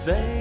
dizer. 0.00 0.39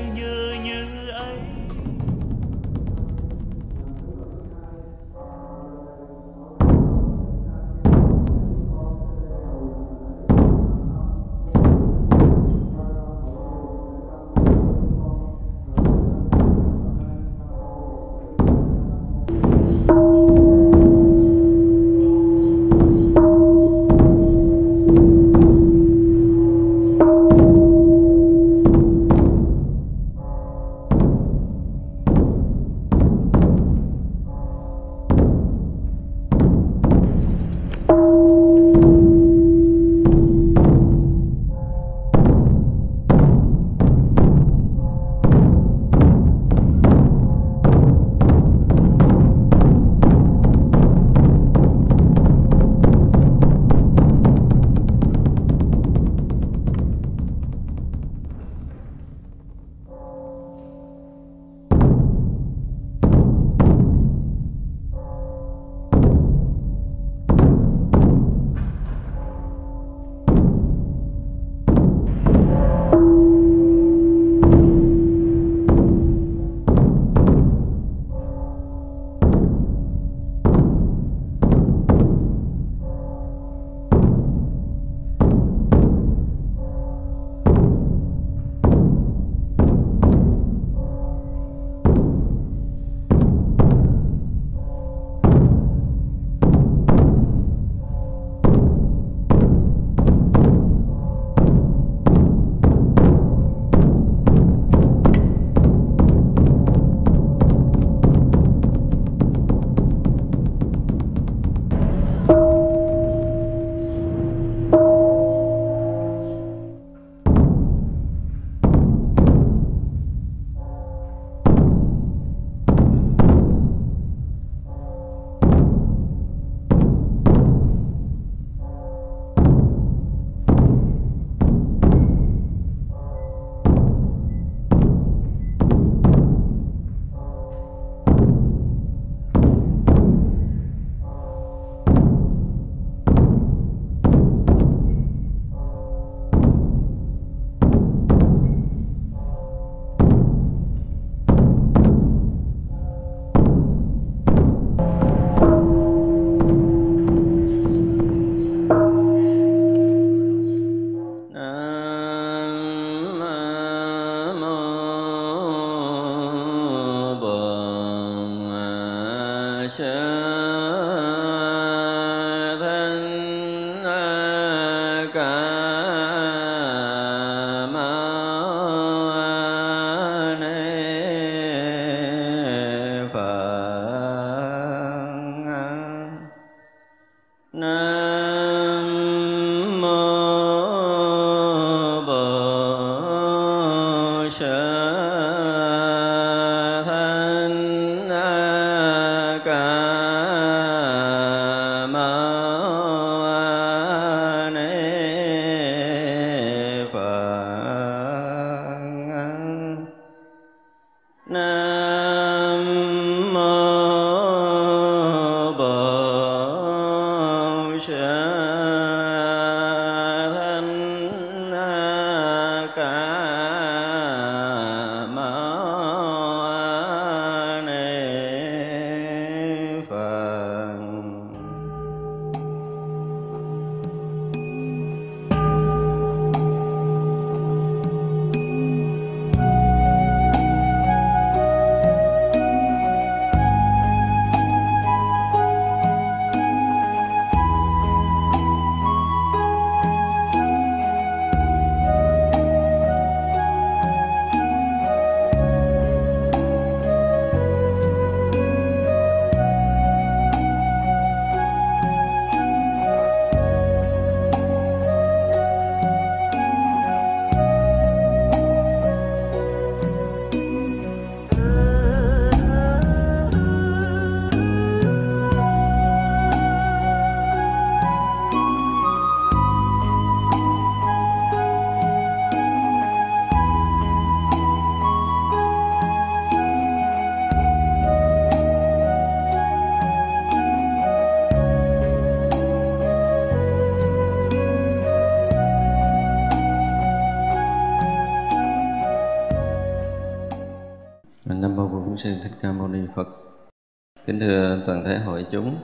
Kính 304.19 304.27
thưa 304.27 304.59
toàn 304.65 304.83
thể 304.83 304.97
hội 304.97 305.25
chúng. 305.31 305.57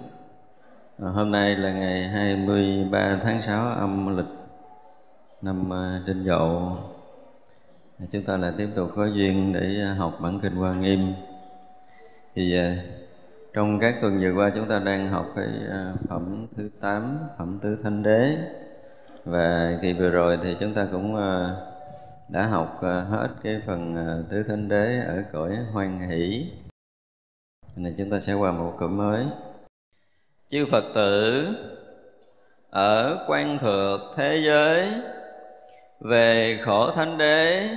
À, 1.04 1.10
hôm 1.10 1.31
nay 1.31 1.56
là 1.56 1.72
ngày 1.72 2.07
23 2.07 3.19
tháng 3.24 3.42
6 3.42 3.68
âm 3.68 4.18
lịch 4.18 4.25
năm 5.42 5.74
à, 5.74 6.02
Đinh 6.07 6.24
Dậu. 6.25 6.78
À, 8.00 8.06
chúng 8.12 8.24
ta 8.24 8.38
lại 8.38 8.52
tiếp 8.57 8.69
tục 8.75 8.92
có 8.96 9.06
duyên 9.06 9.54
để 9.54 9.84
học 9.98 10.18
bản 10.22 10.40
kinh 10.40 10.56
Hoa 10.56 10.74
Nghiêm. 10.74 11.13
Thì 12.36 12.60
trong 13.54 13.80
các 13.80 13.96
tuần 14.02 14.22
vừa 14.22 14.34
qua 14.36 14.52
chúng 14.56 14.69
ta 14.69 14.80
đang 14.80 15.10
học 15.10 15.25
cái 15.36 15.48
phẩm 16.10 16.48
thứ 16.58 16.69
8 16.80 17.18
phẩm 17.38 17.60
tứ 17.62 17.78
thanh 17.84 18.04
đế. 18.04 18.38
Và 19.25 19.78
kỳ 19.81 19.94
vừa 19.94 20.10
rồi 20.10 20.40
thì 20.44 20.56
chúng 20.60 20.74
ta 20.74 20.88
cũng 20.92 21.16
đã 22.30 22.46
học 22.46 22.80
hết 22.81 23.30
cái 23.44 23.62
phần 23.66 23.96
tứ 24.30 24.44
thanh 24.44 24.68
đế 24.68 25.00
ở 25.08 25.24
cõi 25.34 25.58
hoan 25.74 26.00
hỷ 26.00 26.51
này 27.84 27.94
chúng 27.98 28.10
ta 28.10 28.20
sẽ 28.20 28.34
qua 28.34 28.51
một 28.51 28.74
cụm 28.79 28.98
mới. 28.98 29.25
Chư 30.50 30.65
phật 30.72 30.84
tử, 30.94 31.48
ở 32.70 33.25
quan 33.27 33.60
thượng 33.60 34.13
thế 34.15 34.38
giới, 34.46 34.91
về 36.00 36.60
khổ 36.65 36.91
thánh 36.91 37.17
đế, 37.17 37.70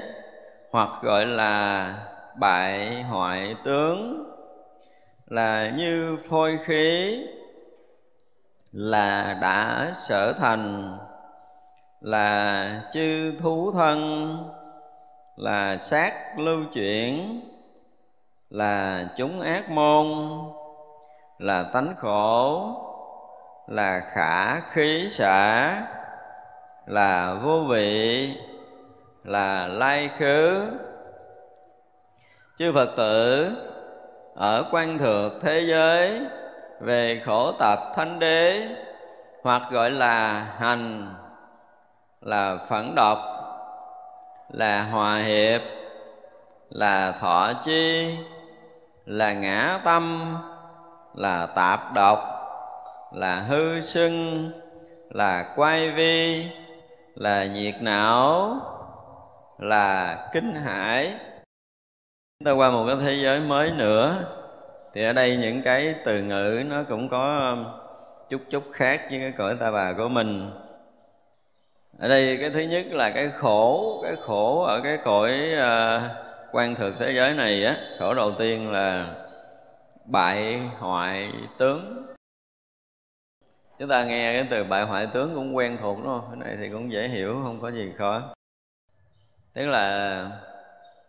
hoặc 0.71 0.89
gọi 1.03 1.27
là 1.27 1.95
bại 2.41 3.03
hoại 3.03 3.57
tướng, 3.65 4.25
là 5.27 5.71
như 5.77 6.17
phôi 6.29 6.59
khí, 6.65 7.21
là 8.73 9.39
đã 9.43 9.93
sở 10.09 10.33
thành, 10.33 10.99
là 12.01 12.83
chư 12.93 13.33
thú 13.39 13.73
thân, 13.73 14.29
là 15.37 15.79
sát 15.83 16.39
lưu 16.39 16.65
chuyển 16.75 17.41
là 18.51 19.05
chúng 19.17 19.41
ác 19.41 19.71
môn, 19.71 20.07
là 21.39 21.63
tánh 21.63 21.95
khổ, 21.99 22.71
là 23.67 24.01
khả 24.13 24.61
khí 24.61 25.09
xả, 25.09 25.83
là 26.87 27.35
vô 27.43 27.61
vị, 27.61 28.33
là 29.25 29.67
lai 29.67 30.11
khứ. 30.19 30.67
Chư 32.59 32.73
phật 32.75 32.91
tử, 32.97 33.51
ở 34.35 34.65
quan 34.71 34.99
thượng 34.99 35.41
thế 35.43 35.61
giới, 35.61 36.21
về 36.81 37.23
khổ 37.25 37.53
tập 37.53 37.79
thánh 37.97 38.19
đế, 38.19 38.69
hoặc 39.43 39.63
gọi 39.71 39.91
là 39.91 40.47
hành, 40.59 41.15
là 42.21 42.57
phẫn 42.69 42.95
độc, 42.95 43.19
là 44.49 44.83
hòa 44.83 45.19
hiệp, 45.19 45.61
là 46.71 47.13
thọ 47.21 47.53
chi 47.65 48.17
là 49.09 49.33
ngã 49.33 49.81
tâm 49.85 50.37
là 51.15 51.47
tạp 51.47 51.95
độc 51.95 52.19
là 53.13 53.41
hư 53.41 53.81
sưng 53.81 54.51
là 55.11 55.53
quay 55.57 55.91
vi 55.91 56.47
là 57.15 57.45
nhiệt 57.45 57.75
não 57.81 58.57
là 59.59 60.19
kinh 60.33 60.55
hải 60.55 61.15
chúng 62.39 62.45
ta 62.45 62.53
qua 62.53 62.71
một 62.71 62.85
cái 62.87 62.97
thế 63.01 63.15
giới 63.15 63.41
mới 63.41 63.71
nữa 63.71 64.25
thì 64.95 65.05
ở 65.05 65.13
đây 65.13 65.37
những 65.37 65.63
cái 65.63 65.95
từ 66.05 66.23
ngữ 66.23 66.63
nó 66.67 66.83
cũng 66.89 67.09
có 67.09 67.53
um, 67.53 67.65
chút 68.29 68.41
chút 68.51 68.63
khác 68.73 69.07
với 69.11 69.21
cái 69.21 69.33
cõi 69.33 69.57
ta 69.61 69.71
bà 69.71 69.93
của 69.93 70.09
mình. 70.09 70.51
Ở 71.99 72.09
đây 72.09 72.37
cái 72.41 72.51
thứ 72.51 72.61
nhất 72.61 72.87
là 72.87 73.11
cái 73.11 73.31
khổ 73.31 74.01
cái 74.03 74.17
khổ 74.17 74.63
ở 74.63 74.81
cái 74.81 74.99
cõi 75.05 75.41
uh, 75.55 76.28
quan 76.53 76.75
thực 76.75 76.95
thế 76.99 77.13
giới 77.13 77.35
này 77.35 77.65
á 77.65 77.77
khổ 77.99 78.15
đầu 78.15 78.33
tiên 78.39 78.73
là 78.73 79.15
bại 80.07 80.61
hoại 80.79 81.33
tướng. 81.59 82.07
Chúng 83.79 83.89
ta 83.89 84.05
nghe 84.05 84.33
cái 84.33 84.47
từ 84.51 84.65
bại 84.65 84.85
hoại 84.85 85.07
tướng 85.07 85.35
cũng 85.35 85.57
quen 85.57 85.77
thuộc 85.81 85.99
đúng 85.99 86.07
không? 86.07 86.25
Cái 86.31 86.49
này 86.49 86.57
thì 86.61 86.69
cũng 86.73 86.93
dễ 86.93 87.09
hiểu 87.09 87.41
không 87.43 87.61
có 87.61 87.71
gì 87.71 87.93
khó. 87.99 88.23
Tức 89.55 89.67
là 89.67 90.31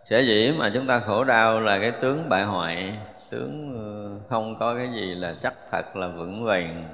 sẽ 0.10 0.22
dĩ 0.22 0.54
mà 0.58 0.72
chúng 0.74 0.88
ta 0.88 1.00
khổ 1.00 1.24
đau 1.24 1.60
là 1.60 1.80
cái 1.80 1.92
tướng 1.92 2.30
bại 2.30 2.44
hoại 2.44 2.98
tướng 3.30 3.74
ờ, 3.78 4.20
không 4.30 4.56
có 4.60 4.76
cái 4.76 4.90
gì 4.94 5.16
là 5.16 5.36
chắc 5.44 5.54
thật 5.72 5.96
là 5.96 6.08
vững 6.08 6.44
vàng. 6.44 6.86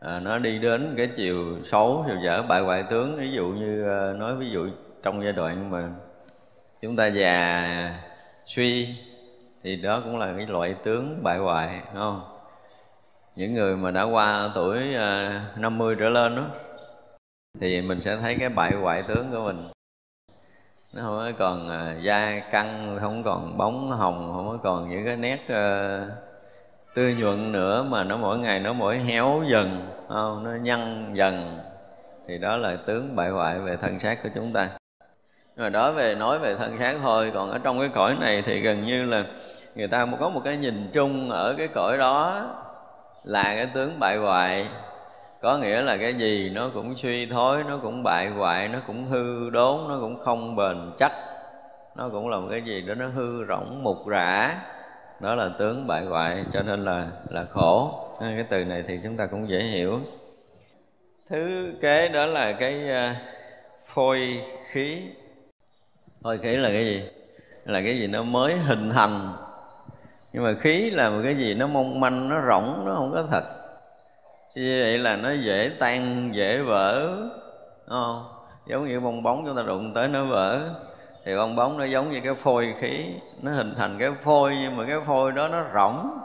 À, 0.00 0.20
nó 0.20 0.38
đi 0.38 0.58
đến 0.58 0.94
cái 0.96 1.10
chiều 1.16 1.58
xấu 1.64 2.04
chiều 2.06 2.16
dở 2.24 2.42
bại 2.42 2.60
hoại 2.60 2.82
tướng. 2.82 3.16
Ví 3.16 3.32
dụ 3.32 3.46
như 3.46 3.84
ờ, 3.84 4.14
nói 4.18 4.36
ví 4.36 4.50
dụ 4.50 4.68
trong 5.02 5.22
giai 5.22 5.32
đoạn 5.32 5.70
mà 5.70 5.88
chúng 6.82 6.96
ta 6.96 7.06
già 7.06 7.94
suy 8.46 8.88
thì 9.62 9.76
đó 9.76 10.00
cũng 10.04 10.18
là 10.18 10.34
cái 10.36 10.46
loại 10.46 10.74
tướng 10.84 11.22
bại 11.22 11.38
hoại 11.38 11.80
đúng 11.86 12.02
không? 12.02 12.20
Những 13.36 13.54
người 13.54 13.76
mà 13.76 13.90
đã 13.90 14.02
qua 14.02 14.50
tuổi 14.54 14.94
à, 14.94 15.42
50 15.56 15.96
trở 15.98 16.08
lên 16.08 16.36
đó 16.36 16.44
thì 17.60 17.80
mình 17.80 18.00
sẽ 18.04 18.16
thấy 18.16 18.36
cái 18.40 18.48
bại 18.48 18.72
hoại 18.72 19.02
tướng 19.02 19.30
của 19.30 19.40
mình. 19.44 19.64
Nó 20.94 21.02
không 21.02 21.32
còn 21.38 21.68
à, 21.68 21.96
da 22.02 22.40
căng 22.50 22.98
không 23.00 23.22
còn 23.22 23.58
bóng 23.58 23.90
hồng 23.90 24.32
không 24.34 24.58
còn 24.62 24.90
những 24.90 25.04
cái 25.04 25.16
nét 25.16 25.40
uh, 25.44 26.08
tươi 26.94 27.14
nhuận 27.14 27.52
nữa 27.52 27.82
mà 27.82 28.04
nó 28.04 28.16
mỗi 28.16 28.38
ngày 28.38 28.60
nó 28.60 28.72
mỗi 28.72 28.98
héo 28.98 29.42
dần 29.50 29.88
không? 30.08 30.44
nó 30.44 30.50
nhăn 30.50 31.10
dần. 31.14 31.58
Thì 32.28 32.38
đó 32.38 32.56
là 32.56 32.76
tướng 32.76 33.16
bại 33.16 33.30
hoại 33.30 33.58
về 33.58 33.76
thân 33.76 34.00
xác 34.00 34.22
của 34.22 34.28
chúng 34.34 34.52
ta 34.52 34.70
rồi 35.56 35.70
đó, 35.70 35.92
về 35.92 36.14
nói 36.14 36.38
về 36.38 36.54
thân 36.56 36.78
xác 36.78 36.94
thôi. 37.02 37.30
Còn 37.34 37.50
ở 37.50 37.58
trong 37.58 37.80
cái 37.80 37.88
cõi 37.88 38.16
này 38.20 38.42
thì 38.46 38.60
gần 38.60 38.86
như 38.86 39.04
là 39.04 39.24
người 39.74 39.88
ta 39.88 40.06
có 40.20 40.28
một 40.28 40.40
cái 40.44 40.56
nhìn 40.56 40.90
chung 40.92 41.30
ở 41.30 41.54
cái 41.58 41.68
cõi 41.68 41.98
đó 41.98 42.46
là 43.24 43.42
cái 43.42 43.66
tướng 43.74 43.98
bại 43.98 44.16
hoại. 44.16 44.68
Có 45.40 45.58
nghĩa 45.58 45.80
là 45.80 45.96
cái 45.96 46.14
gì 46.14 46.50
nó 46.54 46.70
cũng 46.74 46.94
suy 46.96 47.26
thối, 47.26 47.64
nó 47.68 47.78
cũng 47.82 48.02
bại 48.02 48.28
hoại, 48.28 48.68
nó 48.68 48.78
cũng 48.86 49.06
hư 49.06 49.50
đốn, 49.50 49.88
nó 49.88 49.98
cũng 50.00 50.18
không 50.18 50.56
bền 50.56 50.76
chắc. 50.98 51.12
Nó 51.96 52.08
cũng 52.08 52.28
là 52.28 52.36
một 52.36 52.48
cái 52.50 52.62
gì 52.62 52.82
đó, 52.82 52.94
nó 52.94 53.06
hư 53.06 53.44
rỗng 53.46 53.82
mục 53.82 54.06
rã. 54.06 54.60
Đó 55.20 55.34
là 55.34 55.50
tướng 55.58 55.86
bại 55.86 56.04
hoại, 56.04 56.44
cho 56.52 56.62
nên 56.62 56.84
là 56.84 57.06
là 57.30 57.44
khổ. 57.50 57.94
Cái 58.20 58.44
từ 58.48 58.64
này 58.64 58.84
thì 58.88 59.00
chúng 59.02 59.16
ta 59.16 59.26
cũng 59.26 59.48
dễ 59.48 59.58
hiểu. 59.58 60.00
Thứ 61.30 61.72
kế 61.80 62.08
đó 62.08 62.26
là 62.26 62.52
cái 62.52 62.90
à, 62.90 63.16
phôi 63.86 64.40
khí 64.70 65.02
thôi 66.24 66.38
khí 66.42 66.56
là 66.56 66.68
cái 66.68 66.84
gì? 66.84 67.02
Là 67.64 67.80
cái 67.84 67.98
gì 67.98 68.06
nó 68.06 68.22
mới 68.22 68.56
hình 68.56 68.90
thành. 68.90 69.32
Nhưng 70.32 70.44
mà 70.44 70.54
khí 70.60 70.90
là 70.90 71.10
một 71.10 71.20
cái 71.24 71.36
gì 71.36 71.54
nó 71.54 71.66
mong 71.66 72.00
manh, 72.00 72.28
nó 72.28 72.40
rỗng, 72.48 72.84
nó 72.86 72.94
không 72.94 73.12
có 73.12 73.24
thật. 73.30 73.44
Như 74.54 74.82
vậy 74.82 74.98
là 74.98 75.16
nó 75.16 75.32
dễ 75.32 75.70
tan, 75.78 76.30
dễ 76.34 76.58
vỡ, 76.58 77.16
Đúng 77.88 77.98
không? 77.98 78.24
Giống 78.66 78.88
như 78.88 79.00
bong 79.00 79.22
bóng 79.22 79.46
chúng 79.46 79.56
ta 79.56 79.62
đụng 79.62 79.94
tới 79.94 80.08
nó 80.08 80.24
vỡ, 80.24 80.60
thì 81.24 81.36
bong 81.36 81.56
bóng 81.56 81.78
nó 81.78 81.84
giống 81.84 82.12
như 82.12 82.20
cái 82.24 82.34
phôi 82.34 82.74
khí. 82.80 83.04
Nó 83.42 83.52
hình 83.52 83.74
thành 83.76 83.98
cái 83.98 84.10
phôi, 84.24 84.56
nhưng 84.62 84.76
mà 84.76 84.84
cái 84.86 84.96
phôi 85.06 85.32
đó 85.32 85.48
nó 85.48 85.64
rỗng, 85.74 86.18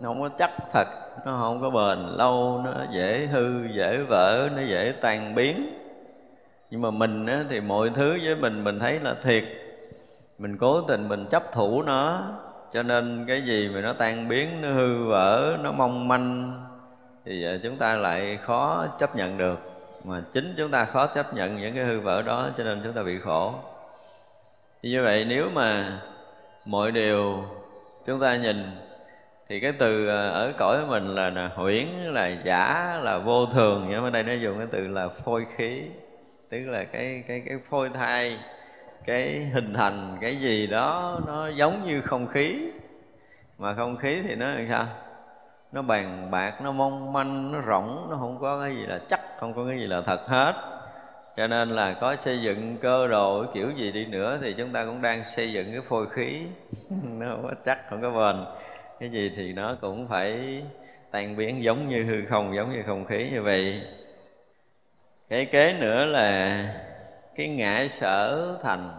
nó 0.00 0.08
không 0.08 0.20
có 0.20 0.28
chắc 0.38 0.50
thật, 0.72 0.86
nó 1.24 1.38
không 1.40 1.60
có 1.60 1.70
bền, 1.70 1.98
lâu, 2.16 2.62
nó 2.64 2.72
dễ 2.92 3.26
hư, 3.32 3.66
dễ 3.74 3.98
vỡ, 4.08 4.48
nó 4.56 4.62
dễ 4.62 4.92
tan 5.00 5.34
biến 5.34 5.85
nhưng 6.70 6.80
mà 6.82 6.90
mình 6.90 7.26
á, 7.26 7.44
thì 7.50 7.60
mọi 7.60 7.90
thứ 7.94 8.18
với 8.24 8.36
mình 8.36 8.64
mình 8.64 8.78
thấy 8.78 9.00
là 9.00 9.14
thiệt. 9.22 9.44
Mình 10.38 10.56
cố 10.58 10.80
tình 10.80 11.08
mình 11.08 11.26
chấp 11.30 11.52
thủ 11.52 11.82
nó 11.82 12.22
cho 12.72 12.82
nên 12.82 13.24
cái 13.28 13.42
gì 13.42 13.68
mà 13.74 13.80
nó 13.80 13.92
tan 13.92 14.28
biến 14.28 14.48
nó 14.62 14.72
hư 14.72 15.04
vỡ 15.04 15.56
nó 15.62 15.72
mong 15.72 16.08
manh 16.08 16.60
thì 17.24 17.44
à, 17.44 17.58
chúng 17.62 17.76
ta 17.76 17.96
lại 17.96 18.38
khó 18.42 18.86
chấp 18.98 19.16
nhận 19.16 19.38
được. 19.38 19.60
Mà 20.04 20.22
chính 20.32 20.54
chúng 20.56 20.70
ta 20.70 20.84
khó 20.84 21.06
chấp 21.06 21.34
nhận 21.34 21.60
những 21.60 21.74
cái 21.74 21.84
hư 21.84 22.00
vỡ 22.00 22.22
đó 22.22 22.48
cho 22.58 22.64
nên 22.64 22.80
chúng 22.84 22.92
ta 22.92 23.02
bị 23.02 23.18
khổ. 23.18 23.54
Như 24.82 25.02
vậy 25.02 25.24
nếu 25.24 25.48
mà 25.54 25.98
mọi 26.64 26.92
điều 26.92 27.44
chúng 28.06 28.20
ta 28.20 28.36
nhìn 28.36 28.70
thì 29.48 29.60
cái 29.60 29.72
từ 29.72 30.08
à, 30.08 30.28
ở 30.28 30.52
cõi 30.58 30.86
mình 30.88 31.14
là, 31.14 31.30
là 31.30 31.50
huyễn 31.54 31.86
là 32.04 32.28
giả 32.44 32.98
là 33.02 33.18
vô 33.18 33.46
thường. 33.46 33.86
Nhưng 33.90 34.02
mà 34.02 34.10
đây 34.10 34.22
nó 34.22 34.32
dùng 34.32 34.58
cái 34.58 34.66
từ 34.70 34.88
là 34.88 35.08
phôi 35.08 35.46
khí 35.56 35.82
tức 36.50 36.68
là 36.68 36.84
cái 36.84 37.24
cái 37.28 37.42
cái 37.46 37.58
phôi 37.70 37.88
thai, 37.88 38.38
cái 39.04 39.44
hình 39.52 39.74
thành, 39.74 40.18
cái 40.20 40.36
gì 40.36 40.66
đó, 40.66 41.20
nó 41.26 41.48
giống 41.48 41.86
như 41.86 42.00
không 42.00 42.26
khí. 42.26 42.70
Mà 43.58 43.74
không 43.74 43.96
khí 43.96 44.22
thì 44.22 44.34
nó 44.34 44.46
làm 44.48 44.66
sao? 44.68 44.86
Nó 45.72 45.82
bàn 45.82 46.30
bạc, 46.30 46.60
nó 46.62 46.72
mong 46.72 47.12
manh, 47.12 47.52
nó 47.52 47.62
rỗng, 47.66 48.06
nó 48.10 48.16
không 48.16 48.38
có 48.40 48.60
cái 48.60 48.76
gì 48.76 48.86
là 48.86 49.00
chắc, 49.10 49.20
không 49.38 49.54
có 49.54 49.66
cái 49.68 49.78
gì 49.78 49.86
là 49.86 50.00
thật 50.00 50.20
hết. 50.26 50.54
Cho 51.36 51.46
nên 51.46 51.70
là 51.70 51.92
có 51.92 52.16
xây 52.16 52.42
dựng 52.42 52.76
cơ 52.80 53.08
đồ, 53.08 53.44
kiểu 53.54 53.70
gì 53.70 53.92
đi 53.92 54.06
nữa 54.06 54.38
thì 54.42 54.54
chúng 54.58 54.72
ta 54.72 54.84
cũng 54.84 55.02
đang 55.02 55.24
xây 55.36 55.52
dựng 55.52 55.72
cái 55.72 55.80
phôi 55.80 56.10
khí. 56.10 56.42
Nó 56.90 57.26
không 57.30 57.42
có 57.42 57.54
chắc, 57.64 57.90
không 57.90 58.02
có 58.02 58.10
bền. 58.10 58.44
Cái 59.00 59.08
gì 59.08 59.32
thì 59.36 59.52
nó 59.52 59.76
cũng 59.80 60.08
phải 60.08 60.62
tan 61.10 61.36
biến 61.36 61.62
giống 61.62 61.88
như 61.88 62.04
hư 62.04 62.24
không, 62.24 62.56
giống 62.56 62.72
như 62.72 62.82
không 62.86 63.04
khí 63.04 63.30
như 63.32 63.42
vậy 63.42 63.80
cái 65.28 65.46
kế 65.46 65.72
nữa 65.72 66.04
là 66.04 66.62
cái 67.36 67.48
ngã 67.48 67.86
sở 67.90 68.54
thành. 68.62 68.90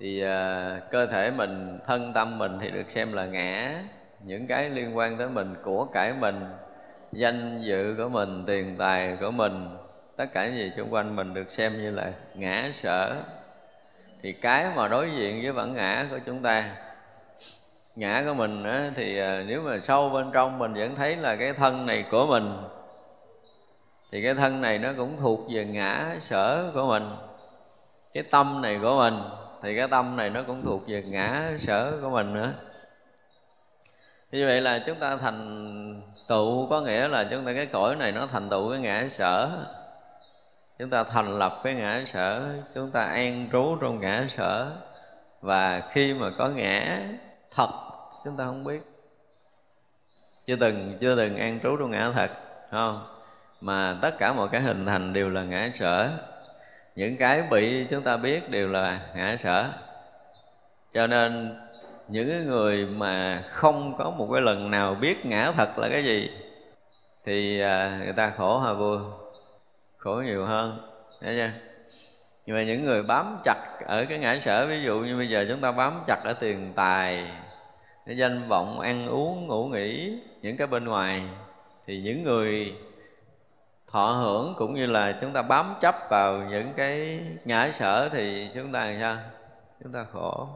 Thì 0.00 0.24
uh, 0.24 0.90
cơ 0.90 1.06
thể 1.06 1.30
mình 1.30 1.78
thân 1.86 2.12
tâm 2.12 2.38
mình 2.38 2.58
thì 2.60 2.70
được 2.70 2.90
xem 2.90 3.12
là 3.12 3.24
ngã. 3.24 3.82
Những 4.20 4.46
cái 4.46 4.70
liên 4.70 4.96
quan 4.96 5.18
tới 5.18 5.28
mình 5.28 5.54
của 5.62 5.84
cải 5.84 6.12
mình 6.12 6.40
danh 7.12 7.62
dự 7.62 7.94
của 7.98 8.08
mình 8.08 8.44
tiền 8.46 8.76
tài 8.78 9.16
của 9.20 9.30
mình 9.30 9.68
tất 10.16 10.26
cả 10.32 10.46
những 10.46 10.56
gì 10.56 10.72
xung 10.76 10.92
quanh 10.92 11.16
mình 11.16 11.34
được 11.34 11.52
xem 11.52 11.82
như 11.82 11.90
là 11.90 12.12
ngã 12.34 12.70
sở. 12.74 13.16
Thì 14.22 14.32
cái 14.32 14.66
mà 14.76 14.88
đối 14.88 15.10
diện 15.16 15.42
với 15.42 15.52
bản 15.52 15.74
ngã 15.74 16.06
của 16.10 16.18
chúng 16.26 16.42
ta 16.42 16.76
ngã 17.96 18.22
của 18.26 18.34
mình 18.34 18.64
á, 18.64 18.90
thì 18.96 19.18
à, 19.18 19.42
nếu 19.46 19.62
mà 19.62 19.78
sâu 19.82 20.10
bên 20.10 20.30
trong 20.32 20.58
mình 20.58 20.74
vẫn 20.74 20.94
thấy 20.96 21.16
là 21.16 21.36
cái 21.36 21.52
thân 21.52 21.86
này 21.86 22.04
của 22.10 22.26
mình 22.26 22.56
thì 24.12 24.22
cái 24.22 24.34
thân 24.34 24.60
này 24.60 24.78
nó 24.78 24.92
cũng 24.96 25.16
thuộc 25.20 25.40
về 25.50 25.64
ngã 25.64 26.16
sở 26.20 26.70
của 26.74 26.86
mình. 26.88 27.10
Cái 28.14 28.22
tâm 28.22 28.62
này 28.62 28.78
của 28.82 28.96
mình, 28.98 29.22
thì 29.62 29.76
cái 29.76 29.88
tâm 29.88 30.16
này 30.16 30.30
nó 30.30 30.42
cũng 30.46 30.62
thuộc 30.64 30.82
về 30.86 31.02
ngã 31.02 31.52
sở 31.58 31.98
của 32.02 32.10
mình 32.10 32.34
nữa. 32.34 32.52
Như 34.32 34.46
vậy 34.46 34.60
là 34.60 34.82
chúng 34.86 34.98
ta 34.98 35.16
thành 35.16 36.02
tựu, 36.28 36.68
có 36.70 36.80
nghĩa 36.80 37.08
là 37.08 37.24
chúng 37.30 37.44
ta, 37.44 37.52
cái 37.54 37.66
cõi 37.66 37.96
này 37.96 38.12
nó 38.12 38.26
thành 38.26 38.50
tựu 38.50 38.70
cái 38.70 38.80
ngã 38.80 39.06
sở. 39.10 39.50
Chúng 40.78 40.90
ta 40.90 41.04
thành 41.04 41.38
lập 41.38 41.60
cái 41.64 41.74
ngã 41.74 42.04
sở, 42.06 42.42
chúng 42.74 42.90
ta 42.90 43.04
an 43.04 43.48
trú 43.52 43.76
trong 43.80 44.00
ngã 44.00 44.26
sở. 44.36 44.70
Và 45.40 45.82
khi 45.90 46.14
mà 46.14 46.30
có 46.38 46.48
ngã 46.48 46.98
thật, 47.50 47.70
chúng 48.24 48.36
ta 48.36 48.44
không 48.44 48.64
biết. 48.64 48.82
Chưa 50.46 50.56
từng 50.56 50.98
chưa 51.00 51.16
từng 51.16 51.36
an 51.36 51.60
trú 51.62 51.76
trong 51.76 51.90
ngã 51.90 52.10
thật 52.14 52.30
không? 52.70 53.13
Mà 53.64 53.98
tất 54.02 54.18
cả 54.18 54.32
mọi 54.32 54.48
cái 54.52 54.60
hình 54.60 54.86
thành 54.86 55.12
đều 55.12 55.30
là 55.30 55.42
ngã 55.42 55.70
sở 55.74 56.10
những 56.96 57.16
cái 57.16 57.42
bị 57.50 57.86
chúng 57.90 58.02
ta 58.02 58.16
biết 58.16 58.50
đều 58.50 58.68
là 58.68 59.00
ngã 59.14 59.36
sở 59.40 59.72
cho 60.92 61.06
nên 61.06 61.56
những 62.08 62.46
người 62.46 62.86
mà 62.86 63.44
không 63.52 63.96
có 63.98 64.10
một 64.10 64.28
cái 64.32 64.42
lần 64.42 64.70
nào 64.70 64.94
biết 64.94 65.26
ngã 65.26 65.52
thật 65.56 65.78
là 65.78 65.88
cái 65.88 66.04
gì, 66.04 66.30
thì 67.24 67.60
à, 67.60 68.00
người 68.04 68.12
ta 68.12 68.32
khổ 68.36 68.58
hà 68.58 68.72
vui? 68.72 68.98
Khổ 69.96 70.22
nhiều 70.26 70.44
hơn, 70.44 70.78
thấy 71.20 71.36
chưa? 71.36 71.50
Nhưng 72.46 72.56
mà 72.56 72.62
những 72.62 72.84
người 72.84 73.02
bám 73.02 73.38
chặt 73.44 73.80
ở 73.86 74.04
cái 74.08 74.18
ngã 74.18 74.38
sở 74.40 74.66
ví 74.66 74.82
dụ 74.82 74.98
như 74.98 75.16
bây 75.16 75.28
giờ 75.28 75.46
chúng 75.48 75.60
ta 75.60 75.72
bám 75.72 76.02
chặt 76.06 76.20
ở 76.24 76.32
tiền 76.32 76.72
tài, 76.74 77.30
cái 78.06 78.16
danh 78.16 78.48
vọng 78.48 78.80
ăn 78.80 79.08
uống, 79.08 79.46
ngủ 79.46 79.64
nghỉ, 79.64 80.18
những 80.42 80.56
cái 80.56 80.66
bên 80.66 80.84
ngoài, 80.84 81.22
thì 81.86 82.00
những 82.00 82.24
người 82.24 82.74
thọ 83.94 84.06
hưởng 84.06 84.54
cũng 84.56 84.74
như 84.74 84.86
là 84.86 85.12
chúng 85.20 85.32
ta 85.32 85.42
bám 85.42 85.74
chấp 85.80 85.94
vào 86.10 86.36
những 86.36 86.72
cái 86.76 87.20
ngã 87.44 87.70
sở 87.74 88.08
thì 88.08 88.50
chúng 88.54 88.72
ta 88.72 88.84
làm 88.84 89.00
sao? 89.00 89.16
Chúng 89.82 89.92
ta 89.92 90.04
khổ. 90.12 90.48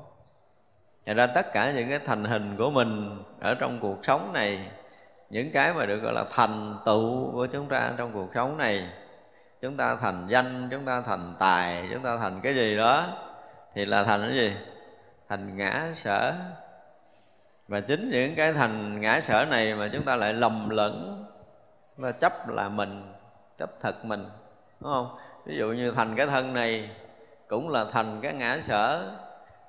Thật 1.07 1.15
ra 1.17 1.27
tất 1.27 1.53
cả 1.53 1.73
những 1.73 1.89
cái 1.89 1.99
thành 1.99 2.25
hình 2.25 2.57
của 2.57 2.71
mình 2.71 3.23
ở 3.41 3.55
trong 3.55 3.79
cuộc 3.81 3.97
sống 4.03 4.33
này, 4.33 4.71
những 5.31 5.51
cái 5.53 5.73
mà 5.75 5.87
được 5.87 6.03
gọi 6.03 6.13
là 6.13 6.25
thành 6.31 6.77
tựu 6.85 7.33
của 7.33 7.47
chúng 7.47 7.69
ta 7.69 7.93
trong 7.97 8.13
cuộc 8.13 8.29
sống 8.35 8.57
này, 8.57 8.89
chúng 9.63 9.77
ta 9.77 9.97
thành 9.97 10.27
danh, 10.29 10.69
chúng 10.71 10.85
ta 10.85 11.01
thành 11.01 11.35
tài, 11.39 11.89
chúng 11.93 12.03
ta 12.03 12.17
thành 12.17 12.41
cái 12.41 12.55
gì 12.55 12.77
đó, 12.77 13.07
thì 13.75 13.85
là 13.85 14.05
thành 14.05 14.21
cái 14.21 14.35
gì? 14.35 14.53
Thành 15.29 15.57
ngã 15.57 15.93
sở. 15.95 16.35
Và 17.69 17.81
chính 17.81 18.11
những 18.11 18.35
cái 18.35 18.53
thành 18.53 19.01
ngã 19.01 19.21
sở 19.21 19.45
này 19.45 19.75
mà 19.75 19.91
chúng 19.93 20.05
ta 20.05 20.17
lại 20.17 20.33
lầm 20.33 20.71
lẫn, 20.71 21.25
chúng 21.97 22.05
ta 22.05 22.13
chấp 22.13 22.49
là 22.49 22.69
mình 22.69 23.08
chấp 23.59 23.71
thật 23.81 24.05
mình, 24.05 24.27
đúng 24.81 24.93
không? 24.93 25.17
Ví 25.47 25.57
dụ 25.57 25.67
như 25.67 25.91
thành 25.91 26.17
cái 26.17 26.27
thân 26.27 26.55
này 26.55 26.91
cũng 27.49 27.71
là 27.71 27.85
thành 27.93 28.21
cái 28.23 28.35
ngã 28.35 28.59
sở. 28.63 29.11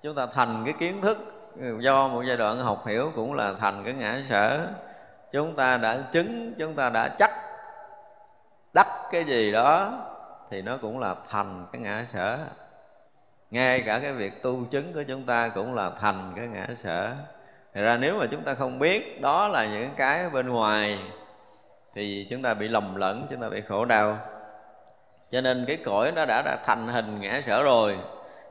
Chúng 0.03 0.15
ta 0.15 0.25
thành 0.25 0.61
cái 0.65 0.73
kiến 0.79 1.01
thức 1.01 1.17
do 1.79 2.07
một 2.07 2.23
giai 2.27 2.37
đoạn 2.37 2.57
học 2.57 2.87
hiểu 2.87 3.11
cũng 3.15 3.33
là 3.33 3.53
thành 3.59 3.83
cái 3.83 3.93
ngã 3.93 4.21
sở. 4.29 4.67
Chúng 5.31 5.55
ta 5.55 5.77
đã 5.77 5.97
chứng, 6.11 6.53
chúng 6.59 6.75
ta 6.75 6.89
đã 6.89 7.09
chắc 7.19 7.31
đắc 8.73 8.87
cái 9.11 9.23
gì 9.23 9.51
đó 9.51 9.93
thì 10.49 10.61
nó 10.61 10.77
cũng 10.81 10.99
là 10.99 11.15
thành 11.29 11.65
cái 11.71 11.81
ngã 11.81 12.05
sở. 12.13 12.37
Ngay 13.51 13.81
cả 13.81 13.99
cái 13.99 14.13
việc 14.13 14.43
tu 14.43 14.65
chứng 14.71 14.93
của 14.93 15.03
chúng 15.07 15.25
ta 15.25 15.49
cũng 15.49 15.75
là 15.75 15.91
thành 16.01 16.33
cái 16.35 16.47
ngã 16.47 16.67
sở. 16.83 17.11
Thì 17.73 17.81
ra 17.81 17.97
nếu 17.97 18.17
mà 18.19 18.25
chúng 18.31 18.43
ta 18.43 18.53
không 18.53 18.79
biết, 18.79 19.21
đó 19.21 19.47
là 19.47 19.65
những 19.65 19.89
cái 19.97 20.29
bên 20.29 20.49
ngoài 20.49 20.99
thì 21.95 22.27
chúng 22.29 22.41
ta 22.41 22.53
bị 22.53 22.67
lầm 22.67 22.95
lẫn 22.95 23.27
chúng 23.29 23.41
ta 23.41 23.49
bị 23.49 23.61
khổ 23.61 23.85
đau. 23.85 24.17
Cho 25.31 25.41
nên 25.41 25.65
cái 25.67 25.77
cõi 25.85 26.11
nó 26.11 26.25
đã, 26.25 26.41
đã 26.45 26.57
thành 26.65 26.87
hình 26.87 27.21
ngã 27.21 27.41
sở 27.45 27.63
rồi 27.63 27.97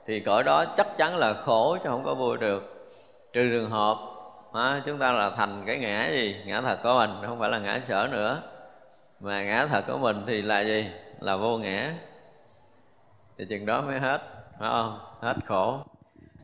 thì 0.06 0.20
cõi 0.20 0.44
đó 0.44 0.64
chắc 0.76 0.86
chắn 0.98 1.16
là 1.16 1.34
khổ 1.34 1.78
chứ 1.82 1.88
không 1.88 2.04
có 2.04 2.14
vui 2.14 2.38
được. 2.38 2.88
Trừ 3.32 3.48
trường 3.50 3.70
hợp 3.70 3.98
à, 4.52 4.82
chúng 4.86 4.98
ta 4.98 5.12
là 5.12 5.30
thành 5.30 5.62
cái 5.66 5.78
ngã 5.78 6.08
gì? 6.10 6.36
Ngã 6.46 6.60
thật 6.60 6.78
của 6.82 6.94
mình 6.98 7.10
không 7.26 7.38
phải 7.38 7.50
là 7.50 7.58
ngã 7.58 7.80
sở 7.88 8.08
nữa. 8.12 8.42
Mà 9.20 9.42
ngã 9.42 9.66
thật 9.66 9.84
của 9.86 9.98
mình 9.98 10.24
thì 10.26 10.42
là 10.42 10.60
gì? 10.60 10.90
Là 11.20 11.36
vô 11.36 11.58
ngã. 11.58 11.94
Thì 13.38 13.46
chừng 13.48 13.66
đó 13.66 13.80
mới 13.80 13.98
hết 13.98 14.22
phải 14.58 14.68
không? 14.70 14.98
Hết 15.20 15.36
khổ. 15.46 15.78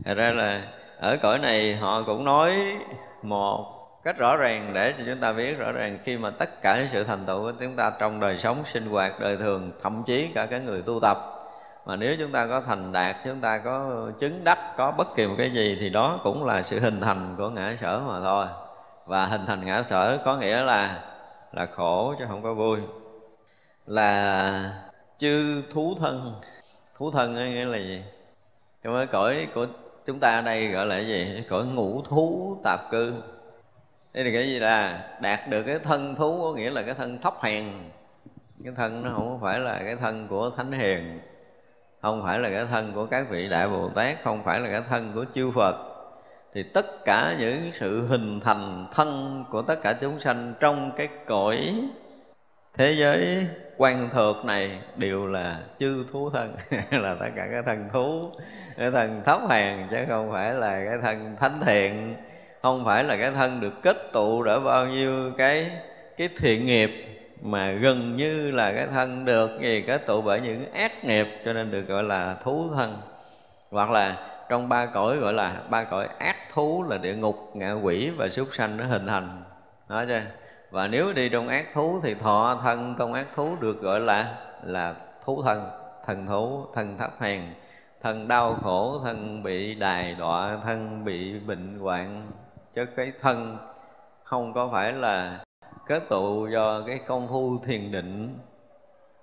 Thật 0.04 0.14
ra 0.14 0.30
là 0.30 0.62
ở 1.00 1.16
cõi 1.22 1.38
này 1.38 1.76
họ 1.76 2.02
cũng 2.02 2.24
nói 2.24 2.76
một 3.22 3.73
cách 4.04 4.18
rõ 4.18 4.36
ràng 4.36 4.70
để 4.74 4.94
cho 4.98 5.04
chúng 5.06 5.20
ta 5.20 5.32
biết 5.32 5.58
rõ 5.58 5.72
ràng 5.72 5.98
khi 6.04 6.16
mà 6.16 6.30
tất 6.30 6.62
cả 6.62 6.88
sự 6.92 7.04
thành 7.04 7.24
tựu 7.26 7.42
của 7.42 7.52
chúng 7.60 7.76
ta 7.76 7.92
trong 7.98 8.20
đời 8.20 8.38
sống, 8.38 8.62
sinh 8.72 8.86
hoạt, 8.86 9.20
đời 9.20 9.36
thường, 9.36 9.70
thậm 9.82 10.02
chí 10.06 10.28
cả 10.34 10.46
cái 10.46 10.60
người 10.60 10.82
tu 10.82 11.00
tập. 11.00 11.18
Mà 11.86 11.96
nếu 11.96 12.16
chúng 12.18 12.32
ta 12.32 12.46
có 12.46 12.60
thành 12.60 12.92
đạt, 12.92 13.16
chúng 13.24 13.40
ta 13.40 13.58
có 13.58 14.06
chứng 14.20 14.44
đắc, 14.44 14.58
có 14.76 14.90
bất 14.90 15.16
kỳ 15.16 15.26
một 15.26 15.34
cái 15.38 15.50
gì 15.50 15.76
thì 15.80 15.88
đó 15.88 16.20
cũng 16.22 16.44
là 16.44 16.62
sự 16.62 16.80
hình 16.80 17.00
thành 17.00 17.34
của 17.38 17.48
ngã 17.50 17.76
sở 17.80 18.00
mà 18.06 18.20
thôi. 18.20 18.46
Và 19.06 19.26
hình 19.26 19.46
thành 19.46 19.66
ngã 19.66 19.84
sở 19.90 20.18
có 20.24 20.36
nghĩa 20.36 20.62
là 20.62 21.00
là 21.52 21.66
khổ 21.66 22.14
chứ 22.18 22.24
không 22.28 22.42
có 22.42 22.54
vui. 22.54 22.78
Là 23.86 24.72
chư 25.18 25.62
thú 25.72 25.94
thân. 26.00 26.34
Thú 26.98 27.10
thân 27.10 27.36
ấy 27.36 27.50
nghĩa 27.50 27.64
là 27.64 27.78
gì? 27.78 28.02
Trong 28.84 28.96
cái 28.96 29.06
cõi 29.06 29.46
của 29.54 29.66
chúng 30.06 30.20
ta 30.20 30.34
ở 30.34 30.42
đây 30.42 30.68
gọi 30.68 30.86
là 30.86 30.94
cái 30.94 31.06
gì? 31.06 31.42
Cõi 31.50 31.64
ngũ 31.64 32.02
thú 32.02 32.56
tạp 32.64 32.90
cư 32.90 33.12
đây 34.14 34.24
là 34.24 34.30
cái 34.34 34.48
gì 34.48 34.58
là 34.58 35.00
đạt 35.20 35.40
được 35.48 35.62
cái 35.62 35.78
thân 35.78 36.14
thú, 36.14 36.42
có 36.42 36.52
nghĩa 36.52 36.70
là 36.70 36.82
cái 36.82 36.94
thân 36.94 37.18
thấp 37.18 37.34
hèn. 37.42 37.64
Cái 38.64 38.72
thân 38.76 39.02
nó 39.02 39.10
không 39.10 39.38
phải 39.42 39.58
là 39.58 39.80
cái 39.84 39.96
thân 39.96 40.26
của 40.28 40.50
thánh 40.56 40.72
hiền, 40.72 41.20
không 42.02 42.22
phải 42.22 42.38
là 42.38 42.50
cái 42.50 42.64
thân 42.70 42.92
của 42.94 43.06
các 43.06 43.30
vị 43.30 43.48
đại 43.48 43.68
bồ 43.68 43.88
tát, 43.88 44.16
không 44.24 44.44
phải 44.44 44.60
là 44.60 44.70
cái 44.70 44.82
thân 44.88 45.12
của 45.14 45.24
chư 45.34 45.50
phật. 45.54 45.74
Thì 46.54 46.62
tất 46.62 47.04
cả 47.04 47.36
những 47.38 47.70
sự 47.72 48.06
hình 48.06 48.40
thành 48.40 48.86
thân 48.92 49.44
của 49.50 49.62
tất 49.62 49.82
cả 49.82 49.92
chúng 50.00 50.20
sanh 50.20 50.54
trong 50.60 50.92
cái 50.96 51.08
cõi 51.26 51.74
thế 52.74 52.92
giới 52.92 53.46
quan 53.76 54.08
thược 54.12 54.44
này 54.44 54.80
đều 54.96 55.26
là 55.26 55.60
chư 55.78 56.04
thú 56.12 56.30
thân, 56.30 56.56
là 56.90 57.16
tất 57.20 57.28
cả 57.36 57.48
cái 57.52 57.62
thân 57.62 57.88
thú, 57.92 58.30
cái 58.76 58.90
thân 58.90 59.22
thấp 59.24 59.40
hèn, 59.48 59.86
chứ 59.90 59.96
không 60.08 60.32
phải 60.32 60.54
là 60.54 60.84
cái 60.84 60.98
thân 61.02 61.36
thánh 61.40 61.60
thiện 61.66 62.14
không 62.64 62.84
phải 62.84 63.04
là 63.04 63.16
cái 63.16 63.30
thân 63.30 63.60
được 63.60 63.82
kết 63.82 64.12
tụ 64.12 64.42
đã 64.42 64.58
bao 64.58 64.86
nhiêu 64.86 65.32
cái 65.36 65.70
cái 66.16 66.28
thiện 66.36 66.66
nghiệp, 66.66 66.90
mà 67.42 67.70
gần 67.70 68.16
như 68.16 68.50
là 68.50 68.72
cái 68.72 68.86
thân 68.86 69.24
được 69.24 69.60
gì 69.60 69.84
kết 69.86 70.06
tụ 70.06 70.20
bởi 70.20 70.40
những 70.40 70.72
ác 70.72 71.04
nghiệp, 71.04 71.26
cho 71.44 71.52
nên 71.52 71.70
được 71.70 71.88
gọi 71.88 72.02
là 72.02 72.36
thú 72.44 72.70
thân. 72.74 72.96
Hoặc 73.70 73.90
là 73.90 74.16
trong 74.48 74.68
ba 74.68 74.86
cõi 74.86 75.16
gọi 75.16 75.32
là, 75.32 75.62
ba 75.70 75.84
cõi 75.84 76.08
ác 76.18 76.36
thú 76.52 76.84
là 76.88 76.98
địa 76.98 77.14
ngục, 77.14 77.50
ngạ 77.54 77.72
quỷ 77.72 78.10
và 78.16 78.28
súc 78.28 78.48
sanh 78.52 78.76
nó 78.76 78.84
hình 78.84 79.06
thành. 79.06 79.42
Đó 79.88 80.04
chưa 80.08 80.22
và 80.70 80.86
nếu 80.86 81.12
đi 81.12 81.28
trong 81.28 81.48
ác 81.48 81.66
thú 81.74 82.00
thì 82.02 82.14
thọ 82.14 82.60
thân, 82.62 82.94
trong 82.98 83.12
ác 83.12 83.26
thú 83.34 83.56
được 83.60 83.82
gọi 83.82 84.00
là 84.00 84.34
là 84.62 84.94
thú 85.24 85.42
thân 85.42 85.62
thần 86.06 86.26
thú, 86.26 86.66
thân 86.74 86.98
thấp 86.98 87.10
hèn, 87.20 87.42
thân 88.02 88.28
đau 88.28 88.54
khổ, 88.62 89.00
thân 89.04 89.42
bị 89.42 89.74
đài 89.74 90.14
đọa, 90.14 90.56
thân 90.64 91.04
bị 91.04 91.38
bệnh 91.38 91.78
hoạn 91.78 92.26
chứ 92.74 92.86
cái 92.96 93.12
thân 93.20 93.56
không 94.24 94.52
có 94.52 94.68
phải 94.72 94.92
là 94.92 95.44
kết 95.86 96.02
tụ 96.08 96.48
do 96.48 96.80
cái 96.86 96.98
công 97.06 97.28
phu 97.28 97.58
thiền 97.64 97.92
định. 97.92 98.38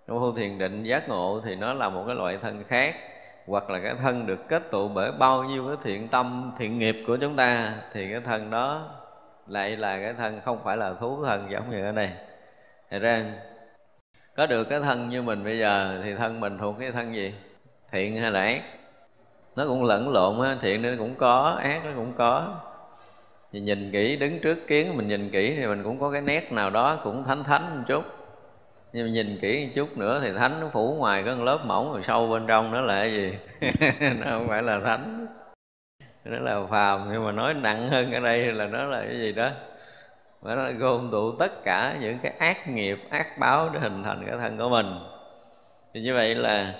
Công 0.07 0.19
phu 0.19 0.31
thiền 0.37 0.57
định 0.57 0.83
giác 0.83 1.09
ngộ 1.09 1.41
thì 1.45 1.55
nó 1.55 1.73
là 1.73 1.89
một 1.89 2.03
cái 2.07 2.15
loại 2.15 2.37
thân 2.41 2.63
khác, 2.67 2.95
hoặc 3.47 3.69
là 3.69 3.79
cái 3.79 3.93
thân 4.01 4.25
được 4.25 4.39
kết 4.49 4.71
tụ 4.71 4.87
bởi 4.87 5.11
bao 5.11 5.43
nhiêu 5.43 5.67
cái 5.67 5.77
thiện 5.83 6.07
tâm, 6.07 6.51
thiện 6.57 6.77
nghiệp 6.77 6.95
của 7.07 7.17
chúng 7.21 7.35
ta, 7.35 7.73
thì 7.93 8.11
cái 8.11 8.21
thân 8.21 8.49
đó 8.49 8.89
lại 9.47 9.77
là 9.77 9.99
cái 10.01 10.13
thân 10.13 10.39
không 10.45 10.59
phải 10.63 10.77
là 10.77 10.93
thú 10.93 11.23
thân 11.23 11.51
giống 11.51 11.69
như 11.69 11.85
ở 11.85 11.91
đây 11.91 12.09
thì 12.89 12.99
ra, 12.99 13.25
có 14.35 14.45
được 14.45 14.63
cái 14.63 14.79
thân 14.79 15.09
như 15.09 15.21
mình 15.21 15.43
bây 15.43 15.59
giờ 15.59 16.01
thì 16.03 16.15
thân 16.15 16.39
mình 16.39 16.57
thuộc 16.57 16.75
cái 16.79 16.91
thân 16.91 17.15
gì? 17.15 17.33
Thiện 17.91 18.15
hay 18.15 18.31
là 18.31 18.41
ác? 18.41 18.61
Nó 19.55 19.65
cũng 19.67 19.83
lẫn 19.83 20.09
lộn 20.09 20.41
á, 20.41 20.57
thiện 20.61 20.81
nó 20.81 20.89
cũng 20.97 21.15
có, 21.15 21.59
ác 21.63 21.81
nó 21.85 21.91
cũng 21.95 22.13
có 22.17 22.55
thì 23.53 23.59
nhìn 23.59 23.91
kỹ, 23.91 24.17
đứng 24.17 24.39
trước 24.39 24.67
kiến, 24.67 24.97
mình 24.97 25.07
nhìn 25.07 25.29
kỹ 25.29 25.55
thì 25.55 25.65
mình 25.65 25.83
cũng 25.83 25.99
có 25.99 26.11
cái 26.11 26.21
nét 26.21 26.51
nào 26.51 26.69
đó 26.69 26.99
cũng 27.03 27.23
thánh 27.23 27.43
thánh 27.43 27.77
một 27.77 27.83
chút. 27.87 28.03
Nhưng 28.93 29.07
mà 29.07 29.11
nhìn 29.11 29.39
kỹ 29.41 29.65
một 29.65 29.71
chút 29.75 29.97
nữa 29.97 30.21
thì 30.23 30.31
thánh 30.37 30.59
nó 30.59 30.67
phủ 30.73 30.95
ngoài 30.97 31.23
có 31.25 31.35
một 31.35 31.43
lớp 31.43 31.59
mỏng, 31.65 31.93
rồi 31.93 32.01
sâu 32.03 32.27
bên 32.27 32.47
trong 32.47 32.71
nó 32.71 32.81
là 32.81 33.01
cái 33.01 33.13
gì? 33.13 33.33
Nó 34.19 34.25
không 34.29 34.47
phải 34.47 34.63
là 34.63 34.79
thánh. 34.79 35.27
Nó 36.25 36.39
là 36.39 36.67
phàm, 36.69 37.09
nhưng 37.11 37.25
mà 37.25 37.31
nói 37.31 37.53
nặng 37.53 37.87
hơn 37.87 38.11
ở 38.11 38.19
đây 38.19 38.51
là 38.51 38.65
nó 38.65 38.83
là 38.83 39.03
cái 39.07 39.17
gì 39.19 39.31
đó? 39.31 39.49
Mà 40.41 40.55
nó 40.55 40.71
gồm 40.77 41.09
tụ 41.11 41.31
tất 41.39 41.63
cả 41.63 41.95
những 42.01 42.17
cái 42.21 42.33
ác 42.37 42.67
nghiệp, 42.67 42.97
ác 43.09 43.37
báo 43.37 43.69
để 43.73 43.79
hình 43.79 44.03
thành 44.03 44.23
cái 44.27 44.37
thân 44.37 44.57
của 44.57 44.69
mình. 44.69 44.99
Thì 45.93 46.01
như 46.01 46.13
vậy 46.13 46.35
là 46.35 46.73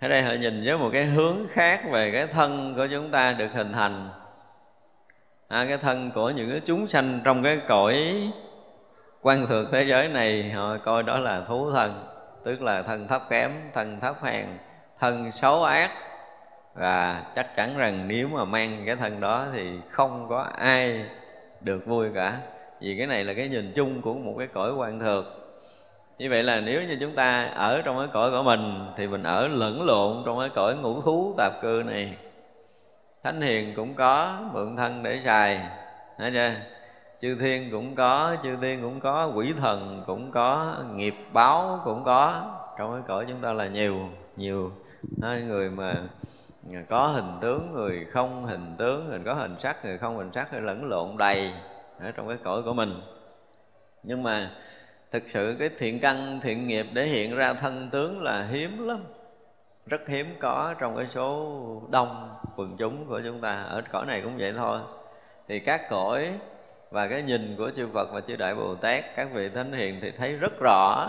ở 0.00 0.08
đây 0.08 0.22
họ 0.22 0.32
nhìn 0.32 0.64
với 0.64 0.78
một 0.78 0.90
cái 0.92 1.04
hướng 1.04 1.36
khác 1.48 1.80
về 1.90 2.10
cái 2.10 2.26
thân 2.26 2.74
của 2.76 2.86
chúng 2.90 3.10
ta 3.10 3.32
được 3.32 3.52
hình 3.52 3.72
thành 3.72 4.08
à, 5.54 5.64
cái 5.68 5.78
thân 5.78 6.10
của 6.14 6.30
những 6.30 6.50
cái 6.50 6.60
chúng 6.64 6.88
sanh 6.88 7.20
trong 7.24 7.42
cái 7.42 7.60
cõi 7.68 8.14
quan 9.22 9.46
thượng 9.46 9.68
thế 9.72 9.84
giới 9.84 10.08
này 10.08 10.50
họ 10.50 10.76
coi 10.84 11.02
đó 11.02 11.18
là 11.18 11.40
thú 11.40 11.70
thân 11.70 11.92
tức 12.44 12.62
là 12.62 12.82
thân 12.82 13.08
thấp 13.08 13.22
kém 13.30 13.50
thân 13.74 14.00
thấp 14.00 14.14
hèn 14.22 14.46
thân 15.00 15.32
xấu 15.32 15.64
ác. 15.64 15.90
Và 16.74 17.22
chắc 17.36 17.56
chắn 17.56 17.78
rằng 17.78 18.08
nếu 18.08 18.28
mà 18.28 18.44
mang 18.44 18.82
cái 18.86 18.96
thân 18.96 19.20
đó 19.20 19.46
thì 19.52 19.70
không 19.90 20.26
có 20.28 20.46
ai 20.58 21.04
được 21.60 21.86
vui 21.86 22.08
cả. 22.14 22.38
Vì 22.80 22.98
cái 22.98 23.06
này 23.06 23.24
là 23.24 23.34
cái 23.34 23.48
nhìn 23.48 23.72
chung 23.74 24.02
của 24.02 24.14
một 24.14 24.34
cái 24.38 24.46
cõi 24.46 24.74
quan 24.74 25.00
thượng. 25.00 25.24
Như 26.18 26.30
vậy 26.30 26.42
là 26.42 26.60
nếu 26.60 26.82
như 26.82 26.96
chúng 27.00 27.14
ta 27.14 27.44
ở 27.44 27.82
trong 27.82 27.98
cái 27.98 28.08
cõi 28.12 28.30
của 28.30 28.42
mình 28.42 28.86
thì 28.96 29.06
mình 29.06 29.22
ở 29.22 29.48
lẫn 29.48 29.82
lộn 29.86 30.22
trong 30.26 30.40
cái 30.40 30.48
cõi 30.54 30.76
ngũ 30.76 31.00
thú 31.00 31.34
tạp 31.38 31.52
cư 31.62 31.82
này 31.86 32.14
thánh 33.24 33.40
hiền 33.40 33.74
cũng 33.74 33.94
có, 33.94 34.40
mượn 34.52 34.76
thân 34.76 35.02
để 35.02 35.20
xài, 35.24 35.60
thấy 36.18 36.30
chưa? 36.30 36.52
Chư 37.20 37.36
thiên 37.40 37.70
cũng 37.70 37.94
có, 37.94 38.36
chư 38.42 38.56
thiên 38.62 38.82
cũng 38.82 39.00
có, 39.00 39.32
quỷ 39.34 39.52
thần 39.60 40.02
cũng 40.06 40.30
có, 40.30 40.76
nghiệp 40.94 41.14
báo 41.32 41.80
cũng 41.84 42.04
có. 42.04 42.52
Trong 42.78 42.92
cái 42.92 43.02
cõi 43.08 43.24
chúng 43.28 43.40
ta 43.40 43.52
là 43.52 43.66
nhiều 43.66 44.08
nhiều. 44.36 44.72
Hai 45.22 45.42
người 45.42 45.70
mà 45.70 45.94
có 46.88 47.06
hình 47.06 47.38
tướng 47.40 47.72
người 47.72 48.06
không 48.12 48.44
hình 48.44 48.74
tướng, 48.78 49.08
người 49.08 49.20
có 49.24 49.34
hình 49.34 49.56
sắc 49.60 49.84
người 49.84 49.98
không 49.98 50.16
hình 50.16 50.30
sắc 50.34 50.52
lẫn 50.52 50.88
lộn 50.88 51.16
đầy 51.18 51.52
ở 52.00 52.10
trong 52.10 52.28
cái 52.28 52.36
cõi 52.44 52.62
của 52.62 52.74
mình. 52.74 53.00
Nhưng 54.02 54.22
mà 54.22 54.50
thực 55.12 55.22
sự 55.26 55.56
cái 55.58 55.70
thiện 55.78 56.00
căn, 56.00 56.40
thiện 56.42 56.68
nghiệp 56.68 56.86
để 56.92 57.06
hiện 57.06 57.36
ra 57.36 57.52
thân 57.52 57.90
tướng 57.90 58.22
là 58.22 58.46
hiếm 58.46 58.88
lắm 58.88 58.98
rất 59.86 60.08
hiếm 60.08 60.36
có 60.40 60.74
trong 60.78 60.96
cái 60.96 61.06
số 61.10 61.82
đông 61.90 62.28
quần 62.56 62.76
chúng 62.76 63.06
của 63.06 63.20
chúng 63.24 63.40
ta. 63.40 63.62
Ở 63.62 63.82
cõi 63.92 64.06
này 64.06 64.20
cũng 64.20 64.38
vậy 64.38 64.52
thôi. 64.56 64.80
Thì 65.48 65.60
các 65.60 65.88
cõi 65.90 66.32
và 66.90 67.08
cái 67.08 67.22
nhìn 67.22 67.54
của 67.58 67.70
chư 67.76 67.88
Phật 67.94 68.08
và 68.12 68.20
chư 68.20 68.36
Đại 68.36 68.54
Bồ 68.54 68.74
Tát, 68.74 69.04
các 69.16 69.28
vị 69.32 69.48
thánh 69.48 69.72
hiền 69.72 69.98
thì 70.02 70.10
thấy 70.10 70.32
rất 70.32 70.52
rõ 70.60 71.08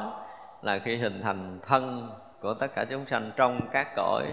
là 0.61 0.79
khi 0.79 0.97
hình 0.97 1.21
thành 1.21 1.59
thân 1.67 2.09
của 2.41 2.53
tất 2.53 2.67
cả 2.75 2.85
chúng 2.89 3.05
sanh 3.05 3.31
trong 3.35 3.61
các 3.71 3.87
cõi, 3.95 4.25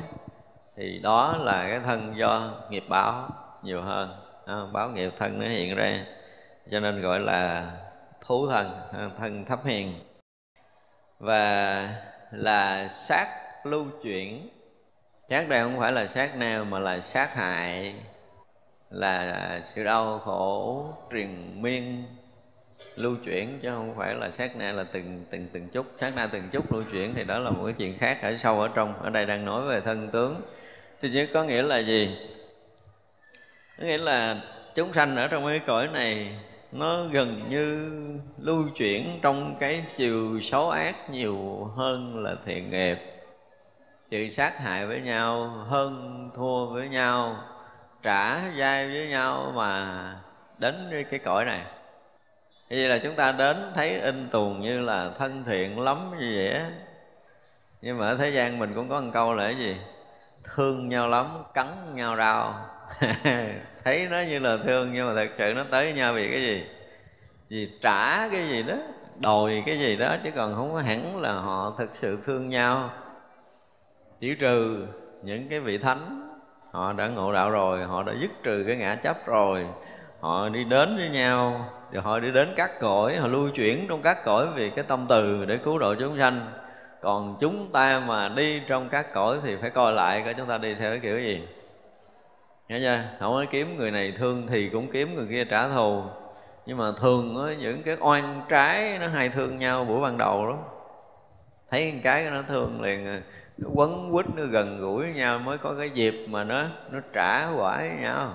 thì 0.76 1.00
đó 1.02 1.36
là 1.40 1.66
cái 1.68 1.80
thân 1.80 2.14
do 2.16 2.50
nghiệp 2.70 2.84
báo 2.88 3.28
nhiều 3.62 3.82
hơn. 3.82 4.16
À, 4.46 4.56
báo 4.72 4.88
nghiệp 4.88 5.12
thân 5.18 5.40
nó 5.40 5.46
hiện 5.46 5.76
ra, 5.76 6.04
cho 6.70 6.80
nên 6.80 7.02
gọi 7.02 7.20
là 7.20 7.70
thú 8.26 8.48
thần 8.48 8.70
à, 8.92 9.10
thân 9.18 9.44
thấp 9.44 9.58
hiền. 9.64 9.94
Và 11.20 11.88
là 12.30 12.88
sát 12.88 13.41
lưu 13.66 13.86
chuyển. 14.02 14.48
Sát 15.28 15.48
đây 15.48 15.62
không 15.62 15.78
phải 15.78 15.92
là 15.92 16.06
sát 16.14 16.36
nào 16.36 16.64
mà 16.64 16.78
là 16.78 17.00
sát 17.00 17.34
hại, 17.34 17.94
là 18.90 19.60
sự 19.74 19.84
đau 19.84 20.18
khổ 20.18 20.86
triền 21.12 21.62
miên. 21.62 22.04
Lưu 22.96 23.16
chuyển 23.24 23.58
chứ 23.62 23.70
không 23.70 23.94
phải 23.96 24.14
là 24.14 24.30
sát 24.38 24.56
na 24.56 24.72
là 24.72 24.84
từng 24.84 25.24
từng 25.30 25.46
từng 25.52 25.68
chút. 25.68 25.86
Sát 26.00 26.12
na 26.16 26.28
từng 26.32 26.42
chút 26.52 26.72
lưu 26.72 26.82
chuyển 26.92 27.14
thì 27.14 27.24
đó 27.24 27.38
là 27.38 27.50
một 27.50 27.64
cái 27.64 27.74
chuyện 27.78 27.98
khác 27.98 28.18
ở 28.22 28.36
sâu 28.38 28.60
ở 28.60 28.68
trong. 28.74 28.94
Ở 29.02 29.10
đây 29.10 29.26
đang 29.26 29.44
nói 29.44 29.68
về 29.68 29.80
thân 29.80 30.08
tướng. 30.12 30.40
Thì 31.00 31.10
chứ 31.14 31.26
có 31.34 31.44
nghĩa 31.44 31.62
là 31.62 31.78
gì? 31.78 32.16
Có 33.78 33.84
nghĩa 33.84 33.98
là 33.98 34.40
chúng 34.74 34.92
sanh 34.92 35.16
ở 35.16 35.28
trong 35.28 35.46
cái 35.46 35.60
cõi 35.66 35.88
này, 35.92 36.38
nó 36.72 37.04
gần 37.04 37.42
như 37.48 37.90
lưu 38.38 38.64
chuyển 38.76 39.18
trong 39.22 39.56
cái 39.60 39.84
chiều 39.96 40.40
xấu 40.42 40.70
ác 40.70 41.10
nhiều 41.10 41.64
hơn 41.76 42.24
là 42.24 42.34
thiện 42.44 42.70
nghiệp 42.70 43.11
trừ 44.12 44.28
sát 44.28 44.58
hại 44.58 44.86
với 44.86 45.00
nhau 45.00 45.48
hơn 45.68 46.30
thua 46.36 46.66
với 46.66 46.88
nhau, 46.88 47.36
trả 48.02 48.40
dai 48.58 48.88
với 48.88 49.08
nhau 49.08 49.52
mà 49.56 50.14
đến 50.58 51.04
cái 51.10 51.20
cõi 51.20 51.44
này. 51.44 51.60
Như 52.70 52.76
vậy 52.76 52.88
là 52.88 52.98
chúng 53.02 53.14
ta 53.14 53.32
đến 53.32 53.72
thấy 53.74 54.00
in 54.00 54.28
tuồng 54.28 54.60
như 54.60 54.80
là 54.80 55.10
thân 55.18 55.44
thiện 55.46 55.80
lắm 55.80 56.10
như 56.18 56.32
vậy 56.36 56.50
á. 56.50 56.70
Nhưng 57.82 57.98
mà 57.98 58.08
ở 58.08 58.16
thế 58.16 58.30
gian 58.30 58.58
mình 58.58 58.74
cũng 58.74 58.88
có 58.88 59.00
một 59.00 59.10
câu 59.14 59.34
là 59.34 59.44
cái 59.44 59.56
gì? 59.56 59.76
Thương 60.44 60.88
nhau 60.88 61.08
lắm, 61.08 61.26
cắn 61.54 61.66
nhau 61.94 62.16
rau. 62.16 62.54
Thấy 63.84 64.08
nó 64.10 64.20
như 64.20 64.38
là 64.38 64.56
thương, 64.64 64.90
nhưng 64.92 65.06
mà 65.06 65.14
thật 65.14 65.30
sự 65.38 65.52
nó 65.56 65.64
tới 65.70 65.92
nhau 65.92 66.14
vì 66.14 66.28
cái 66.30 66.42
gì? 66.42 66.64
Vì 67.48 67.70
trả 67.80 68.28
cái 68.28 68.48
gì 68.48 68.62
đó, 68.62 68.74
đòi 69.18 69.62
cái 69.66 69.78
gì 69.78 69.96
đó, 69.96 70.16
chứ 70.24 70.30
còn 70.34 70.54
không 70.54 70.72
có 70.72 70.80
hẳn 70.80 71.20
là 71.20 71.32
họ 71.32 71.74
thực 71.78 71.90
sự 72.00 72.18
thương 72.26 72.48
nhau 72.48 72.90
chỉ 74.22 74.34
trừ 74.34 74.86
những 75.22 75.48
cái 75.48 75.60
vị 75.60 75.78
thánh 75.78 76.28
họ 76.70 76.92
đã 76.92 77.08
ngộ 77.08 77.32
đạo 77.32 77.50
rồi 77.50 77.82
họ 77.82 78.02
đã 78.02 78.12
dứt 78.20 78.30
trừ 78.42 78.64
cái 78.66 78.76
ngã 78.76 78.94
chấp 78.94 79.26
rồi 79.26 79.66
họ 80.20 80.48
đi 80.48 80.64
đến 80.64 80.96
với 80.96 81.08
nhau 81.08 81.64
rồi 81.92 82.02
họ 82.02 82.18
đi 82.18 82.30
đến 82.30 82.54
các 82.56 82.80
cõi 82.80 83.16
họ 83.16 83.26
lưu 83.26 83.48
chuyển 83.54 83.86
trong 83.88 84.02
các 84.02 84.24
cõi 84.24 84.46
vì 84.54 84.70
cái 84.70 84.84
tâm 84.88 85.06
từ 85.08 85.44
để 85.44 85.56
cứu 85.56 85.78
độ 85.78 85.94
chúng 85.94 86.18
sanh. 86.18 86.46
Còn 87.00 87.36
chúng 87.40 87.72
ta 87.72 88.02
mà 88.06 88.28
đi 88.28 88.60
trong 88.68 88.88
các 88.88 89.12
cõi 89.12 89.38
thì 89.42 89.56
phải 89.56 89.70
coi 89.70 89.92
lại 89.92 90.22
coi 90.24 90.34
chúng 90.34 90.46
ta 90.46 90.58
đi 90.58 90.74
theo 90.74 90.90
cái 90.90 91.00
kiểu 91.00 91.20
gì. 91.20 91.48
Nghe 92.68 92.78
chưa? 92.80 93.00
Không 93.20 93.32
có 93.32 93.44
kiếm 93.50 93.76
người 93.78 93.90
này 93.90 94.12
thương 94.18 94.46
thì 94.46 94.68
cũng 94.68 94.90
kiếm 94.92 95.14
người 95.14 95.26
kia 95.30 95.44
trả 95.44 95.68
thù. 95.68 96.02
Nhưng 96.66 96.78
mà 96.78 96.92
thường 97.00 97.46
á, 97.46 97.54
những 97.54 97.82
cái 97.82 97.96
oan 98.00 98.42
trái 98.48 98.98
nó 99.00 99.08
hay 99.08 99.28
thương 99.28 99.58
nhau 99.58 99.84
buổi 99.84 100.00
ban 100.00 100.18
đầu 100.18 100.46
lắm. 100.46 100.58
Thấy 101.70 102.00
cái 102.02 102.30
nó 102.30 102.42
thương 102.48 102.82
liền 102.82 103.22
nó 103.62 103.70
quấn 103.74 104.12
quýt, 104.12 104.26
nó 104.36 104.44
gần 104.44 104.78
gũi 104.80 105.12
nhau 105.14 105.38
mới 105.38 105.58
có 105.58 105.74
cái 105.78 105.90
dịp 105.90 106.26
mà 106.28 106.44
nó 106.44 106.64
nó 106.90 107.00
trả 107.12 107.50
quả 107.56 107.78
với 107.78 107.96
nhau. 108.00 108.32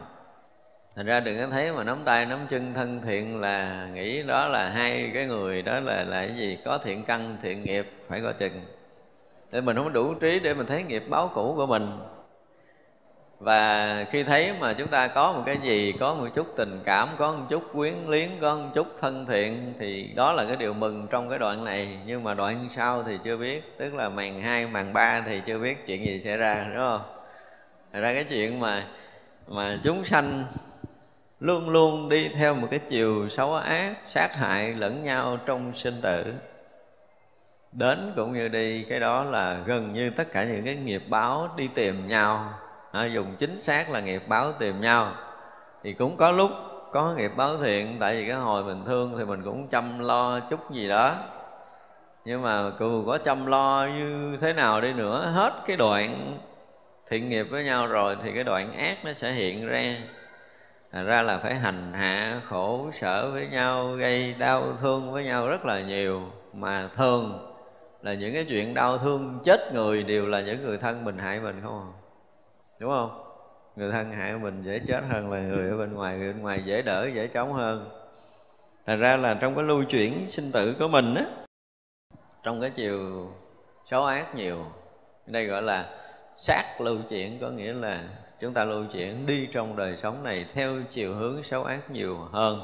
Thành 0.96 1.06
ra 1.06 1.20
đừng 1.20 1.38
có 1.40 1.48
thấy 1.48 1.72
mà 1.72 1.84
nắm 1.84 1.98
tay, 2.06 2.26
nắm 2.26 2.40
chân 2.50 2.74
thân 2.74 3.02
thiện 3.02 3.42
là 3.42 3.88
nghĩ 3.94 4.24
đó 4.24 4.48
là 4.48 4.70
hai 4.70 5.12
cái 5.14 5.26
người, 5.26 5.62
đó 5.62 5.80
là 5.80 6.04
là 6.04 6.28
cái 6.28 6.36
gì? 6.38 6.58
Có 6.66 6.78
thiện 6.78 7.04
căn, 7.04 7.38
thiện 7.42 7.64
nghiệp, 7.64 7.92
phải 8.08 8.22
coi 8.22 8.34
chừng. 8.34 8.62
Để 9.52 9.62
mình 9.62 9.76
không 9.76 9.94
đủ 9.94 10.14
trí 10.14 10.40
để 10.40 10.54
mình 10.54 10.66
thấy 10.66 10.84
nghiệp 10.84 11.04
báo 11.10 11.32
cũ 11.34 11.54
của 11.56 11.66
mình 11.66 11.88
và 13.40 14.06
khi 14.12 14.24
thấy 14.24 14.54
mà 14.60 14.74
chúng 14.74 14.88
ta 14.88 15.08
có 15.08 15.34
một 15.34 15.44
cái 15.46 15.58
gì, 15.64 15.94
có 16.00 16.14
một 16.14 16.28
chút 16.36 16.54
tình 16.56 16.82
cảm, 16.86 17.10
có 17.18 17.32
một 17.32 17.46
chút 17.50 17.64
quyến 17.74 17.94
liếng 18.08 18.30
có 18.42 18.56
một 18.56 18.70
chút 18.74 18.88
thân 19.00 19.26
thiện, 19.26 19.74
thì 19.80 20.12
đó 20.16 20.32
là 20.34 20.46
cái 20.46 20.56
điều 20.56 20.74
mừng 20.74 21.08
trong 21.08 21.30
cái 21.30 21.40
đoạn 21.40 21.66
này. 21.66 22.00
Nhưng 22.06 22.24
mà 22.24 22.34
đoạn 22.34 22.68
sau 22.76 23.04
thì 23.04 23.18
chưa 23.24 23.38
biết, 23.38 23.78
tức 23.78 23.96
là 23.96 24.10
màn 24.10 24.42
hai 24.42 24.68
màn 24.68 24.94
ba 24.94 25.22
thì 25.26 25.42
chưa 25.46 25.60
biết 25.60 25.88
chuyện 25.88 26.06
gì 26.06 26.22
xảy 26.24 26.38
ra, 26.38 26.66
đúng 26.70 26.84
không? 26.84 27.02
Thật 27.94 28.00
ra 28.00 28.14
cái 28.14 28.24
chuyện 28.24 28.60
mà 28.60 28.88
mà 29.48 29.80
chúng 29.84 30.06
sanh 30.06 30.46
luôn 31.40 31.70
luôn 31.70 32.10
đi 32.10 32.30
theo 32.30 32.54
một 32.54 32.68
cái 32.72 32.80
chiều 32.90 33.30
xấu 33.30 33.56
ác, 33.56 33.94
sát 34.10 34.36
hại, 34.36 34.74
lẫn 34.74 35.04
nhau 35.04 35.38
trong 35.46 35.72
sinh 35.76 36.02
tử, 36.02 36.34
đến 37.72 38.14
cũng 38.16 38.34
như 38.34 38.48
đi, 38.48 38.84
cái 38.84 39.00
đó 39.00 39.24
là 39.24 39.60
gần 39.66 39.94
như 39.94 40.10
tất 40.10 40.32
cả 40.34 40.44
những 40.44 40.66
cái 40.66 40.76
nghiệp 40.76 41.04
báo 41.10 41.50
đi 41.58 41.70
tìm 41.76 42.08
nhau 42.08 42.54
à, 42.92 43.06
dùng 43.06 43.36
chính 43.40 43.62
xác 43.62 43.90
là 43.90 44.00
nghiệp 44.00 44.24
báo 44.28 44.52
tìm 44.52 44.82
nhau. 44.82 45.12
Thì 45.84 45.94
cũng 45.94 46.18
có 46.18 46.32
lúc 46.32 46.52
có 46.92 47.14
nghiệp 47.18 47.32
báo 47.36 47.58
thiện 47.58 47.98
tại 48.00 48.16
vì 48.16 48.28
cái 48.28 48.36
hồi 48.36 48.64
mình 48.64 48.84
thương 48.86 49.16
thì 49.18 49.26
mình 49.26 49.42
cũng 49.44 49.68
chăm 49.68 50.00
lo 50.00 50.40
chút 50.40 50.72
gì 50.72 50.88
đó. 50.88 51.16
Nhưng 52.26 52.42
mà 52.42 52.72
dù 52.80 53.06
có 53.06 53.18
chăm 53.18 53.46
lo 53.46 53.88
như 53.98 54.38
thế 54.42 54.54
nào 54.54 54.82
đi 54.82 54.94
nữa 54.94 55.32
hết 55.34 55.54
cái 55.68 55.78
đoạn 55.78 56.38
thiện 57.10 57.30
nghiệp 57.30 57.44
với 57.44 57.64
nhau 57.64 57.88
rồi 57.88 58.18
thì 58.24 58.32
cái 58.32 58.44
đoạn 58.44 58.74
ác 58.74 58.98
nó 59.06 59.14
sẽ 59.14 59.32
hiện 59.32 59.68
ra. 59.68 59.96
Thành 60.92 61.06
ra 61.06 61.22
là 61.22 61.38
phải 61.38 61.56
hành 61.56 61.94
hạ 61.94 62.42
khổ 62.50 62.90
sở 62.94 63.32
với 63.32 63.48
nhau 63.48 63.92
gây 63.92 64.36
đau 64.38 64.64
thương 64.82 65.12
với 65.12 65.24
nhau 65.24 65.48
rất 65.48 65.66
là 65.66 65.82
nhiều. 65.82 66.22
Mà 66.54 66.90
thường 66.96 67.54
là 68.02 68.14
những 68.14 68.34
cái 68.34 68.46
chuyện 68.50 68.74
đau 68.74 68.98
thương 68.98 69.40
chết 69.46 69.74
người 69.74 70.04
đều 70.04 70.26
là 70.26 70.42
những 70.42 70.66
người 70.66 70.78
thân 70.78 71.06
mình 71.06 71.18
hại 71.18 71.40
mình 71.40 71.62
không 71.64 71.80
à? 71.80 72.07
Đúng 72.80 72.92
không? 72.92 73.24
Người 73.76 73.92
thân 73.92 74.12
hại 74.12 74.34
mình 74.34 74.64
dễ 74.64 74.80
chết 74.88 75.04
hơn 75.10 75.32
là 75.32 75.40
người 75.40 75.70
ở 75.70 75.78
bên 75.78 75.94
ngoài, 75.94 76.18
người 76.18 76.34
bên 76.34 76.42
ngoài 76.42 76.62
dễ 76.66 76.82
đỡ, 76.82 77.10
dễ 77.14 77.28
chống 77.28 77.54
hơn. 77.54 77.90
Thành 78.86 79.00
ra 79.00 79.18
là 79.18 79.34
trong 79.34 79.56
cái 79.56 79.64
lưu 79.64 79.84
chuyển 79.84 80.30
sinh 80.30 80.52
tử 80.52 80.76
của 80.80 80.88
mình 80.88 81.16
á, 81.16 81.26
trong 82.44 82.62
cái 82.62 82.70
chiều 82.70 83.28
xấu 83.92 84.06
ác 84.06 84.36
nhiều, 84.36 84.66
đây 85.28 85.46
gọi 85.46 85.62
là 85.62 85.90
sát 86.38 86.82
lưu 86.82 86.98
chuyển, 87.10 87.40
có 87.40 87.50
nghĩa 87.50 87.74
là 87.74 88.04
chúng 88.40 88.54
ta 88.54 88.64
lưu 88.64 88.86
chuyển 88.94 89.26
đi 89.26 89.48
trong 89.54 89.76
đời 89.76 89.98
sống 90.04 90.24
này 90.24 90.46
theo 90.54 90.76
chiều 90.90 91.14
hướng 91.14 91.44
xấu 91.44 91.64
ác 91.64 91.92
nhiều 91.92 92.18
hơn. 92.32 92.62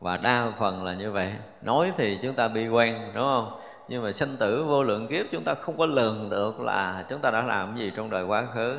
Và 0.00 0.16
đa 0.16 0.52
phần 0.58 0.84
là 0.84 0.94
như 0.94 1.10
vậy. 1.10 1.32
Nói 1.62 1.92
thì 1.96 2.18
chúng 2.22 2.34
ta 2.34 2.48
bi 2.48 2.68
quan, 2.68 3.10
đúng 3.14 3.24
không? 3.24 3.60
Nhưng 3.88 4.02
mà 4.02 4.12
sinh 4.12 4.36
tử 4.36 4.64
vô 4.64 4.82
lượng 4.82 5.08
kiếp 5.08 5.26
chúng 5.32 5.44
ta 5.44 5.54
không 5.54 5.78
có 5.78 5.86
lường 5.86 6.30
được 6.30 6.60
là 6.60 7.04
chúng 7.08 7.20
ta 7.20 7.30
đã 7.30 7.42
làm 7.42 7.76
gì 7.76 7.92
trong 7.96 8.10
đời 8.10 8.24
quá 8.24 8.46
khứ. 8.54 8.76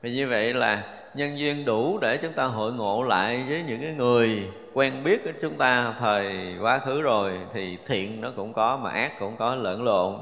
Vì 0.00 0.12
như 0.12 0.28
vậy 0.28 0.54
là 0.54 0.84
nhân 1.14 1.38
duyên 1.38 1.64
đủ 1.64 1.98
để 1.98 2.16
chúng 2.22 2.32
ta 2.32 2.44
hội 2.44 2.72
ngộ 2.72 3.02
lại 3.02 3.44
với 3.48 3.64
những 3.66 3.80
cái 3.80 3.94
người 3.94 4.48
quen 4.74 4.92
biết 5.04 5.24
của 5.24 5.30
chúng 5.42 5.54
ta 5.54 5.94
thời 5.98 6.56
quá 6.60 6.78
khứ 6.78 7.02
rồi, 7.02 7.40
thì 7.52 7.78
thiện 7.86 8.20
nó 8.20 8.30
cũng 8.36 8.52
có 8.52 8.76
mà 8.76 8.90
ác 8.90 9.18
cũng 9.18 9.36
có 9.36 9.54
lẫn 9.54 9.84
lộn. 9.84 10.14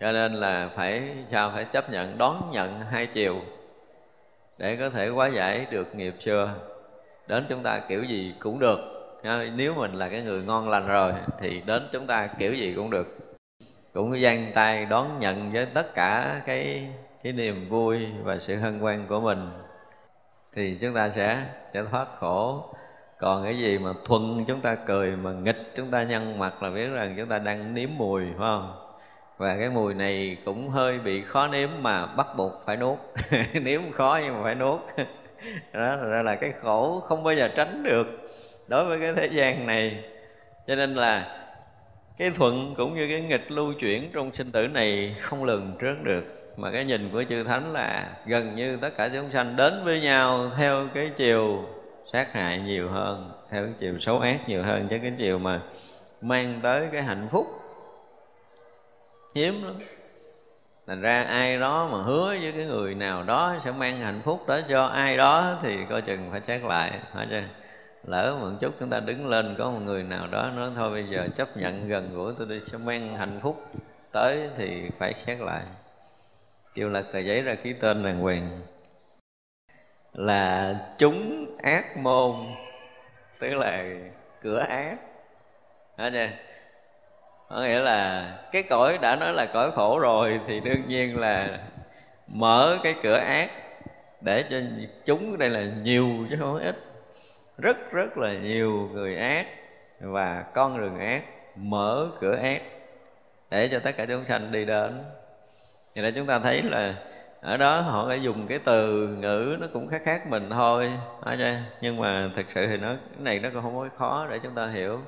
Cho 0.00 0.12
nên 0.12 0.34
là 0.34 0.68
phải, 0.76 1.02
sao 1.32 1.50
phải 1.54 1.64
chấp 1.64 1.90
nhận, 1.90 2.18
đón 2.18 2.50
nhận 2.52 2.80
hai 2.80 3.06
chiều 3.06 3.36
để 4.58 4.76
có 4.76 4.90
thể 4.90 5.08
hóa 5.08 5.28
giải 5.28 5.66
được 5.70 5.94
nghiệp 5.94 6.14
xưa 6.24 6.50
đến 7.26 7.46
chúng 7.48 7.62
ta 7.62 7.78
kiểu 7.88 8.02
gì 8.02 8.34
cũng 8.38 8.58
được. 8.58 8.99
Ờ, 9.22 9.46
nếu 9.56 9.74
mình 9.74 9.92
là 9.94 10.08
cái 10.08 10.22
người 10.22 10.42
ngon 10.42 10.68
lành 10.68 10.86
rồi 10.86 11.12
thì 11.40 11.62
đến 11.66 11.88
chúng 11.92 12.06
ta 12.06 12.26
kiểu 12.38 12.54
gì 12.54 12.72
cũng 12.76 12.90
được. 12.90 13.18
Cũng 13.92 14.20
giang 14.20 14.52
tay 14.54 14.86
đón 14.86 15.20
nhận 15.20 15.52
với 15.52 15.66
tất 15.66 15.94
cả 15.94 16.40
cái 16.46 16.88
cái 17.22 17.32
niềm 17.32 17.68
vui 17.68 18.06
và 18.24 18.38
sự 18.38 18.56
hân 18.56 18.78
hoan 18.78 19.06
của 19.06 19.20
mình 19.20 19.48
thì 20.54 20.78
chúng 20.80 20.94
ta 20.94 21.10
sẽ 21.10 21.44
sẽ 21.74 21.82
thoát 21.90 22.06
khổ. 22.18 22.64
Còn 23.18 23.44
cái 23.44 23.58
gì 23.58 23.78
mà 23.78 23.92
thuận 24.04 24.44
chúng 24.48 24.60
ta 24.60 24.74
cười, 24.74 25.16
mà 25.16 25.32
nghịch 25.32 25.72
chúng 25.76 25.90
ta 25.90 26.02
nhăn 26.02 26.38
mặt 26.38 26.62
là 26.62 26.70
biết 26.70 26.88
rằng 26.88 27.14
chúng 27.16 27.28
ta 27.28 27.38
đang 27.38 27.74
nếm 27.74 27.88
mùi, 27.96 28.24
phải 28.24 28.38
không? 28.38 28.72
Và 29.38 29.56
cái 29.58 29.70
mùi 29.70 29.94
này 29.94 30.36
cũng 30.44 30.68
hơi 30.68 30.98
bị 30.98 31.22
khó 31.22 31.46
nếm 31.46 31.68
mà 31.82 32.06
bắt 32.06 32.26
buộc 32.36 32.52
phải 32.66 32.76
nuốt. 32.76 32.98
Nếm 33.52 33.92
khó 33.92 34.20
nhưng 34.24 34.34
mà 34.34 34.42
phải 34.42 34.54
nuốt. 34.54 34.80
Đó 35.72 35.96
ra 35.96 36.22
là 36.22 36.34
cái 36.34 36.52
khổ 36.62 37.00
không 37.00 37.24
bao 37.24 37.34
giờ 37.34 37.48
tránh 37.56 37.82
được 37.82 38.29
đối 38.70 38.84
với 38.84 39.00
cái 39.00 39.12
thế 39.12 39.26
gian 39.26 39.66
này, 39.66 40.04
cho 40.66 40.74
nên 40.74 40.94
là 40.94 41.36
cái 42.18 42.30
thuận 42.30 42.74
cũng 42.76 42.94
như 42.94 43.08
cái 43.08 43.20
nghịch 43.20 43.50
lưu 43.50 43.72
chuyển 43.72 44.10
trong 44.12 44.34
sinh 44.34 44.52
tử 44.52 44.66
này 44.66 45.16
không 45.20 45.44
lường 45.44 45.76
trước 45.78 45.94
được. 46.02 46.24
Mà 46.56 46.70
cái 46.70 46.84
nhìn 46.84 47.10
của 47.12 47.24
chư 47.28 47.44
thánh 47.44 47.72
là 47.72 48.08
gần 48.26 48.54
như 48.54 48.76
tất 48.76 48.90
cả 48.96 49.08
chúng 49.08 49.30
sanh 49.30 49.56
đến 49.56 49.74
với 49.84 50.00
nhau 50.00 50.50
theo 50.56 50.88
cái 50.94 51.10
chiều 51.16 51.64
sát 52.12 52.32
hại 52.32 52.58
nhiều 52.58 52.88
hơn, 52.88 53.32
theo 53.50 53.64
cái 53.64 53.72
chiều 53.78 53.98
xấu 54.00 54.18
ác 54.18 54.48
nhiều 54.48 54.62
hơn, 54.62 54.86
chứ 54.90 54.98
cái 55.02 55.12
chiều 55.18 55.38
mà 55.38 55.60
mang 56.20 56.60
tới 56.62 56.86
cái 56.92 57.02
hạnh 57.02 57.28
phúc 57.30 57.46
hiếm 59.34 59.64
lắm. 59.64 59.74
Thành 60.86 61.00
ra 61.00 61.22
ai 61.22 61.58
đó 61.58 61.88
mà 61.92 62.02
hứa 62.02 62.26
với 62.26 62.52
cái 62.56 62.66
người 62.66 62.94
nào 62.94 63.22
đó 63.22 63.56
sẽ 63.64 63.72
mang 63.72 63.98
hạnh 63.98 64.20
phúc 64.24 64.48
đó 64.48 64.60
cho 64.68 64.84
ai 64.84 65.16
đó 65.16 65.58
thì 65.62 65.78
coi 65.88 66.02
chừng 66.02 66.28
phải 66.30 66.40
xét 66.40 66.62
lại, 66.62 66.92
phải 67.14 67.26
chưa? 67.30 67.42
Lỡ 68.04 68.36
một 68.40 68.50
chút 68.60 68.74
chúng 68.80 68.90
ta 68.90 69.00
đứng 69.00 69.26
lên, 69.26 69.54
có 69.58 69.70
một 69.70 69.80
người 69.84 70.02
nào 70.02 70.26
đó 70.26 70.50
nói, 70.56 70.70
thôi 70.76 70.90
bây 70.90 71.04
giờ 71.04 71.28
chấp 71.36 71.56
nhận 71.56 71.88
gần 71.88 72.10
gũi 72.14 72.32
tôi 72.38 72.46
đi 72.46 72.60
sẽ 72.72 72.78
mang 72.78 73.16
hạnh 73.16 73.40
phúc 73.42 73.64
tới 74.12 74.48
thì 74.56 74.90
phải 74.98 75.14
xét 75.14 75.40
lại. 75.40 75.62
Kêu 76.74 76.88
lật 76.88 77.04
tờ 77.12 77.18
giấy 77.18 77.42
ra 77.42 77.54
ký 77.54 77.72
tên 77.72 78.02
đàng 78.02 78.20
hoàng. 78.20 78.60
Là 80.12 80.74
chúng 80.98 81.46
ác 81.62 81.96
môn, 81.96 82.36
tức 83.38 83.54
là 83.54 83.84
cửa 84.42 84.58
ác. 84.58 84.96
Đó 85.98 86.08
chưa 86.12 86.28
có 87.48 87.62
nghĩa 87.62 87.80
là 87.80 88.30
cái 88.52 88.62
cõi 88.62 88.98
đã 88.98 89.16
nói 89.16 89.32
là 89.32 89.46
cõi 89.46 89.70
khổ 89.70 89.98
rồi 89.98 90.40
thì 90.46 90.60
đương 90.60 90.88
nhiên 90.88 91.18
là 91.18 91.58
mở 92.34 92.78
cái 92.82 92.94
cửa 93.02 93.16
ác 93.16 93.50
để 94.20 94.44
cho 94.50 94.56
chúng 95.04 95.38
đây 95.38 95.48
là 95.48 95.60
nhiều 95.82 96.08
chứ 96.30 96.36
không 96.40 96.58
ít 96.58 96.76
rất 97.60 97.92
rất 97.92 98.18
là 98.18 98.32
nhiều 98.32 98.88
người 98.92 99.16
ác 99.16 99.46
và 100.00 100.44
con 100.54 100.78
đường 100.78 100.98
ác 100.98 101.22
mở 101.56 102.08
cửa 102.20 102.36
ác 102.36 102.62
để 103.50 103.68
cho 103.68 103.78
tất 103.78 103.96
cả 103.96 104.06
chúng 104.06 104.24
sanh 104.24 104.52
đi 104.52 104.64
đến. 104.64 105.04
Thì 105.94 106.02
là 106.02 106.10
chúng 106.10 106.26
ta 106.26 106.38
thấy 106.38 106.62
là 106.62 106.94
ở 107.40 107.56
đó 107.56 107.80
họ 107.80 108.08
đã 108.08 108.14
dùng 108.14 108.46
cái 108.46 108.58
từ 108.64 109.06
ngữ 109.06 109.56
nó 109.60 109.66
cũng 109.72 109.88
khác 109.88 110.02
khác 110.04 110.26
mình 110.26 110.50
thôi. 110.50 110.92
Nhưng 111.80 111.96
mà 111.96 112.30
thực 112.36 112.46
sự 112.54 112.66
thì 112.66 112.76
nó, 112.76 112.88
cái 112.88 113.18
này 113.18 113.38
nó 113.38 113.48
cũng 113.52 113.62
không 113.62 113.78
có 113.78 113.88
khó 113.96 114.26
để 114.30 114.38
chúng 114.38 114.54
ta 114.54 114.66
hiểu 114.66 115.00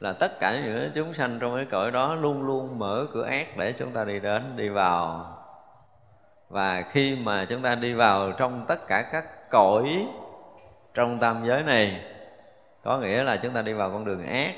là 0.00 0.12
tất 0.12 0.40
cả 0.40 0.60
những 0.64 0.90
chúng 0.94 1.14
sanh 1.14 1.38
trong 1.40 1.56
cái 1.56 1.64
cõi 1.64 1.90
đó 1.90 2.14
luôn 2.14 2.42
luôn 2.42 2.78
mở 2.78 3.06
cửa 3.12 3.24
ác 3.24 3.56
để 3.56 3.72
chúng 3.72 3.90
ta 3.90 4.04
đi 4.04 4.20
đến, 4.20 4.42
đi 4.56 4.68
vào. 4.68 5.26
Và 6.48 6.82
khi 6.90 7.16
mà 7.16 7.44
chúng 7.44 7.62
ta 7.62 7.74
đi 7.74 7.94
vào 7.94 8.32
trong 8.32 8.64
tất 8.68 8.86
cả 8.88 9.02
các 9.12 9.24
cõi 9.50 10.06
trong 10.94 11.18
tam 11.18 11.36
giới 11.46 11.62
này 11.62 12.00
có 12.82 12.98
nghĩa 12.98 13.22
là 13.22 13.36
chúng 13.36 13.52
ta 13.52 13.62
đi 13.62 13.72
vào 13.72 13.90
con 13.90 14.04
đường 14.04 14.26
ác. 14.26 14.54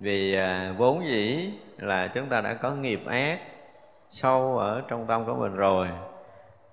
Vì 0.00 0.34
à, 0.34 0.74
vốn 0.76 1.08
dĩ 1.08 1.50
là 1.78 2.06
chúng 2.06 2.28
ta 2.28 2.40
đã 2.40 2.54
có 2.54 2.70
nghiệp 2.70 3.00
ác 3.06 3.38
sâu 4.10 4.58
ở 4.58 4.82
trong 4.88 5.06
tâm 5.06 5.24
của 5.24 5.34
mình 5.34 5.56
rồi. 5.56 5.88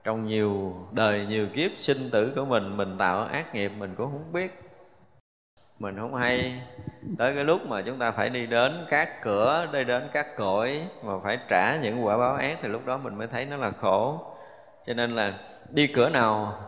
Trong 0.03 0.27
nhiều 0.27 0.75
đời 0.91 1.25
nhiều 1.29 1.47
kiếp 1.53 1.71
sinh 1.79 2.09
tử 2.11 2.33
của 2.35 2.45
mình 2.45 2.77
mình 2.77 2.97
tạo 2.97 3.23
ác 3.23 3.55
nghiệp 3.55 3.71
mình 3.77 3.95
cũng 3.97 4.11
không 4.11 4.33
biết. 4.33 4.59
Mình 5.79 5.97
không 5.99 6.15
hay 6.15 6.61
tới 7.17 7.35
cái 7.35 7.43
lúc 7.43 7.65
mà 7.65 7.81
chúng 7.81 7.99
ta 7.99 8.11
phải 8.11 8.29
đi 8.29 8.45
đến 8.45 8.85
các 8.89 9.21
cửa 9.21 9.67
đi 9.73 9.83
đến 9.83 10.09
các 10.13 10.37
cõi 10.37 10.81
mà 11.03 11.13
phải 11.23 11.39
trả 11.49 11.75
những 11.75 12.05
quả 12.05 12.17
báo 12.17 12.35
ác 12.35 12.57
thì 12.61 12.67
lúc 12.67 12.85
đó 12.85 12.97
mình 12.97 13.15
mới 13.15 13.27
thấy 13.27 13.45
nó 13.45 13.57
là 13.57 13.71
khổ. 13.81 14.21
Cho 14.87 14.93
nên 14.93 15.15
là 15.15 15.33
đi 15.69 15.87
cửa 15.87 16.09
nào 16.09 16.59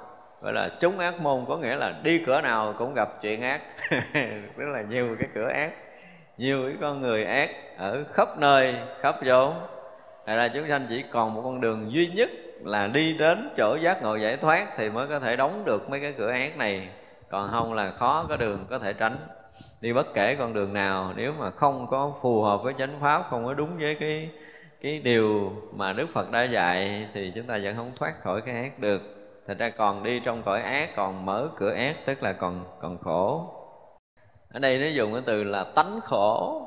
gọi 0.41 0.53
là 0.53 0.69
trúng 0.79 0.99
ác 0.99 1.21
môn 1.21 1.45
có 1.47 1.57
nghĩa 1.57 1.75
là 1.75 1.93
đi 2.03 2.23
cửa 2.25 2.41
nào 2.41 2.75
cũng 2.77 2.93
gặp 2.93 3.21
chuyện 3.21 3.41
ác. 3.41 3.61
Rất 4.57 4.67
là 4.73 4.81
nhiều 4.81 5.15
cái 5.19 5.29
cửa 5.35 5.47
ác, 5.47 5.71
nhiều 6.37 6.63
cái 6.67 6.75
con 6.81 7.01
người 7.01 7.25
ác 7.25 7.49
ở 7.77 8.03
khắp 8.13 8.37
nơi, 8.37 8.75
khắp 9.01 9.15
chỗ. 9.25 9.53
Thật 10.25 10.35
ra 10.35 10.47
chúng 10.47 10.67
sanh 10.69 10.85
chỉ 10.89 11.03
còn 11.11 11.33
một 11.33 11.41
con 11.43 11.61
đường 11.61 11.93
duy 11.93 12.07
nhất 12.07 12.29
là 12.61 12.87
đi 12.87 13.17
đến 13.17 13.49
chỗ 13.57 13.75
giác 13.75 14.03
ngộ 14.03 14.15
giải 14.15 14.37
thoát 14.37 14.67
thì 14.77 14.89
mới 14.89 15.07
có 15.07 15.19
thể 15.19 15.35
đóng 15.35 15.65
được 15.65 15.89
mấy 15.89 15.99
cái 15.99 16.13
cửa 16.17 16.29
ác 16.31 16.57
này. 16.57 16.89
Còn 17.29 17.49
không 17.51 17.73
là 17.73 17.91
khó 17.91 18.25
có 18.29 18.37
đường 18.37 18.65
có 18.69 18.79
thể 18.79 18.93
tránh. 18.93 19.17
Đi 19.81 19.93
bất 19.93 20.13
kể 20.13 20.35
con 20.39 20.53
đường 20.53 20.73
nào, 20.73 21.13
nếu 21.15 21.33
mà 21.39 21.51
không 21.51 21.87
có 21.87 22.13
phù 22.21 22.41
hợp 22.41 22.63
với 22.63 22.73
chánh 22.79 22.99
pháp, 23.01 23.23
không 23.29 23.45
có 23.45 23.53
đúng 23.53 23.69
với 23.79 23.95
cái 23.95 24.29
cái 24.81 25.01
điều 25.03 25.51
mà 25.75 25.93
đức 25.93 26.07
phật 26.13 26.31
đã 26.31 26.43
dạy 26.43 27.07
thì 27.13 27.31
chúng 27.35 27.45
ta 27.45 27.59
vẫn 27.63 27.75
không 27.75 27.91
thoát 27.95 28.21
khỏi 28.23 28.41
cái 28.41 28.55
ác 28.55 28.79
được 28.79 29.20
thật 29.47 29.57
ra 29.57 29.69
còn 29.69 30.03
đi 30.03 30.19
trong 30.19 30.43
cõi 30.43 30.61
ác, 30.61 30.89
còn 30.95 31.25
mở 31.25 31.49
cửa 31.55 31.73
ác, 31.73 31.95
tức 32.05 32.23
là 32.23 32.33
còn 32.33 32.63
còn 32.81 32.97
khổ. 32.97 33.45
Ở 34.53 34.59
đây 34.59 34.77
nó 34.77 34.87
dùng 34.87 35.13
cái 35.13 35.21
từ 35.25 35.43
là 35.43 35.63
tánh 35.63 35.99
khổ, 36.03 36.61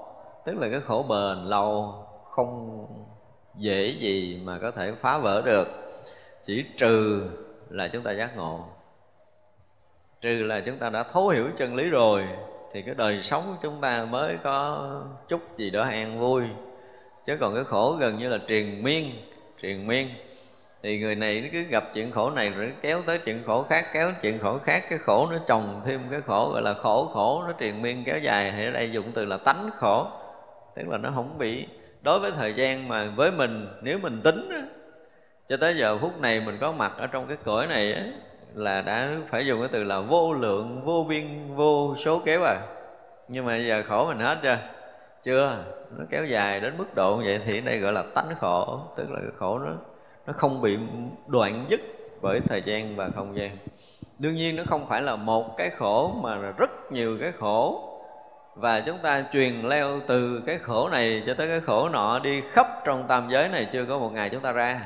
tức 0.44 0.58
là 0.58 0.68
cái 0.70 0.80
khổ 0.80 1.04
bền, 1.08 1.44
lâu, 1.44 1.94
không 2.30 2.86
dễ 3.58 3.94
gì 4.00 4.40
mà 4.44 4.58
có 4.58 4.70
thể 4.70 4.92
phá 4.92 5.18
vỡ 5.18 5.42
được. 5.44 5.68
Chỉ 6.46 6.64
trừ 6.76 7.22
là 7.68 7.88
chúng 7.88 8.02
ta 8.02 8.12
giác 8.12 8.36
ngộ. 8.36 8.60
Trừ 10.20 10.28
là 10.28 10.60
chúng 10.60 10.78
ta 10.78 10.90
đã 10.90 11.02
thấu 11.02 11.28
hiểu 11.28 11.48
chân 11.56 11.74
lý 11.74 11.84
rồi, 11.84 12.26
thì 12.72 12.82
cái 12.82 12.94
đời 12.94 13.22
sống 13.22 13.42
của 13.46 13.58
chúng 13.62 13.80
ta 13.80 14.04
mới 14.10 14.36
có 14.42 14.88
chút 15.28 15.40
gì 15.56 15.70
đó 15.70 15.82
an 15.82 16.20
vui. 16.20 16.44
Chứ 17.26 17.36
còn 17.40 17.54
cái 17.54 17.64
khổ 17.64 17.96
gần 18.00 18.18
như 18.18 18.28
là 18.28 18.38
triền 18.48 18.82
miên 18.82 19.10
triền 19.62 19.86
miên 19.86 20.10
thì 20.84 20.98
người 20.98 21.14
này 21.14 21.40
nó 21.40 21.48
cứ 21.52 21.62
gặp 21.62 21.84
chuyện 21.94 22.10
khổ 22.10 22.30
này 22.30 22.50
rồi 22.50 22.72
kéo 22.82 23.02
tới 23.06 23.18
chuyện 23.18 23.42
khổ 23.46 23.62
khác 23.62 23.86
kéo 23.92 24.10
chuyện 24.22 24.38
khổ 24.38 24.58
khác 24.58 24.82
cái 24.90 24.98
khổ 24.98 25.28
nó 25.30 25.38
trồng 25.46 25.82
thêm 25.84 26.00
cái 26.10 26.20
khổ 26.20 26.50
gọi 26.52 26.62
là 26.62 26.74
khổ 26.74 27.10
khổ 27.12 27.42
nó 27.46 27.52
triền 27.52 27.82
miên 27.82 28.04
kéo 28.04 28.18
dài. 28.18 28.52
Thì 28.56 28.64
ở 28.64 28.70
đây 28.70 28.90
dùng 28.92 29.12
từ 29.14 29.24
là 29.24 29.36
tánh 29.36 29.70
khổ 29.76 30.06
tức 30.76 30.88
là 30.88 30.98
nó 30.98 31.10
không 31.14 31.38
bị 31.38 31.66
đối 32.02 32.18
với 32.18 32.30
thời 32.30 32.54
gian 32.54 32.88
mà 32.88 33.04
với 33.16 33.30
mình 33.30 33.68
nếu 33.82 33.98
mình 34.02 34.20
tính 34.24 34.68
cho 35.48 35.56
tới 35.56 35.76
giờ 35.76 35.98
phút 35.98 36.20
này 36.20 36.40
mình 36.40 36.58
có 36.60 36.72
mặt 36.72 36.92
ở 36.98 37.06
trong 37.06 37.26
cái 37.26 37.36
cõi 37.44 37.66
này 37.66 37.92
ấy, 37.92 38.12
là 38.54 38.80
đã 38.80 39.10
phải 39.30 39.46
dùng 39.46 39.60
cái 39.60 39.68
từ 39.72 39.84
là 39.84 40.00
vô 40.00 40.34
lượng 40.34 40.82
vô 40.84 41.06
biên 41.08 41.54
vô 41.54 41.96
số 42.04 42.22
kéo 42.24 42.42
à. 42.42 42.56
Nhưng 43.28 43.46
mà 43.46 43.56
giờ 43.56 43.82
khổ 43.88 44.06
mình 44.08 44.18
hết 44.18 44.38
chưa? 44.42 44.58
Chưa. 45.22 45.64
Nó 45.98 46.04
kéo 46.10 46.24
dài 46.24 46.60
đến 46.60 46.74
mức 46.78 46.94
độ 46.94 47.16
như 47.16 47.22
vậy 47.24 47.40
thì 47.46 47.60
đây 47.60 47.78
gọi 47.78 47.92
là 47.92 48.04
tánh 48.14 48.34
khổ 48.40 48.80
tức 48.96 49.10
là 49.10 49.20
cái 49.20 49.32
khổ 49.38 49.58
nó 49.58 49.72
nó 50.26 50.32
không 50.32 50.60
bị 50.60 50.78
đoạn 51.26 51.64
dứt 51.68 51.80
bởi 52.22 52.40
thời 52.48 52.62
gian 52.62 52.96
và 52.96 53.08
không 53.14 53.36
gian. 53.36 53.56
Đương 54.18 54.34
nhiên, 54.34 54.56
nó 54.56 54.62
không 54.66 54.86
phải 54.88 55.02
là 55.02 55.16
một 55.16 55.56
cái 55.56 55.70
khổ, 55.70 56.12
mà 56.22 56.36
là 56.36 56.52
rất 56.58 56.70
nhiều 56.92 57.18
cái 57.20 57.32
khổ. 57.38 57.90
Và 58.54 58.80
chúng 58.80 58.98
ta 58.98 59.24
truyền 59.32 59.52
leo 59.62 60.00
từ 60.06 60.42
cái 60.46 60.58
khổ 60.58 60.88
này 60.88 61.22
cho 61.26 61.34
tới 61.34 61.48
cái 61.48 61.60
khổ 61.60 61.88
nọ 61.88 62.18
đi 62.18 62.42
khắp 62.52 62.66
trong 62.84 63.04
tam 63.08 63.28
giới 63.30 63.48
này 63.48 63.68
chưa 63.72 63.84
có 63.84 63.98
một 63.98 64.12
ngày 64.12 64.30
chúng 64.30 64.40
ta 64.40 64.52
ra. 64.52 64.80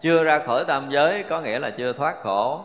Chưa 0.00 0.24
ra 0.24 0.38
khỏi 0.38 0.64
tam 0.64 0.90
giới 0.90 1.22
có 1.22 1.40
nghĩa 1.40 1.58
là 1.58 1.70
chưa 1.70 1.92
thoát 1.92 2.22
khổ. 2.22 2.60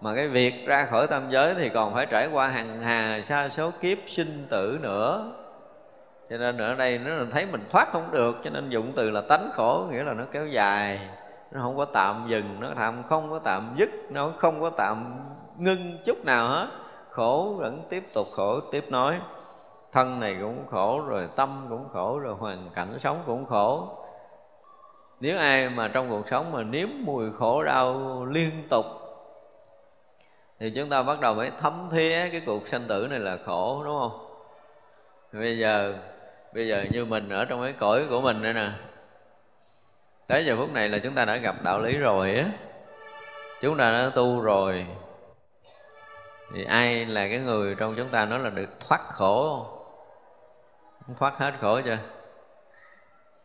Mà 0.00 0.14
cái 0.14 0.28
việc 0.28 0.66
ra 0.66 0.86
khỏi 0.90 1.06
tam 1.06 1.30
giới 1.30 1.54
thì 1.54 1.68
còn 1.68 1.94
phải 1.94 2.06
trải 2.06 2.28
qua 2.32 2.48
hàng 2.48 2.80
hà, 2.82 3.20
sa 3.24 3.48
số, 3.48 3.70
kiếp, 3.80 3.98
sinh, 4.08 4.46
tử 4.50 4.78
nữa. 4.82 5.32
Cho 6.30 6.36
nên 6.36 6.58
ở 6.58 6.74
đây 6.74 6.98
nó 6.98 7.10
thấy 7.32 7.46
mình 7.52 7.64
thoát 7.70 7.88
không 7.92 8.10
được, 8.10 8.36
cho 8.44 8.50
nên 8.50 8.70
dụng 8.70 8.92
từ 8.96 9.10
là 9.10 9.20
tánh 9.20 9.50
khổ, 9.54 9.86
nghĩa 9.90 10.02
là 10.02 10.12
nó 10.12 10.24
kéo 10.32 10.46
dài 10.46 11.00
nó 11.54 11.60
không 11.60 11.76
có 11.76 11.84
tạm 11.84 12.24
dừng, 12.28 12.60
nó 12.60 12.68
tạm 12.76 13.02
không 13.02 13.30
có 13.30 13.38
tạm 13.38 13.74
dứt, 13.76 13.90
nó 14.10 14.32
không 14.38 14.60
có 14.60 14.70
tạm 14.70 15.14
ngưng 15.58 15.98
chút 16.04 16.24
nào 16.24 16.48
hết. 16.48 16.68
Khổ 17.10 17.54
vẫn 17.58 17.82
tiếp 17.90 18.04
tục 18.12 18.28
khổ, 18.36 18.60
tiếp 18.60 18.84
nối 18.88 19.14
thân 19.92 20.20
này 20.20 20.36
cũng 20.40 20.66
khổ, 20.70 21.00
rồi 21.06 21.28
tâm 21.36 21.66
cũng 21.68 21.88
khổ, 21.92 22.18
rồi 22.18 22.34
hoàn 22.34 22.70
cảnh 22.74 22.98
sống 23.00 23.22
cũng 23.26 23.46
khổ. 23.46 23.88
Nếu 25.20 25.38
ai 25.38 25.68
mà 25.68 25.88
trong 25.88 26.10
cuộc 26.10 26.28
sống 26.30 26.52
mà 26.52 26.62
nếm 26.62 26.88
mùi 27.00 27.32
khổ 27.38 27.62
đau 27.62 28.24
liên 28.24 28.50
tục, 28.70 28.84
thì 30.58 30.72
chúng 30.76 30.88
ta 30.88 31.02
bắt 31.02 31.20
đầu 31.20 31.34
mới 31.34 31.50
thấm 31.60 31.88
thía 31.92 32.28
cái 32.32 32.42
cuộc 32.46 32.68
sanh 32.68 32.84
tử 32.88 33.06
này 33.10 33.18
là 33.18 33.38
khổ, 33.46 33.82
đúng 33.84 33.98
không? 34.00 34.26
Bây 35.32 35.58
giờ 35.58 35.94
bây 36.54 36.68
giờ 36.68 36.84
như 36.92 37.04
mình 37.04 37.28
ở 37.28 37.44
trong 37.44 37.62
cái 37.62 37.74
cõi 37.80 38.04
của 38.10 38.20
mình 38.20 38.42
đây 38.42 38.54
nè 38.54 38.70
tới 40.26 40.44
giờ 40.44 40.56
phút 40.56 40.72
này 40.72 40.88
là 40.88 40.98
chúng 40.98 41.14
ta 41.14 41.24
đã 41.24 41.36
gặp 41.36 41.62
đạo 41.62 41.80
lý 41.80 41.96
rồi 41.96 42.34
á. 42.36 42.50
Chúng 43.60 43.78
ta 43.78 43.92
đã 43.92 44.10
tu 44.14 44.40
rồi. 44.40 44.86
Thì 46.54 46.64
ai 46.64 47.04
là 47.06 47.28
cái 47.28 47.38
người 47.38 47.74
trong 47.74 47.94
chúng 47.96 48.08
ta 48.08 48.26
nó 48.26 48.38
là 48.38 48.50
được 48.50 48.68
thoát 48.88 49.00
khổ? 49.08 49.66
Không 51.06 51.16
thoát 51.16 51.38
hết 51.38 51.52
khổ 51.60 51.80
chưa? 51.84 51.98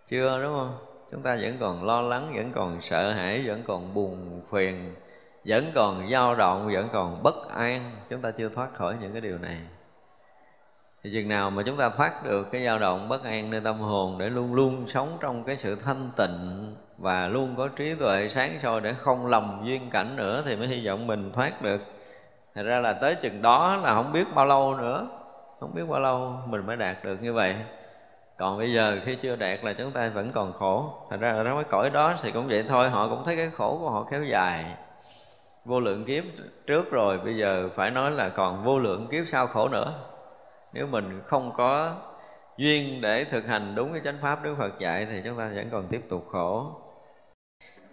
Chưa, 0.07 0.41
đúng 0.43 0.55
không? 0.55 0.77
Chúng 1.11 1.21
ta 1.21 1.37
vẫn 1.41 1.57
còn 1.59 1.85
lo 1.85 2.01
lắng, 2.01 2.33
vẫn 2.35 2.51
còn 2.55 2.81
sợ 2.81 3.11
hãi, 3.11 3.43
vẫn 3.45 3.63
còn 3.67 3.93
buồn 3.93 4.41
phiền, 4.51 4.95
vẫn 5.45 5.71
còn 5.75 6.09
dao 6.11 6.35
động, 6.35 6.69
vẫn 6.73 6.89
còn 6.93 7.23
bất 7.23 7.49
an. 7.49 7.91
Chúng 8.09 8.21
ta 8.21 8.31
chưa 8.31 8.49
thoát 8.49 8.73
khỏi 8.73 8.95
những 9.01 9.11
cái 9.11 9.21
điều 9.21 9.37
này 9.37 9.57
thì 11.03 11.11
chừng 11.13 11.27
nào 11.27 11.49
mà 11.49 11.63
chúng 11.65 11.77
ta 11.77 11.89
thoát 11.89 12.23
được 12.23 12.51
cái 12.51 12.65
dao 12.65 12.79
động 12.79 13.09
bất 13.09 13.23
an 13.23 13.51
nơi 13.51 13.61
tâm 13.61 13.79
hồn 13.79 14.17
để 14.17 14.29
luôn 14.29 14.53
luôn 14.53 14.87
sống 14.87 15.17
trong 15.19 15.43
cái 15.43 15.57
sự 15.57 15.75
thanh 15.75 16.09
tịnh 16.17 16.75
và 16.97 17.27
luôn 17.27 17.55
có 17.57 17.67
trí 17.67 17.93
tuệ 17.95 18.29
sáng 18.29 18.59
soi 18.61 18.81
để 18.81 18.93
không 18.93 19.25
lầm 19.25 19.61
duyên 19.63 19.89
cảnh 19.89 20.15
nữa 20.15 20.43
thì 20.45 20.55
mới 20.55 20.67
hy 20.67 20.87
vọng 20.87 21.07
mình 21.07 21.31
thoát 21.31 21.61
được. 21.61 21.81
Thật 22.55 22.63
ra 22.63 22.79
là 22.79 22.93
tới 22.93 23.15
chừng 23.15 23.41
đó 23.41 23.75
là 23.75 23.93
không 23.93 24.11
biết 24.13 24.27
bao 24.35 24.45
lâu 24.45 24.75
nữa, 24.75 25.07
không 25.59 25.75
biết 25.75 25.83
bao 25.89 25.99
lâu 25.99 26.33
mình 26.47 26.65
mới 26.65 26.77
đạt 26.77 26.97
được 27.03 27.21
như 27.21 27.33
vậy. 27.33 27.55
Còn 28.37 28.57
bây 28.57 28.73
giờ 28.73 28.99
khi 29.05 29.15
chưa 29.15 29.35
đạt 29.35 29.63
là 29.63 29.73
chúng 29.73 29.91
ta 29.91 30.09
vẫn 30.09 30.31
còn 30.31 30.53
khổ. 30.53 30.93
Thật 31.09 31.17
ra 31.19 31.33
là 31.33 31.53
cái 31.53 31.63
cõi 31.63 31.89
đó 31.89 32.13
thì 32.21 32.31
cũng 32.31 32.47
vậy 32.47 32.65
thôi, 32.69 32.89
họ 32.89 33.07
cũng 33.09 33.23
thấy 33.25 33.35
cái 33.35 33.49
khổ 33.49 33.77
của 33.81 33.89
họ 33.89 34.07
kéo 34.11 34.23
dài. 34.23 34.65
Vô 35.65 35.79
lượng 35.79 36.05
kiếp 36.05 36.23
trước 36.67 36.91
rồi, 36.91 37.19
bây 37.19 37.37
giờ 37.37 37.69
phải 37.75 37.91
nói 37.91 38.11
là 38.11 38.29
còn 38.29 38.63
vô 38.63 38.79
lượng 38.79 39.07
kiếp 39.07 39.23
sau 39.27 39.47
khổ 39.47 39.67
nữa 39.67 39.93
nếu 40.73 40.87
mình 40.87 41.21
không 41.25 41.51
có 41.57 41.95
duyên 42.57 43.01
để 43.01 43.23
thực 43.23 43.47
hành 43.47 43.75
đúng 43.75 43.91
cái 43.93 44.01
chánh 44.03 44.17
pháp 44.21 44.43
đức 44.43 44.55
phật 44.57 44.79
dạy 44.79 45.05
thì 45.05 45.21
chúng 45.25 45.37
ta 45.37 45.51
vẫn 45.55 45.69
còn 45.71 45.87
tiếp 45.87 46.01
tục 46.09 46.27
khổ. 46.31 46.81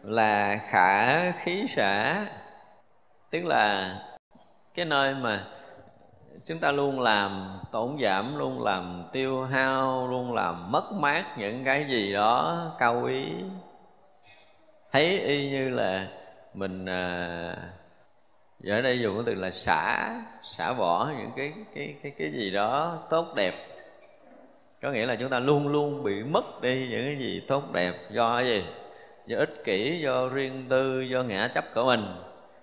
Là 0.02 0.60
khả 0.70 1.30
khí 1.30 1.66
xả 1.68 2.26
tức 3.30 3.44
là 3.44 3.96
cái 4.74 4.84
nơi 4.84 5.14
mà 5.14 5.44
chúng 6.46 6.58
ta 6.58 6.72
luôn 6.72 7.00
làm 7.00 7.60
tổn 7.72 7.96
giảm 8.02 8.38
luôn 8.38 8.62
làm 8.62 9.04
tiêu 9.12 9.44
hao 9.44 10.08
luôn 10.08 10.34
làm 10.34 10.72
mất 10.72 10.92
mát 10.92 11.24
những 11.38 11.64
cái 11.64 11.84
gì 11.84 12.12
đó 12.12 12.56
cao 12.78 13.00
quý. 13.04 13.32
Thấy 14.92 15.20
y 15.20 15.50
như 15.50 15.68
là 15.68 16.08
mình 16.54 16.86
à, 16.86 17.56
ở 18.70 18.82
đây 18.82 19.00
dùng 19.00 19.14
cái 19.14 19.22
từ 19.26 19.34
là 19.34 19.50
xả 19.50 20.10
xả 20.56 20.72
bỏ 20.72 21.12
những 21.18 21.30
cái 21.36 21.52
cái 21.74 21.94
cái 22.02 22.12
cái 22.18 22.30
gì 22.30 22.50
đó 22.50 22.98
tốt 23.10 23.34
đẹp. 23.34 23.54
Có 24.82 24.90
nghĩa 24.90 25.06
là 25.06 25.16
chúng 25.16 25.30
ta 25.30 25.38
luôn 25.38 25.68
luôn 25.68 26.02
bị 26.02 26.24
mất 26.24 26.62
đi 26.62 26.88
những 26.90 27.04
cái 27.04 27.16
gì 27.16 27.42
tốt 27.48 27.72
đẹp 27.72 27.94
do 28.10 28.36
cái 28.36 28.46
gì? 28.46 28.64
Do 29.26 29.38
ích 29.38 29.64
kỷ, 29.64 29.98
do 30.02 30.28
riêng 30.28 30.66
tư, 30.68 31.00
do 31.00 31.22
ngã 31.22 31.48
chấp 31.54 31.64
của 31.74 31.84
mình, 31.84 32.04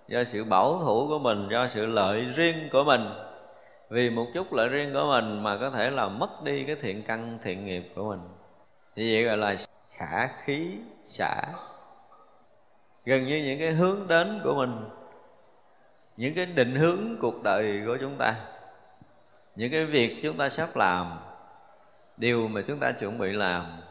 do 0.08 0.24
sự 0.24 0.44
bảo 0.44 0.80
thủ 0.80 1.08
của 1.08 1.20
mình, 1.20 1.48
do 1.52 1.68
sự 1.68 1.86
lợi 1.86 2.26
riêng 2.36 2.70
của 2.72 2.84
mình. 2.84 3.02
Vì 3.89 4.10
một 4.10 4.26
chút 4.34 4.54
lợi 4.54 4.68
riêng 4.68 4.94
của 4.94 5.06
mình 5.10 5.44
mà 5.44 5.58
có 5.58 5.70
thể 5.70 5.89
là 5.89 6.08
mất 6.08 6.44
đi 6.44 6.63
cái 6.63 6.76
thiện 6.82 7.04
căn, 7.04 7.38
thiện 7.44 7.66
nghiệp 7.66 7.92
của 7.96 8.10
mình. 8.10 8.20
Thì 8.96 9.13
vậy 9.13 9.24
gọi 9.24 9.38
là 9.38 9.56
khả 9.98 10.28
khí 10.28 10.78
xả. 11.04 11.42
Gần 13.06 13.26
như 13.26 13.44
những 13.46 13.60
cái 13.60 13.72
hướng 13.72 14.08
đến 14.08 14.39
của 14.44 14.54
mình 14.54 14.72
những 16.17 16.36
cái 16.36 16.45
định 16.45 16.76
hướng 16.76 17.17
cuộc 17.21 17.43
đời 17.43 17.82
của 17.86 17.97
chúng 18.02 18.15
ta, 18.17 18.36
những 19.56 19.71
cái 19.71 19.86
việc 19.86 20.19
chúng 20.21 20.38
ta 20.38 20.49
sắp 20.49 20.69
làm, 20.76 21.19
điều 22.17 22.47
mà 22.47 22.62
chúng 22.67 22.80
ta 22.80 22.91
chuẩn 22.91 23.17
bị 23.17 23.32
làm, 23.32 23.82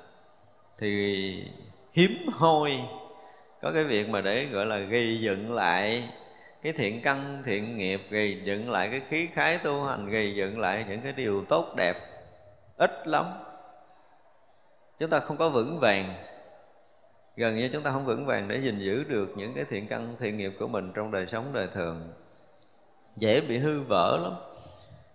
thì 0.78 1.44
hiếm 1.92 2.10
hoi. 2.32 2.80
Có 3.62 3.70
cái 3.74 3.84
việc 3.84 4.08
mà 4.08 4.20
để, 4.20 4.44
gọi 4.44 4.66
là, 4.66 4.78
gây 4.78 5.20
dựng 5.20 5.52
lại 5.52 6.08
cái 6.62 6.72
thiện 6.72 7.02
căn, 7.02 7.42
thiện 7.46 7.78
nghiệp, 7.78 8.02
gây 8.10 8.40
dựng 8.44 8.70
lại 8.70 8.88
cái 8.90 9.00
khí 9.08 9.28
khái 9.32 9.58
tu 9.58 9.84
hành, 9.84 10.10
gây 10.10 10.34
dựng 10.34 10.58
lại 10.58 10.84
những 10.88 11.00
cái 11.00 11.12
điều 11.12 11.44
tốt 11.48 11.74
đẹp, 11.76 11.96
ít 12.76 13.08
lắm. 13.08 13.26
Chúng 14.98 15.10
ta 15.10 15.20
không 15.20 15.36
có 15.36 15.48
vững 15.48 15.78
vàng 15.80 16.14
gần 17.36 17.56
như 17.56 17.68
chúng 17.72 17.82
ta 17.82 17.90
không 17.90 18.04
vững 18.04 18.26
vàng 18.26 18.48
để 18.48 18.56
gìn 18.56 18.78
giữ 18.78 19.04
được 19.04 19.32
những 19.36 19.54
cái 19.54 19.64
thiện 19.64 19.88
căn 19.88 20.16
thiện 20.18 20.38
nghiệp 20.38 20.52
của 20.58 20.68
mình 20.68 20.92
trong 20.94 21.10
đời 21.10 21.26
sống 21.26 21.52
đời 21.52 21.68
thường. 21.74 22.12
Dễ 23.16 23.40
bị 23.40 23.58
hư 23.58 23.82
vỡ 23.82 24.18
lắm. 24.22 24.32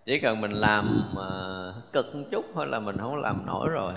Chỉ 0.06 0.19
cần 0.19 0.41
mình 0.41 0.51
làm 0.51 1.12
uh, 1.12 1.93
cực 1.93 2.06
một 2.15 2.23
chút 2.32 2.45
thôi 2.53 2.67
là 2.67 2.80
mình 2.80 2.97
không 2.97 3.15
làm 3.15 3.45
nổi 3.45 3.69
rồi. 3.69 3.93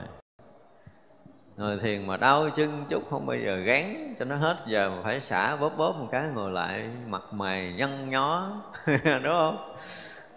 Ngồi 1.56 1.78
thiền 1.78 2.06
mà 2.06 2.16
đau 2.16 2.50
chân 2.56 2.85
chút 2.88 3.11
không 3.11 3.26
bao 3.26 3.37
giờ 3.37 3.56
gán 3.56 4.14
cho 4.18 4.24
nó 4.24 4.37
hết 4.37 4.56
giờ 4.66 4.90
mà 4.90 5.02
phải 5.02 5.20
xả 5.20 5.56
bóp 5.56 5.76
bóp 5.76 5.92
một 5.92 6.09
cái 6.11 6.28
ngồi 6.35 6.50
lại 6.50 6.90
mặt 7.06 7.22
mày 7.33 7.72
nhăn 7.72 8.11
nhó. 8.11 8.62
Đúng 9.04 9.33
không? 9.33 9.76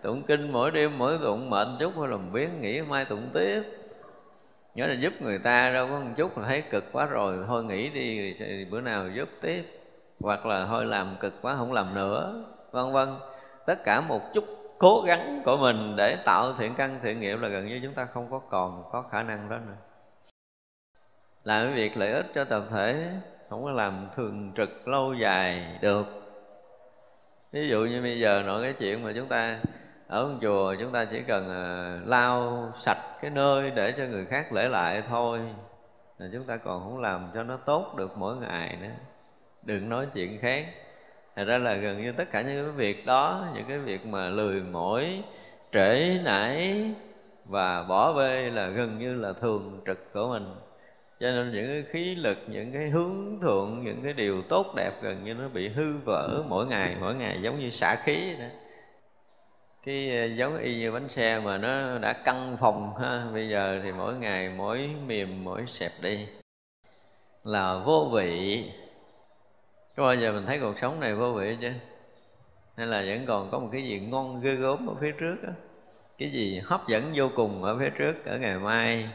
Tụng 0.02 0.24
kinh 0.24 0.52
mỗi 0.52 0.72
đêm 0.72 0.98
mỗi 0.98 1.18
tụng 1.22 1.50
mệt 1.50 1.68
chút 1.80 1.94
thôi 1.96 2.08
làm 2.08 2.34
biến 2.34 2.62
nghĩ 2.62 2.82
mai 2.82 3.06
tụng 3.06 3.30
tiếp 3.34 3.64
nhớ 4.76 4.88
là 4.88 4.94
giúp 4.94 5.14
người 5.22 5.40
ta 5.40 5.72
đâu 5.72 5.88
có 5.88 6.00
một 6.00 6.12
chút 6.16 6.38
là 6.38 6.48
thấy 6.48 6.62
cực 6.62 6.92
quá 6.92 7.06
rồi. 7.06 7.44
Thôi 7.48 7.64
nghỉ 7.64 7.90
đi 7.90 8.34
bữa 8.72 8.82
nào 8.82 9.10
giúp 9.10 9.30
tiếp. 9.42 9.64
Hoặc 10.20 10.46
là 10.46 10.66
thôi 10.66 10.86
làm 10.86 11.16
cực 11.20 11.34
quá, 11.42 11.56
không 11.56 11.74
làm 11.74 11.94
nữa. 11.96 12.46
Vân 12.72 12.92
vân. 12.92 13.10
Tất 13.66 13.84
cả 13.84 14.02
một 14.02 14.22
chút 14.34 14.44
cố 14.78 15.04
gắng 15.08 15.42
của 15.46 15.58
mình 15.58 15.96
để 15.96 16.16
tạo 16.26 16.54
thiện 16.54 16.74
căn, 16.78 17.00
thiện 17.02 17.20
nghiệp 17.20 17.36
là 17.42 17.48
gần 17.48 17.68
như 17.68 17.80
chúng 17.84 17.94
ta 17.94 18.06
không 18.06 18.32
có 18.32 18.40
còn 18.40 18.84
có 18.92 19.02
khả 19.02 19.24
năng 19.24 19.50
đó 19.50 19.58
nữa. 19.58 19.76
Làm 21.44 21.66
cái 21.66 21.76
việc 21.76 21.98
lợi 21.98 22.12
ích 22.12 22.26
cho 22.36 22.44
tập 22.44 22.64
thể, 22.70 23.12
không 23.50 23.64
có 23.64 23.72
làm 23.72 24.08
thường 24.16 24.52
trực 24.58 24.88
lâu 24.88 25.14
dài 25.14 25.78
được. 25.82 26.06
Ví 27.52 27.68
dụ 27.68 27.80
như 27.80 28.02
bây 28.02 28.20
giờ 28.20 28.44
nói 28.46 28.64
cái 28.64 28.74
chuyện 28.74 29.04
mà 29.04 29.12
chúng 29.16 29.28
ta 29.28 29.60
ở 30.08 30.30
chùa 30.42 30.76
chúng 30.80 30.92
ta 30.92 31.06
chỉ 31.06 31.22
cần 31.28 31.50
ờ, 31.50 32.00
lau 32.06 32.68
sạch 32.80 33.22
cái 33.22 33.32
nơi 33.32 33.72
để 33.76 33.92
cho 33.98 34.04
người 34.04 34.26
khác 34.26 34.54
lễ 34.54 34.68
lại 34.68 35.04
thôi. 35.10 35.40
Là 36.18 36.28
chúng 36.34 36.44
ta 36.44 36.58
còn 36.58 36.84
không 36.84 37.02
làm 37.02 37.30
cho 37.34 37.44
nó 37.44 37.58
tốt 37.58 37.96
được 37.98 38.18
mỗi 38.18 38.36
ngày 38.36 38.78
nữa. 38.82 38.88
Đừng 39.64 39.90
nói 39.90 40.08
chuyện 40.14 40.40
khác. 40.40 40.66
Thật 41.36 41.44
ra 41.44 41.58
là 41.58 41.74
gần 41.74 42.02
như 42.02 42.12
tất 42.12 42.32
cả 42.32 42.42
những 42.42 42.66
cái 42.66 42.72
việc 42.72 43.06
đó 43.06 43.46
Những 43.54 43.66
cái 43.68 43.80
việc 43.80 44.06
mà 44.06 44.30
lười 44.30 44.62
mỏi, 44.62 45.24
trễ 45.72 46.20
nải 46.24 46.86
Và 47.46 47.84
bỏ 47.84 48.14
bê 48.14 48.50
là 48.50 48.68
gần 48.68 48.98
như 49.00 49.16
là 49.16 49.34
thường 49.34 49.82
trực 49.86 50.14
của 50.14 50.28
mình. 50.28 50.56
Cho 51.20 51.32
nên 51.32 51.52
những 51.52 51.68
cái 51.68 51.84
khí 51.92 52.16
lực, 52.16 52.38
những 52.48 52.72
cái 52.74 52.90
hướng 52.90 53.40
thượng 53.42 53.84
Những 53.84 54.02
cái 54.04 54.14
điều 54.14 54.42
tốt 54.42 54.74
đẹp 54.76 54.92
gần 55.02 55.24
như 55.24 55.34
nó 55.34 55.48
bị 55.48 55.70
hư 55.70 55.98
vỡ 56.06 56.44
mỗi 56.48 56.66
ngày 56.66 56.96
Mỗi 57.00 57.16
ngày 57.16 57.42
giống 57.42 57.60
như 57.60 57.70
xả 57.70 57.96
khí 57.96 58.36
đó 58.40 58.46
cái 59.86 60.18
ờ, 60.18 60.26
giống 60.26 60.58
y 60.58 60.80
như 60.80 60.92
bánh 60.92 61.10
xe 61.10 61.40
mà 61.40 61.58
nó 61.58 61.98
đã 61.98 62.14
căng 62.14 62.58
phòng 62.60 62.96
ha, 63.02 63.26
bây 63.34 63.50
giờ 63.50 63.80
thì 63.84 63.92
mỗi 63.92 64.16
ngày 64.16 64.50
mỗi 64.50 64.90
mềm 65.08 65.44
mỗi 65.44 65.66
xẹp 65.68 65.92
đi. 66.02 66.28
Là 67.44 67.82
vô 67.86 68.10
vị. 68.14 68.66
Có 69.96 70.04
bao 70.04 70.16
giờ 70.16 70.32
mình 70.32 70.46
thấy 70.46 70.60
cuộc 70.60 70.80
sống 70.82 71.00
này 71.00 71.16
vô 71.16 71.32
vị 71.32 71.58
chứ 71.62 71.72
hay 72.78 72.88
là 72.88 73.04
vẫn 73.08 73.26
còn 73.28 73.50
có 73.52 73.60
một 73.60 73.70
cái 73.72 73.84
gì 73.84 74.00
ngon 74.00 74.42
ghê 74.42 74.56
gớm 74.56 74.88
ở 74.88 74.96
phía 75.02 75.12
trước 75.12 75.36
đó 75.44 75.50
cái 76.18 76.30
gì 76.30 76.62
hấp 76.66 76.88
dẫn 76.88 77.12
vô 77.16 77.30
cùng 77.36 77.64
ở 77.64 77.78
phía 77.80 77.90
trước 77.90 78.26
ở 78.26 78.38
ngày 78.38 78.58
mai, 78.58 79.10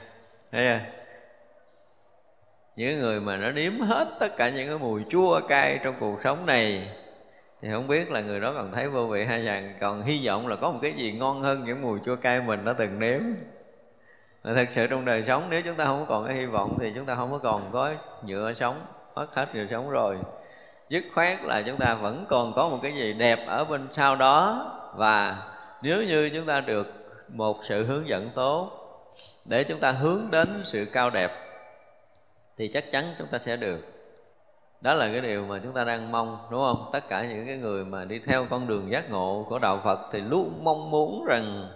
thấy 0.52 0.66
chưa? 0.66 0.80
Những 2.76 3.00
người 3.00 3.20
mà 3.20 3.36
nó 3.36 3.50
nếm 3.50 3.80
hết 3.80 4.16
tất 4.20 4.36
cả 4.36 4.50
những 4.50 4.68
cái 4.68 4.78
mùi 4.78 5.02
chua 5.10 5.40
cay 5.48 5.78
trong 5.84 5.94
cuộc 6.00 6.20
sống 6.24 6.46
này 6.46 6.88
thì 7.62 7.68
không 7.72 7.88
biết 7.88 8.10
là 8.10 8.20
người 8.20 8.40
đó 8.40 8.52
còn 8.56 8.72
thấy 8.72 8.88
vô 8.88 9.06
vị 9.06 9.24
hay 9.24 9.44
rằng 9.44 9.74
còn 9.80 10.02
hy 10.02 10.26
vọng 10.26 10.48
là 10.48 10.56
có 10.56 10.70
một 10.70 10.78
cái 10.82 10.92
gì 10.92 11.12
ngon 11.12 11.42
hơn 11.42 11.64
những 11.64 11.82
mùi 11.82 11.98
chua 12.04 12.16
cay 12.16 12.40
mình 12.40 12.64
đã 12.64 12.72
từng 12.78 12.98
nếm. 12.98 13.20
Mà 14.44 14.54
thật 14.54 14.68
sự 14.74 14.86
trong 14.86 15.04
đời 15.04 15.24
sống, 15.26 15.46
nếu 15.50 15.62
chúng 15.62 15.74
ta 15.74 15.84
không 15.84 16.06
còn 16.08 16.26
cái 16.26 16.36
hy 16.36 16.46
vọng 16.46 16.78
thì 16.80 16.92
chúng 16.94 17.04
ta 17.04 17.14
không 17.14 17.32
có 17.32 17.38
còn 17.38 17.70
có 17.72 17.94
nhựa 18.22 18.52
sống, 18.52 18.80
mất 19.14 19.34
hết 19.34 19.54
nhựa 19.54 19.66
sống 19.70 19.90
rồi. 19.90 20.16
Dứt 20.88 21.04
khoát 21.14 21.44
là 21.44 21.62
chúng 21.62 21.76
ta 21.76 21.94
vẫn 21.94 22.24
còn 22.28 22.52
có 22.56 22.68
một 22.68 22.78
cái 22.82 22.92
gì 22.94 23.12
đẹp 23.12 23.38
ở 23.46 23.64
bên 23.64 23.88
sau 23.92 24.16
đó. 24.16 24.66
Và 24.96 25.42
nếu 25.82 26.02
như 26.02 26.30
chúng 26.34 26.46
ta 26.46 26.60
được 26.60 26.86
một 27.28 27.60
sự 27.68 27.84
hướng 27.84 28.08
dẫn 28.08 28.30
tốt 28.34 28.70
để 29.44 29.64
chúng 29.64 29.80
ta 29.80 29.90
hướng 29.90 30.28
đến 30.30 30.62
sự 30.64 30.84
cao 30.92 31.10
đẹp, 31.10 31.32
thì 32.56 32.68
chắc 32.68 32.92
chắn 32.92 33.14
chúng 33.18 33.28
ta 33.28 33.38
sẽ 33.38 33.56
được 33.56 33.97
đó 34.80 34.94
là 34.94 35.08
cái 35.12 35.20
điều 35.20 35.44
mà 35.44 35.60
chúng 35.62 35.72
ta 35.72 35.84
đang 35.84 36.12
mong 36.12 36.38
đúng 36.50 36.60
không? 36.60 36.90
Tất 36.92 37.08
cả 37.08 37.22
những 37.22 37.46
cái 37.46 37.56
người 37.56 37.84
mà 37.84 38.04
đi 38.04 38.18
theo 38.18 38.46
con 38.50 38.66
đường 38.66 38.90
giác 38.90 39.10
ngộ 39.10 39.46
của 39.48 39.58
đạo 39.58 39.80
phật 39.84 40.00
thì 40.12 40.20
luôn 40.20 40.64
mong 40.64 40.90
muốn 40.90 41.24
rằng 41.28 41.68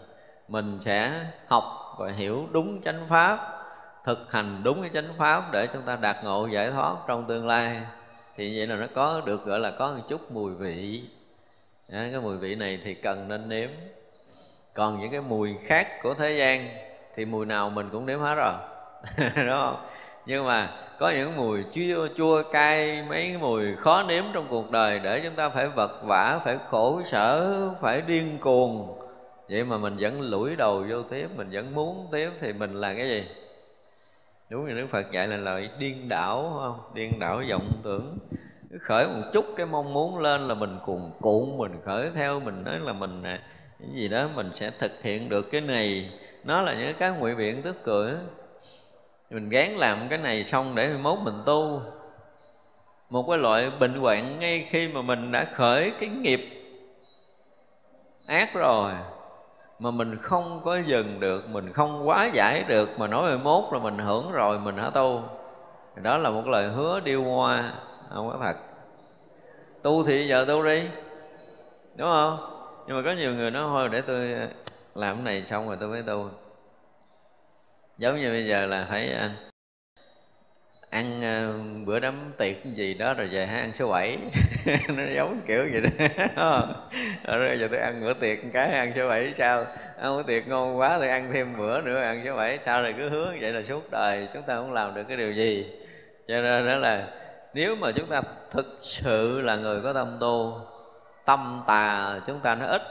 mình 0.49 0.79
sẽ 0.85 1.27
học 1.47 1.65
và 1.99 2.11
hiểu 2.11 2.47
đúng 2.53 2.83
chánh 2.83 3.07
pháp 3.09 3.39
thực 4.05 4.33
hành 4.33 4.61
đúng 4.65 4.81
cái 4.81 4.91
chánh 4.95 5.15
pháp 5.19 5.53
để 5.53 5.67
chúng 5.73 5.83
ta 5.83 5.97
đạt 5.97 6.17
ngộ 6.25 6.47
giải 6.47 6.71
thoát 6.71 6.97
trong 7.07 7.25
tương 7.29 7.47
lai. 7.47 7.81
Thì 8.37 8.59
vậy 8.59 8.67
là 8.67 8.77
nó 8.77 8.87
có 8.95 9.23
được 9.25 9.45
gọi 9.45 9.61
là 9.61 9.71
có 9.71 9.93
một 9.93 10.03
chút 10.09 10.33
mùi 10.33 10.55
vị. 10.55 11.03
À, 11.93 12.09
cái 12.13 12.21
mùi 12.21 12.37
vị 12.37 12.55
này 12.55 12.81
thì 12.85 12.95
cần 12.95 13.29
nên 13.29 13.49
nếm. 13.49 13.71
Còn 14.75 15.01
những 15.01 15.11
cái 15.11 15.21
mùi 15.21 15.57
khác 15.65 15.89
của 16.03 16.15
thế 16.15 16.33
gian 16.33 16.69
thì 17.15 17.25
mùi 17.25 17.47
nào 17.47 17.71
mình 17.71 17.89
cũng 17.93 18.07
nếm 18.07 18.21
hết 18.21 18.35
rồi. 18.35 18.55
Đúng 19.37 19.59
không? 19.61 19.77
Nhưng 20.27 20.47
mà 20.47 20.71
có 20.99 21.11
những 21.11 21.37
mùi 21.37 21.65
chua 21.75 22.09
chua 22.17 22.43
cay, 22.53 23.05
mấy 23.09 23.29
cái 23.29 23.37
mùi 23.41 23.77
khó 23.77 24.05
nếm 24.09 24.25
trong 24.33 24.47
cuộc 24.51 24.71
đời 24.71 24.99
để 24.99 25.21
chúng 25.25 25.35
ta 25.35 25.49
phải 25.49 25.69
vật 25.69 26.03
vả, 26.05 26.41
phải 26.45 26.59
khổ 26.71 27.03
sở, 27.07 27.59
phải 27.81 28.03
điên 28.07 28.39
cuồng. 28.41 28.99
Vậy 29.49 29.65
mà 29.65 29.77
mình 29.77 29.97
vẫn 30.01 30.21
lủi 30.21 30.57
đầu 30.57 30.85
vô 30.91 31.03
tiếp, 31.03 31.29
mình 31.37 31.49
vẫn 31.53 31.75
muốn 31.75 32.07
tiếp 32.13 32.31
thì 32.41 32.53
mình 32.53 32.75
là 32.75 32.95
cái 32.95 33.09
gì? 33.09 33.25
Đúng 34.51 34.67
như 34.67 34.75
đức 34.75 34.87
phật 34.91 35.13
dạy 35.13 35.29
là 35.29 35.37
lời 35.37 35.71
điên 35.79 36.09
đảo 36.09 36.61
không? 36.63 36.81
Điên 36.95 37.19
đảo 37.19 37.43
vọng 37.51 37.69
tưởng. 37.83 38.19
Khởi 38.81 39.07
một 39.07 39.23
chút 39.33 39.45
cái 39.57 39.67
mong 39.67 39.93
muốn 39.93 40.19
lên 40.19 40.49
là 40.49 40.55
mình 40.55 40.77
cuồn 40.87 41.01
cuộn, 41.21 41.59
mình 41.59 41.73
khởi 41.85 42.11
theo, 42.15 42.41
mình 42.41 42.65
nói 42.65 42.79
là 42.79 42.93
mình 42.93 43.23
à, 43.23 43.41
cái 43.81 43.89
gì 43.95 44.09
đó 44.09 44.29
mình 44.35 44.51
sẽ 44.55 44.71
thực 44.79 45.03
hiện 45.03 45.29
được 45.29 45.51
cái 45.51 45.61
này. 45.61 46.11
Nó 46.45 46.63
là 46.63 46.75
những 46.75 46.95
cái 46.99 47.11
ngụy 47.11 47.35
biện 47.35 47.63
tức 47.63 47.77
cười 47.85 48.13
mình 49.33 49.49
gán 49.49 49.69
làm 49.69 50.09
cái 50.09 50.19
này 50.19 50.45
xong 50.45 50.75
để 50.75 50.89
mốt 50.89 51.19
mình 51.19 51.43
tu. 51.47 51.83
Một 53.11 53.25
cái 53.29 53.39
loại 53.39 53.71
bệnh 53.81 53.95
hoạn 53.95 54.39
ngay 54.39 54.67
khi 54.71 54.89
mà 54.89 55.03
mình 55.03 55.33
đã 55.33 55.45
khởi 55.55 55.93
cái 56.01 56.09
nghiệp 56.09 56.41
ác 58.27 58.55
rồi, 58.55 58.93
mà 59.79 59.91
mình 59.91 60.19
không 60.23 60.61
có 60.65 60.79
dừng 60.87 61.21
được, 61.21 61.49
mình 61.49 61.73
không 61.73 62.09
quá 62.09 62.31
giải 62.33 62.65
được, 62.69 62.99
mà 62.99 63.07
nói 63.07 63.31
về 63.31 63.37
mốt 63.37 63.65
là 63.73 63.79
mình 63.79 63.99
hưởng 63.99 64.33
rồi, 64.33 64.59
mình 64.59 64.77
hả 64.77 64.91
tu. 64.91 65.23
Đó 65.97 66.19
là 66.19 66.31
một 66.31 66.47
lời 66.47 66.69
hứa 66.69 67.01
điêu 67.01 67.25
hoa, 67.25 67.73
không 68.15 68.31
có 68.31 68.39
thật. 68.41 68.57
Tu 69.83 70.05
thì 70.05 70.29
giờ 70.29 70.45
tu 70.49 70.65
đi, 70.65 70.83
đúng 71.97 72.09
không? 72.09 72.39
Nhưng 72.87 72.97
mà 72.97 73.03
có 73.03 73.13
nhiều 73.13 73.35
người 73.35 73.51
nói, 73.51 73.63
thôi 73.69 73.89
để 73.93 74.01
tôi 74.01 74.35
làm 74.95 75.17
cái 75.17 75.25
này 75.25 75.45
xong 75.47 75.69
rồi 75.69 75.77
tôi 75.81 75.89
mới 75.89 76.03
tu 76.03 76.29
giống 77.99 78.21
như 78.21 78.31
bây 78.31 78.47
giờ 78.47 78.67
là 78.67 78.87
phải 78.91 79.13
à, 79.13 79.31
ăn 80.91 81.25
à, 81.25 81.53
bữa 81.87 81.99
đám 81.99 82.33
tiệc 82.39 82.65
gì 82.65 82.95
đó 82.95 83.15
rồi 83.15 83.27
về 83.27 83.47
hay 83.47 83.61
ăn 83.61 83.73
số 83.79 83.89
bảy. 83.89 84.19
Nó 84.89 85.03
giống 85.17 85.41
kiểu 85.47 85.67
vậy 85.73 85.81
đó. 85.81 86.07
Ờ. 86.37 86.75
Rồi 87.25 87.59
giờ 87.61 87.69
tôi 87.71 87.81
ăn 87.81 88.01
bữa 88.01 88.15
tiệc 88.15 88.39
cái, 88.53 88.73
ăn 88.73 88.93
số 88.97 89.09
bảy 89.09 89.35
sao? 89.39 89.65
Ăn 89.99 90.17
bữa 90.17 90.23
tiệc 90.23 90.49
ngon 90.49 90.79
quá 90.79 90.99
thì 91.01 91.09
ăn 91.09 91.31
thêm 91.33 91.57
bữa 91.59 91.81
nữa, 91.81 92.01
ăn 92.01 92.23
số 92.27 92.37
bảy 92.37 92.59
sao 92.65 92.83
rồi 92.83 92.95
cứ 92.99 93.09
hứa 93.09 93.35
vậy 93.41 93.53
là 93.53 93.63
suốt 93.69 93.91
đời, 93.91 94.29
chúng 94.35 94.43
ta 94.43 94.57
không 94.57 94.73
làm 94.73 94.95
được 94.95 95.03
cái 95.09 95.17
điều 95.17 95.33
gì. 95.33 95.67
Cho 96.29 96.35
nên 96.35 96.67
đó 96.67 96.77
là 96.77 97.07
nếu 97.55 97.77
mà 97.77 97.93
chúng 97.93 98.07
ta 98.07 98.23
thực 98.51 98.79
sự 98.83 99.41
là 99.41 99.57
người 99.57 99.81
có 99.81 99.93
tâm 99.93 100.17
tu, 100.21 100.61
tâm 101.25 101.63
tà 101.67 102.21
chúng 102.27 102.41
ta 102.41 102.55
nó 102.55 102.67
ít. 102.67 102.83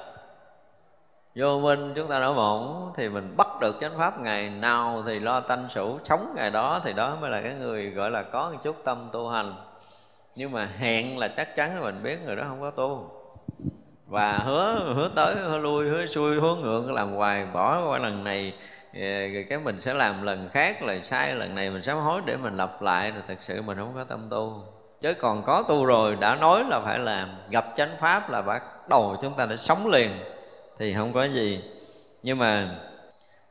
Vô 1.36 1.60
minh 1.60 1.94
chúng 1.96 2.08
ta 2.08 2.20
nó 2.20 2.34
mộng 2.34 2.94
thì 2.98 3.10
mình 3.10 3.34
bắt 3.38 3.48
được 3.62 3.78
chánh 3.82 3.98
pháp 3.98 4.20
ngày 4.20 4.50
nào 4.50 5.04
thì 5.06 5.20
lo 5.20 5.40
tanh 5.40 5.68
sủ 5.76 6.00
sống 6.10 6.34
ngày 6.36 6.50
đó 6.50 6.82
thì 6.84 6.94
đó 6.94 7.18
mới 7.22 7.32
là 7.32 7.42
cái 7.42 7.54
người 7.54 7.90
gọi 7.90 8.12
là 8.12 8.24
có 8.24 8.50
một 8.52 8.58
chút 8.64 8.76
tâm 8.84 9.10
tu 9.12 9.30
hành. 9.30 9.54
Nhưng 10.36 10.52
mà 10.52 10.70
hẹn 10.78 11.18
là 11.18 11.28
chắc 11.28 11.56
chắn 11.56 11.76
là 11.76 11.82
mình 11.82 12.04
biết 12.04 12.20
người 12.26 12.36
đó 12.36 12.44
không 12.48 12.62
có 12.62 12.72
tu. 12.72 13.12
Và 14.08 14.38
hứa 14.38 14.94
hứa 14.96 15.10
tới, 15.16 15.36
hứa 15.36 15.58
lui, 15.58 15.90
hứa 15.90 16.06
xuôi, 16.06 16.40
hứa 16.40 16.56
ngược, 16.56 16.92
làm 16.92 17.12
hoài, 17.14 17.46
bỏ 17.54 17.90
qua 17.90 18.00
lần 18.00 18.24
này 18.24 18.54
ờ, 18.94 19.28
rồi 19.34 19.46
cái 19.50 19.60
mình 19.60 19.82
sẽ 19.82 19.94
làm 19.94 20.24
lần 20.24 20.50
khác 20.54 20.84
là 20.84 20.96
sai, 21.04 21.36
lần 21.36 21.56
này 21.56 21.70
mình 21.70 21.84
sám 21.84 21.98
hối 21.98 22.22
để 22.26 22.36
mình 22.36 22.58
lặp 22.58 22.82
lại 22.82 23.12
thì 23.16 23.20
thật 23.28 23.38
sự 23.42 23.62
mình 23.62 23.78
không 23.78 23.92
có 23.96 24.04
tâm 24.04 24.28
tu. 24.30 24.64
Chứ 25.02 25.14
còn 25.14 25.44
có 25.44 25.64
tu 25.68 25.86
rồi, 25.86 26.18
đã 26.20 26.36
nói 26.36 26.64
là 26.70 26.80
phải 26.80 27.00
làm, 27.00 27.30
gặp 27.50 27.66
chánh 27.78 27.92
pháp 28.00 28.30
là 28.30 28.42
bắt 28.42 28.64
đầu 28.90 29.18
chúng 29.22 29.34
ta 29.34 29.46
đã 29.46 29.56
sống 29.56 29.88
liền, 29.88 30.12
thì 30.80 30.94
không 30.94 31.14
có 31.14 31.24
gì. 31.24 31.64
Nhưng 32.24 32.38
mà 32.38 32.70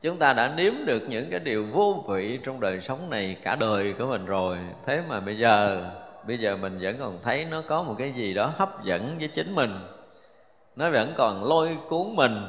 chúng 0.01 0.17
ta 0.17 0.33
đã 0.33 0.53
nếm 0.55 0.73
được 0.85 1.03
những 1.09 1.29
cái 1.29 1.39
điều 1.39 1.65
vô 1.65 2.03
vị 2.07 2.39
trong 2.45 2.59
đời 2.59 2.81
sống 2.81 3.09
này 3.09 3.37
cả 3.43 3.55
đời 3.55 3.93
của 3.93 4.05
mình 4.05 4.25
rồi. 4.25 4.57
Thế 4.85 5.01
mà 5.09 5.19
bây 5.19 5.37
giờ 5.37 5.85
bây 6.27 6.37
giờ 6.37 6.57
mình 6.57 6.77
vẫn 6.81 6.95
còn 6.99 7.19
thấy 7.23 7.45
nó 7.45 7.63
có 7.67 7.83
một 7.83 7.95
cái 7.97 8.11
gì 8.11 8.33
đó 8.33 8.53
hấp 8.55 8.83
dẫn 8.83 9.15
với 9.19 9.27
chính 9.27 9.55
mình. 9.55 9.79
Nó 10.75 10.89
vẫn 10.89 11.13
còn 11.17 11.43
lôi 11.43 11.77
cuốn 11.89 12.15
mình. 12.15 12.41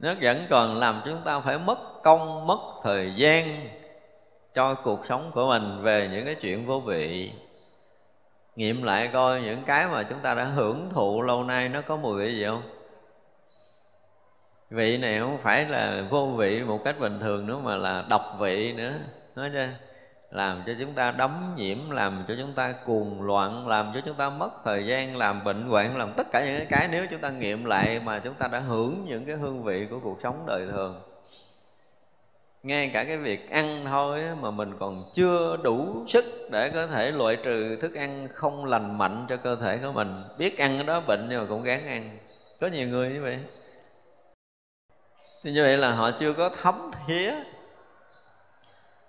Nó 0.00 0.14
vẫn 0.20 0.46
còn 0.50 0.76
làm 0.76 1.02
chúng 1.04 1.20
ta 1.24 1.40
phải 1.40 1.58
mất 1.58 2.02
công, 2.02 2.46
mất 2.46 2.58
thời 2.82 3.12
gian 3.16 3.66
cho 4.54 4.74
cuộc 4.74 5.06
sống 5.08 5.30
của 5.34 5.48
mình 5.48 5.82
về 5.82 6.08
những 6.12 6.24
cái 6.24 6.34
chuyện 6.34 6.66
vô 6.66 6.80
vị. 6.80 7.32
Nghiệm 8.56 8.82
lại 8.82 9.10
coi 9.12 9.40
những 9.40 9.62
cái 9.66 9.86
mà 9.86 10.02
chúng 10.02 10.18
ta 10.18 10.34
đã 10.34 10.44
hưởng 10.44 10.90
thụ 10.90 11.22
lâu 11.22 11.44
nay 11.44 11.68
nó 11.68 11.80
có 11.80 11.96
mùi 11.96 12.18
vị 12.18 12.36
gì 12.36 12.44
không? 12.44 12.62
Vị 14.70 14.98
này 14.98 15.20
không 15.20 15.38
phải 15.42 15.64
là 15.64 16.04
vô 16.10 16.26
vị 16.26 16.62
một 16.62 16.84
cách 16.84 17.00
bình 17.00 17.20
thường 17.20 17.46
nữa, 17.46 17.58
mà 17.64 17.76
là 17.76 18.04
độc 18.08 18.36
vị 18.40 18.72
nữa. 18.72 18.92
Nói 19.36 19.50
cho 19.54 19.66
làm 20.30 20.62
cho 20.66 20.72
chúng 20.80 20.92
ta 20.92 21.10
đấm 21.10 21.52
nhiễm, 21.56 21.90
làm 21.90 22.24
cho 22.28 22.34
chúng 22.38 22.52
ta 22.52 22.72
cuồng 22.72 23.22
loạn, 23.22 23.68
làm 23.68 23.90
cho 23.94 24.00
chúng 24.06 24.14
ta 24.14 24.30
mất 24.30 24.50
thời 24.64 24.86
gian, 24.86 25.16
làm 25.16 25.44
bệnh 25.44 25.62
hoạn, 25.62 25.96
làm 25.96 26.12
tất 26.16 26.26
cả 26.32 26.44
những 26.44 26.66
cái 26.68 26.88
nếu 26.90 27.06
chúng 27.10 27.20
ta 27.20 27.30
nghiệm 27.30 27.64
lại 27.64 28.00
mà 28.04 28.18
chúng 28.18 28.34
ta 28.34 28.48
đã 28.48 28.58
hưởng 28.58 29.04
những 29.06 29.24
cái 29.24 29.36
hương 29.36 29.62
vị 29.62 29.86
của 29.90 30.00
cuộc 30.02 30.18
sống 30.22 30.44
đời 30.46 30.66
thường. 30.72 31.00
Ngay 32.62 32.90
cả 32.94 33.04
cái 33.04 33.16
việc 33.16 33.50
ăn 33.50 33.84
thôi 33.84 34.22
mà 34.40 34.50
mình 34.50 34.72
còn 34.78 35.04
chưa 35.14 35.56
đủ 35.62 36.04
sức 36.08 36.24
để 36.52 36.70
có 36.70 36.86
thể 36.86 37.10
loại 37.10 37.36
trừ 37.36 37.76
thức 37.76 37.94
ăn 37.94 38.28
không 38.34 38.64
lành 38.64 38.98
mạnh 38.98 39.26
cho 39.28 39.36
cơ 39.36 39.56
thể 39.56 39.78
của 39.78 39.92
mình. 39.92 40.22
Biết 40.38 40.58
ăn 40.58 40.86
đó 40.86 41.00
bệnh 41.00 41.26
nhưng 41.30 41.40
mà 41.40 41.46
cũng 41.48 41.62
gán 41.62 41.86
ăn. 41.86 42.18
Có 42.60 42.66
nhiều 42.66 42.88
người 42.88 43.10
như 43.10 43.22
vậy 43.22 43.38
thì 45.46 45.52
như 45.52 45.62
vậy 45.62 45.76
là 45.76 45.92
họ 45.92 46.10
chưa 46.10 46.32
có 46.32 46.50
thấm 46.62 46.90
thía. 47.06 47.32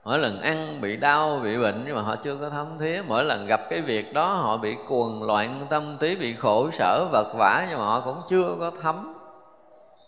Mỗi 0.04 0.20
lần 0.20 0.42
ăn 0.42 0.82
bị 0.82 0.98
đau, 0.98 1.40
bị 1.44 1.58
bệnh 1.58 1.84
nhưng 1.86 1.96
mà 1.96 2.02
họ 2.02 2.16
chưa 2.16 2.36
có 2.42 2.50
thấm 2.50 2.78
thía. 2.80 3.02
Mỗi 3.08 3.24
lần 3.24 3.48
gặp 3.48 3.62
cái 3.70 3.82
việc 3.82 4.14
đó, 4.14 4.34
họ 4.34 4.58
bị 4.58 4.76
cuồng 4.88 5.24
loạn 5.24 5.68
tâm 5.70 5.98
trí, 6.00 6.16
bị 6.16 6.36
khổ 6.36 6.72
sở, 6.72 7.08
vật 7.12 7.34
vả 7.38 7.68
nhưng 7.70 7.80
mà 7.80 7.86
họ 7.86 8.02
cũng 8.02 8.22
chưa 8.30 8.56
có 8.60 8.72
thấm. 8.82 9.14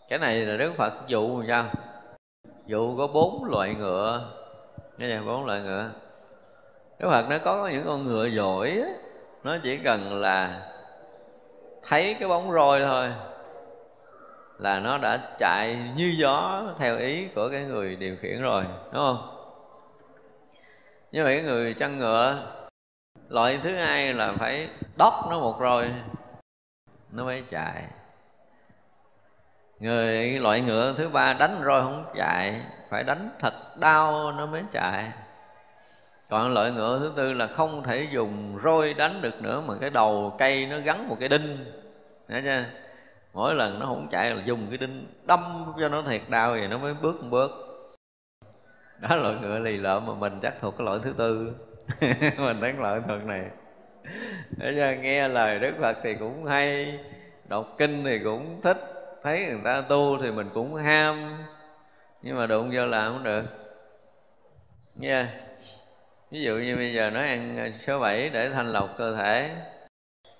Cái 0.10 0.20
này 0.20 0.36
là 0.36 0.58
đức 0.58 0.74
phật 0.78 0.94
dụ 1.08 1.44
sao? 1.48 1.66
Dụ 2.66 2.98
có 2.98 3.08
bốn 3.08 3.46
loại 3.46 3.76
ngựa. 3.76 4.22
Nghe 4.98 5.10
chưa? 5.10 5.22
Bốn 5.26 5.46
loại 5.46 5.62
ngựa. 5.62 5.90
Đức 7.00 7.10
phật 7.10 7.30
nó 7.30 7.38
có 7.38 7.68
những 7.68 7.84
con 7.86 8.06
ngựa 8.06 8.26
giỏi 8.26 8.84
nó 9.44 9.58
chỉ 9.64 9.78
cần 9.78 10.22
là 10.22 10.62
thấy 11.84 12.16
cái 12.20 12.30
bóng 12.30 12.52
roi 12.52 12.80
thôi 12.80 13.10
là 14.60 14.80
nó 14.80 14.98
đã 14.98 15.20
chạy 15.38 15.78
như 15.96 16.16
gió 16.18 16.64
theo 16.78 16.98
ý 16.98 17.28
của 17.36 17.50
cái 17.52 17.66
người 17.66 17.96
điều 17.96 18.16
khiển 18.22 18.42
rồi, 18.42 18.64
đúng 18.64 19.02
không? 19.04 19.36
Như 21.12 21.24
vậy 21.24 21.36
cái 21.36 21.46
người 21.46 21.74
chăn 21.74 22.00
ngựa, 22.00 22.48
loại 23.30 23.60
thứ 23.64 23.76
hai 23.76 24.14
là 24.14 24.34
phải 24.40 24.70
đốc 24.98 25.14
nó 25.30 25.40
một 25.40 25.60
rồi, 25.60 25.92
nó 27.12 27.26
mới 27.26 27.44
chạy. 27.52 27.84
Người 29.80 30.40
loại 30.40 30.62
ngựa 30.62 30.94
thứ 30.98 31.10
ba 31.10 31.34
đánh 31.34 31.62
rồi 31.62 31.82
không 31.82 32.06
chạy, 32.16 32.62
phải 32.90 33.04
đánh 33.04 33.30
thật 33.40 33.78
đau 33.78 34.32
nó 34.32 34.46
mới 34.46 34.64
chạy. 34.72 35.12
Còn 36.30 36.54
loại 36.54 36.72
ngựa 36.72 37.00
thứ 37.00 37.14
tư 37.16 37.34
là 37.34 37.48
không 37.48 37.84
thể 37.84 38.08
dùng 38.12 38.60
roi 38.64 38.94
đánh 38.94 39.22
được 39.22 39.42
nữa 39.42 39.62
mà 39.66 39.74
cái 39.82 39.90
đầu 39.90 40.36
cây 40.38 40.68
nó 40.72 40.80
gắn 40.80 41.08
một 41.08 41.18
cái 41.20 41.30
đinh, 41.30 41.66
Thấy 42.28 42.42
chưa? 42.42 42.89
Mỗi 43.34 43.56
lần 43.56 43.80
nó 43.80 43.86
không 43.86 44.08
chạy 44.12 44.30
là 44.30 44.44
dùng 44.46 44.68
cái 44.70 44.78
đinh 44.78 45.08
đâm 45.26 45.40
cho 45.80 45.90
nó 45.90 46.02
thiệt 46.02 46.22
đau 46.30 46.52
vậy 46.52 46.68
nó 46.68 46.78
mới 46.78 46.94
bước 46.94 47.24
một 47.24 47.28
bước. 47.32 47.52
Đó 49.00 49.16
loại 49.16 49.36
ngựa 49.42 49.60
lì 49.60 49.78
lợm 49.78 50.06
mà 50.06 50.14
mình 50.14 50.40
chắc 50.42 50.54
thuộc 50.62 50.78
cái 50.78 50.86
loại 50.86 51.00
thứ 51.04 51.14
tư. 51.18 51.56
Mình 52.38 52.62
thấy 52.62 52.74
loại 52.74 53.02
thuật 53.08 53.26
này. 53.26 53.46
Để 54.58 54.74
cho 54.78 55.02
nghe 55.02 55.28
lời 55.28 55.60
đức 55.60 55.74
phật 55.82 55.98
thì 56.04 56.16
cũng 56.16 56.46
hay, 56.46 57.00
đọc 57.48 57.76
kinh 57.78 58.04
thì 58.04 58.20
cũng 58.24 58.62
thích, 58.62 58.78
thấy 59.24 59.46
người 59.50 59.62
ta 59.64 59.82
tu 59.82 60.18
thì 60.22 60.32
mình 60.32 60.50
cũng 60.54 60.76
ham, 60.76 61.30
nhưng 62.22 62.38
mà 62.38 62.48
đụng 62.48 62.72
vô 62.74 62.86
làm 62.86 63.14
không 63.14 63.24
được. 63.24 63.44
Nha 64.96 65.18
yeah. 65.18 65.30
ví 66.32 66.42
dụ 66.42 66.56
như 66.56 66.76
bây 66.76 66.94
giờ 66.94 67.10
nó 67.10 67.20
ăn 67.20 67.74
số 67.88 68.00
7 68.00 68.30
để 68.30 68.50
thanh 68.50 68.72
lọc 68.72 68.98
cơ 68.98 69.16
thể 69.16 69.56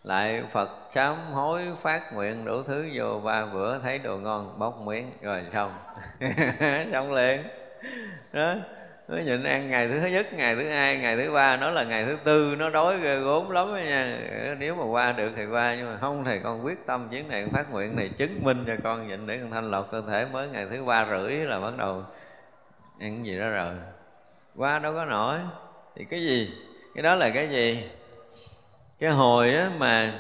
lại 0.04 0.44
phật 0.52 0.70
sám 0.94 1.16
hối 1.32 1.62
phát 1.82 2.14
nguyện 2.14 2.46
đủ 2.46 2.64
thứ 2.64 2.90
vô 2.94 3.20
ba 3.24 3.46
bữa 3.46 3.80
thấy 3.80 4.00
đồ 4.00 4.18
ngon 4.18 4.60
bóc 4.60 4.82
miếng, 4.82 5.12
rồi 5.22 5.44
xong. 5.54 5.74
Xong 6.92 7.14
liền. 7.14 7.44
Đó. 8.34 8.56
Nó 9.10 9.18
nhịn 9.18 9.44
ăn 9.44 9.70
ngày 9.70 9.88
thứ 9.88 10.08
nhất, 10.08 10.34
ngày 10.34 10.56
thứ 10.56 10.70
hai, 10.70 10.98
ngày 10.98 11.18
thứ 11.18 11.32
ba, 11.32 11.58
nó 11.58 11.70
là 11.70 11.84
ngày 11.84 12.06
thứ 12.06 12.18
tư, 12.24 12.56
nó 12.60 12.70
đói 12.70 13.00
ghê 13.00 13.20
gốm 13.20 13.50
lắm 13.50 13.74
nha. 13.74 14.20
Nếu 14.60 14.76
mà 14.76 14.84
qua 14.84 15.12
được 15.12 15.32
thì 15.36 15.46
qua, 15.46 15.76
nhưng 15.76 15.92
mà 15.92 15.98
không 15.98 16.24
thì 16.24 16.40
con 16.44 16.66
quyết 16.66 16.86
tâm 16.86 17.08
chuyến 17.12 17.28
này 17.28 17.48
phát 17.52 17.72
nguyện 17.72 17.96
này 17.96 18.10
chứng 18.18 18.44
minh 18.44 18.64
cho 18.68 18.74
con 18.84 19.08
nhịn 19.08 19.28
để 19.28 19.38
con 19.38 19.52
thanh 19.52 19.72
lọc 19.72 19.92
cơ 19.92 20.02
thể 20.10 20.26
mới 20.32 20.48
ngày 20.48 20.66
thứ 20.70 20.86
ba 20.86 21.06
rưỡi 21.10 21.32
là 21.32 21.60
bắt 21.60 21.78
đầu 21.78 22.04
ăn 23.00 23.16
cái 23.16 23.24
gì 23.24 23.40
đó 23.40 23.50
rồi. 23.50 23.74
Qua 24.56 24.80
đâu 24.80 24.94
có 24.94 25.06
nổi. 25.06 25.40
Thì 25.96 26.06
cái 26.10 26.22
gì? 26.22 26.52
Cái 26.96 27.04
đó 27.04 27.16
là 27.16 27.30
cái 27.30 27.50
gì? 27.50 27.90
Cái 29.00 29.10
hồi 29.12 29.54
á 29.54 29.72
mà 29.78 30.14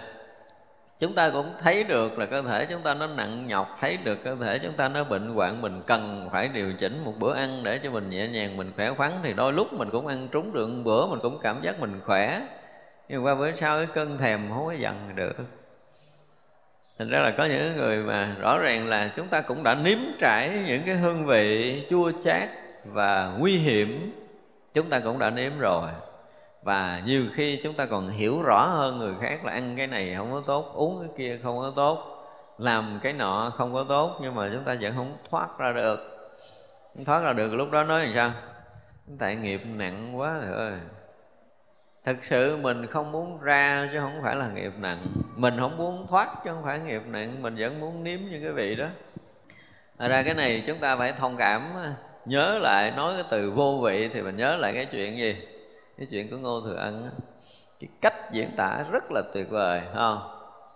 chúng 0.99 1.15
ta 1.15 1.29
cũng 1.29 1.53
thấy 1.59 1.83
được 1.83 2.19
là 2.19 2.25
cơ 2.25 2.41
thể 2.41 2.65
chúng 2.65 2.81
ta 2.81 2.93
nó 2.93 3.07
nặng 3.07 3.47
nhọc, 3.47 3.77
thấy 3.79 3.97
được 4.03 4.23
cơ 4.23 4.35
thể 4.35 4.59
chúng 4.59 4.73
ta 4.73 4.89
nó 4.89 5.03
bệnh 5.03 5.33
hoạn, 5.33 5.61
mình 5.61 5.81
cần 5.87 6.29
phải 6.31 6.47
điều 6.47 6.73
chỉnh 6.73 7.03
một 7.05 7.13
bữa 7.19 7.33
ăn 7.33 7.63
để 7.63 7.79
cho 7.83 7.89
mình 7.91 8.09
nhẹ 8.09 8.27
nhàng, 8.27 8.57
mình 8.57 8.71
khỏe 8.75 8.93
khoắn, 8.93 9.11
thì 9.23 9.33
đôi 9.33 9.53
lúc 9.53 9.73
mình 9.73 9.89
cũng 9.91 10.07
ăn 10.07 10.27
trúng 10.31 10.53
được 10.53 10.67
một 10.67 10.81
bữa, 10.83 11.05
mình 11.05 11.19
cũng 11.21 11.39
cảm 11.41 11.61
giác 11.61 11.79
mình 11.79 12.01
khỏe. 12.05 12.41
Nhưng 13.09 13.25
qua 13.25 13.35
bữa 13.35 13.51
sau 13.55 13.77
cái 13.77 13.87
cơn 13.93 14.17
thèm 14.17 14.39
không 14.49 14.65
có 14.65 14.71
dần 14.71 15.11
được. 15.15 15.35
Thành 16.99 17.09
ra 17.09 17.19
là 17.19 17.31
có 17.31 17.45
những 17.45 17.77
người 17.77 17.97
mà 17.97 18.35
rõ 18.39 18.57
ràng 18.57 18.87
là 18.87 19.11
chúng 19.15 19.27
ta 19.27 19.41
cũng 19.41 19.63
đã 19.63 19.75
nếm 19.75 19.97
trải 20.19 20.49
những 20.67 20.83
cái 20.85 20.95
hương 20.95 21.25
vị 21.25 21.83
chua 21.89 22.11
chát 22.23 22.49
và 22.85 23.33
nguy 23.37 23.57
hiểm, 23.57 24.11
chúng 24.73 24.89
ta 24.89 24.99
cũng 24.99 25.19
đã 25.19 25.29
nếm 25.29 25.59
rồi 25.59 25.89
và 26.63 27.01
nhiều 27.05 27.25
khi 27.33 27.59
chúng 27.63 27.73
ta 27.73 27.85
còn 27.85 28.09
hiểu 28.09 28.41
rõ 28.41 28.65
hơn 28.67 28.97
người 28.97 29.13
khác 29.21 29.45
là 29.45 29.51
ăn 29.51 29.75
cái 29.77 29.87
này 29.87 30.15
không 30.17 30.31
có 30.31 30.43
tốt, 30.45 30.71
uống 30.73 30.99
cái 30.99 31.09
kia 31.17 31.39
không 31.43 31.59
có 31.59 31.73
tốt, 31.75 32.25
làm 32.57 32.99
cái 33.03 33.13
nọ 33.13 33.51
không 33.55 33.73
có 33.73 33.85
tốt, 33.89 34.19
nhưng 34.21 34.35
mà 34.35 34.49
chúng 34.53 34.63
ta 34.63 34.75
vẫn 34.81 34.93
không 34.95 35.17
thoát 35.29 35.59
ra 35.59 35.71
được. 35.71 35.99
Không 36.95 37.05
thoát 37.05 37.23
ra 37.23 37.33
được 37.33 37.53
lúc 37.53 37.71
đó 37.71 37.83
nói 37.83 38.05
làm 38.05 38.13
sao? 38.15 38.31
Tại 39.19 39.35
nghiệp 39.35 39.61
nặng 39.65 40.19
quá 40.19 40.33
rồi 40.33 40.55
ơi. 40.69 40.79
Thực 42.03 42.23
sự 42.23 42.57
mình 42.57 42.85
không 42.85 43.11
muốn 43.11 43.41
ra 43.41 43.89
chứ 43.93 43.99
không 43.99 44.19
phải 44.23 44.35
là 44.35 44.47
nghiệp 44.47 44.71
nặng. 44.77 45.07
Mình 45.35 45.53
không 45.59 45.77
muốn 45.77 46.07
thoát 46.07 46.29
chứ 46.43 46.49
không 46.53 46.63
phải 46.63 46.79
nghiệp 46.79 47.01
nặng, 47.07 47.41
mình 47.41 47.55
vẫn 47.59 47.79
muốn 47.79 48.03
nếm 48.03 48.19
như 48.19 48.39
cái 48.43 48.51
vị 48.51 48.75
đó. 48.75 48.87
Thật 49.99 50.07
ra 50.07 50.23
cái 50.23 50.33
này 50.33 50.63
chúng 50.67 50.77
ta 50.77 50.95
phải 50.95 51.13
thông 51.13 51.37
cảm 51.37 51.73
nhớ 52.25 52.59
lại, 52.61 52.91
nói 52.91 53.13
cái 53.15 53.23
từ 53.29 53.51
vô 53.51 53.79
vị 53.83 54.09
thì 54.13 54.21
mình 54.21 54.37
nhớ 54.37 54.55
lại 54.55 54.73
cái 54.73 54.85
chuyện 54.85 55.17
gì? 55.17 55.35
Cái 55.99 56.07
chuyện 56.11 56.29
của 56.29 56.37
ngô 56.37 56.61
thừa 56.61 56.75
ân 56.75 57.09
cái 57.79 57.89
cách 58.01 58.31
diễn 58.31 58.49
tả 58.57 58.85
rất 58.91 59.11
là 59.11 59.21
tuyệt 59.33 59.49
vời 59.49 59.81
không 59.93 60.19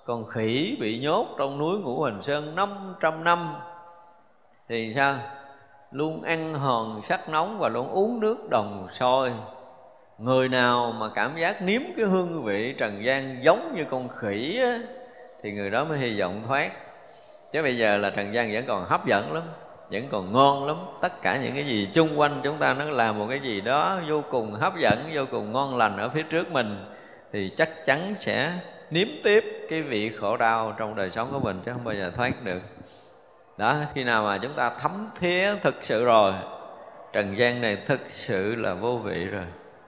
con 0.05 0.25
khỉ 0.25 0.77
bị 0.81 0.99
nhốt 0.99 1.27
trong 1.37 1.57
núi 1.57 1.79
ngũ 1.79 2.03
hành 2.03 2.23
sơn 2.23 2.55
500 2.55 3.23
năm. 3.23 3.55
Thì 4.69 4.93
sao? 4.95 5.15
Luôn 5.91 6.21
ăn 6.21 6.53
hòn 6.53 7.01
sắt 7.03 7.29
nóng 7.29 7.59
và 7.59 7.69
luôn 7.69 7.89
uống 7.89 8.19
nước 8.19 8.49
đồng 8.49 8.87
sôi. 8.91 9.31
Người 10.17 10.49
nào 10.49 10.91
mà 10.91 11.09
cảm 11.15 11.37
giác 11.37 11.61
nếm 11.61 11.81
cái 11.97 12.05
hương 12.05 12.43
vị 12.43 12.75
trần 12.77 13.05
gian 13.05 13.43
giống 13.43 13.73
như 13.75 13.85
con 13.89 14.09
khỉ 14.09 14.59
á, 14.63 14.79
thì 15.41 15.51
người 15.51 15.69
đó 15.69 15.83
mới 15.83 15.97
hy 15.97 16.19
vọng 16.19 16.43
thoát. 16.47 16.71
Chứ 17.51 17.61
bây 17.61 17.77
giờ 17.77 17.97
là 17.97 18.09
trần 18.09 18.33
gian 18.33 18.49
vẫn 18.53 18.63
còn 18.67 18.85
hấp 18.85 19.05
dẫn 19.05 19.33
lắm 19.33 19.43
vẫn 19.93 20.07
còn 20.11 20.33
ngon 20.33 20.67
lắm. 20.67 20.77
Tất 21.01 21.21
cả 21.21 21.37
những 21.37 21.53
cái 21.53 21.65
gì 21.65 21.89
chung 21.93 22.19
quanh 22.19 22.31
chúng 22.43 22.57
ta 22.57 22.73
nó 22.73 22.85
làm 22.85 23.19
một 23.19 23.25
cái 23.29 23.39
gì 23.39 23.61
đó 23.61 23.99
vô 24.09 24.23
cùng 24.31 24.53
hấp 24.53 24.77
dẫn, 24.77 25.03
vô 25.13 25.23
cùng 25.31 25.51
ngon 25.51 25.77
lành 25.77 25.97
ở 25.97 26.09
phía 26.09 26.23
trước 26.23 26.51
mình, 26.51 26.85
thì 27.33 27.51
chắc 27.55 27.85
chắn 27.85 28.15
sẽ 28.19 28.53
nếm 28.91 29.07
tiếp 29.23 29.67
cái 29.69 29.81
vị 29.81 30.11
khổ 30.19 30.37
đau 30.37 30.75
trong 30.77 30.95
đời 30.95 31.11
sống 31.15 31.29
của 31.31 31.39
mình 31.39 31.61
chứ 31.65 31.71
không 31.73 31.83
bao 31.83 31.95
giờ 31.95 32.11
thoát 32.15 32.43
được. 32.43 32.61
Đó, 33.57 33.75
khi 33.93 34.03
nào 34.03 34.23
mà 34.23 34.37
chúng 34.37 34.53
ta 34.53 34.69
thấm 34.69 35.09
thía 35.19 35.55
thực 35.61 35.75
sự 35.81 36.05
rồi, 36.05 36.33
trần 37.13 37.37
gian 37.37 37.61
này 37.61 37.77
thực 37.85 37.99
sự 38.07 38.55
là 38.55 38.73
vô 38.73 38.97
vị 38.97 39.25
rồi. 39.25 39.45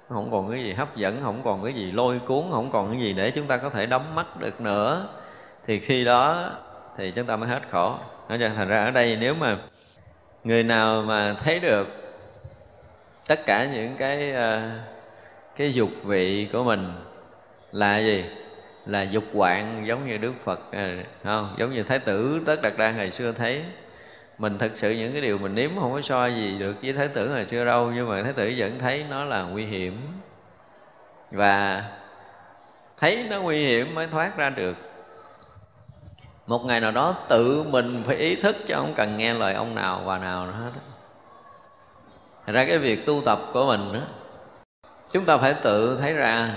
Không 0.09 0.31
còn 0.31 0.51
cái 0.51 0.63
gì 0.63 0.73
hấp 0.73 0.95
dẫn, 0.95 1.19
không 1.23 1.41
còn 1.43 1.63
cái 1.63 1.73
gì 1.73 1.91
lôi 1.91 2.19
cuốn, 2.19 2.43
không 2.51 2.69
còn 2.71 2.91
cái 2.91 3.01
gì 3.01 3.13
để 3.13 3.31
chúng 3.31 3.47
ta 3.47 3.57
có 3.57 3.69
thể 3.69 3.85
đóng 3.85 4.15
mắt 4.15 4.39
được 4.39 4.61
nữa. 4.61 5.07
Thì 5.67 5.79
khi 5.79 6.05
đó 6.05 6.51
thì 6.97 7.11
chúng 7.11 7.25
ta 7.25 7.35
mới 7.35 7.49
hết 7.49 7.61
khổ. 7.71 7.95
Nói 8.29 8.37
cho 8.41 8.49
thành 8.55 8.67
ra 8.67 8.85
ở 8.85 8.91
đây 8.91 9.17
nếu 9.19 9.35
mà 9.35 9.57
người 10.45 10.63
nào 10.63 11.01
mà 11.01 11.33
thấy 11.33 11.59
được 11.59 11.87
tất 13.27 13.45
cả 13.45 13.67
những 13.73 13.95
cái 13.97 14.31
ờ, 14.31 14.61
cái 15.55 15.73
dục 15.73 15.89
vị 16.03 16.49
của 16.53 16.63
mình 16.63 16.93
là 17.71 17.99
gì? 17.99 18.25
Là 18.85 19.01
dục 19.01 19.23
quạng, 19.33 19.87
giống 19.87 20.07
như 20.07 20.17
đức 20.17 20.33
phật 20.43 20.59
ờ, 20.71 20.89
không, 21.23 21.55
giống 21.57 21.73
như 21.73 21.83
thái 21.83 21.99
tử 21.99 22.39
tất 22.45 22.61
đạt 22.61 22.73
đa 22.77 22.91
ngày 22.91 23.11
xưa 23.11 23.31
thấy. 23.31 23.63
Mình 24.37 24.57
thực 24.57 24.71
sự 24.75 24.91
những 24.91 25.11
cái 25.11 25.21
điều 25.21 25.37
mình 25.37 25.55
nếm 25.55 25.69
không 25.79 25.93
có 25.93 26.01
so 26.01 26.27
gì 26.27 26.57
được 26.59 26.75
với 26.81 26.93
thái 26.93 27.07
tử 27.07 27.29
ngày 27.29 27.45
xưa 27.45 27.65
đâu, 27.65 27.91
nhưng 27.95 28.09
mà 28.09 28.23
thái 28.23 28.33
tử 28.33 28.53
vẫn 28.57 28.79
thấy 28.79 29.05
nó 29.09 29.25
là 29.25 29.41
nguy 29.41 29.65
hiểm. 29.65 29.97
Và 31.31 31.83
thấy 32.97 33.25
nó 33.29 33.41
nguy 33.41 33.65
hiểm 33.65 33.95
mới 33.95 34.07
thoát 34.07 34.37
ra 34.37 34.49
được 34.49 34.94
một 36.47 36.65
ngày 36.65 36.79
nào 36.79 36.91
đó 36.91 37.15
tự 37.27 37.63
mình 37.63 38.03
phải 38.07 38.15
ý 38.15 38.35
thức 38.35 38.55
chứ 38.67 38.73
không 38.75 38.93
cần 38.95 39.17
nghe 39.17 39.33
lời 39.33 39.53
ông 39.53 39.75
nào 39.75 40.01
và 40.05 40.17
nào 40.17 40.45
nữa 40.45 40.53
hết 40.63 40.71
Thật 42.45 42.53
ra 42.53 42.65
cái 42.65 42.77
việc 42.77 43.05
tu 43.05 43.21
tập 43.25 43.39
của 43.53 43.65
mình 43.65 43.93
đó, 43.93 43.99
chúng 45.13 45.25
ta 45.25 45.37
phải 45.37 45.53
tự 45.53 45.97
thấy 46.01 46.13
ra 46.13 46.51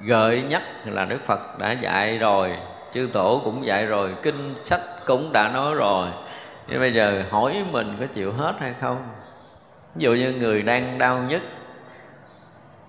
gợi 0.00 0.42
nhắc 0.48 0.62
là 0.84 1.04
Đức 1.04 1.18
Phật 1.26 1.58
đã 1.58 1.72
dạy 1.72 2.18
rồi 2.18 2.56
chư 2.94 3.08
tổ 3.12 3.40
cũng 3.44 3.66
dạy 3.66 3.86
rồi 3.86 4.14
kinh 4.22 4.54
sách 4.64 4.80
cũng 5.06 5.32
đã 5.32 5.48
nói 5.48 5.74
rồi 5.74 6.08
nhưng 6.68 6.80
bây 6.80 6.94
giờ 6.94 7.24
hỏi 7.30 7.64
mình 7.72 7.96
có 8.00 8.06
chịu 8.14 8.32
hết 8.32 8.54
hay 8.60 8.74
không 8.80 9.08
ví 9.94 10.04
dụ 10.04 10.14
như 10.14 10.32
người 10.32 10.62
đang 10.62 10.98
đau 10.98 11.18
nhất 11.18 11.42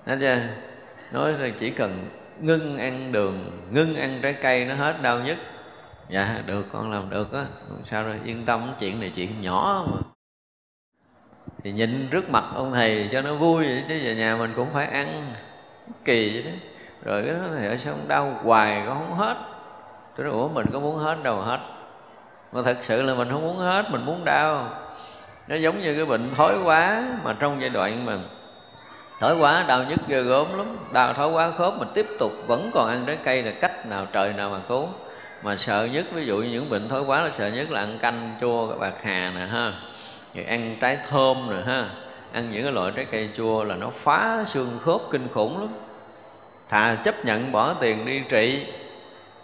chưa? 0.05 0.37
Nói 1.11 1.33
là 1.33 1.49
chỉ 1.59 1.69
cần 1.69 2.09
ngưng 2.39 2.77
ăn 2.77 3.11
đường, 3.11 3.51
ngưng 3.71 3.95
ăn 3.95 4.19
trái 4.21 4.33
cây 4.33 4.65
nó 4.65 4.75
hết 4.75 5.01
đau 5.01 5.19
nhất. 5.19 5.37
Dạ 6.11 6.41
được 6.45 6.65
con 6.71 6.91
làm 6.91 7.09
được 7.09 7.33
á, 7.33 7.45
sao 7.85 8.03
rồi 8.03 8.19
yên 8.25 8.45
tâm 8.45 8.73
chuyện 8.79 8.99
này 8.99 9.11
chuyện 9.15 9.41
nhỏ 9.41 9.85
mà. 9.91 9.97
Thì 11.63 11.71
nhìn 11.71 12.07
trước 12.11 12.29
mặt 12.29 12.43
ông 12.55 12.71
thầy 12.71 13.09
cho 13.11 13.21
nó 13.21 13.35
vui 13.35 13.65
vậy 13.65 13.83
chứ 13.87 13.99
về 14.03 14.15
nhà 14.15 14.35
mình 14.35 14.53
cũng 14.55 14.67
phải 14.73 14.85
ăn 14.85 15.33
kỳ 16.05 16.33
vậy 16.33 16.43
đó. 16.43 16.57
Rồi 17.03 17.23
cái 17.25 17.33
đó 17.33 17.47
thì 17.59 17.79
sao 17.79 17.95
đau 18.07 18.39
hoài 18.43 18.83
con 18.87 18.97
không 18.97 19.17
hết. 19.17 19.35
Tôi 20.15 20.25
nói 20.25 20.35
ủa 20.35 20.47
mình 20.47 20.65
có 20.73 20.79
muốn 20.79 20.97
hết 20.97 21.17
đâu 21.23 21.41
hết. 21.41 21.59
Mà 22.51 22.61
thật 22.61 22.77
sự 22.81 23.01
là 23.01 23.13
mình 23.13 23.29
không 23.31 23.41
muốn 23.41 23.57
hết, 23.57 23.85
mình 23.91 24.05
muốn 24.05 24.25
đau 24.25 24.69
nó 25.47 25.55
giống 25.55 25.81
như 25.81 25.95
cái 25.95 26.05
bệnh 26.05 26.35
thói 26.35 26.57
quá 26.63 27.03
mà 27.23 27.35
trong 27.39 27.61
giai 27.61 27.69
đoạn 27.69 28.05
mà 28.05 28.17
thói 29.19 29.37
quá 29.37 29.65
đau 29.67 29.83
nhức 29.83 29.99
ghê 30.07 30.21
gớm 30.21 30.57
lắm 30.57 30.77
đau 30.93 31.13
thói 31.13 31.29
quá 31.29 31.51
khớp 31.57 31.73
mình 31.77 31.87
tiếp 31.93 32.07
tục 32.19 32.31
vẫn 32.47 32.71
còn 32.73 32.89
ăn 32.89 33.03
trái 33.05 33.17
cây 33.23 33.43
là 33.43 33.51
cách 33.51 33.85
nào 33.85 34.07
trời 34.11 34.33
nào 34.33 34.49
mà 34.49 34.59
cứu 34.67 34.87
mà 35.43 35.57
sợ 35.57 35.89
nhất 35.93 36.05
ví 36.13 36.25
dụ 36.25 36.37
như 36.37 36.49
những 36.49 36.69
bệnh 36.69 36.89
thói 36.89 37.01
quá 37.01 37.21
là 37.21 37.31
sợ 37.31 37.47
nhất 37.47 37.71
là 37.71 37.79
ăn 37.79 37.99
canh 38.01 38.35
chua 38.41 38.67
các 38.67 38.79
bạc 38.79 38.93
hà 39.03 39.31
nè 39.35 39.45
ha. 39.45 39.73
Rồi 40.35 40.45
ăn 40.45 40.77
trái 40.81 40.97
thơm 41.09 41.37
nè 41.49 41.63
ha. 41.65 41.89
Ăn 42.33 42.51
những 42.51 42.63
cái 42.63 42.71
loại 42.71 42.91
trái 42.95 43.05
cây 43.05 43.29
chua 43.37 43.63
là 43.63 43.75
nó 43.75 43.89
phá 43.95 44.43
xương 44.45 44.79
khớp 44.81 45.01
kinh 45.11 45.27
khủng 45.33 45.59
lắm. 45.59 45.69
Thà 46.69 46.95
chấp 46.95 47.25
nhận 47.25 47.51
bỏ 47.51 47.73
tiền 47.73 48.05
đi 48.05 48.21
trị 48.29 48.65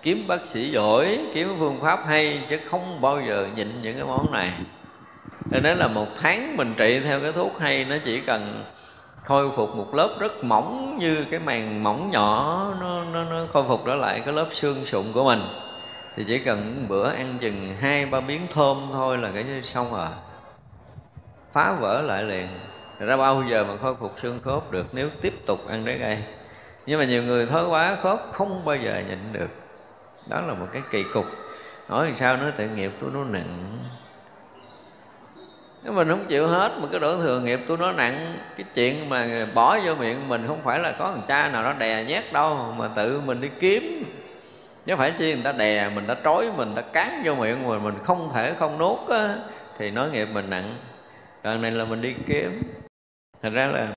kiếm 0.02 0.28
bác 0.28 0.48
sĩ 0.48 0.70
giỏi 0.72 1.20
kiếm 1.34 1.56
phương 1.60 1.80
pháp 1.82 2.06
hay 2.08 2.40
chứ 2.50 2.60
không 2.70 3.02
bao 3.02 3.22
giờ 3.28 3.48
nhịn 3.56 3.82
những 3.82 3.96
cái 3.96 4.06
món 4.08 4.32
này. 4.32 4.52
Nên 5.52 5.64
đó 5.64 5.74
là 5.74 5.88
một 5.88 6.08
tháng 6.22 6.58
mình 6.58 6.74
trị 6.78 7.00
theo 7.00 7.20
cái 7.20 7.32
thuốc 7.32 7.60
hay 7.60 7.86
nó 7.86 7.96
chỉ 8.06 8.20
cần 8.20 8.64
khôi 9.24 9.50
phục 9.56 9.76
một 9.76 9.96
lớp 9.96 10.10
rất 10.20 10.44
mỏng 10.44 10.98
như 11.00 11.26
cái 11.32 11.40
màng 11.40 11.84
mỏng 11.84 12.10
nhỏ 12.12 12.66
nó, 12.80 13.04
nó, 13.04 13.24
nó 13.24 13.46
khôi 13.54 13.64
phục 13.68 13.86
trở 13.86 13.96
lại 13.96 14.22
cái 14.26 14.34
lớp 14.34 14.48
xương 14.52 14.86
sụn 14.86 15.06
của 15.14 15.24
mình 15.24 15.40
thì 16.18 16.24
chỉ 16.28 16.40
cần 16.40 16.86
bữa 16.88 17.10
ăn 17.10 17.38
chừng 17.42 17.76
hai, 17.82 18.06
ba 18.06 18.20
miếng 18.20 18.48
thơm 18.54 18.90
thôi 18.92 19.18
là 19.18 19.32
cái 19.34 19.46
xong 19.64 19.94
rồi 19.94 20.08
phá 21.54 21.74
vỡ 21.80 22.02
lại 22.02 22.24
liền. 22.24 22.48
Ra 23.00 23.18
bao 23.18 23.44
giờ 23.50 23.64
mà 23.64 23.74
khôi 23.82 23.96
phục 23.96 24.16
xương 24.22 24.40
khớp 24.44 24.72
được 24.72 24.86
nếu 24.92 25.10
tiếp 25.22 25.34
tục 25.46 25.68
ăn 25.68 25.86
trái 25.86 25.98
cây. 26.00 26.18
Nhưng 26.86 27.00
mà 27.00 27.06
nhiều 27.06 27.24
người 27.24 27.46
thói 27.46 27.68
quá 27.68 27.98
khớp 28.04 28.20
không 28.34 28.66
bao 28.66 28.76
giờ 28.76 29.04
nhịn 29.10 29.20
được. 29.34 29.50
Đó 30.30 30.42
là 30.42 30.54
một 30.54 30.68
cái 30.74 30.82
kỳ 30.92 31.04
cục. 31.14 31.26
Hỏi 31.88 32.06
làm 32.06 32.16
sao 32.16 32.38
nó 32.38 32.52
tự 32.58 32.70
nghiệp 32.70 32.92
tôi 33.02 33.10
nó 33.14 33.24
nặng. 33.24 33.80
Nếu 35.84 35.94
mình 35.94 36.10
không 36.10 36.26
chịu 36.28 36.48
hết 36.48 36.72
mà 36.82 36.88
cái 36.92 37.00
đổ 37.00 37.18
thừa 37.18 37.40
nghiệp 37.40 37.60
tôi 37.68 37.78
nó 37.78 37.92
nặng, 37.92 38.38
cái 38.58 38.66
chuyện 38.74 39.10
mà 39.10 39.48
bỏ 39.54 39.80
vô 39.86 39.96
miệng 39.96 40.30
mình 40.30 40.48
không 40.48 40.62
phải 40.64 40.80
là 40.80 40.96
có 41.00 41.12
thằng 41.12 41.24
cha 41.28 41.50
nào 41.50 41.64
đó 41.64 41.74
đè 41.74 42.04
nhét 42.04 42.24
đâu, 42.34 42.74
mà 42.78 42.88
tự 42.96 43.22
mình 43.26 43.42
đi 43.42 43.50
kiếm 43.60 44.04
chứ 44.88 44.96
phải 44.96 45.12
chi 45.12 45.34
người 45.34 45.44
ta 45.44 45.52
đè 45.52 45.90
mình 45.90 46.08
đã 46.08 46.16
trói 46.24 46.52
mình 46.58 46.76
đã 46.76 46.82
cán 46.82 47.22
vô 47.26 47.36
miệng 47.36 47.68
mình 47.68 47.84
mình 47.84 47.96
không 48.04 48.32
thể 48.34 48.54
không 48.54 48.78
nuốt 48.78 49.10
á, 49.10 49.36
thì 49.78 49.92
nói 49.92 50.10
nghiệp 50.10 50.28
mình 50.34 50.50
nặng. 50.50 50.78
Còn 51.44 51.62
này 51.62 51.72
là 51.72 51.86
mình 51.86 52.02
đi 52.02 52.14
kiếm. 52.28 52.62
Thành 53.42 53.54
ra 53.54 53.68
là 53.68 53.88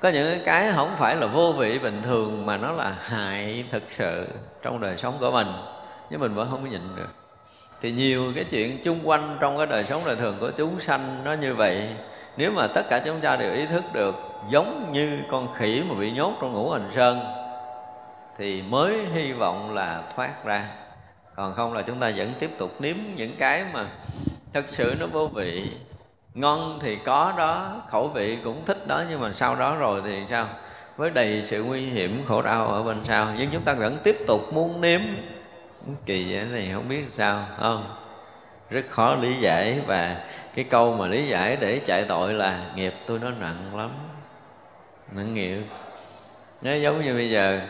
có 0.00 0.08
những 0.08 0.38
cái 0.44 0.72
không 0.72 0.94
phải 0.96 1.16
là 1.16 1.26
vô 1.26 1.52
vị 1.52 1.78
bình 1.78 2.02
thường 2.04 2.46
mà 2.46 2.56
nó 2.56 2.72
là 2.72 2.96
hại 3.00 3.64
thực 3.70 3.82
sự 3.88 4.26
trong 4.62 4.80
đời 4.80 4.98
sống 4.98 5.16
của 5.20 5.30
mình 5.30 5.46
nhưng 6.10 6.20
mình 6.20 6.34
vẫn 6.34 6.50
không 6.50 6.62
có 6.62 6.70
nhịn 6.70 6.96
được. 6.96 7.08
Thì 7.80 7.92
nhiều 7.92 8.32
cái 8.34 8.44
chuyện 8.44 8.78
chung 8.84 8.98
quanh 9.04 9.36
trong 9.40 9.56
cái 9.56 9.66
đời 9.66 9.84
sống 9.88 10.04
đời 10.04 10.16
thường 10.16 10.36
của 10.40 10.50
chúng 10.56 10.80
sanh 10.80 11.20
nó 11.24 11.32
như 11.32 11.54
vậy. 11.54 11.88
Nếu 12.36 12.52
mà 12.52 12.66
tất 12.66 12.82
cả 12.90 13.02
chúng 13.04 13.20
ta 13.20 13.36
đều 13.36 13.54
ý 13.54 13.66
thức 13.66 13.84
được 13.92 14.14
giống 14.50 14.92
như 14.92 15.18
con 15.30 15.54
khỉ 15.54 15.82
mà 15.88 15.94
bị 16.00 16.10
nhốt 16.10 16.32
trong 16.40 16.52
ngũ 16.52 16.70
hành 16.70 16.90
sơn 16.94 17.37
thì 18.38 18.62
mới 18.62 19.06
hy 19.12 19.32
vọng 19.32 19.74
là 19.74 20.02
thoát 20.16 20.44
ra. 20.44 20.68
Còn 21.36 21.54
không 21.54 21.72
là 21.72 21.82
chúng 21.82 22.00
ta 22.00 22.12
vẫn 22.16 22.32
tiếp 22.38 22.50
tục 22.58 22.80
nếm 22.80 22.96
những 23.16 23.36
cái 23.38 23.64
mà 23.72 23.86
thật 24.52 24.64
sự 24.68 24.96
nó 25.00 25.06
vô 25.06 25.26
vị. 25.26 25.70
Ngon 26.34 26.78
thì 26.82 26.96
có 27.04 27.34
đó, 27.38 27.82
khẩu 27.90 28.08
vị 28.08 28.38
cũng 28.44 28.64
thích 28.64 28.86
đó, 28.86 29.02
nhưng 29.10 29.20
mà 29.20 29.32
sau 29.32 29.56
đó 29.56 29.76
rồi 29.76 30.02
thì 30.04 30.22
sao? 30.30 30.48
Với 30.96 31.10
đầy 31.10 31.42
sự 31.44 31.64
nguy 31.64 31.80
hiểm, 31.80 32.24
khổ 32.28 32.42
đau 32.42 32.66
ở 32.66 32.82
bên 32.82 32.96
sau. 33.04 33.28
Nhưng 33.38 33.50
chúng 33.52 33.62
ta 33.62 33.74
vẫn 33.74 33.96
tiếp 34.02 34.16
tục 34.26 34.52
muốn 34.52 34.80
nếm. 34.80 35.00
Kỳ 36.06 36.32
vậy 36.32 36.44
này 36.44 36.70
không 36.74 36.88
biết 36.88 37.04
sao 37.10 37.46
không? 37.58 37.84
Rất 38.70 38.86
khó 38.88 39.14
lý 39.14 39.34
giải 39.34 39.80
và 39.86 40.16
cái 40.54 40.64
câu 40.64 40.96
mà 40.96 41.06
lý 41.06 41.28
giải 41.28 41.56
để 41.56 41.80
chạy 41.86 42.04
tội 42.04 42.34
là 42.34 42.70
nghiệp 42.74 42.94
tôi 43.06 43.18
nó 43.18 43.30
nặng 43.30 43.76
lắm. 43.76 43.90
Nặng 45.12 45.34
nghiệp. 45.34 45.62
Nó 46.62 46.72
giống 46.74 47.04
như 47.04 47.14
bây 47.14 47.30
giờ 47.30 47.60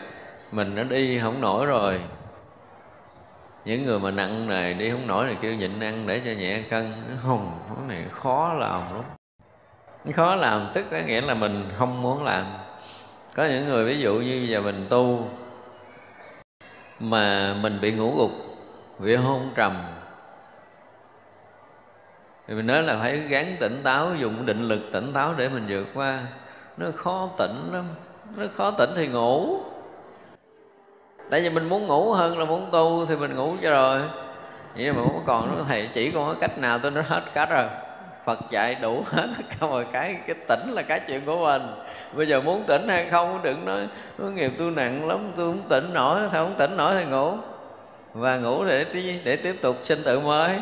mình 0.51 0.75
nó 0.75 0.83
đi 0.83 1.19
không 1.19 1.41
nổi 1.41 1.65
rồi. 1.65 2.01
Những 3.65 3.85
người 3.85 3.99
mà 3.99 4.11
nặng 4.11 4.47
này 4.47 4.73
đi 4.73 4.91
không 4.91 5.07
nổi 5.07 5.25
thì 5.29 5.35
kêu 5.41 5.55
nhịn 5.55 5.79
ăn 5.79 6.07
để 6.07 6.21
cho 6.25 6.31
nhẹ 6.31 6.61
cân. 6.69 6.93
Không 7.23 7.59
cái 7.75 7.97
này 7.97 8.05
khó 8.11 8.53
làm 8.53 8.81
lắm. 8.93 9.03
Khó 10.15 10.35
làm 10.35 10.71
tức 10.73 10.85
có 10.91 10.97
nghĩa 11.05 11.21
là 11.21 11.33
mình 11.33 11.69
không 11.77 12.01
muốn 12.01 12.23
làm. 12.23 12.45
Có 13.35 13.45
những 13.45 13.65
người 13.65 13.85
ví 13.85 13.99
dụ 13.99 14.13
như 14.13 14.45
giờ 14.49 14.61
mình 14.61 14.87
tu 14.89 15.27
mà 16.99 17.53
mình 17.61 17.81
bị 17.81 17.91
ngủ 17.91 18.13
gục, 18.17 18.31
bị 18.99 19.15
hôn 19.15 19.51
trầm. 19.55 19.77
Thì 22.47 22.53
mình 22.53 22.67
nói 22.67 22.83
là 22.83 22.99
phải 22.99 23.17
gắng 23.17 23.55
tỉnh 23.59 23.81
táo, 23.83 24.15
dùng 24.15 24.45
định 24.45 24.67
lực 24.67 24.79
tỉnh 24.91 25.13
táo 25.13 25.33
để 25.37 25.49
mình 25.49 25.65
vượt 25.67 25.87
qua. 25.93 26.19
Nó 26.77 26.87
khó 26.95 27.29
tỉnh 27.37 27.69
lắm. 27.71 27.85
Nó 28.35 28.45
khó 28.55 28.71
tỉnh 28.71 28.89
thì 28.95 29.07
ngủ 29.07 29.59
tại 31.29 31.41
vì 31.41 31.49
mình 31.49 31.69
muốn 31.69 31.87
ngủ 31.87 32.11
hơn 32.11 32.39
là 32.39 32.45
muốn 32.45 32.65
tu 32.71 33.05
thì 33.05 33.15
mình 33.15 33.35
ngủ 33.35 33.55
cho 33.61 33.71
rồi. 33.71 34.01
Vậy 34.75 34.93
mà 34.93 35.01
muốn 35.01 35.21
còn 35.25 35.57
nó 35.57 35.63
thầy 35.67 35.89
chỉ 35.93 36.11
con 36.11 36.25
có 36.27 36.35
cách 36.41 36.59
nào 36.59 36.79
tôi 36.79 36.91
nói 36.91 37.03
hết 37.07 37.21
cách 37.33 37.49
rồi. 37.49 37.65
Phật 38.25 38.39
dạy 38.51 38.75
đủ 38.81 39.03
hết 39.05 39.27
cả 39.49 39.67
mọi 39.67 39.85
cái. 39.91 40.15
Cái 40.27 40.35
tỉnh 40.47 40.69
là 40.71 40.81
cái 40.81 40.99
chuyện 41.07 41.21
của 41.25 41.37
mình. 41.37 41.61
Bây 42.13 42.27
giờ 42.27 42.41
muốn 42.41 42.63
tỉnh 42.63 42.87
hay 42.87 43.07
không 43.11 43.39
đừng 43.43 43.65
nói 43.65 43.87
nó 44.17 44.27
nghiệp 44.27 44.51
tôi 44.57 44.71
nặng 44.71 45.07
lắm 45.07 45.31
tôi 45.37 45.51
không 45.51 45.69
tỉnh 45.69 45.93
nổi. 45.93 46.21
Sao 46.31 46.43
không 46.45 46.55
tỉnh 46.57 46.77
nổi 46.77 46.95
thì 46.99 47.05
ngủ. 47.11 47.31
Và 48.13 48.37
ngủ 48.37 48.65
để 48.65 48.85
để 49.23 49.35
tiếp 49.35 49.55
tục 49.61 49.75
sinh 49.83 50.03
tử 50.03 50.19
mới. 50.19 50.59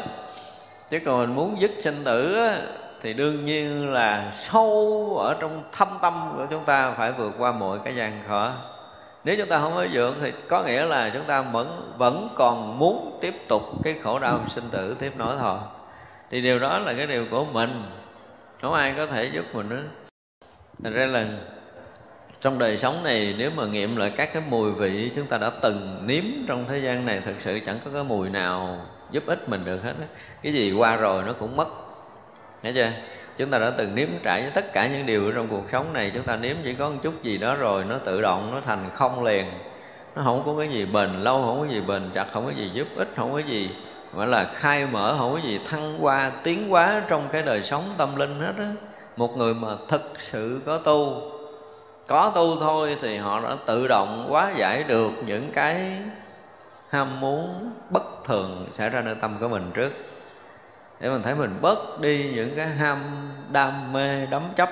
Chứ 0.89 0.99
còn 1.05 1.19
mình 1.19 1.35
muốn 1.35 1.61
dứt 1.61 1.71
sinh 1.83 2.03
tử 2.03 2.35
á, 2.47 2.57
thì 3.01 3.13
đương 3.13 3.45
nhiên 3.45 3.93
là 3.93 4.31
sâu 4.39 5.17
ở 5.19 5.35
trong 5.39 5.63
thâm 5.71 5.87
tâm 6.01 6.33
của 6.37 6.45
chúng 6.49 6.65
ta 6.65 6.91
phải 6.91 7.11
vượt 7.11 7.33
qua 7.37 7.51
mọi 7.51 7.79
cái 7.83 7.95
gian 7.95 8.11
khó 8.27 8.51
nếu 9.27 9.35
chúng 9.37 9.47
ta 9.47 9.59
không 9.59 9.73
có 9.75 9.87
dưỡng 9.93 10.15
thì 10.21 10.31
có 10.47 10.63
nghĩa 10.63 10.85
là 10.85 11.09
chúng 11.13 11.23
ta 11.23 11.41
vẫn 11.41 11.93
vẫn 11.97 12.29
còn 12.35 12.79
muốn 12.79 13.17
tiếp 13.21 13.33
tục 13.47 13.63
cái 13.83 13.95
khổ 14.03 14.19
đau 14.19 14.39
sinh 14.49 14.69
tử 14.71 14.95
tiếp 14.99 15.11
nối 15.17 15.35
thôi. 15.39 15.57
Thì 16.29 16.41
điều 16.41 16.59
đó 16.59 16.77
là 16.77 16.93
cái 16.93 17.07
điều 17.07 17.25
của 17.31 17.45
mình. 17.45 17.83
Không 18.61 18.73
ai 18.73 18.93
có 18.97 19.05
thể 19.05 19.25
giúp 19.25 19.45
mình 19.53 19.69
nữa 19.69 19.83
thành 20.83 20.93
ra 20.93 21.05
là 21.05 21.25
trong 22.41 22.59
đời 22.59 22.77
sống 22.77 23.03
này, 23.03 23.35
nếu 23.37 23.51
mà 23.55 23.65
nghiệm 23.65 23.95
lại 23.95 24.13
các 24.17 24.33
cái 24.33 24.43
mùi 24.49 24.71
vị 24.71 25.11
chúng 25.15 25.25
ta 25.25 25.37
đã 25.37 25.51
từng 25.61 26.03
nếm 26.05 26.23
trong 26.47 26.65
thế 26.69 26.77
gian 26.77 27.05
này, 27.05 27.21
thực 27.25 27.35
sự 27.39 27.59
chẳng 27.65 27.79
có 27.85 27.91
cái 27.93 28.03
mùi 28.03 28.29
nào 28.29 28.85
giúp 29.11 29.23
ích 29.25 29.49
mình 29.49 29.65
được 29.65 29.83
hết 29.83 29.93
cái 30.43 30.53
gì 30.53 30.71
qua 30.71 30.95
rồi 30.95 31.23
nó 31.23 31.33
cũng 31.33 31.57
mất. 31.57 31.67
Thấy 32.67 32.73
chưa? 32.73 32.91
Chúng 33.37 33.49
ta 33.49 33.57
đã 33.57 33.71
từng 33.77 33.95
nếm 33.95 34.07
trải 34.23 34.41
với 34.41 34.51
tất 34.51 34.73
cả 34.73 34.87
những 34.87 35.05
điều 35.05 35.31
trong 35.31 35.47
cuộc 35.47 35.63
sống 35.71 35.93
này. 35.93 36.11
Chúng 36.13 36.23
ta 36.23 36.35
nếm 36.35 36.55
chỉ 36.63 36.73
có 36.73 36.89
một 36.89 36.95
chút 37.03 37.23
gì 37.23 37.37
đó 37.37 37.55
rồi 37.55 37.85
Nó 37.85 37.97
tự 37.97 38.21
động, 38.21 38.51
nó 38.53 38.61
thành 38.65 38.89
không 38.95 39.23
liền. 39.23 39.45
Nó 40.15 40.21
không 40.25 40.43
có 40.45 40.55
cái 40.59 40.67
gì 40.67 40.85
bền 40.85 41.23
lâu, 41.23 41.41
không 41.41 41.59
có 41.59 41.73
gì 41.73 41.81
bền 41.87 42.01
chặt 42.13 42.25
Không 42.33 42.45
có 42.45 42.51
gì 42.51 42.69
giúp 42.73 42.87
ích, 42.95 43.07
không 43.15 43.33
có 43.33 43.39
gì 43.39 43.69
gọi 44.13 44.27
là 44.27 44.43
khai 44.53 44.87
mở 44.91 45.15
không 45.19 45.33
có 45.33 45.39
gì 45.47 45.59
thăng 45.69 45.97
hoa 45.99 46.31
tiến 46.43 46.69
hóa 46.69 47.01
trong 47.07 47.29
cái 47.31 47.41
đời 47.41 47.63
sống 47.63 47.93
tâm 47.97 48.15
linh 48.15 48.39
hết 48.39 48.53
á. 48.57 48.71
Một 49.17 49.37
người 49.37 49.53
mà 49.53 49.67
thực 49.87 50.13
sự 50.19 50.61
có 50.65 50.77
tu 50.77 51.21
có 52.07 52.31
tu 52.35 52.59
thôi 52.59 52.97
thì 53.01 53.17
họ 53.17 53.39
đã 53.39 53.55
tự 53.65 53.87
động 53.87 54.25
hóa 54.29 54.51
giải 54.57 54.83
được 54.83 55.11
những 55.25 55.51
cái 55.53 55.91
ham 56.89 57.19
muốn 57.19 57.71
bất 57.89 58.03
thường 58.25 58.67
xảy 58.73 58.89
ra 58.89 59.01
nơi 59.01 59.15
tâm 59.21 59.35
của 59.39 59.47
mình 59.47 59.71
trước 59.73 59.93
để 60.99 61.09
mình 61.09 61.21
thấy 61.23 61.35
mình 61.35 61.55
bớt 61.61 62.01
đi 62.01 62.31
những 62.35 62.55
cái 62.55 62.67
ham, 62.67 62.99
đam 63.51 63.93
mê 63.93 64.25
đắm 64.25 64.41
chấp 64.55 64.69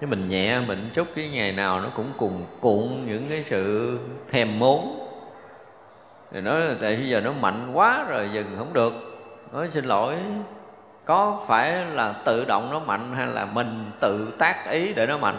chứ 0.00 0.06
mình 0.06 0.28
nhẹ 0.28 0.60
mình 0.60 0.90
chút, 0.94 1.08
cái 1.14 1.28
ngày 1.28 1.52
nào 1.52 1.80
nó 1.80 1.88
cũng 1.96 2.12
cùng 2.18 2.46
cuộn 2.60 3.06
những 3.06 3.26
cái 3.28 3.44
sự 3.44 3.98
thèm 4.30 4.58
muốn 4.58 5.08
thì 6.32 6.40
nói 6.40 6.60
là 6.60 6.74
tại 6.80 6.96
bây 6.96 7.08
giờ 7.08 7.20
nó 7.20 7.32
mạnh 7.32 7.70
quá 7.74 8.04
rồi 8.08 8.28
dừng 8.32 8.54
không 8.58 8.72
được. 8.72 8.92
Nói 9.52 9.68
xin 9.72 9.84
lỗi, 9.84 10.16
có 11.04 11.44
phải 11.46 11.84
là 11.84 12.14
tự 12.24 12.44
động 12.44 12.68
nó 12.72 12.78
mạnh 12.78 13.12
hay 13.16 13.26
là 13.26 13.44
mình 13.44 13.90
tự 14.00 14.32
tác 14.38 14.70
ý 14.70 14.92
để 14.92 15.06
nó 15.06 15.18
mạnh? 15.18 15.36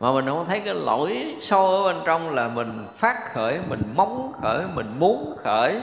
Mà 0.00 0.12
mình 0.12 0.26
không 0.26 0.46
thấy 0.48 0.60
cái 0.60 0.74
lỗi 0.74 1.36
sâu 1.40 1.66
ở 1.66 1.82
bên 1.82 1.96
trong 2.04 2.34
là 2.34 2.48
mình 2.48 2.86
phát 2.96 3.32
khởi, 3.34 3.58
mình 3.68 3.82
mong 3.96 4.32
khởi, 4.42 4.62
mình 4.74 4.86
muốn 4.98 5.36
khởi 5.44 5.80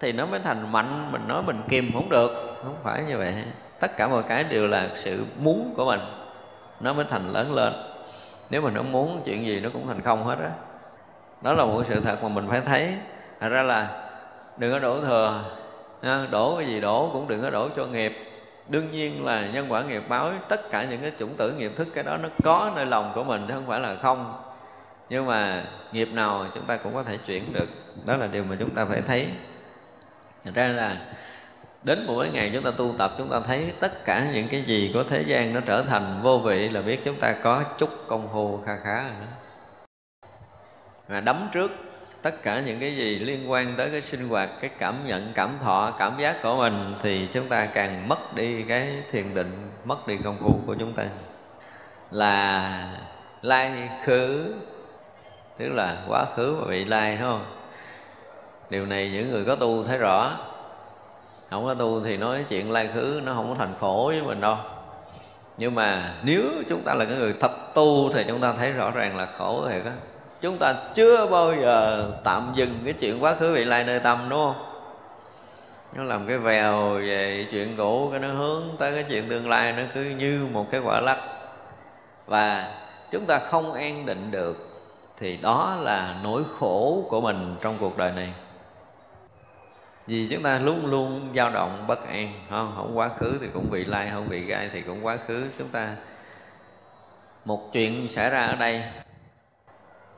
thì 0.00 0.12
nó 0.12 0.26
mới 0.26 0.40
thành 0.40 0.72
mạnh. 0.72 1.08
Mình 1.12 1.22
nói 1.28 1.42
mình 1.42 1.62
kìm 1.68 1.90
không 1.92 2.08
được. 2.08 2.58
Không 2.62 2.76
phải 2.82 3.02
như 3.08 3.18
vậy. 3.18 3.34
Tất 3.80 3.96
cả 3.96 4.08
mọi 4.08 4.22
cái 4.22 4.44
đều 4.44 4.66
là 4.66 4.88
sự 4.96 5.24
muốn 5.38 5.74
của 5.76 5.84
mình. 5.84 6.00
Nó 6.80 6.92
mới 6.92 7.04
thành 7.10 7.32
lớn 7.32 7.54
lên. 7.54 7.72
Nếu 8.50 8.62
mình 8.62 8.74
không 8.76 8.92
muốn, 8.92 9.22
chuyện 9.24 9.46
gì 9.46 9.60
nó 9.60 9.68
cũng 9.72 9.86
thành 9.86 10.00
không 10.02 10.24
hết 10.24 10.38
á. 10.38 10.48
Đó. 10.48 10.50
đó 11.42 11.52
là 11.52 11.64
một 11.64 11.82
sự 11.88 12.00
thật 12.00 12.22
mà 12.22 12.28
mình 12.28 12.46
phải 12.48 12.60
thấy. 12.60 12.94
Thật 13.40 13.48
ra 13.48 13.62
là 13.62 14.08
đừng 14.56 14.72
có 14.72 14.78
đổ 14.78 15.00
thừa. 15.00 15.44
Đổ 16.30 16.56
cái 16.56 16.66
gì 16.66 16.80
đổ 16.80 17.10
cũng 17.12 17.28
đừng 17.28 17.42
có 17.42 17.50
đổ 17.50 17.68
cho 17.76 17.86
nghiệp. 17.86 18.18
Đương 18.68 18.92
nhiên 18.92 19.24
là 19.24 19.46
nhân 19.46 19.66
quả 19.72 19.82
nghiệp 19.82 20.02
báo, 20.08 20.32
tất 20.48 20.70
cả 20.70 20.84
những 20.84 21.00
cái 21.00 21.12
chủng 21.18 21.34
tử 21.34 21.52
nghiệp 21.52 21.72
thức, 21.76 21.88
cái 21.94 22.04
đó 22.04 22.16
nó 22.16 22.28
có 22.44 22.72
nơi 22.76 22.86
lòng 22.86 23.12
của 23.14 23.24
mình 23.24 23.44
chứ 23.48 23.54
không 23.54 23.66
phải 23.66 23.80
là 23.80 23.96
không. 24.02 24.34
Nhưng 25.08 25.26
mà 25.26 25.64
nghiệp 25.92 26.08
nào 26.12 26.46
chúng 26.54 26.64
ta 26.64 26.76
cũng 26.76 26.94
có 26.94 27.02
thể 27.02 27.18
chuyển 27.26 27.52
được. 27.52 27.68
Đó 28.06 28.16
là 28.16 28.26
điều 28.26 28.44
mà 28.44 28.56
chúng 28.58 28.70
ta 28.70 28.84
phải 28.84 29.02
thấy 29.06 29.28
thành 30.46 30.54
ra 30.54 30.68
là 30.68 30.96
đến 31.82 32.04
mỗi 32.06 32.30
ngày 32.30 32.50
chúng 32.54 32.64
ta 32.64 32.70
tu 32.70 32.94
tập, 32.98 33.14
chúng 33.18 33.30
ta 33.30 33.40
thấy 33.40 33.72
tất 33.80 34.04
cả 34.04 34.30
những 34.34 34.48
cái 34.48 34.62
gì 34.62 34.90
của 34.94 35.04
thế 35.04 35.22
gian 35.22 35.54
nó 35.54 35.60
trở 35.60 35.82
thành 35.82 36.20
vô 36.22 36.38
vị 36.38 36.68
là 36.68 36.80
biết 36.80 37.04
chúng 37.04 37.20
ta 37.20 37.32
có 37.32 37.64
chút 37.78 37.90
công 38.06 38.28
phu 38.32 38.60
kha 38.66 38.76
khá 38.84 39.02
rồi 39.02 39.12
đó. 39.20 39.26
Mà 41.08 41.20
đấm 41.20 41.48
trước 41.52 41.72
tất 42.22 42.42
cả 42.42 42.60
những 42.60 42.80
cái 42.80 42.96
gì 42.96 43.18
liên 43.18 43.50
quan 43.50 43.74
tới 43.76 43.90
cái 43.90 44.02
sinh 44.02 44.28
hoạt, 44.28 44.50
cái 44.60 44.70
cảm 44.78 44.94
nhận, 45.06 45.32
cảm 45.34 45.50
thọ, 45.62 45.94
cảm 45.98 46.12
giác 46.18 46.36
của 46.42 46.56
mình 46.56 46.94
thì 47.02 47.28
chúng 47.32 47.48
ta 47.48 47.66
càng 47.66 48.08
mất 48.08 48.34
đi 48.34 48.62
cái 48.62 49.02
thiền 49.10 49.34
định, 49.34 49.70
mất 49.84 50.08
đi 50.08 50.16
công 50.24 50.36
phu 50.38 50.60
của 50.66 50.74
chúng 50.74 50.92
ta. 50.92 51.04
Là 52.10 52.98
lai 53.42 53.88
khứ, 54.04 54.54
tức 55.58 55.68
là 55.68 56.02
quá 56.08 56.24
khứ 56.36 56.56
và 56.60 56.66
vị 56.68 56.84
lai, 56.84 57.16
đúng 57.20 57.28
không? 57.28 57.55
Điều 58.70 58.86
này 58.86 59.10
những 59.12 59.30
người 59.30 59.44
có 59.44 59.54
tu 59.54 59.84
thấy 59.84 59.98
rõ. 59.98 60.32
Không 61.50 61.64
có 61.64 61.74
tu 61.74 62.00
thì 62.04 62.16
nói 62.16 62.44
chuyện 62.48 62.72
lai 62.72 62.88
khứ 62.94 63.20
nó 63.24 63.34
không 63.34 63.48
có 63.48 63.54
thành 63.58 63.74
khổ 63.80 64.04
với 64.06 64.22
mình 64.22 64.40
đâu. 64.40 64.56
Nhưng 65.58 65.74
mà 65.74 66.14
nếu 66.22 66.42
chúng 66.68 66.82
ta 66.82 66.94
là 66.94 67.04
cái 67.04 67.16
người 67.16 67.34
thật 67.40 67.74
tu 67.74 68.12
thì 68.12 68.24
chúng 68.28 68.40
ta 68.40 68.52
thấy 68.52 68.72
rõ 68.72 68.90
ràng 68.90 69.16
là 69.16 69.28
khổ 69.38 69.64
thiệt 69.68 69.84
á. 69.84 69.92
Chúng 70.40 70.58
ta 70.58 70.74
chưa 70.94 71.26
bao 71.26 71.54
giờ 71.60 72.06
tạm 72.24 72.52
dừng 72.54 72.78
cái 72.84 72.92
chuyện 72.92 73.22
quá 73.22 73.34
khứ 73.34 73.54
vị 73.54 73.64
lai 73.64 73.84
nơi 73.84 74.00
tâm, 74.00 74.26
đúng 74.28 74.38
không? 74.38 74.62
Nó 75.94 76.04
làm 76.04 76.26
cái 76.26 76.38
vèo 76.38 76.90
về 76.90 77.46
chuyện 77.50 77.76
cũ, 77.76 78.08
cái 78.10 78.20
nó 78.20 78.28
hướng 78.28 78.62
tới 78.78 78.92
cái 78.94 79.04
chuyện 79.08 79.28
tương 79.28 79.48
lai, 79.48 79.72
nó 79.72 79.82
cứ 79.94 80.00
như 80.00 80.46
một 80.52 80.70
cái 80.70 80.80
quả 80.80 81.00
lắc. 81.00 81.18
Và 82.26 82.74
chúng 83.10 83.26
ta 83.26 83.38
không 83.38 83.72
an 83.72 84.06
định 84.06 84.30
được 84.30 84.68
thì 85.18 85.36
đó 85.36 85.76
là 85.80 86.14
nỗi 86.22 86.42
khổ 86.58 87.04
của 87.08 87.20
mình 87.20 87.56
trong 87.60 87.78
cuộc 87.80 87.98
đời 87.98 88.12
này 88.12 88.32
vì 90.06 90.28
chúng 90.30 90.42
ta 90.42 90.58
luôn 90.58 90.86
luôn 90.86 91.32
dao 91.36 91.50
động 91.50 91.84
bất 91.86 92.08
an 92.08 92.32
không 92.50 92.72
không 92.76 92.98
quá 92.98 93.10
khứ 93.18 93.38
thì 93.40 93.46
cũng 93.54 93.70
bị 93.70 93.84
lai, 93.84 94.08
không 94.12 94.28
bị 94.28 94.40
gai 94.40 94.70
thì 94.72 94.80
cũng 94.80 95.06
quá 95.06 95.18
khứ. 95.26 95.46
Chúng 95.58 95.68
ta, 95.68 95.88
một 97.44 97.72
chuyện 97.72 98.08
xảy 98.08 98.30
ra 98.30 98.46
ở 98.46 98.56
đây, 98.56 98.82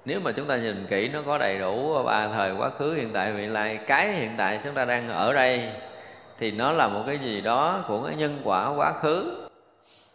nếu 0.05 0.21
mà 0.21 0.33
chúng 0.33 0.47
ta 0.47 0.57
nhìn 0.57 0.87
kỹ, 0.91 1.09
nó 1.09 1.23
có 1.27 1.39
đầy 1.39 1.59
đủ 1.59 2.03
ba 2.03 2.29
thời 2.29 2.53
quá 2.53 2.71
khứ 2.71 2.95
hiện 2.95 3.11
tại 3.13 3.33
vị 3.33 3.47
lai, 3.47 3.79
cái 3.87 4.13
hiện 4.13 4.31
tại 4.37 4.61
chúng 4.65 4.75
ta 4.75 4.85
đang 4.85 5.09
ở 5.09 5.33
đây, 5.33 5.73
thì 6.39 6.51
nó 6.51 6.73
là 6.73 6.89
một 6.89 7.03
cái 7.07 7.19
gì 7.19 7.41
đó 7.41 7.85
của 7.89 8.03
cái 8.07 8.17
nhân 8.17 8.41
quả 8.45 8.69
quá 8.69 8.93
khứ. 8.93 9.47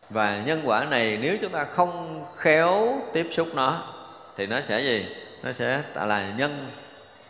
Và 0.09 0.41
nhân 0.45 0.61
quả 0.65 0.86
này 0.86 1.17
nếu 1.21 1.38
chúng 1.41 1.51
ta 1.51 1.63
không 1.63 2.26
khéo 2.38 3.01
tiếp 3.13 3.28
xúc 3.32 3.47
nó, 3.53 3.84
thì 4.36 4.45
nó 4.47 4.61
sẽ 4.61 4.82
gì? 4.82 5.15
Nó 5.43 5.51
sẽ 5.51 5.82
là 5.95 6.32
nhân 6.38 6.67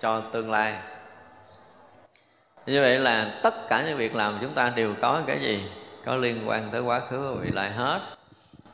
cho 0.01 0.19
tương 0.19 0.51
lai 0.51 0.73
như 2.65 2.81
vậy 2.81 2.99
là 2.99 3.33
tất 3.43 3.69
cả 3.69 3.83
những 3.87 3.97
việc 3.97 4.15
làm 4.15 4.37
chúng 4.41 4.53
ta 4.53 4.71
đều 4.75 4.95
có 5.01 5.21
cái 5.27 5.39
gì? 5.39 5.63
Có 6.05 6.15
liên 6.15 6.49
quan 6.49 6.69
tới 6.71 6.81
quá 6.81 7.01
khứ 7.09 7.19
và 7.19 7.41
vị 7.41 7.49
lai 7.53 7.71
hết. 7.71 7.99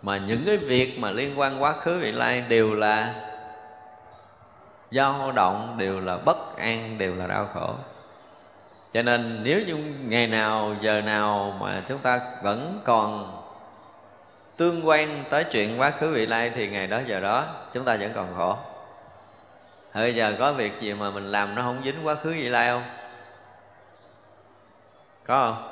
Mà 0.01 0.17
những 0.17 0.43
cái 0.45 0.57
việc 0.57 0.99
mà 0.99 1.11
liên 1.11 1.39
quan 1.39 1.63
quá 1.63 1.73
khứ, 1.73 1.97
vị 1.97 2.11
lai 2.11 2.43
đều 2.49 2.73
là 2.75 3.13
dao 4.91 5.31
động, 5.31 5.75
đều 5.77 5.99
là 5.99 6.17
bất 6.17 6.57
an, 6.57 6.97
đều 6.97 7.15
là 7.15 7.27
đau 7.27 7.49
khổ. 7.53 7.73
Cho 8.93 9.01
nên 9.01 9.43
nếu 9.43 9.61
như 9.67 9.75
ngày 10.07 10.27
nào, 10.27 10.75
giờ 10.81 11.01
nào 11.01 11.57
mà 11.59 11.83
chúng 11.87 11.99
ta 11.99 12.19
vẫn 12.43 12.81
còn 12.83 13.35
tương 14.57 14.87
quan 14.87 15.23
tới 15.29 15.43
chuyện 15.43 15.79
quá 15.79 15.91
khứ, 15.91 16.13
vị 16.13 16.25
lai, 16.25 16.51
thì 16.55 16.67
ngày 16.67 16.87
đó, 16.87 16.99
giờ 17.05 17.19
đó, 17.19 17.45
chúng 17.73 17.85
ta 17.85 17.97
vẫn 17.97 18.11
còn 18.15 18.35
khổ. 18.37 18.57
Bây 19.93 20.15
giờ 20.15 20.35
có 20.39 20.53
việc 20.53 20.81
gì 20.81 20.93
mà 20.93 21.09
mình 21.09 21.31
làm 21.31 21.55
nó 21.55 21.61
không 21.61 21.81
dính 21.85 21.95
quá 22.03 22.15
khứ, 22.15 22.29
vị 22.29 22.49
lai 22.49 22.67
không? 22.67 22.83
Có 25.29 25.53
không? 25.53 25.63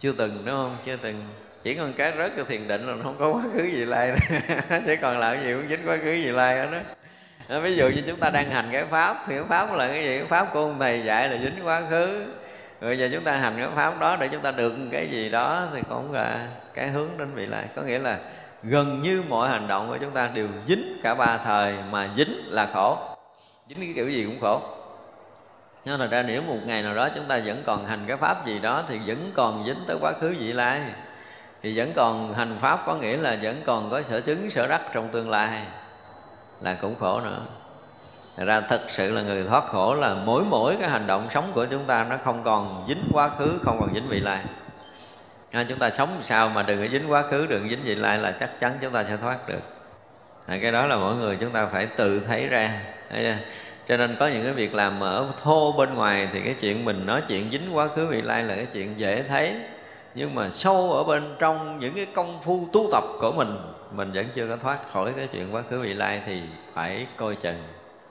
Chưa 0.00 0.12
từng, 0.12 0.42
đúng 0.44 0.54
không? 0.54 0.76
Chưa 0.86 0.96
từng. 0.96 1.24
Chỉ 1.62 1.74
còn 1.74 1.92
cái 1.92 2.12
rớt 2.18 2.32
cho 2.36 2.44
thiền 2.44 2.68
định 2.68 2.86
là 2.86 2.94
nó 2.94 3.02
không 3.02 3.16
có 3.18 3.28
quá 3.28 3.42
khứ 3.54 3.64
gì 3.64 3.84
lai. 3.84 4.12
Chứ 4.86 4.96
còn 5.02 5.18
làm 5.18 5.42
gì 5.42 5.52
cũng 5.52 5.68
dính 5.68 5.88
quá 5.88 5.96
khứ 6.04 6.12
gì 6.12 6.30
lai 6.30 6.56
hết 6.56 6.68
đó, 7.48 7.60
ví 7.60 7.76
dụ 7.76 7.88
như 7.88 8.02
chúng 8.06 8.20
ta 8.20 8.30
đang 8.30 8.50
hành 8.50 8.68
cái 8.72 8.84
pháp, 8.84 9.24
thì 9.26 9.34
cái 9.34 9.44
pháp 9.48 9.74
là 9.74 9.88
cái 9.88 10.02
gì? 10.02 10.18
Cái 10.18 10.26
pháp 10.26 10.48
của 10.52 10.60
ông 10.60 10.78
thầy 10.78 11.02
dạy 11.04 11.28
là 11.28 11.36
dính 11.36 11.66
quá 11.66 11.82
khứ. 11.90 12.24
Rồi 12.80 12.98
giờ 12.98 13.08
chúng 13.12 13.24
ta 13.24 13.32
hành 13.32 13.54
cái 13.56 13.68
pháp 13.74 14.00
đó 14.00 14.16
để 14.20 14.28
chúng 14.28 14.40
ta 14.40 14.50
được 14.50 14.74
cái 14.92 15.08
gì 15.10 15.28
đó 15.28 15.66
thì 15.74 15.80
cũng 15.88 16.12
là 16.12 16.48
cái 16.74 16.88
hướng 16.88 17.08
đến 17.18 17.28
vị 17.34 17.46
lai. 17.46 17.64
Có 17.76 17.82
nghĩa 17.82 17.98
là 17.98 18.18
gần 18.62 19.02
như 19.02 19.22
mọi 19.28 19.48
hành 19.48 19.68
động 19.68 19.88
của 19.88 19.98
chúng 20.00 20.10
ta 20.10 20.30
đều 20.34 20.48
dính 20.68 21.00
cả 21.02 21.14
ba 21.14 21.38
thời 21.38 21.74
mà 21.90 22.10
dính 22.16 22.34
là 22.46 22.68
khổ. 22.74 22.98
Dính 23.68 23.78
cái 23.78 23.92
kiểu 23.94 24.08
gì 24.08 24.24
cũng 24.24 24.40
khổ 24.40 24.83
nên 25.84 26.00
là 26.00 26.06
ra 26.06 26.22
nếu 26.22 26.42
một 26.42 26.58
ngày 26.66 26.82
nào 26.82 26.94
đó 26.94 27.08
chúng 27.14 27.24
ta 27.24 27.40
vẫn 27.44 27.62
còn 27.66 27.86
hành 27.86 28.04
cái 28.06 28.16
pháp 28.16 28.46
gì 28.46 28.58
đó 28.58 28.84
thì 28.88 28.98
vẫn 29.06 29.30
còn 29.34 29.64
dính 29.66 29.84
tới 29.86 29.96
quá 30.00 30.12
khứ 30.20 30.34
vị 30.38 30.52
lai 30.52 30.80
thì 31.62 31.78
vẫn 31.78 31.92
còn 31.96 32.34
hành 32.34 32.58
pháp 32.60 32.82
có 32.86 32.94
nghĩa 32.94 33.16
là 33.16 33.38
vẫn 33.42 33.62
còn 33.64 33.90
có 33.90 34.02
sở 34.02 34.20
chứng 34.20 34.50
sở 34.50 34.66
đắc 34.66 34.82
trong 34.92 35.08
tương 35.08 35.30
lai 35.30 35.62
là 36.60 36.74
cũng 36.80 36.94
khổ 37.00 37.20
nữa 37.20 37.40
Thật 38.36 38.44
ra 38.44 38.60
thật 38.60 38.80
sự 38.90 39.12
là 39.12 39.22
người 39.22 39.44
thoát 39.44 39.66
khổ 39.66 39.94
là 39.94 40.14
mỗi 40.14 40.42
mỗi 40.44 40.76
cái 40.80 40.90
hành 40.90 41.06
động 41.06 41.28
sống 41.34 41.50
của 41.54 41.66
chúng 41.66 41.84
ta 41.84 42.06
nó 42.10 42.16
không 42.24 42.42
còn 42.44 42.84
dính 42.88 43.08
quá 43.12 43.30
khứ, 43.38 43.58
không 43.64 43.80
còn 43.80 43.94
dính 43.94 44.08
vị 44.08 44.20
lai. 44.20 44.40
À, 45.50 45.66
chúng 45.68 45.78
ta 45.78 45.90
sống 45.90 46.20
sao 46.24 46.48
mà 46.48 46.62
đừng 46.62 46.82
có 46.82 46.88
dính 46.92 47.12
quá 47.12 47.22
khứ, 47.30 47.46
đừng 47.46 47.68
dính 47.68 47.82
vị 47.84 47.94
lai 47.94 48.18
là 48.18 48.32
chắc 48.40 48.60
chắn 48.60 48.72
chúng 48.80 48.92
ta 48.92 49.04
sẽ 49.04 49.16
thoát 49.16 49.48
được. 49.48 49.60
À, 50.46 50.58
cái 50.62 50.72
đó 50.72 50.86
là 50.86 50.96
mỗi 50.96 51.14
người 51.14 51.36
chúng 51.40 51.50
ta 51.50 51.66
phải 51.66 51.86
tự 51.86 52.20
thấy 52.20 52.46
ra. 52.46 52.80
Cho 53.88 53.96
nên 53.96 54.16
có 54.20 54.26
những 54.26 54.44
cái 54.44 54.52
việc 54.52 54.74
làm 54.74 55.00
ở 55.00 55.26
thô 55.42 55.72
bên 55.72 55.94
ngoài 55.94 56.28
thì 56.32 56.40
cái 56.40 56.54
chuyện 56.60 56.84
mình 56.84 57.06
nói 57.06 57.22
chuyện 57.28 57.50
dính 57.52 57.76
quá 57.76 57.88
khứ, 57.96 58.06
vị 58.06 58.22
lai 58.22 58.42
là 58.42 58.54
cái 58.54 58.66
chuyện 58.72 58.94
dễ 58.96 59.22
thấy. 59.28 59.54
Nhưng 60.14 60.34
mà 60.34 60.50
sâu 60.50 60.92
ở 60.92 61.04
bên 61.04 61.34
trong 61.38 61.80
những 61.80 61.94
cái 61.94 62.06
công 62.14 62.40
phu 62.44 62.68
tu 62.72 62.88
tập 62.92 63.04
của 63.20 63.32
mình 63.32 63.56
mình 63.92 64.12
vẫn 64.12 64.26
chưa 64.34 64.48
có 64.48 64.56
thoát 64.56 64.78
khỏi 64.92 65.12
cái 65.16 65.28
chuyện 65.32 65.54
quá 65.54 65.62
khứ, 65.70 65.80
vị 65.80 65.94
lai 65.94 66.22
thì 66.26 66.40
phải 66.74 67.06
coi 67.16 67.34
chừng, 67.36 67.62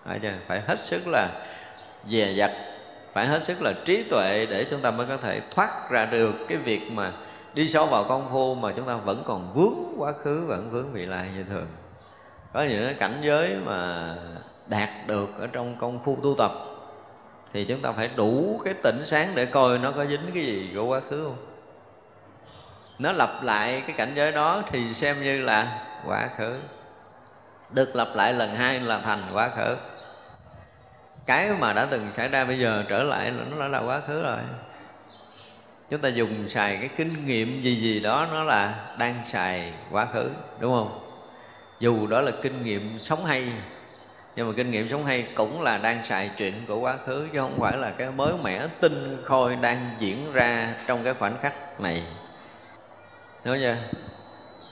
phải 0.05 0.19
chưa 0.19 0.31
phải 0.47 0.61
hết 0.67 0.83
sức 0.83 1.07
là 1.07 1.29
dè 2.09 2.33
dặt, 2.37 2.51
phải 3.13 3.27
hết 3.27 3.43
sức 3.43 3.61
là 3.61 3.73
trí 3.85 4.03
tuệ 4.03 4.45
để 4.49 4.65
chúng 4.69 4.81
ta 4.81 4.91
mới 4.91 5.07
có 5.07 5.17
thể 5.17 5.41
thoát 5.55 5.89
ra 5.89 6.05
được 6.05 6.33
cái 6.47 6.57
việc 6.57 6.91
mà 6.91 7.11
đi 7.53 7.69
sâu 7.69 7.85
vào 7.85 8.03
công 8.03 8.29
phu 8.31 8.55
mà 8.55 8.71
chúng 8.75 8.85
ta 8.85 8.95
vẫn 8.95 9.23
còn 9.25 9.51
vướng 9.53 9.93
quá 9.97 10.13
khứ, 10.23 10.45
vẫn 10.47 10.69
vướng 10.71 10.93
vị 10.93 11.05
lai 11.05 11.27
như 11.35 11.43
thường 11.43 11.67
có 12.53 12.63
những 12.63 12.85
cái 12.85 12.93
cảnh 12.93 13.21
giới 13.23 13.55
mà 13.65 14.15
đạt 14.67 14.89
được 15.07 15.29
ở 15.39 15.47
trong 15.47 15.75
công 15.79 15.99
phu 16.05 16.17
tu 16.23 16.35
tập, 16.37 16.51
thì 17.53 17.65
chúng 17.65 17.81
ta 17.81 17.91
phải 17.91 18.09
đủ 18.15 18.61
cái 18.65 18.73
tỉnh 18.73 19.03
sáng 19.05 19.31
để 19.35 19.45
coi 19.45 19.79
nó 19.79 19.91
có 19.91 20.05
dính 20.05 20.31
cái 20.33 20.45
gì 20.45 20.71
của 20.75 20.85
quá 20.85 20.99
khứ 21.09 21.23
không. 21.23 21.37
Nó 22.99 23.11
lặp 23.11 23.43
lại 23.43 23.83
cái 23.87 23.95
cảnh 23.97 24.13
giới 24.15 24.31
đó 24.31 24.63
thì 24.71 24.93
xem 24.93 25.23
như 25.23 25.41
là 25.41 25.85
quá 26.05 26.29
khứ, 26.37 26.59
được 27.69 27.95
lặp 27.95 28.07
lại 28.15 28.33
lần 28.33 28.55
hai 28.55 28.79
là 28.79 28.99
thành 28.99 29.23
quá 29.33 29.49
khứ. 29.49 29.75
Cái 31.25 31.49
mà 31.59 31.73
đã 31.73 31.87
từng 31.91 32.13
xảy 32.13 32.27
ra 32.27 32.45
bây 32.45 32.59
giờ 32.59 32.83
trở 32.89 33.03
lại 33.03 33.31
là 33.31 33.43
nó 33.51 33.59
đã 33.59 33.67
là 33.67 33.79
quá 33.79 34.01
khứ 34.07 34.23
rồi. 34.23 34.37
Chúng 35.89 36.01
ta 36.01 36.09
dùng 36.09 36.49
xài 36.49 36.77
cái 36.77 36.89
kinh 36.97 37.27
nghiệm 37.27 37.61
gì 37.61 37.75
gì 37.75 37.99
đó 37.99 38.27
nó 38.31 38.43
là 38.43 38.93
đang 38.97 39.21
xài 39.25 39.73
quá 39.91 40.07
khứ, 40.13 40.29
đúng 40.59 40.73
không? 40.73 40.99
Dù 41.79 42.07
đó 42.07 42.21
là 42.21 42.31
kinh 42.41 42.63
nghiệm 42.63 42.99
sống 42.99 43.25
hay 43.25 43.51
nhưng 44.35 44.47
mà 44.47 44.53
kinh 44.57 44.71
nghiệm 44.71 44.89
sống 44.89 45.05
hay 45.05 45.27
cũng 45.35 45.61
là 45.61 45.77
đang 45.77 46.05
xài 46.05 46.31
chuyện 46.37 46.65
của 46.67 46.79
quá 46.79 46.97
khứ, 47.05 47.27
chứ 47.33 47.39
không 47.39 47.59
phải 47.59 47.77
là 47.77 47.91
cái 47.91 48.11
mới 48.11 48.33
mẻ 48.43 48.67
tinh 48.79 49.17
khôi 49.23 49.55
đang 49.55 49.89
diễn 49.99 50.33
ra 50.33 50.73
trong 50.87 51.03
cái 51.03 51.13
khoảnh 51.13 51.37
khắc 51.41 51.81
này. 51.81 52.03
Nói 53.43 53.59
chưa 53.61 53.77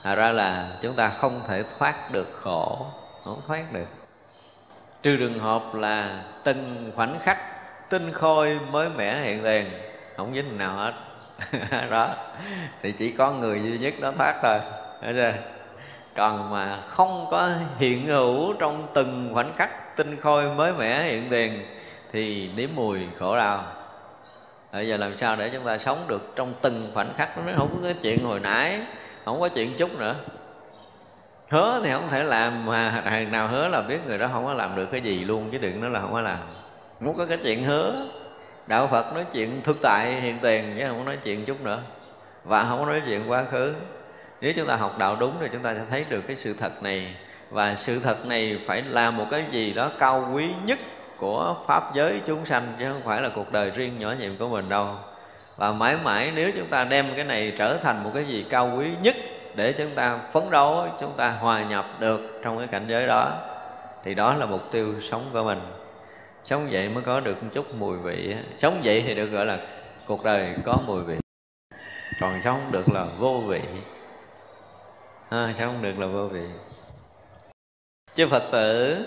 Thật 0.03 0.16
ra 0.16 0.32
là 0.32 0.78
chúng 0.82 0.95
ta 0.95 1.09
không 1.09 1.41
thể 1.47 1.64
thoát 1.78 2.12
được 2.12 2.28
khổ, 2.41 2.86
Không 3.24 3.41
thoát 3.47 3.74
được. 3.74 3.88
Trừ 5.01 5.18
trường 5.18 5.39
hợp 5.39 5.76
là 5.76 6.24
từng 6.43 6.91
khoảnh 6.95 7.20
khắc 7.20 7.38
tinh 7.89 8.12
khôi 8.14 8.59
mới 8.72 8.89
mẻ 8.89 9.22
hiện 9.22 9.43
tiền, 9.43 9.66
Không 10.18 10.36
dính 10.36 10.57
nào 10.57 10.76
hết. 10.76 10.93
Đó, 11.89 12.16
Thì 12.82 12.91
chỉ 12.91 13.12
có 13.12 13.32
người 13.32 13.62
duy 13.64 13.78
nhất 13.78 13.93
đó 13.99 14.12
thoát 14.18 14.39
thôi. 14.41 14.59
Thấy 15.01 15.14
chưa? 15.14 15.61
Còn 16.16 16.51
mà 16.51 16.80
không 16.89 17.28
có 17.32 17.49
hiện 17.78 18.05
hữu 18.07 18.53
trong 18.53 18.88
từng 18.93 19.30
khoảnh 19.34 19.51
khắc 19.57 19.97
tinh 19.97 20.18
khôi 20.22 20.55
mới 20.55 20.74
mẻ 20.74 21.03
hiện 21.03 21.24
tiền 21.30 21.66
Thì 22.12 22.49
nếm 22.55 22.70
mùi 22.76 22.99
khổ 23.20 23.38
đau. 23.38 23.64
Bây 24.74 24.88
giờ 24.88 24.97
làm 24.97 25.18
sao 25.18 25.36
để 25.36 25.49
chúng 25.53 25.64
ta 25.66 25.78
sống 25.78 26.05
được 26.07 26.34
trong 26.36 26.53
từng 26.62 26.91
khoảnh 26.93 27.14
khắc 27.18 27.38
Nó 27.38 27.53
không 27.57 27.70
có 27.70 27.78
cái 27.84 27.95
chuyện 28.01 28.26
hồi 28.26 28.39
nãy, 28.39 28.80
Không 29.26 29.39
có 29.39 29.49
chuyện 29.49 29.74
chút 29.78 29.99
nữa. 29.99 30.16
Hứa 31.51 31.82
thì 31.84 31.91
không 31.91 32.09
thể 32.09 32.24
làm 32.24 32.66
mà 32.66 32.89
hàng 32.89 33.32
nào 33.32 33.47
hứa 33.47 33.68
là 33.68 33.82
biết 33.82 33.99
người 34.07 34.18
đó 34.18 34.30
không 34.34 34.45
có 34.45 34.53
làm 34.53 34.76
được 34.76 34.86
cái 34.86 35.01
gì 35.01 35.20
luôn, 35.26 35.49
chứ 35.51 35.57
đừng 35.57 35.82
nói 35.82 35.89
là 35.89 35.99
không 35.99 36.14
có 36.14 36.22
làm. 36.22 36.38
Muốn 36.99 37.18
có 37.18 37.26
cái 37.26 37.38
chuyện 37.43 37.64
hứa, 37.64 38.05
đạo 38.68 38.88
phật 38.88 39.14
nói 39.14 39.26
chuyện 39.34 39.62
thực 39.64 39.78
tại 39.82 40.22
hiện 40.22 40.38
tiền 40.41 40.76
chứ 40.80 40.86
không 40.88 40.97
có 40.99 41.05
nói 41.05 41.18
chuyện 41.24 41.45
chút 41.45 41.62
nữa. 41.62 41.82
Và 42.43 42.64
không 42.64 42.80
có 42.80 42.86
nói 42.86 43.01
chuyện 43.05 43.32
quá 43.32 43.43
khứ 43.51 43.74
nếu 44.42 44.54
chúng 44.54 44.68
ta 44.68 44.76
học 44.76 44.98
đạo 44.98 45.18
đúng 45.20 45.34
thì 45.39 45.48
chúng 45.52 45.64
ta 45.64 45.74
sẽ 45.74 45.82
thấy 45.89 46.06
được 46.10 46.22
cái 46.28 46.36
sự 46.36 46.54
thật 46.54 46.84
này. 46.84 47.16
Và 47.50 47.76
sự 47.76 48.00
thật 48.00 48.26
này 48.26 48.60
phải 48.68 48.82
là 48.82 49.12
một 49.12 49.26
cái 49.32 49.44
gì 49.52 49.74
đó 49.74 49.92
cao 50.00 50.32
quý 50.36 50.50
nhất 50.66 50.80
của 51.18 51.56
pháp 51.68 51.96
giới 51.96 52.22
chúng 52.26 52.46
sanh, 52.46 52.74
chứ 52.80 52.86
không 52.92 53.02
phải 53.02 53.22
là 53.22 53.30
cuộc 53.36 53.52
đời 53.52 53.70
riêng 53.70 54.00
nhỏ 54.00 54.14
nhiệm 54.20 54.38
của 54.38 54.48
mình 54.48 54.70
đâu. 54.70 54.96
Và 55.58 55.72
mãi 55.72 55.98
mãi 56.04 56.32
nếu 56.36 56.52
chúng 56.58 56.68
ta 56.68 56.84
đem 56.84 57.06
cái 57.16 57.26
này 57.26 57.54
trở 57.58 57.78
thành 57.78 58.04
một 58.04 58.12
cái 58.14 58.26
gì 58.26 58.46
cao 58.50 58.72
quý 58.78 58.86
nhất 59.04 59.16
để 59.56 59.74
chúng 59.74 59.96
ta 59.96 60.18
phấn 60.32 60.44
đấu, 60.52 60.88
chúng 61.02 61.14
ta 61.18 61.32
hòa 61.32 61.64
nhập 61.64 61.86
được 62.00 62.39
trong 62.44 62.58
cái 62.58 62.68
cảnh 62.68 62.86
giới 62.88 63.08
đó, 63.08 63.34
thì 64.04 64.14
đó 64.14 64.34
là 64.34 64.46
mục 64.46 64.72
tiêu 64.72 64.96
sống 65.02 65.26
của 65.34 65.44
mình. 65.44 65.60
Sống 66.44 66.68
vậy 66.72 66.89
mới 66.89 67.04
có 67.04 67.20
được 67.20 67.44
một 67.44 67.50
chút 67.54 67.76
mùi 67.76 67.98
vị 67.98 68.36
sống 68.58 68.82
vậy 68.84 69.04
thì 69.08 69.16
được 69.16 69.26
gọi 69.26 69.46
là 69.46 69.58
cuộc 70.08 70.24
đời 70.24 70.56
có 70.66 70.78
mùi 70.88 71.04
vị. 71.04 71.16
Còn 72.22 72.42
sống 72.44 72.62
được 72.72 72.89
là 72.89 73.06
vô 73.20 73.44
vị 73.48 73.60
à, 75.32 75.53
không 75.59 75.82
được 75.82 75.99
là 75.99 76.07
vô 76.07 76.27
vị? 76.27 76.45
Chư 78.15 78.27
phật 78.27 78.43
tử 78.51 78.97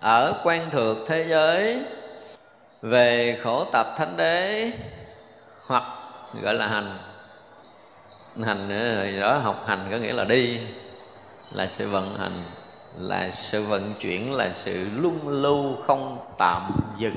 ở 0.00 0.40
quan 0.44 0.70
thược 0.70 0.96
thế 1.06 1.26
giới 1.28 1.82
về 2.82 3.38
khổ 3.42 3.64
tập 3.72 3.86
thánh 3.96 4.16
đế 4.16 4.72
hoặc 5.66 5.82
gọi 6.42 6.54
là 6.54 6.68
hành 6.68 6.98
hành 8.42 8.68
nữa 8.68 9.20
đó 9.20 9.38
học 9.38 9.64
hành 9.66 9.88
có 9.90 9.96
nghĩa 9.96 10.12
là 10.12 10.24
đi 10.24 10.60
là 11.52 11.68
sự 11.70 11.88
vận 11.88 12.18
hành 12.18 12.42
là 12.98 13.30
sự 13.30 13.64
vận 13.64 13.94
chuyển 14.00 14.34
là 14.34 14.52
sự 14.54 14.88
lung 14.94 15.28
lưu 15.28 15.76
không 15.86 16.18
tạm 16.38 16.70
dừng 16.98 17.16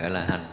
gọi 0.00 0.10
là 0.10 0.20
hành. 0.20 0.46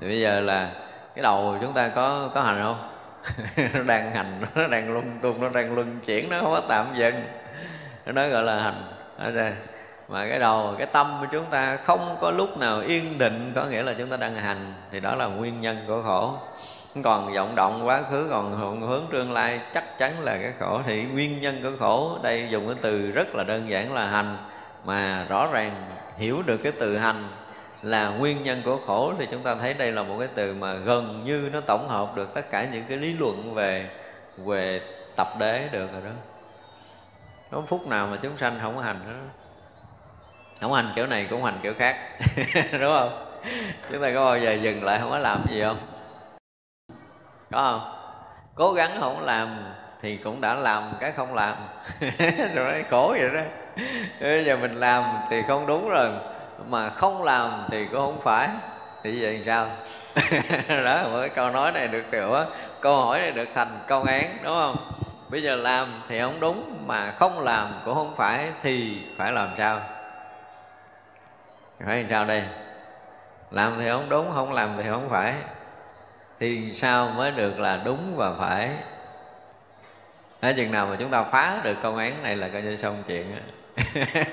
Thì 0.00 0.08
bây 0.08 0.20
giờ 0.20 0.40
là 0.40 0.72
cái 1.14 1.22
đầu 1.22 1.56
chúng 1.60 1.72
ta 1.72 1.88
có 1.88 2.30
có 2.34 2.42
hành 2.42 2.62
không? 2.62 2.93
nó 3.74 3.82
đang 3.82 4.10
hành, 4.10 4.40
nó 4.54 4.66
đang 4.66 4.92
lung 4.92 5.18
tung, 5.22 5.40
nó 5.40 5.48
đang 5.48 5.74
luân 5.74 6.00
chuyển, 6.06 6.30
nó 6.30 6.40
không 6.40 6.50
có 6.50 6.62
tạm 6.68 6.86
dừng. 6.96 7.14
Nó 8.06 8.28
gọi 8.28 8.42
là 8.42 8.62
hành. 8.62 8.82
Đây 9.34 9.52
mà 10.08 10.26
cái 10.28 10.38
đầu, 10.38 10.74
cái 10.78 10.86
tâm 10.86 11.16
của 11.20 11.26
chúng 11.32 11.44
ta 11.44 11.76
không 11.76 12.16
có 12.20 12.30
lúc 12.30 12.58
nào 12.58 12.80
yên 12.80 13.18
định, 13.18 13.52
có 13.54 13.64
nghĩa 13.64 13.82
là 13.82 13.94
chúng 13.98 14.10
ta 14.10 14.16
đang 14.16 14.34
hành. 14.34 14.72
Thì 14.90 15.00
đó 15.00 15.14
là 15.14 15.26
nguyên 15.26 15.60
nhân 15.60 15.76
của 15.86 16.02
khổ. 16.02 16.34
Còn 17.02 17.34
vọng 17.34 17.54
động 17.54 17.86
quá 17.86 18.02
khứ, 18.10 18.28
còn 18.30 18.80
hướng 18.80 19.04
tương 19.12 19.32
lai 19.32 19.60
chắc 19.74 19.98
chắn 19.98 20.20
là 20.20 20.36
cái 20.36 20.52
khổ. 20.60 20.80
Thì 20.86 21.02
nguyên 21.02 21.40
nhân 21.40 21.60
của 21.62 21.72
khổ, 21.78 22.18
đây 22.22 22.48
dùng 22.50 22.66
cái 22.66 22.76
từ 22.80 23.10
rất 23.10 23.34
là 23.34 23.44
đơn 23.44 23.70
giản 23.70 23.92
là 23.92 24.06
hành. 24.06 24.36
Mà 24.84 25.26
rõ 25.28 25.48
ràng 25.52 25.84
hiểu 26.18 26.42
được 26.46 26.56
cái 26.56 26.72
từ 26.80 26.98
hành 26.98 27.28
là 27.84 28.08
nguyên 28.08 28.44
nhân 28.44 28.62
của 28.64 28.78
khổ, 28.86 29.12
thì 29.18 29.26
chúng 29.30 29.42
ta 29.42 29.54
thấy 29.54 29.74
đây 29.74 29.92
là 29.92 30.02
một 30.02 30.16
cái 30.18 30.28
từ 30.34 30.54
mà 30.54 30.74
gần 30.74 31.22
như 31.24 31.50
nó 31.52 31.60
tổng 31.60 31.88
hợp 31.88 32.16
được 32.16 32.34
tất 32.34 32.50
cả 32.50 32.66
những 32.72 32.84
cái 32.88 32.98
lý 32.98 33.12
luận 33.12 33.54
về 33.54 33.90
về 34.36 34.80
tập 35.16 35.28
đế 35.38 35.68
được 35.72 35.92
rồi 35.92 36.02
đó. 36.04 36.10
Có 37.50 37.62
phút 37.68 37.86
nào 37.86 38.06
mà 38.06 38.18
chúng 38.22 38.38
sanh 38.38 38.58
không 38.62 38.76
có 38.76 38.82
hành 38.82 39.00
đó. 39.06 39.12
Không 40.60 40.72
hành 40.72 40.92
kiểu 40.96 41.06
này 41.06 41.26
cũng 41.30 41.44
hành 41.44 41.58
kiểu 41.62 41.74
khác, 41.78 41.96
đúng 42.72 42.94
không? 42.98 43.26
Chúng 43.92 44.02
ta 44.02 44.10
có 44.14 44.24
bao 44.24 44.38
giờ 44.38 44.52
dừng 44.52 44.84
lại 44.84 44.98
không 45.00 45.10
có 45.10 45.18
làm 45.18 45.44
gì 45.50 45.62
không? 45.62 45.78
Có 47.50 47.62
không? 47.62 47.94
Cố 48.54 48.72
gắng 48.72 48.96
không 49.00 49.20
làm 49.20 49.48
thì 50.02 50.16
cũng 50.16 50.40
đã 50.40 50.54
làm 50.54 50.92
cái 51.00 51.12
không 51.12 51.34
làm. 51.34 51.56
Rồi 52.54 52.72
đấy 52.72 52.84
khổ 52.90 53.16
vậy 53.18 53.30
đó. 53.34 53.40
Bây 54.20 54.44
giờ 54.44 54.56
mình 54.56 54.80
làm 54.80 55.04
thì 55.30 55.42
không 55.48 55.66
đúng 55.66 55.88
rồi 55.88 56.10
mà 56.66 56.90
không 56.90 57.22
làm 57.22 57.50
thì 57.70 57.86
cũng 57.86 58.00
không 58.00 58.20
phải. 58.24 58.48
Thì 59.02 59.22
vậy 59.22 59.42
sao? 59.46 59.66
Đó, 60.84 61.02
một 61.02 61.18
cái 61.20 61.28
câu 61.28 61.50
nói 61.50 61.72
này 61.72 61.88
được 61.88 62.04
hiểu 62.12 62.34
câu 62.80 62.96
hỏi 62.96 63.18
này 63.18 63.30
được 63.30 63.48
thành 63.54 63.78
câu 63.86 64.02
án, 64.02 64.36
đúng 64.42 64.54
không? 64.54 64.76
Bây 65.28 65.42
giờ 65.42 65.56
làm 65.56 65.88
thì 66.08 66.20
không 66.20 66.40
đúng, 66.40 66.86
mà 66.86 67.10
không 67.10 67.40
làm 67.40 67.68
cũng 67.84 67.94
không 67.94 68.14
phải, 68.16 68.52
thì 68.62 69.02
phải 69.16 69.32
làm 69.32 69.48
sao? 69.58 69.80
Phải 71.86 71.98
làm 71.98 72.08
sao 72.08 72.24
đây? 72.24 72.42
Làm 73.50 73.72
thì 73.78 73.88
không 73.88 74.08
đúng, 74.08 74.32
không 74.34 74.52
làm 74.52 74.70
thì 74.76 74.84
không 74.88 75.08
phải. 75.10 75.34
Thì 76.40 76.74
sao 76.74 77.08
mới 77.08 77.30
được 77.30 77.58
là 77.58 77.80
đúng 77.84 78.16
và 78.16 78.32
phải? 78.38 78.70
Thế 80.40 80.52
chừng 80.52 80.72
nào 80.72 80.86
mà 80.86 80.96
chúng 80.98 81.10
ta 81.10 81.22
phá 81.22 81.60
được 81.64 81.76
công 81.82 81.96
án 81.96 82.22
này 82.22 82.36
là 82.36 82.48
coi 82.48 82.62
như 82.62 82.76
xong 82.76 83.02
chuyện 83.06 83.36
đó 83.36 83.53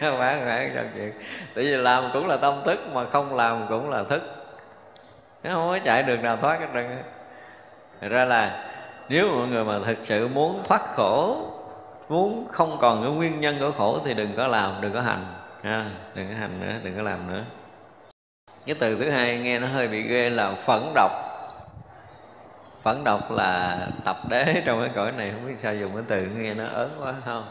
công 0.01 0.19
án 0.19 0.71
xong 0.75 0.87
chuyện 0.95 1.13
tại 1.55 1.63
vì 1.63 1.71
làm 1.71 2.09
cũng 2.13 2.27
là 2.27 2.37
tâm 2.37 2.61
thức 2.65 2.79
mà 2.93 3.05
không 3.05 3.35
làm 3.35 3.65
cũng 3.69 3.89
là 3.89 4.03
thức. 4.03 4.21
Nó 5.43 5.53
không 5.53 5.69
có 5.69 5.79
chạy 5.83 6.03
đường 6.03 6.21
nào 6.21 6.37
thoát 6.37 6.59
hết 6.59 6.67
trơn 6.73 6.97
Thật 8.01 8.07
ra 8.07 8.25
là 8.25 8.65
nếu 9.09 9.27
mọi 9.35 9.47
người 9.47 9.63
mà 9.63 9.79
thực 9.85 9.97
sự 10.03 10.27
muốn 10.27 10.63
thoát 10.63 10.81
khổ 10.85 11.47
muốn 12.09 12.47
không 12.51 12.77
còn 12.81 13.03
cái 13.03 13.11
nguyên 13.11 13.39
nhân 13.39 13.55
của 13.59 13.71
khổ 13.77 13.99
thì 14.05 14.13
đừng 14.13 14.33
có 14.37 14.47
làm 14.47 14.71
đừng 14.81 14.93
có 14.93 15.01
hành. 15.01 15.25
Ha, 15.63 15.85
đừng 16.15 16.29
có 16.29 16.35
hành 16.39 16.59
nữa 16.61 16.73
đừng 16.83 16.95
có 16.97 17.01
làm 17.01 17.33
nữa. 17.33 17.43
Cái 18.65 18.75
từ 18.79 18.95
thứ 18.95 19.09
hai 19.09 19.37
nghe 19.37 19.59
nó 19.59 19.67
hơi 19.67 19.87
bị 19.87 20.01
ghê 20.01 20.29
là 20.29 20.55
phẫn 20.55 20.81
độc. 20.95 21.11
Phẫn 22.83 23.03
độc 23.03 23.31
là 23.31 23.77
tập 24.05 24.17
đế 24.29 24.61
trong 24.65 24.81
cái 24.81 24.89
cõi 24.95 25.11
này 25.11 25.31
không 25.31 25.47
biết 25.47 25.55
sao 25.61 25.75
dùng 25.75 25.93
cái 25.93 26.03
từ 26.07 26.25
nghe 26.25 26.53
nó 26.53 26.65
ớn 26.65 26.89
quá 27.03 27.13
không? 27.25 27.43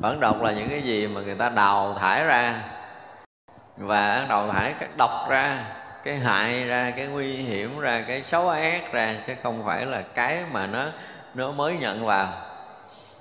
Phẫn 0.00 0.20
độc 0.20 0.42
là 0.42 0.52
những 0.52 0.68
cái 0.68 0.82
gì 0.82 1.06
mà 1.06 1.20
người 1.20 1.34
ta 1.34 1.48
đào 1.48 1.96
thải 2.00 2.24
ra. 2.24 2.62
Và 3.76 4.26
đào 4.28 4.52
thải 4.52 4.74
cái 4.80 4.88
độc 4.96 5.26
ra, 5.30 5.64
cái 6.04 6.16
hại 6.16 6.64
ra, 6.64 6.92
cái 6.96 7.06
nguy 7.06 7.32
hiểm 7.32 7.80
ra, 7.80 8.04
cái 8.08 8.22
xấu 8.22 8.48
ác 8.48 8.92
ra, 8.92 9.16
chứ 9.26 9.32
không 9.42 9.62
phải 9.66 9.86
là 9.86 10.02
cái 10.02 10.42
mà 10.52 10.66
nó 10.66 10.86
nó 11.34 11.52
mới 11.52 11.76
nhận 11.76 12.06
vào. 12.06 12.28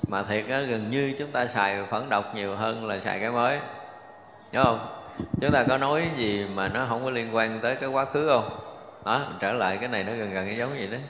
Mà 0.07 0.23
thiệt 0.23 0.47
á, 0.49 0.59
gần 0.59 0.91
như 0.91 1.15
chúng 1.19 1.31
ta 1.31 1.47
xài 1.47 1.83
phẫn 1.83 2.09
độc 2.09 2.35
nhiều 2.35 2.55
hơn 2.55 2.87
là 2.87 2.99
xài 2.99 3.19
cái 3.19 3.31
mới. 3.31 3.59
Đúng 4.53 4.63
không? 4.63 4.79
Chúng 5.41 5.51
ta 5.51 5.63
có 5.63 5.77
nói 5.77 6.09
gì 6.17 6.45
mà 6.53 6.67
nó 6.67 6.85
không 6.89 7.03
có 7.03 7.09
liên 7.09 7.35
quan 7.35 7.59
tới 7.59 7.75
cái 7.75 7.89
quá 7.89 8.05
khứ 8.05 8.29
không? 8.29 8.49
Đó 9.05 9.21
trở 9.39 9.53
lại 9.53 9.77
cái 9.77 9.89
này 9.89 10.03
nó 10.03 10.13
gần 10.13 10.33
gần 10.33 10.45
cái 10.45 10.57
giống 10.57 10.69
vậy 10.69 10.87
đấy 10.87 11.01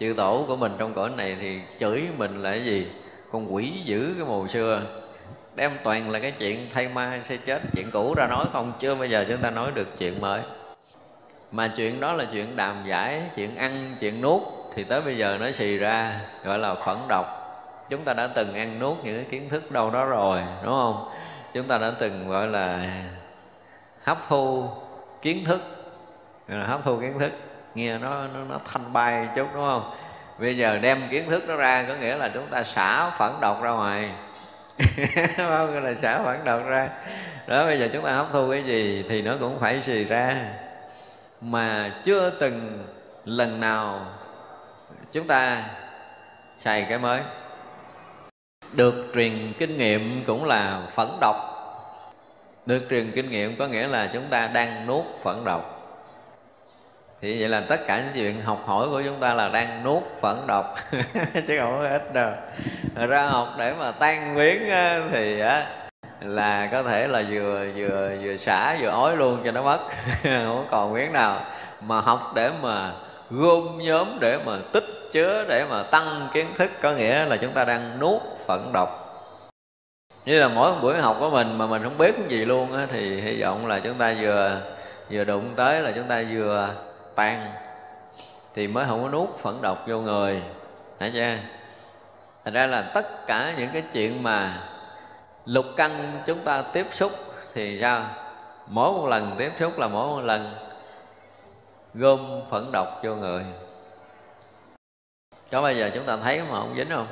chư 0.00 0.14
tổ 0.16 0.44
của 0.48 0.56
mình 0.56 0.72
trong 0.78 0.94
cõi 0.94 1.10
này 1.16 1.36
thì 1.40 1.60
chửi 1.78 2.02
mình 2.18 2.42
là 2.42 2.50
cái 2.50 2.64
gì? 2.64 2.86
Con 3.36 3.54
quỷ 3.54 3.72
dữ 3.84 4.14
cái 4.16 4.26
mùa 4.26 4.48
xưa. 4.48 4.82
Đem 5.54 5.70
toàn 5.82 6.10
là 6.10 6.18
cái 6.18 6.32
chuyện 6.38 6.68
thay 6.74 6.88
ma 6.88 7.20
sẽ 7.24 7.36
chết 7.36 7.62
chuyện 7.74 7.90
cũ 7.90 8.14
ra 8.16 8.26
nói 8.26 8.46
không 8.52 8.72
chưa 8.78 8.94
bây 8.94 9.10
giờ 9.10 9.24
chúng 9.28 9.40
ta 9.42 9.50
nói 9.50 9.70
được 9.74 9.88
chuyện 9.98 10.20
mới. 10.20 10.40
Mà 11.52 11.68
chuyện 11.76 12.00
đó 12.00 12.12
là 12.12 12.24
chuyện 12.32 12.56
đàm 12.56 12.84
giải 12.86 13.22
chuyện 13.34 13.56
ăn 13.56 13.96
chuyện 14.00 14.20
nuốt 14.20 14.42
thì 14.74 14.84
tới 14.84 15.00
bây 15.00 15.16
giờ 15.16 15.38
nó 15.40 15.52
xì 15.52 15.76
ra 15.76 16.20
gọi 16.44 16.58
là 16.58 16.74
phẫn 16.74 16.96
độc. 17.08 17.26
Chúng 17.90 18.04
ta 18.04 18.14
đã 18.14 18.26
từng 18.26 18.54
ăn 18.54 18.78
nuốt 18.78 18.96
những 19.04 19.16
cái 19.16 19.26
kiến 19.30 19.48
thức 19.48 19.72
đâu 19.72 19.90
đó 19.90 20.04
rồi 20.04 20.42
đúng 20.62 20.72
không? 20.72 21.08
Chúng 21.54 21.68
ta 21.68 21.78
đã 21.78 21.92
từng 21.98 22.28
gọi 22.28 22.46
là 22.48 23.02
hấp 24.04 24.18
thu 24.28 24.68
kiến 25.22 25.44
thức 25.44 25.60
gọi 26.48 26.58
là 26.58 26.66
hấp 26.66 26.84
thu 26.84 27.00
kiến 27.00 27.18
thức. 27.18 27.32
Nghe 27.74 27.98
nó 27.98 28.26
nó, 28.26 28.44
nó 28.44 28.60
thanh 28.64 28.92
bay 28.92 29.28
chút 29.36 29.46
đúng 29.54 29.64
không? 29.64 29.90
Bây 30.38 30.56
giờ 30.56 30.78
đem 30.78 31.08
kiến 31.10 31.30
thức 31.30 31.44
nó 31.48 31.56
ra, 31.56 31.84
có 31.88 31.94
nghĩa 31.94 32.16
là 32.16 32.30
chúng 32.34 32.46
ta 32.50 32.64
xả 32.64 33.10
phẫn 33.18 33.32
độc 33.40 33.62
ra 33.62 33.70
ngoài. 33.70 34.10
Không 35.36 35.72
gọi 35.72 35.80
là 35.80 35.94
xả 35.94 36.22
phẫn 36.22 36.44
độc 36.44 36.66
ra. 36.66 36.88
Đó, 37.46 37.66
bây 37.66 37.78
giờ 37.78 37.88
chúng 37.92 38.04
ta 38.04 38.12
hấp 38.12 38.26
thu 38.32 38.50
cái 38.50 38.62
gì 38.62 39.04
thì 39.08 39.22
nó 39.22 39.36
cũng 39.40 39.60
phải 39.60 39.82
xì 39.82 40.04
ra. 40.04 40.36
Mà 41.40 41.90
chưa 42.04 42.30
từng 42.30 42.84
lần 43.24 43.60
nào 43.60 44.06
chúng 45.12 45.26
ta 45.26 45.62
xài 46.56 46.86
cái 46.88 46.98
mới. 46.98 47.20
Được 48.72 49.10
truyền 49.14 49.52
kinh 49.58 49.78
nghiệm 49.78 50.24
cũng 50.26 50.44
là 50.44 50.80
phẫn 50.94 51.08
độc. 51.20 51.36
Được 52.66 52.86
truyền 52.90 53.12
kinh 53.14 53.30
nghiệm 53.30 53.56
có 53.56 53.66
nghĩa 53.66 53.88
là 53.88 54.10
chúng 54.12 54.24
ta 54.30 54.46
đang 54.46 54.86
nuốt 54.86 55.04
phẫn 55.22 55.44
độc 55.44 55.75
thì 57.22 57.40
vậy 57.40 57.48
là 57.48 57.60
tất 57.60 57.86
cả 57.86 57.98
những 57.98 58.12
chuyện 58.14 58.40
học 58.40 58.62
hỏi 58.66 58.88
của 58.88 59.02
chúng 59.04 59.20
ta 59.20 59.34
là 59.34 59.48
đang 59.48 59.84
nuốt 59.84 60.02
phẫn 60.20 60.46
độc, 60.46 60.74
chứ 61.48 61.58
không 61.60 61.78
có 61.78 61.88
ít 61.88 62.12
đâu. 62.14 62.30
Ra 63.08 63.26
học 63.26 63.54
để 63.58 63.74
mà 63.78 63.92
tan 63.92 64.36
biến 64.36 64.62
thì 65.12 65.42
là 66.20 66.68
có 66.72 66.82
thể 66.82 67.06
là 67.06 67.24
vừa 67.30 67.66
vừa 67.76 68.10
vừa 68.22 68.36
xả, 68.36 68.76
vừa 68.80 68.88
ói 68.88 69.16
luôn 69.16 69.42
cho 69.44 69.52
nó 69.52 69.62
mất, 69.62 69.78
không 70.22 70.66
còn 70.70 70.94
miếng 70.94 71.12
nào. 71.12 71.40
Mà 71.80 72.00
học 72.00 72.32
để 72.34 72.50
mà 72.62 72.92
gom 73.30 73.78
nhóm, 73.78 74.18
để 74.20 74.38
mà 74.44 74.52
tích 74.72 74.84
chứa, 75.12 75.44
để 75.48 75.64
mà 75.70 75.82
tăng 75.82 76.28
kiến 76.32 76.46
thức, 76.58 76.70
có 76.82 76.92
nghĩa 76.92 77.24
là 77.24 77.36
chúng 77.36 77.52
ta 77.52 77.64
đang 77.64 77.98
nuốt 78.00 78.22
phẫn 78.46 78.60
độc. 78.72 79.02
Như 80.24 80.40
là 80.40 80.48
mỗi 80.48 80.72
một 80.72 80.78
buổi 80.82 80.96
học 80.96 81.16
của 81.20 81.30
mình 81.30 81.58
mà 81.58 81.66
mình 81.66 81.82
không 81.82 81.98
biết 81.98 82.14
cái 82.18 82.28
gì 82.28 82.44
luôn 82.44 82.72
á, 82.72 82.86
thì 82.92 83.20
hy 83.20 83.42
vọng 83.42 83.66
là 83.66 83.80
chúng 83.80 83.94
ta 83.94 84.14
vừa 84.20 84.60
vừa 85.10 85.24
đụng 85.24 85.50
tới, 85.56 85.80
là 85.80 85.92
chúng 85.94 86.04
ta 86.04 86.22
vừa 86.32 86.74
tan. 87.16 87.52
Thì 88.54 88.66
mới 88.66 88.86
không 88.86 89.02
có 89.02 89.08
nuốt 89.08 89.38
phẫn 89.38 89.54
độc 89.62 89.86
vô 89.86 90.00
người. 90.00 90.42
Hả 91.00 91.10
chưa 91.12 91.36
thành 92.44 92.54
ra 92.54 92.66
là 92.66 92.82
tất 92.82 93.26
cả 93.26 93.52
những 93.58 93.70
cái 93.72 93.82
chuyện 93.92 94.22
mà 94.22 94.62
lục 95.44 95.66
căn 95.76 96.22
chúng 96.26 96.38
ta 96.38 96.62
tiếp 96.62 96.86
xúc 96.90 97.12
thì 97.54 97.78
sao? 97.80 98.04
Mỗi 98.66 98.92
một 98.92 99.06
lần 99.06 99.34
tiếp 99.38 99.52
xúc 99.60 99.78
là 99.78 99.88
mỗi 99.88 100.06
một 100.06 100.20
lần 100.20 100.54
gom 101.94 102.42
phẫn 102.50 102.72
độc 102.72 103.00
vô 103.02 103.14
người. 103.14 103.44
Có 105.50 105.62
bao 105.62 105.72
giờ 105.72 105.90
chúng 105.94 106.04
ta 106.04 106.16
thấy 106.16 106.40
mà 106.42 106.50
không 106.50 106.74
dính 106.76 106.90
không? 106.90 107.06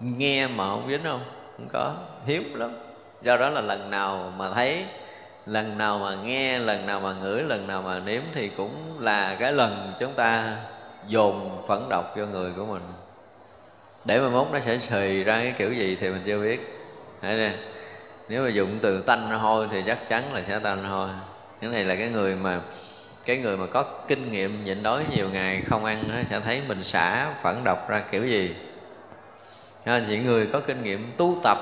Nghe 0.00 0.46
mà 0.46 0.68
không 0.68 0.88
dính 0.88 1.04
không? 1.04 1.24
Không 1.56 1.68
có. 1.72 1.94
Hiếm 2.26 2.54
lắm. 2.54 2.76
Do 3.22 3.36
đó 3.36 3.48
là 3.48 3.60
lần 3.60 3.90
nào 3.90 4.32
mà 4.36 4.50
thấy 4.54 4.84
lần 5.46 5.78
nào 5.78 5.98
mà 5.98 6.16
nghe, 6.24 6.58
lần 6.58 6.86
nào 6.86 7.00
mà 7.00 7.14
ngửi, 7.22 7.42
lần 7.42 7.66
nào 7.66 7.82
mà 7.82 7.98
nếm 7.98 8.22
thì 8.34 8.48
cũng 8.48 9.00
là 9.00 9.36
cái 9.38 9.52
lần 9.52 9.92
chúng 10.00 10.14
ta 10.14 10.56
dồn 11.08 11.62
phẫn 11.68 11.88
độc 11.88 12.14
cho 12.16 12.26
người 12.26 12.52
của 12.56 12.64
mình. 12.66 12.82
Để 14.04 14.20
mà 14.20 14.28
mốt 14.28 14.48
nó 14.52 14.58
sẽ 14.66 14.78
xì 14.78 15.24
ra 15.24 15.38
cái 15.42 15.54
kiểu 15.58 15.72
gì 15.72 15.96
thì 16.00 16.08
mình 16.08 16.22
chưa 16.26 16.42
biết. 16.42 16.60
Thấy 17.22 17.36
nè? 17.36 17.52
Nếu 18.28 18.42
mà 18.42 18.48
dụng 18.48 18.78
từ 18.82 19.02
tanh 19.02 19.30
hôi 19.30 19.68
thì 19.72 19.82
chắc 19.86 20.08
chắn 20.08 20.34
là 20.34 20.42
sẽ 20.48 20.58
tanh 20.58 20.84
hôi. 20.84 21.08
Cái 21.60 21.70
này 21.70 21.84
là 21.84 21.94
cái 21.94 22.08
người 22.08 22.34
mà, 22.34 22.60
cái 23.24 23.36
người 23.36 23.56
mà 23.56 23.66
có 23.66 23.82
kinh 24.08 24.32
nghiệm 24.32 24.64
nhịn 24.64 24.82
đói 24.82 25.04
nhiều 25.16 25.28
ngày 25.30 25.62
không 25.68 25.84
ăn 25.84 26.04
nó 26.08 26.14
sẽ 26.30 26.40
thấy 26.40 26.62
mình 26.68 26.84
xả 26.84 27.32
phẫn 27.42 27.64
độc 27.64 27.88
ra 27.88 28.02
kiểu 28.10 28.24
gì. 28.24 28.56
Những 29.86 30.26
người 30.26 30.46
có 30.52 30.60
kinh 30.60 30.82
nghiệm 30.82 31.10
tu 31.16 31.36
tập 31.42 31.58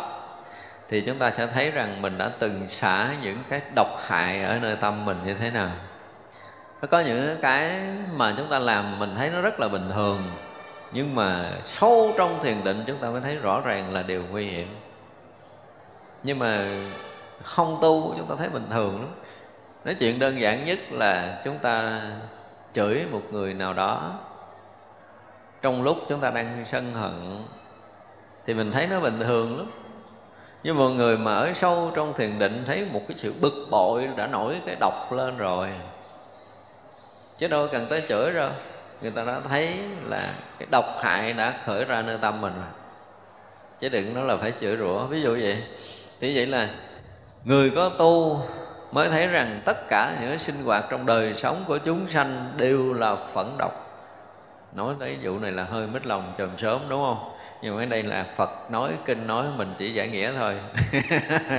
thì 0.94 1.00
chúng 1.00 1.18
ta 1.18 1.30
sẽ 1.30 1.46
thấy 1.46 1.70
rằng 1.70 2.02
mình 2.02 2.18
đã 2.18 2.30
từng 2.38 2.68
xả 2.68 3.14
những 3.22 3.38
cái 3.48 3.60
độc 3.74 3.88
hại 4.06 4.44
ở 4.44 4.58
nơi 4.58 4.76
tâm 4.76 5.04
mình 5.04 5.16
như 5.26 5.34
thế 5.34 5.50
nào. 5.50 5.70
Nó 6.82 6.88
có 6.90 7.00
những 7.00 7.36
cái 7.42 7.80
mà 8.12 8.34
chúng 8.36 8.48
ta 8.48 8.58
làm 8.58 8.98
mình 8.98 9.14
thấy 9.16 9.30
nó 9.30 9.40
rất 9.40 9.60
là 9.60 9.68
bình 9.68 9.90
thường, 9.94 10.30
nhưng 10.92 11.14
mà 11.14 11.50
sâu 11.64 12.14
trong 12.16 12.42
thiền 12.42 12.64
định 12.64 12.84
chúng 12.86 12.98
ta 12.98 13.08
mới 13.08 13.20
thấy 13.20 13.36
rõ 13.36 13.60
ràng 13.64 13.92
là 13.92 14.02
điều 14.02 14.22
nguy 14.30 14.46
hiểm. 14.46 14.76
Nhưng 16.22 16.38
mà 16.38 16.66
không 17.42 17.78
tu 17.82 18.14
chúng 18.18 18.26
ta 18.26 18.34
thấy 18.38 18.48
bình 18.48 18.66
thường 18.70 19.00
lắm. 19.00 19.10
Nói 19.84 19.94
chuyện 19.94 20.18
đơn 20.18 20.40
giản 20.40 20.64
nhất 20.64 20.78
là 20.90 21.40
chúng 21.44 21.58
ta 21.58 22.02
chửi 22.72 23.04
một 23.10 23.22
người 23.30 23.54
nào 23.54 23.72
đó, 23.72 24.12
trong 25.62 25.82
lúc 25.82 25.96
chúng 26.08 26.20
ta 26.20 26.30
đang 26.30 26.64
sân 26.72 26.94
hận, 26.94 27.44
thì 28.46 28.54
mình 28.54 28.72
thấy 28.72 28.86
nó 28.86 29.00
bình 29.00 29.20
thường 29.20 29.58
lắm 29.58 29.66
nhưng 30.64 30.78
mà 30.78 30.84
người 30.84 31.18
mà 31.18 31.34
ở 31.34 31.52
sâu 31.54 31.92
trong 31.94 32.12
thiền 32.12 32.38
định 32.38 32.64
thấy 32.66 32.86
một 32.92 33.00
cái 33.08 33.16
sự 33.16 33.34
bực 33.40 33.66
bội 33.70 34.08
đã 34.16 34.26
nổi 34.26 34.56
cái 34.66 34.76
độc 34.80 35.12
lên 35.12 35.36
rồi. 35.36 35.68
Chứ 37.38 37.48
đâu 37.48 37.68
cần 37.72 37.86
tới 37.90 38.02
chửi 38.08 38.32
đâu. 38.32 38.50
Người 39.02 39.10
ta 39.10 39.24
đã 39.24 39.40
thấy 39.48 39.78
là 40.08 40.34
cái 40.58 40.68
độc 40.70 40.84
hại 41.02 41.32
đã 41.32 41.54
khởi 41.66 41.84
ra 41.84 42.02
nơi 42.02 42.18
tâm 42.20 42.40
mình 42.40 42.52
rồi. 42.56 42.70
Chứ 43.80 43.88
đừng 43.88 44.14
nói 44.14 44.24
là 44.24 44.36
phải 44.36 44.52
chửi 44.60 44.76
rủa. 44.76 45.06
Ví 45.06 45.22
dụ 45.22 45.30
vậy, 45.30 45.62
thì 46.20 46.36
vậy 46.36 46.46
là 46.46 46.68
người 47.44 47.72
có 47.74 47.88
tu 47.88 48.42
mới 48.92 49.08
thấy 49.08 49.26
rằng 49.26 49.62
tất 49.64 49.88
cả 49.88 50.12
những 50.20 50.38
sinh 50.38 50.64
hoạt 50.64 50.84
trong 50.90 51.06
đời 51.06 51.34
sống 51.36 51.64
của 51.66 51.78
chúng 51.78 52.08
sanh 52.08 52.52
đều 52.56 52.92
là 52.92 53.16
phẫn 53.34 53.46
độc 53.58 53.83
nói 54.74 54.94
tới 55.00 55.18
vụ 55.22 55.38
này 55.38 55.52
là 55.52 55.64
hơi 55.64 55.86
mít 55.86 56.06
lòng 56.06 56.32
chồm 56.38 56.48
sớm, 56.58 56.80
đúng 56.88 57.02
không? 57.02 57.30
Nhưng 57.62 57.76
mà 57.76 57.82
ở 57.82 57.86
đây 57.86 58.02
là 58.02 58.26
phật 58.36 58.70
nói, 58.70 58.92
kinh 59.04 59.26
nói, 59.26 59.46
mình 59.56 59.74
chỉ 59.78 59.94
giải 59.94 60.08
nghĩa 60.08 60.32
thôi. 60.38 60.54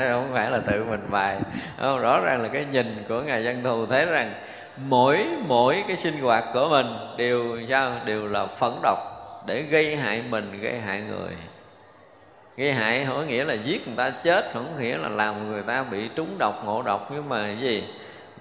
Không 0.10 0.30
phải 0.34 0.52
là 0.52 0.60
tự 0.68 0.84
mình 0.84 1.08
bài. 1.10 1.40
Không? 1.80 2.00
rõ 2.00 2.20
ràng 2.20 2.42
là 2.42 2.48
cái 2.48 2.66
nhìn 2.72 3.04
của 3.10 3.22
ngài 3.22 3.46
văn 3.46 3.62
thù 3.64 3.86
thấy 3.86 4.06
rằng 4.06 4.34
mỗi 4.78 5.26
mỗi 5.48 5.84
cái 5.88 5.98
sinh 5.98 6.22
hoạt 6.22 6.44
của 6.54 6.68
mình 6.70 6.88
đều 7.18 7.58
sao? 7.70 7.92
Đều 8.06 8.28
là 8.28 8.46
phẫn 8.46 8.74
độc 8.84 9.00
để 9.46 9.62
gây 9.62 9.96
hại 9.96 10.24
mình, 10.30 10.62
gây 10.62 10.80
hại 10.80 11.02
người. 11.02 11.32
Gây 12.58 12.74
hại 12.74 13.06
không 13.06 13.16
có 13.16 13.24
nghĩa 13.24 13.44
là 13.44 13.54
giết 13.54 13.88
người 13.88 13.98
ta 13.98 14.10
chết, 14.10 14.46
không 14.54 14.66
có 14.74 14.82
nghĩa 14.82 14.98
là 14.98 15.10
làm 15.10 15.52
người 15.52 15.62
ta 15.62 15.84
bị 15.92 16.10
trúng 16.16 16.38
độc, 16.38 16.66
ngộ 16.66 16.82
độc, 16.82 17.10
nhưng 17.12 17.30
mà 17.30 17.52
gì? 17.52 17.84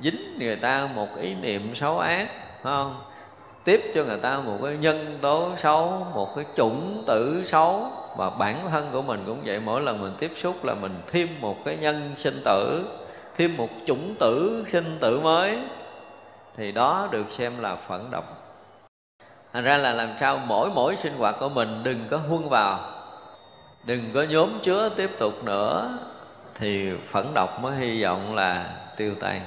Dính 0.01 0.39
người 0.39 0.57
ta 0.57 0.89
một 0.95 1.09
ý 1.21 1.35
niệm 1.35 1.75
xấu 1.75 1.99
ác 1.99 2.29
không? 2.63 3.14
Tiếp 3.65 3.93
cho 3.95 4.05
người 4.05 4.19
ta 4.19 4.41
một 4.45 4.59
cái 4.63 4.77
nhân 4.77 5.19
tố 5.21 5.51
xấu, 5.57 6.07
một 6.15 6.37
cái 6.37 6.45
chủng 6.57 7.05
tử 7.07 7.43
xấu. 7.47 7.87
Và 8.17 8.31
bản 8.31 8.71
thân 8.71 8.89
của 8.93 9.03
mình 9.03 9.23
cũng 9.27 9.43
vậy, 9.45 9.61
mỗi 9.61 9.81
lần 9.81 10.01
mình 10.01 10.13
tiếp 10.19 10.33
xúc 10.37 10.65
là 10.65 10.75
mình 10.75 11.03
thêm 11.11 11.29
một 11.41 11.65
cái 11.65 11.77
nhân 11.77 12.11
sinh 12.17 12.43
tử, 12.45 12.85
thêm 13.37 13.57
một 13.57 13.69
chủng 13.87 14.15
tử 14.21 14.65
sinh 14.69 14.97
tử 15.01 15.21
mới. 15.21 15.59
Thì 16.57 16.73
đó 16.73 17.09
được 17.11 17.31
xem 17.31 17.53
là 17.61 17.77
phản 17.77 18.11
động. 18.11 18.25
thành 19.53 19.65
ra 19.65 19.77
là 19.77 19.93
làm 19.93 20.15
sao 20.21 20.41
mỗi 20.47 20.71
mỗi 20.75 20.97
sinh 20.97 21.13
hoạt 21.19 21.35
của 21.41 21.49
mình 21.49 21.83
đừng 21.83 22.07
có 22.11 22.17
huân 22.17 22.49
vào, 22.49 22.81
đừng 23.85 24.11
có 24.15 24.23
nhóm 24.23 24.49
chứa 24.63 24.89
tiếp 24.97 25.11
tục 25.19 25.45
nữa, 25.45 25.99
thì 26.55 26.91
phẫn 27.11 27.27
độc 27.35 27.61
mới 27.61 27.77
hy 27.77 28.03
vọng 28.03 28.35
là 28.35 28.77
tiêu 28.97 29.15
tan. 29.21 29.41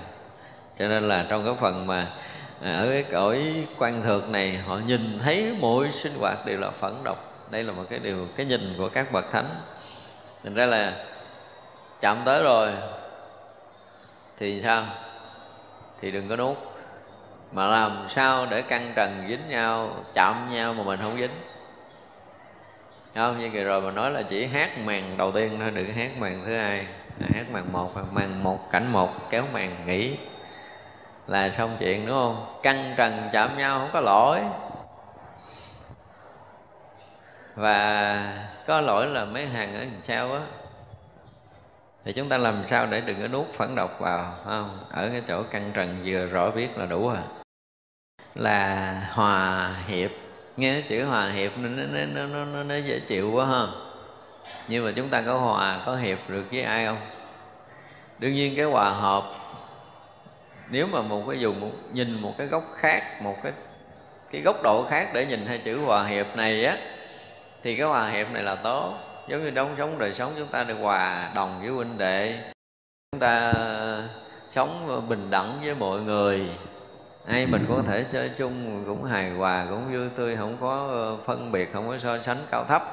Cho 0.79 0.87
nên 0.87 1.07
là 1.07 1.25
trong 1.29 1.45
cái 1.45 1.53
phần 1.59 1.87
mà 1.87 2.11
À, 2.61 2.77
ở 2.77 2.89
cái 2.91 3.05
cõi 3.11 3.67
quan 3.77 4.01
thượng 4.01 4.31
này, 4.31 4.57
họ 4.57 4.77
nhìn 4.77 5.19
thấy 5.23 5.55
mỗi 5.59 5.91
sinh 5.91 6.13
hoạt 6.19 6.45
đều 6.45 6.59
là 6.59 6.69
phẫn 6.69 6.93
độc. 7.03 7.47
Đây 7.51 7.63
là 7.63 7.73
một 7.73 7.83
cái 7.89 7.99
điều, 7.99 8.27
cái 8.35 8.45
nhìn 8.45 8.75
của 8.77 8.89
các 8.89 9.11
bậc 9.11 9.31
thánh. 9.31 9.45
Thành 10.43 10.53
ra 10.53 10.65
là 10.65 11.05
chạm 12.01 12.21
tới 12.25 12.43
rồi 12.43 12.71
thì 14.37 14.61
sao? 14.63 14.85
Thì 16.01 16.11
đừng 16.11 16.29
có 16.29 16.35
nuốt. 16.35 16.57
Mà 17.51 17.67
làm 17.67 18.05
sao 18.09 18.47
để 18.49 18.61
căng 18.61 18.91
trần 18.95 19.25
dính 19.29 19.49
nhau, 19.49 20.03
chạm 20.13 20.49
nhau 20.51 20.73
mà 20.73 20.83
mình 20.83 20.99
không 21.01 21.17
dính? 21.17 21.31
Không? 23.15 23.39
Như 23.39 23.49
kỳ 23.49 23.63
rồi 23.63 23.81
mà 23.81 23.91
nói 23.91 24.11
là 24.11 24.21
chỉ 24.21 24.45
hát 24.45 24.77
màn 24.85 25.17
đầu 25.17 25.31
tiên 25.31 25.57
thôi, 25.59 25.71
đừng 25.71 25.93
hát 25.93 26.17
màn 26.17 26.43
thứ 26.45 26.55
hai. 26.55 26.85
Hát 27.33 27.43
màn 27.51 27.73
một 27.73 27.91
màn 28.11 28.43
một, 28.43 28.71
cảnh 28.71 28.91
một, 28.91 29.29
kéo 29.29 29.43
màn 29.53 29.87
nghỉ 29.87 30.17
là 31.27 31.53
xong 31.57 31.77
chuyện 31.79 32.05
đúng 32.05 32.15
không? 32.15 32.59
Căng 32.63 32.93
trần 32.97 33.29
chạm 33.33 33.57
nhau 33.57 33.79
không 33.79 33.89
có 33.93 33.99
lỗi. 33.99 34.39
Và 37.55 38.47
có 38.67 38.81
lỗi 38.81 39.07
là 39.07 39.25
mấy 39.25 39.45
hàng 39.45 39.73
ở 39.73 39.79
đằng 39.79 40.01
sau 40.03 40.33
á? 40.33 40.41
Thì 42.05 42.13
chúng 42.13 42.29
ta 42.29 42.37
làm 42.37 42.67
sao 42.67 42.85
để 42.91 43.01
đừng 43.01 43.21
có 43.21 43.27
nuốt 43.27 43.47
phản 43.53 43.75
độc 43.75 43.99
vào 43.99 44.35
không? 44.45 44.79
Ở 44.91 45.09
cái 45.09 45.21
chỗ 45.27 45.43
căng 45.43 45.71
trần 45.73 46.01
vừa 46.05 46.25
rõ 46.25 46.51
biết 46.51 46.77
là 46.77 46.85
đủ 46.85 47.07
à 47.07 47.23
là 48.37 48.93
hòa 49.11 49.75
hiệp. 49.87 50.11
Nghe 50.57 50.73
cái 50.73 50.83
chữ 50.89 51.05
hòa 51.05 51.29
hiệp 51.29 51.51
nó 51.57 51.69
nó, 51.69 52.05
nó, 52.13 52.25
nó, 52.25 52.45
nó, 52.45 52.63
nó 52.63 52.75
dễ 52.75 52.99
chịu 52.99 53.31
quá 53.31 53.45
ha. 53.45 53.67
Nhưng 54.67 54.85
mà 54.85 54.91
chúng 54.95 55.09
ta 55.09 55.21
có 55.21 55.37
hòa 55.37 55.81
có 55.85 55.95
hiệp 55.95 56.17
được 56.27 56.43
với 56.51 56.61
ai 56.61 56.85
không? 56.85 56.97
Đương 58.19 58.33
nhiên 58.33 58.53
cái 58.55 58.65
hòa 58.65 58.89
hợp 58.89 59.23
nếu 60.69 60.87
mà 60.87 61.01
một 61.01 61.23
cái 61.29 61.39
dùng 61.39 61.59
một, 61.59 61.71
nhìn 61.93 62.21
một 62.21 62.33
cái 62.37 62.47
góc 62.47 62.63
khác 62.75 63.21
một 63.21 63.35
cái 63.43 63.51
cái 64.31 64.41
góc 64.41 64.63
độ 64.63 64.85
khác 64.89 65.09
để 65.13 65.25
nhìn 65.25 65.45
hai 65.45 65.57
chữ 65.57 65.79
hòa 65.85 66.05
hiệp 66.05 66.35
này 66.35 66.65
á 66.65 66.77
thì 67.63 67.75
cái 67.75 67.87
hòa 67.87 68.09
hiệp 68.09 68.31
này 68.31 68.43
là 68.43 68.55
tốt. 68.55 68.93
Giống 69.29 69.43
như 69.43 69.49
đóng 69.49 69.75
sống 69.77 69.97
đời 69.97 70.13
sống 70.13 70.33
chúng 70.37 70.47
ta 70.47 70.63
được 70.63 70.77
hòa 70.81 71.31
đồng 71.35 71.59
với 71.59 71.69
huynh 71.69 71.97
đệ 71.97 72.39
chúng 73.11 73.19
ta 73.19 73.53
sống 74.49 75.03
bình 75.09 75.29
đẳng 75.29 75.59
với 75.63 75.75
mọi 75.75 76.01
người. 76.01 76.49
Ai 77.27 77.45
mình 77.45 77.65
có 77.69 77.81
thể 77.87 78.05
chơi 78.11 78.31
chung 78.37 78.83
cũng 78.85 79.03
hài 79.03 79.29
hòa 79.29 79.65
cũng 79.69 79.93
vui 79.93 80.09
tươi 80.15 80.35
không 80.35 80.57
có 80.61 80.87
ờ, 80.91 81.17
phân 81.25 81.51
biệt 81.51 81.73
không 81.73 81.87
có 81.87 81.97
so 82.03 82.21
sánh 82.21 82.45
cao 82.51 82.65
thấp 82.67 82.83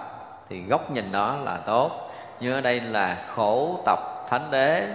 thì 0.49 0.63
góc 0.63 0.91
nhìn 0.91 1.13
đó 1.13 1.37
là 1.45 1.57
tốt. 1.57 2.11
Nhưng 2.41 2.55
ở 2.55 2.61
đây 2.61 2.81
là 2.81 3.25
khổ 3.35 3.83
tập 3.87 3.99
thánh 4.29 4.51
đế 4.51 4.89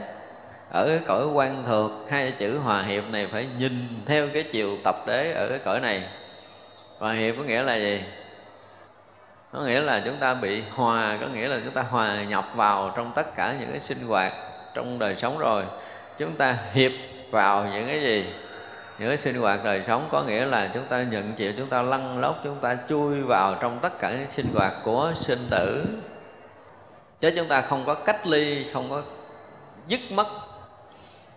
ở 0.71 0.87
cái 0.87 0.99
cõi 1.05 1.27
quan 1.27 1.63
thuộc, 1.67 1.91
hai 2.09 2.31
chữ 2.31 2.57
hòa 2.57 2.81
hiệp 2.81 3.03
này 3.09 3.27
phải 3.31 3.47
nhìn 3.57 3.87
theo 4.05 4.27
cái 4.33 4.43
chiều 4.43 4.77
tập 4.83 4.95
đế 5.07 5.31
ở 5.31 5.49
cái 5.49 5.59
cõi 5.59 5.79
này. 5.79 6.03
Hòa 6.99 7.13
hiệp 7.13 7.35
có 7.37 7.43
nghĩa 7.43 7.63
là 7.63 7.75
gì? 7.75 8.03
Có 9.53 9.59
nghĩa 9.59 9.81
là 9.81 10.01
chúng 10.05 10.17
ta 10.17 10.33
bị 10.33 10.63
hòa, 10.71 11.17
có 11.21 11.27
nghĩa 11.27 11.47
là 11.47 11.59
chúng 11.63 11.73
ta 11.73 11.81
hòa 11.81 12.23
nhập 12.23 12.45
vào 12.55 12.93
trong 12.95 13.11
tất 13.15 13.35
cả 13.35 13.55
những 13.59 13.71
cái 13.71 13.79
sinh 13.79 14.07
hoạt 14.07 14.33
trong 14.73 14.99
đời 14.99 15.15
sống 15.21 15.37
rồi. 15.37 15.63
Chúng 16.17 16.35
ta 16.35 16.57
hiệp 16.73 16.91
vào 17.31 17.65
những 17.65 17.87
cái 17.87 18.01
gì? 18.01 18.25
Những 18.99 19.07
cái 19.07 19.17
sinh 19.17 19.35
hoạt 19.35 19.63
đời 19.63 19.83
sống, 19.87 20.07
có 20.11 20.23
nghĩa 20.23 20.45
là 20.45 20.69
chúng 20.73 20.85
ta 20.85 21.03
nhận 21.11 21.33
chịu, 21.33 21.53
chúng 21.57 21.69
ta 21.69 21.81
lăn 21.81 22.19
lóc, 22.19 22.39
chúng 22.43 22.59
ta 22.61 22.77
chui 22.89 23.21
vào 23.21 23.55
trong 23.61 23.79
tất 23.81 23.99
cả 23.99 24.11
những 24.11 24.31
sinh 24.31 24.47
hoạt 24.53 24.73
của 24.83 25.13
sinh 25.15 25.47
tử. 25.51 25.85
Chứ 27.19 27.31
chúng 27.35 27.47
ta 27.47 27.61
không 27.61 27.83
có 27.85 27.93
cách 27.93 28.27
ly, 28.27 28.65
không 28.73 28.89
có 28.89 29.01
dứt 29.87 29.99
mất 30.11 30.27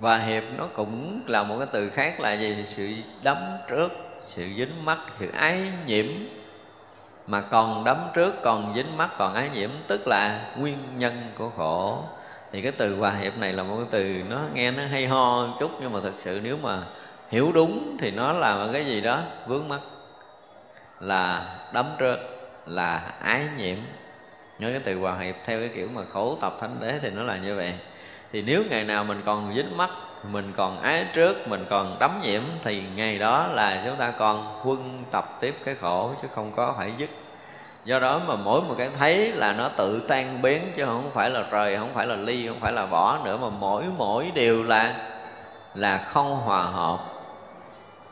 và 0.02 0.18
hiệp 0.18 0.42
nó 0.56 0.66
cũng 0.66 1.20
là 1.26 1.42
một 1.42 1.56
cái 1.58 1.68
từ 1.72 1.90
khác 1.90 2.20
là 2.20 2.32
gì? 2.32 2.62
Sự 2.66 2.88
đấm 3.22 3.36
trước, 3.68 3.92
sự 4.26 4.46
dính 4.56 4.84
mắt 4.84 4.98
sự 5.20 5.30
ái 5.30 5.62
nhiễm. 5.86 6.06
Mà 7.26 7.40
còn 7.40 7.84
đấm 7.84 8.08
trước, 8.14 8.34
còn 8.42 8.72
dính 8.76 8.96
mắt 8.96 9.10
còn 9.18 9.34
ái 9.34 9.50
nhiễm, 9.54 9.70
tức 9.88 10.06
là 10.06 10.40
nguyên 10.56 10.76
nhân 10.96 11.12
của 11.38 11.50
khổ. 11.56 12.04
Thì 12.52 12.62
cái 12.62 12.72
từ 12.72 12.96
hòa 12.96 13.10
hiệp 13.10 13.38
này 13.38 13.52
là 13.52 13.62
một 13.62 13.76
cái 13.76 13.86
từ 13.90 14.22
nó 14.28 14.40
nghe 14.54 14.70
nó 14.70 14.86
hay 14.86 15.06
ho 15.06 15.48
chút, 15.60 15.70
nhưng 15.80 15.92
mà 15.92 16.00
thực 16.02 16.14
sự 16.18 16.40
nếu 16.42 16.56
mà 16.62 16.82
hiểu 17.30 17.52
đúng 17.54 17.96
thì 18.00 18.10
nó 18.10 18.32
là 18.32 18.56
một 18.56 18.70
cái 18.72 18.84
gì 18.84 19.00
đó 19.00 19.20
vướng 19.46 19.68
mắt 19.68 19.80
là 21.00 21.54
đấm 21.72 21.86
trước, 21.98 22.16
là 22.66 23.02
ái 23.20 23.46
nhiễm. 23.56 23.76
Nhớ 24.58 24.70
cái 24.70 24.80
từ 24.84 24.98
hòa 24.98 25.18
hiệp 25.18 25.34
theo 25.44 25.60
cái 25.60 25.70
kiểu 25.74 25.88
mà 25.94 26.02
khổ 26.12 26.38
tập 26.40 26.56
thánh 26.60 26.76
đế 26.80 26.98
thì 27.02 27.10
nó 27.10 27.22
là 27.22 27.36
như 27.36 27.56
vậy 27.56 27.74
thì 28.32 28.42
nếu 28.42 28.62
ngày 28.70 28.84
nào 28.84 29.04
mình 29.04 29.20
còn 29.24 29.54
dính 29.54 29.76
mắt 29.76 29.90
mình 30.30 30.52
còn 30.56 30.80
ái 30.82 31.06
trước 31.12 31.48
mình 31.48 31.66
còn 31.70 31.96
đắm 31.98 32.20
nhiễm 32.22 32.42
thì 32.64 32.82
ngày 32.96 33.18
đó 33.18 33.46
là 33.46 33.82
chúng 33.86 33.96
ta 33.96 34.10
còn 34.10 34.60
quân 34.64 35.04
tập 35.10 35.36
tiếp 35.40 35.54
cái 35.64 35.74
khổ 35.80 36.10
chứ 36.22 36.28
không 36.34 36.52
có 36.56 36.74
phải 36.76 36.92
dứt. 36.98 37.10
Do 37.84 37.98
đó 37.98 38.20
mà 38.26 38.36
mỗi 38.36 38.62
một 38.62 38.74
cái 38.78 38.90
thấy 38.98 39.32
là 39.32 39.52
nó 39.52 39.68
tự 39.68 40.00
tan 40.08 40.42
biến 40.42 40.72
chứ 40.76 40.84
không 40.86 41.10
phải 41.14 41.30
là 41.30 41.44
rời, 41.50 41.76
không 41.76 41.90
phải 41.94 42.06
là 42.06 42.16
ly 42.16 42.48
không 42.48 42.60
phải 42.60 42.72
là 42.72 42.86
bỏ 42.86 43.18
nữa 43.24 43.38
mà 43.42 43.48
mỗi 43.48 43.84
mỗi 43.96 44.30
điều 44.34 44.64
là 44.64 44.94
là 45.74 46.08
không 46.10 46.36
hòa 46.36 46.62
hợp. 46.62 46.98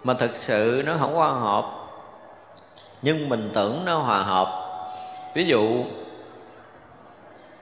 Mà 0.05 0.15
thực 0.15 0.37
sự 0.37 0.83
nó 0.87 0.97
không 1.01 1.15
hòa 1.15 1.31
hợp 1.31 1.65
nhưng 3.03 3.29
mình 3.29 3.51
tưởng 3.55 3.85
nó 3.85 3.99
hòa 3.99 4.23
hợp. 4.23 4.49
Ví 5.35 5.45
dụ 5.45 5.85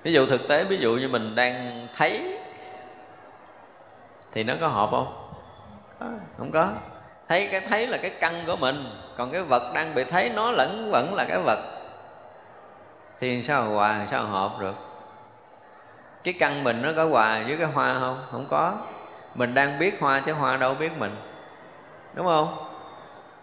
ví 0.03 0.13
dụ 0.13 0.27
thực 0.27 0.49
tế 0.49 0.65
ví 0.65 0.77
dụ 0.77 0.97
như 0.97 1.09
mình 1.09 1.35
đang 1.35 1.89
thấy 1.97 2.38
thì 4.39 4.45
nó 4.45 4.55
có 4.61 4.69
hợp 4.69 4.91
không? 4.91 5.13
Không 6.39 6.51
có. 6.53 6.69
Thấy 7.29 7.49
cái, 7.53 7.61
thấy 7.61 7.87
là 7.87 7.99
cái 7.99 8.11
căn 8.11 8.43
của 8.47 8.57
mình, 8.57 8.91
còn 9.17 9.33
cái 9.33 9.43
vật 9.43 9.73
đang 9.75 9.95
bị 9.95 10.05
thấy 10.05 10.31
nó 10.35 10.51
lẫn 10.51 10.91
vẫn 10.91 11.15
là 11.15 11.25
cái 11.29 11.39
vật. 11.39 11.59
Thì 13.21 13.43
sao 13.43 13.65
hòa, 13.65 14.07
sao 14.11 14.25
hợp 14.25 14.61
được? 14.61 14.75
Cái 16.25 16.35
căn 16.39 16.65
mình 16.65 16.83
nó 16.83 16.91
có 16.97 17.05
hòa 17.05 17.43
với 17.47 17.57
cái 17.57 17.67
hoa 17.67 17.99
không? 18.01 18.19
Không 18.31 18.47
có. 18.51 18.75
Mình 19.35 19.55
đang 19.55 19.79
biết 19.79 20.01
hoa 20.01 20.23
chứ 20.27 20.33
hoa 20.33 20.57
đâu 20.57 20.75
biết 20.75 20.99
mình. 20.99 21.17
Đúng 22.15 22.27
không? 22.27 22.69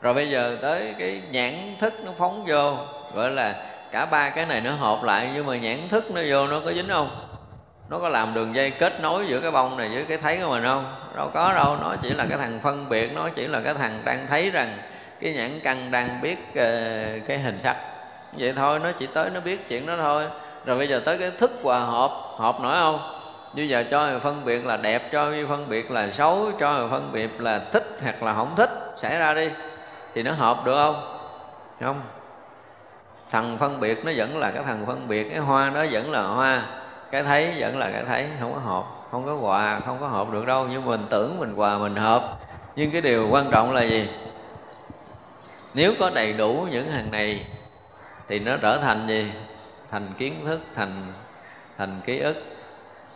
Rồi 0.01 0.13
bây 0.13 0.29
giờ 0.29 0.57
tới 0.61 0.95
cái 0.99 1.21
nhãn 1.31 1.75
thức 1.79 1.93
nó 2.05 2.11
phóng 2.17 2.45
vô, 2.47 2.75
gọi 3.13 3.31
là 3.31 3.55
cả 3.91 4.05
ba 4.05 4.29
cái 4.29 4.45
này 4.45 4.61
nó 4.61 4.71
hợp 4.71 5.03
lại, 5.03 5.31
nhưng 5.33 5.45
mà 5.45 5.57
nhãn 5.57 5.77
thức 5.89 6.11
nó 6.11 6.21
vô 6.29 6.47
nó 6.47 6.61
có 6.65 6.73
dính 6.73 6.89
không? 6.89 7.24
Nó 7.89 7.99
có 7.99 8.09
làm 8.09 8.33
đường 8.33 8.55
dây 8.55 8.71
kết 8.71 9.01
nối 9.01 9.27
giữa 9.27 9.39
cái 9.39 9.51
bông 9.51 9.77
này 9.77 9.89
với 9.89 10.05
cái 10.05 10.17
thấy 10.17 10.37
của 10.37 10.49
mình 10.49 10.63
không? 10.63 10.95
Đâu 11.15 11.31
có 11.33 11.53
đâu, 11.53 11.77
nó 11.81 11.95
chỉ 12.01 12.09
là 12.09 12.25
cái 12.29 12.37
thằng 12.37 12.59
phân 12.63 12.89
biệt, 12.89 13.13
nó 13.15 13.29
chỉ 13.35 13.47
là 13.47 13.61
cái 13.61 13.73
thằng 13.73 14.01
đang 14.05 14.27
thấy 14.27 14.51
rằng 14.51 14.77
cái 15.19 15.33
nhãn 15.33 15.59
căn 15.59 15.91
đang 15.91 16.21
biết 16.21 16.37
ờ, 16.55 17.03
cái 17.27 17.39
hình 17.39 17.59
sắc. 17.63 17.77
Vậy 18.33 18.53
thôi, 18.55 18.79
nó 18.83 18.91
chỉ 18.99 19.07
tới 19.07 19.29
nó 19.29 19.39
biết 19.39 19.69
chuyện 19.69 19.85
đó 19.85 19.93
thôi. 19.97 20.25
Rồi 20.65 20.77
bây 20.77 20.87
giờ 20.87 21.01
tới 21.05 21.17
cái 21.17 21.31
thức 21.31 21.51
hòa 21.63 21.79
hợp 21.79 22.11
hợp 22.37 22.59
nổi 22.61 22.75
không? 22.75 23.19
Bây 23.53 23.69
giờ 23.69 23.83
cho 23.91 24.07
người 24.07 24.19
phân 24.19 24.45
biệt 24.45 24.65
là 24.65 24.77
đẹp, 24.77 25.11
cho 25.11 25.25
người 25.25 25.45
phân 25.47 25.69
biệt 25.69 25.91
là 25.91 26.11
xấu, 26.11 26.51
cho 26.59 26.73
người 26.73 26.87
phân 26.89 27.11
biệt 27.11 27.41
là 27.41 27.59
thích 27.71 27.97
hoặc 28.01 28.23
là 28.23 28.33
không 28.33 28.55
thích, 28.55 28.69
xảy 28.97 29.17
ra 29.17 29.33
đi. 29.33 29.49
Thì 30.13 30.23
nó 30.23 30.31
hợp 30.31 30.65
được 30.65 30.75
không? 30.75 31.17
Không. 31.81 32.01
Thằng 33.31 33.57
phân 33.59 33.79
biệt 33.79 34.05
nó 34.05 34.11
vẫn 34.15 34.37
là 34.37 34.51
cái 34.51 34.63
thằng 34.63 34.83
phân 34.87 35.07
biệt, 35.07 35.29
cái 35.29 35.39
hoa 35.39 35.71
nó 35.73 35.85
vẫn 35.91 36.11
là 36.11 36.21
hoa 36.21 36.61
cái 37.11 37.23
thấy 37.23 37.53
vẫn 37.59 37.77
là 37.77 37.89
cái 37.91 38.03
thấy, 38.07 38.27
không 38.39 38.53
có 38.53 38.59
hợp. 38.59 38.83
Không 39.11 39.25
có 39.25 39.35
hòa, 39.35 39.79
không 39.85 39.97
có 39.99 40.07
hợp 40.07 40.31
được 40.31 40.45
đâu. 40.45 40.67
Nhưng 40.71 40.85
mình 40.85 41.05
tưởng 41.09 41.39
mình 41.39 41.55
hòa, 41.55 41.77
mình 41.77 41.95
hợp. 41.95 42.37
Nhưng 42.75 42.91
cái 42.91 43.01
điều 43.01 43.27
quan 43.31 43.51
trọng 43.51 43.73
là 43.73 43.83
gì? 43.83 44.09
Nếu 45.73 45.93
có 45.99 46.09
đầy 46.09 46.33
đủ 46.33 46.67
những 46.71 46.87
hàng 46.87 47.11
này, 47.11 47.47
thì 48.27 48.39
nó 48.39 48.57
trở 48.57 48.77
thành 48.77 49.07
gì? 49.07 49.31
Thành 49.91 50.13
kiến 50.17 50.33
thức, 50.45 50.59
thành 50.75 51.13
thành 51.77 52.01
ký 52.05 52.19
ức, 52.19 52.43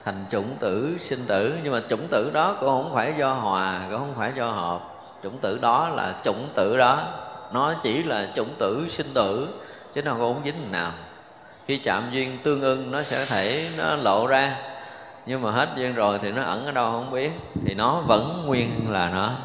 thành 0.05 0.25
chủng 0.31 0.57
tử, 0.59 0.97
sinh 0.99 1.25
tử. 1.27 1.57
Nhưng 1.63 1.73
mà 1.73 1.81
chủng 1.89 2.07
tử 2.11 2.31
đó 2.33 2.57
cũng 2.59 2.69
không 2.69 2.91
phải 2.93 3.13
do 3.17 3.33
hòa, 3.33 3.81
cũng 3.91 3.99
không 3.99 4.15
phải 4.17 4.31
do 4.35 4.45
hợp. 4.45 4.79
Chủng 5.23 5.37
tử 5.37 5.59
đó 5.61 5.89
là 5.89 6.15
chủng 6.23 6.49
tử 6.55 6.77
đó. 6.77 7.03
Nó 7.53 7.73
chỉ 7.81 8.03
là 8.03 8.27
chủng 8.35 8.53
tử 8.59 8.85
sinh 8.89 9.13
tử, 9.13 9.47
chứ 9.93 10.01
nó 10.01 10.13
không 10.13 10.41
dính 10.45 10.71
nào 10.71 10.91
khi 11.69 11.77
chạm 11.77 12.09
duyên 12.11 12.37
tương 12.43 12.61
ưng 12.61 12.91
nó 12.91 13.03
sẽ 13.03 13.25
thể 13.25 13.69
nó 13.77 13.95
lộ 13.95 14.27
ra. 14.27 14.55
Nhưng 15.25 15.41
mà 15.41 15.51
hết 15.51 15.69
duyên 15.75 15.93
rồi 15.93 16.19
thì 16.21 16.31
nó 16.31 16.43
ẩn 16.43 16.65
ở 16.65 16.71
đâu 16.71 16.91
không 16.91 17.11
biết. 17.11 17.31
Thì 17.65 17.73
nó 17.73 18.01
vẫn 18.01 18.43
nguyên 18.45 18.69
là 18.89 19.09
nó. 19.09 19.35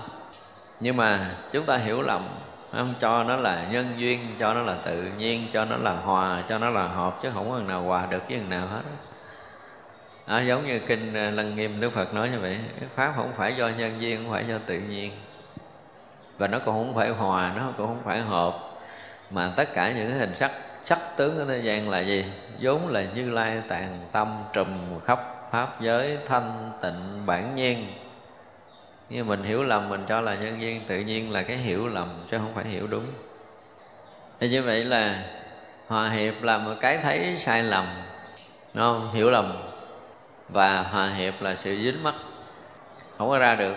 Nhưng 0.80 0.96
mà 0.96 1.30
chúng 1.52 1.66
ta 1.66 1.76
hiểu 1.76 2.02
lầm. 2.02 2.28
Không 2.72 2.94
cho 3.00 3.24
nó 3.24 3.36
là 3.36 3.66
nhân 3.70 3.86
duyên 3.96 4.20
cho 4.38 4.54
nó 4.54 4.62
là 4.62 4.74
tự 4.84 5.02
nhiên 5.18 5.46
cho 5.52 5.64
nó 5.64 5.76
là 5.76 5.92
hòa 5.92 6.42
cho 6.48 6.58
nó 6.58 6.70
là 6.70 6.88
hợp 6.88 7.18
chứ 7.22 7.28
không 7.34 7.50
có 7.50 7.58
nào 7.58 7.82
hòa 7.82 8.06
được 8.10 8.22
với 8.28 8.38
nào 8.48 8.66
hết. 8.66 8.82
À, 10.26 10.40
giống 10.40 10.66
như 10.66 10.78
kinh 10.78 11.14
à, 11.14 11.30
lăng 11.30 11.56
nghiêm 11.56 11.80
đức 11.80 11.90
phật 11.90 12.14
nói 12.14 12.30
như 12.30 12.38
vậy 12.40 12.58
pháp 12.94 13.12
không 13.16 13.32
phải 13.36 13.56
do 13.56 13.68
nhân 13.68 13.92
duyên 13.98 14.22
không 14.22 14.32
phải 14.32 14.44
do 14.48 14.58
tự 14.66 14.78
nhiên. 14.78 15.12
Và 16.38 16.46
nó 16.46 16.58
cũng 16.58 16.74
không 16.74 16.94
phải 16.94 17.10
hòa 17.10 17.52
nó 17.56 17.62
cũng 17.76 17.86
không 17.86 18.02
phải 18.04 18.20
hợp. 18.20 18.58
Mà 19.30 19.52
tất 19.56 19.74
cả 19.74 19.92
những 19.92 20.18
hình 20.18 20.34
sắc 20.36 20.52
sắc 20.84 20.98
tướng 21.16 21.38
ở 21.38 21.44
thế 21.44 21.60
gian 21.60 21.88
là 21.90 22.00
gì? 22.00 22.24
Vốn 22.60 22.88
là 22.88 23.04
như 23.14 23.30
lai 23.30 23.62
tàn 23.68 23.98
tâm 24.12 24.28
trùm 24.52 25.00
khắp 25.04 25.48
pháp 25.50 25.80
giới 25.80 26.18
thanh 26.26 26.70
tịnh 26.82 27.26
bản 27.26 27.56
nhiên. 27.56 27.86
Như 29.08 29.24
mình 29.24 29.42
hiểu 29.42 29.62
lầm, 29.62 29.88
mình 29.88 30.04
cho 30.08 30.20
là 30.20 30.34
nhân 30.34 30.60
duyên 30.60 30.80
tự 30.86 30.98
nhiên 30.98 31.32
là 31.32 31.42
cái 31.42 31.56
hiểu 31.56 31.86
lầm, 31.86 32.08
chứ 32.30 32.38
không 32.38 32.54
phải 32.54 32.64
hiểu 32.64 32.86
đúng. 32.86 33.06
Thì 34.40 34.48
như 34.48 34.62
vậy 34.62 34.84
là 34.84 35.24
hòa 35.86 36.10
hiệp 36.10 36.42
là 36.42 36.58
một 36.58 36.74
cái 36.80 36.98
thấy 36.98 37.34
sai 37.38 37.62
lầm, 37.62 37.86
đúng 38.74 38.82
không? 38.82 39.14
Hiểu 39.14 39.30
lầm. 39.30 39.56
Và 40.48 40.82
hòa 40.82 41.08
hiệp 41.08 41.42
là 41.42 41.56
sự 41.56 41.76
dính 41.84 42.02
mắt 42.02 42.14
không 43.18 43.28
có 43.28 43.38
ra 43.38 43.54
được. 43.54 43.74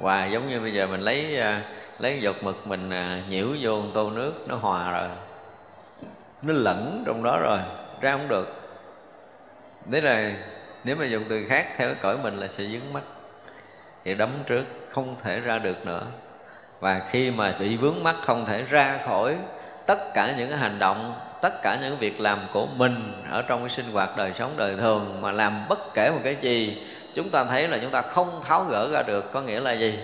Và 0.00 0.26
giống 0.26 0.48
như 0.48 0.60
bây 0.60 0.72
giờ 0.72 0.86
mình 0.86 1.00
lấy 1.00 1.40
à, 1.40 1.62
lấy 1.98 2.20
giọt 2.20 2.36
mực 2.42 2.66
mình 2.66 2.90
à, 2.90 3.22
nhiễu 3.28 3.48
vô 3.60 3.82
tô 3.94 4.10
nước, 4.10 4.32
nó 4.46 4.56
hòa 4.56 4.92
rồi 4.92 5.08
nó 6.42 6.52
lẫn 6.52 7.02
trong 7.06 7.22
đó 7.22 7.38
rồi, 7.38 7.58
ra 8.00 8.12
không 8.12 8.28
được. 8.28 8.48
Thế 9.92 10.00
là 10.00 10.32
nếu 10.84 10.96
mà 10.96 11.04
dùng 11.04 11.24
từ 11.28 11.44
khác 11.48 11.66
theo 11.76 11.88
cái 11.88 11.96
cõi 12.02 12.18
mình 12.22 12.36
là 12.36 12.48
sẽ 12.48 12.64
dướng 12.64 12.92
mắt. 12.92 13.02
Thì 14.04 14.14
đấm 14.14 14.30
trước, 14.46 14.64
không 14.90 15.14
thể 15.22 15.40
ra 15.40 15.58
được 15.58 15.86
nữa. 15.86 16.02
Và 16.80 17.02
khi 17.10 17.30
mà 17.30 17.54
bị 17.58 17.76
vướng 17.76 18.02
mắt, 18.02 18.16
không 18.24 18.46
thể 18.46 18.62
ra 18.62 18.98
khỏi 19.06 19.36
tất 19.86 20.14
cả 20.14 20.34
những 20.38 20.50
hành 20.50 20.78
động, 20.78 21.20
tất 21.42 21.62
cả 21.62 21.78
những 21.82 21.96
việc 21.96 22.20
làm 22.20 22.38
của 22.52 22.66
mình 22.76 23.24
ở 23.30 23.42
trong 23.42 23.60
cái 23.60 23.70
sinh 23.70 23.92
hoạt 23.92 24.16
đời 24.16 24.32
sống 24.38 24.54
đời 24.56 24.76
thường 24.76 25.20
mà 25.20 25.32
làm 25.32 25.66
bất 25.68 25.94
kể 25.94 26.10
một 26.10 26.20
cái 26.24 26.36
gì, 26.40 26.86
chúng 27.14 27.30
ta 27.30 27.44
thấy 27.44 27.68
là 27.68 27.78
chúng 27.82 27.90
ta 27.90 28.02
không 28.02 28.40
tháo 28.44 28.64
gỡ 28.64 28.88
ra 28.92 29.02
được. 29.02 29.32
Có 29.32 29.40
nghĩa 29.40 29.60
là 29.60 29.72
gì? 29.72 29.98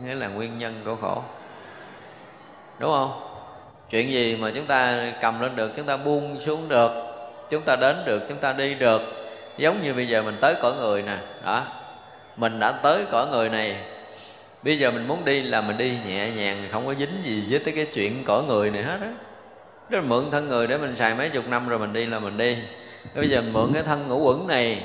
Nghĩa 0.00 0.14
là 0.14 0.28
nguyên 0.28 0.58
nhân 0.58 0.74
của 0.84 0.96
khổ. 0.96 1.22
Đúng 2.78 2.90
không? 2.90 3.31
Chuyện 3.92 4.12
gì 4.12 4.36
mà 4.36 4.50
chúng 4.54 4.66
ta 4.66 5.12
cầm 5.20 5.40
lên 5.40 5.56
được, 5.56 5.72
chúng 5.76 5.86
ta 5.86 5.96
buông 5.96 6.40
xuống 6.40 6.68
được, 6.68 6.92
chúng 7.50 7.62
ta 7.62 7.76
đến 7.76 7.96
được, 8.04 8.22
chúng 8.28 8.38
ta 8.38 8.52
đi 8.52 8.74
được. 8.74 9.02
Giống 9.58 9.82
như 9.82 9.94
bây 9.94 10.08
giờ 10.08 10.22
mình 10.22 10.36
tới 10.40 10.54
cõi 10.62 10.72
người 10.74 11.02
nè, 11.02 11.16
đó. 11.44 11.62
Mình 12.36 12.60
đã 12.60 12.72
tới 12.72 13.04
cõi 13.10 13.26
người 13.26 13.48
này. 13.48 13.76
Bây 14.62 14.78
giờ 14.78 14.90
mình 14.90 15.08
muốn 15.08 15.24
đi 15.24 15.42
là 15.42 15.60
mình 15.60 15.76
đi 15.76 15.98
nhẹ 16.06 16.30
nhàng, 16.30 16.68
không 16.72 16.86
có 16.86 16.94
dính 16.94 17.22
gì 17.24 17.46
với 17.50 17.58
tới 17.58 17.74
cái 17.76 17.86
chuyện 17.94 18.24
cõi 18.24 18.42
người 18.42 18.70
này 18.70 18.82
hết 18.82 18.98
á. 19.00 19.12
Đó 19.88 19.98
là 19.98 20.04
mượn 20.06 20.30
thân 20.30 20.48
người 20.48 20.66
để 20.66 20.78
mình 20.78 20.96
xài 20.96 21.14
mấy 21.14 21.30
chục 21.30 21.48
năm 21.48 21.68
rồi 21.68 21.78
mình 21.78 21.92
đi 21.92 22.06
là 22.06 22.18
mình 22.18 22.36
đi. 22.36 22.56
Bây 23.14 23.30
giờ 23.30 23.40
mình 23.40 23.52
mượn 23.52 23.72
cái 23.74 23.82
thân 23.82 24.08
ngũ 24.08 24.18
quẩn 24.18 24.46
này. 24.46 24.82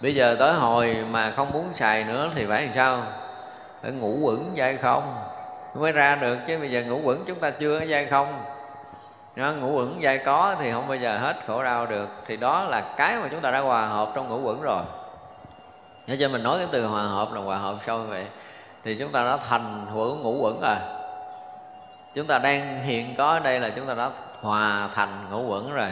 Bây 0.00 0.14
giờ 0.14 0.36
tới 0.38 0.52
hồi 0.52 0.96
mà 1.10 1.30
không 1.30 1.52
muốn 1.52 1.64
xài 1.74 2.04
nữa 2.04 2.30
thì 2.34 2.46
phải 2.48 2.62
làm 2.62 2.70
sao? 2.74 3.02
Phải 3.82 3.92
ngủ 3.92 4.18
quẩn 4.22 4.50
dai 4.56 4.76
không? 4.76 5.14
Mới 5.74 5.92
ra 5.92 6.14
được, 6.14 6.38
chứ 6.46 6.58
bây 6.58 6.70
giờ 6.70 6.82
ngủ 6.82 7.00
quẩn 7.04 7.24
chúng 7.26 7.38
ta 7.38 7.50
chưa 7.50 7.80
có 7.80 7.86
dai 7.86 8.06
không. 8.06 8.44
Nó 9.36 9.52
ngũ 9.52 9.70
quẩn 9.76 10.00
dai 10.02 10.18
có 10.18 10.56
thì 10.60 10.72
không 10.72 10.88
bao 10.88 10.96
giờ 10.96 11.18
hết 11.18 11.36
khổ 11.46 11.62
đau 11.62 11.86
được. 11.86 12.08
Thì 12.26 12.36
đó 12.36 12.64
là 12.64 12.82
cái 12.96 13.16
mà 13.16 13.28
chúng 13.30 13.40
ta 13.40 13.50
đã 13.50 13.60
hòa 13.60 13.86
hợp 13.86 14.12
trong 14.14 14.28
ngũ 14.28 14.40
quẩn 14.40 14.62
rồi. 14.62 14.82
Thế 16.06 16.16
cho 16.20 16.28
mình 16.28 16.42
nói 16.42 16.58
cái 16.58 16.68
từ 16.72 16.86
hòa 16.86 17.02
hợp 17.02 17.32
là 17.32 17.40
hòa 17.40 17.58
hợp 17.58 17.76
sâu 17.86 17.98
vậy, 17.98 18.26
Thì 18.84 18.96
chúng 18.98 19.12
ta 19.12 19.24
đã 19.24 19.36
thành 19.48 19.86
hữu 19.92 20.16
ngũ 20.16 20.38
quẩn 20.40 20.60
rồi. 20.60 20.76
Chúng 22.14 22.26
ta 22.26 22.38
đang 22.38 22.84
hiện 22.84 23.14
có 23.16 23.26
ở 23.26 23.38
đây 23.38 23.60
là 23.60 23.70
chúng 23.70 23.86
ta 23.86 23.94
đã 23.94 24.10
hòa 24.40 24.88
thành 24.94 25.26
ngũ 25.30 25.42
quẩn 25.42 25.72
rồi. 25.72 25.88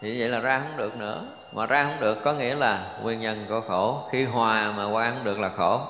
Thì 0.00 0.20
vậy 0.20 0.28
là 0.28 0.40
ra 0.40 0.58
không 0.58 0.76
được 0.76 0.96
nữa. 0.96 1.20
Mà 1.52 1.66
ra 1.66 1.84
không 1.84 2.00
được 2.00 2.24
có 2.24 2.32
nghĩa 2.32 2.54
là 2.54 2.78
nguyên 3.02 3.20
nhân 3.20 3.46
của 3.48 3.60
khổ. 3.68 3.98
Khi 4.10 4.24
hòa 4.24 4.72
mà 4.76 4.84
qua 4.84 5.10
không 5.10 5.24
được 5.24 5.38
là 5.38 5.50
khổ 5.56 5.80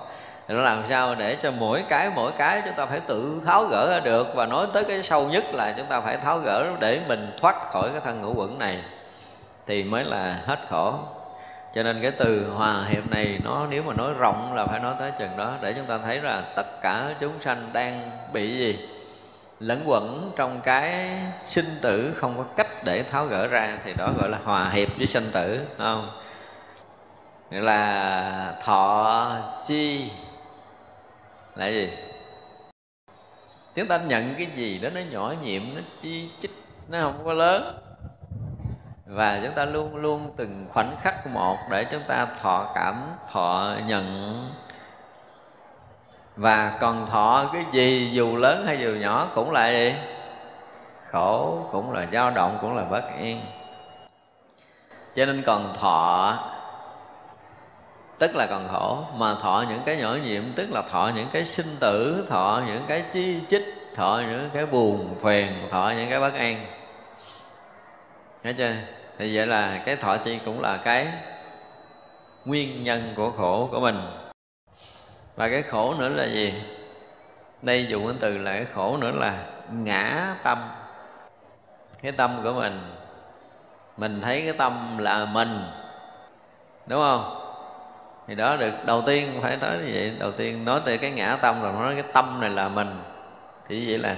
thì 0.48 0.54
nó 0.54 0.60
làm 0.60 0.84
sao 0.88 1.14
để 1.14 1.36
cho 1.42 1.50
mỗi 1.50 1.84
cái 1.88 2.10
mỗi 2.14 2.32
cái 2.38 2.62
chúng 2.64 2.74
ta 2.74 2.86
phải 2.86 3.00
tự 3.00 3.40
tháo 3.46 3.64
gỡ 3.64 3.90
ra 3.90 4.00
được 4.00 4.26
và 4.34 4.46
nói 4.46 4.66
tới 4.72 4.84
cái 4.84 5.02
sâu 5.02 5.28
nhất 5.28 5.44
là 5.54 5.74
chúng 5.76 5.86
ta 5.86 6.00
phải 6.00 6.16
tháo 6.16 6.38
gỡ 6.38 6.66
để 6.80 7.00
mình 7.08 7.36
thoát 7.40 7.56
khỏi 7.72 7.88
cái 7.92 8.00
thân 8.04 8.22
ngũ 8.22 8.34
quẩn 8.34 8.58
này 8.58 8.78
thì 9.66 9.84
mới 9.84 10.04
là 10.04 10.38
hết 10.46 10.58
khổ. 10.70 10.94
Cho 11.74 11.82
nên 11.82 12.02
cái 12.02 12.10
từ 12.10 12.50
hòa 12.56 12.84
hiệp 12.88 13.10
này 13.10 13.40
nó 13.44 13.66
nếu 13.70 13.82
mà 13.82 13.94
nói 13.94 14.12
rộng 14.18 14.54
là 14.54 14.66
phải 14.66 14.80
nói 14.80 14.94
tới 14.98 15.12
chừng 15.18 15.36
đó, 15.36 15.54
để 15.60 15.72
chúng 15.72 15.86
ta 15.86 15.98
thấy 16.04 16.20
là 16.20 16.42
tất 16.56 16.82
cả 16.82 17.14
chúng 17.20 17.32
sanh 17.40 17.70
đang 17.72 18.10
bị 18.32 18.58
gì? 18.58 18.88
Lẫn 19.60 19.82
quẩn 19.86 20.32
trong 20.36 20.60
cái 20.60 21.10
sinh 21.46 21.78
tử 21.82 22.14
không 22.16 22.34
có 22.36 22.44
cách 22.56 22.84
để 22.84 23.02
tháo 23.02 23.26
gỡ 23.26 23.48
ra 23.48 23.78
thì 23.84 23.92
đó 23.98 24.10
gọi 24.20 24.28
là 24.28 24.38
hòa 24.44 24.70
hiệp 24.70 24.88
với 24.98 25.06
sinh 25.06 25.30
tử 25.32 25.60
không? 25.78 26.10
Nghĩa 27.50 27.60
là 27.60 28.54
thọ 28.64 29.30
chi 29.66 30.10
là 31.54 31.66
gì? 31.68 31.90
Chúng 33.74 33.88
ta 33.88 33.98
nhận 33.98 34.34
cái 34.38 34.46
gì 34.54 34.78
đó 34.78 34.88
nó 34.94 35.00
nhỏ 35.10 35.34
nhiệm, 35.42 35.62
nó 35.74 35.80
chi 36.02 36.30
chích 36.40 36.50
nó 36.88 37.00
không 37.00 37.24
có 37.24 37.32
lớn. 37.32 37.78
Và 39.06 39.40
chúng 39.44 39.54
ta 39.54 39.64
luôn 39.64 39.96
luôn 39.96 40.34
từng 40.36 40.66
khoảnh 40.72 40.96
khắc 41.00 41.26
một 41.26 41.56
để 41.70 41.84
chúng 41.84 42.02
ta 42.08 42.26
thọ 42.40 42.72
cảm, 42.74 42.94
thọ 43.32 43.76
nhận. 43.86 44.34
Và 46.36 46.78
còn 46.80 47.06
thọ 47.06 47.50
cái 47.52 47.64
gì, 47.72 48.10
dù 48.12 48.36
lớn 48.36 48.66
hay 48.66 48.78
dù 48.80 48.90
nhỏ, 48.90 49.28
cũng 49.34 49.50
là 49.50 49.70
gì? 49.70 49.94
Khổ, 51.10 51.58
cũng 51.72 51.92
là 51.92 52.06
dao 52.12 52.30
động, 52.30 52.58
cũng 52.60 52.76
là 52.76 52.84
bất 52.84 53.04
yên. 53.20 53.40
Cho 55.14 55.26
nên 55.26 55.42
còn 55.42 55.74
thọ 55.74 56.38
tức 58.24 58.36
là 58.36 58.46
còn 58.46 58.68
khổ 58.72 59.04
mà 59.16 59.34
thọ 59.34 59.64
những 59.68 59.80
cái 59.84 59.96
nhỏ 59.96 60.16
nhiệm, 60.24 60.52
tức 60.56 60.72
là 60.72 60.82
thọ 60.82 61.10
những 61.14 61.28
cái 61.32 61.44
sinh 61.44 61.76
tử, 61.80 62.26
thọ 62.30 62.62
những 62.66 62.82
cái 62.88 63.04
chi 63.12 63.40
chích, 63.48 63.64
thọ 63.94 64.22
những 64.28 64.50
cái 64.54 64.66
buồn 64.66 65.14
phiền, 65.22 65.68
thọ 65.70 65.92
những 65.96 66.10
cái 66.10 66.20
bất 66.20 66.34
an. 66.34 66.66
Thấy 68.42 68.54
chưa? 68.54 68.72
Thì 69.18 69.36
vậy 69.36 69.46
là 69.46 69.82
cái 69.86 69.96
thọ 69.96 70.16
chi 70.16 70.38
cũng 70.44 70.60
là 70.60 70.76
cái 70.76 71.08
nguyên 72.44 72.84
nhân 72.84 73.12
của 73.16 73.30
khổ 73.30 73.68
của 73.72 73.80
mình. 73.80 74.02
Và 75.36 75.48
cái 75.48 75.62
khổ 75.62 75.94
nữa 75.98 76.08
là 76.08 76.24
gì? 76.24 76.62
Đây 77.62 77.86
dùng 77.86 78.06
cái 78.06 78.16
từ 78.20 78.38
là 78.38 78.52
cái 78.52 78.66
khổ 78.74 78.96
nữa 78.96 79.12
là 79.14 79.46
ngã 79.72 80.34
tâm. 80.42 80.58
Cái 82.02 82.12
tâm 82.12 82.40
của 82.42 82.52
mình 82.52 82.80
mình 83.96 84.20
thấy 84.20 84.42
cái 84.42 84.52
tâm 84.52 84.98
là 84.98 85.24
mình, 85.24 85.64
đúng 86.86 87.00
không? 87.00 87.43
Thì 88.26 88.34
đó, 88.34 88.56
được, 88.56 88.72
đầu 88.86 89.02
tiên 89.06 89.28
phải 89.42 89.56
nói 89.56 89.76
như 89.78 89.90
vậy. 89.94 90.12
Đầu 90.18 90.32
tiên 90.32 90.64
nói 90.64 90.80
tới 90.84 90.98
cái 90.98 91.10
ngã 91.10 91.36
tâm 91.36 91.62
rồi, 91.62 91.72
nói 91.72 91.94
cái 91.94 92.04
tâm 92.12 92.40
này 92.40 92.50
là 92.50 92.68
mình. 92.68 93.02
Thì 93.68 93.88
vậy 93.88 93.98
là 93.98 94.16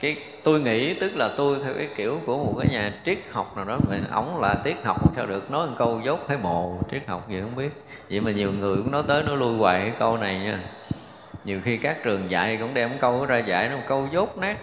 cái, 0.00 0.16
tôi 0.44 0.60
nghĩ 0.60 0.94
tức 0.94 1.16
là 1.16 1.28
tôi 1.36 1.56
theo 1.64 1.74
cái 1.74 1.88
kiểu 1.96 2.20
của 2.26 2.38
một 2.38 2.54
cái 2.58 2.68
nhà 2.72 2.92
triết 3.04 3.18
học 3.32 3.56
nào 3.56 3.64
đó 3.64 3.78
mình 3.88 4.04
ổng 4.12 4.40
là 4.40 4.56
triết 4.64 4.76
học, 4.84 5.16
sao 5.16 5.26
được 5.26 5.50
nói 5.50 5.66
một 5.66 5.74
câu 5.78 6.00
dốt 6.04 6.24
thấy 6.28 6.38
mồ, 6.38 6.78
triết 6.90 7.02
học 7.06 7.30
gì 7.30 7.40
không 7.40 7.56
biết. 7.56 7.70
Vậy 8.10 8.20
mà 8.20 8.30
nhiều 8.30 8.52
người 8.52 8.76
cũng 8.76 8.90
nói 8.90 9.02
tới, 9.08 9.22
nói 9.22 9.36
lui 9.36 9.58
hoài 9.58 9.80
cái 9.80 9.92
câu 9.98 10.16
này 10.16 10.38
nha. 10.38 10.60
Nhiều 11.44 11.60
khi 11.64 11.76
các 11.76 11.96
trường 12.02 12.30
dạy 12.30 12.56
cũng 12.60 12.74
đem 12.74 12.98
câu 13.00 13.26
ra 13.26 13.38
dạy 13.38 13.68
nó 13.68 13.76
một 13.76 13.82
câu 13.88 14.08
dốt 14.12 14.38
nát. 14.38 14.56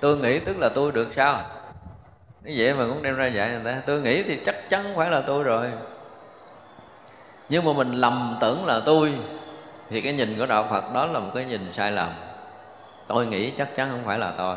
Tôi 0.00 0.16
nghĩ 0.16 0.38
tức 0.38 0.58
là 0.58 0.68
tôi 0.74 0.92
được 0.92 1.08
sao? 1.16 1.42
Như 2.44 2.54
vậy 2.56 2.74
mà 2.74 2.84
cũng 2.88 3.02
đem 3.02 3.16
ra 3.16 3.26
dạy 3.26 3.50
người 3.50 3.60
ta. 3.64 3.82
Tôi 3.86 4.00
nghĩ 4.00 4.22
thì 4.22 4.38
chắc 4.44 4.54
chắn 4.70 4.92
phải 4.96 5.10
là 5.10 5.22
tôi 5.26 5.44
rồi 5.44 5.70
nhưng 7.48 7.64
mà 7.64 7.72
mình 7.72 7.92
lầm 7.92 8.36
tưởng 8.40 8.66
là 8.66 8.80
tôi. 8.86 9.14
Thì 9.90 10.00
cái 10.00 10.12
nhìn 10.12 10.38
của 10.38 10.46
đạo 10.46 10.66
phật 10.70 10.84
đó 10.94 11.06
là 11.06 11.18
một 11.18 11.30
cái 11.34 11.44
nhìn 11.44 11.72
sai 11.72 11.92
lầm. 11.92 12.10
Tôi 13.06 13.26
nghĩ 13.26 13.50
chắc 13.50 13.76
chắn 13.76 13.90
không 13.90 14.02
phải 14.04 14.18
là 14.18 14.32
tôi. 14.38 14.56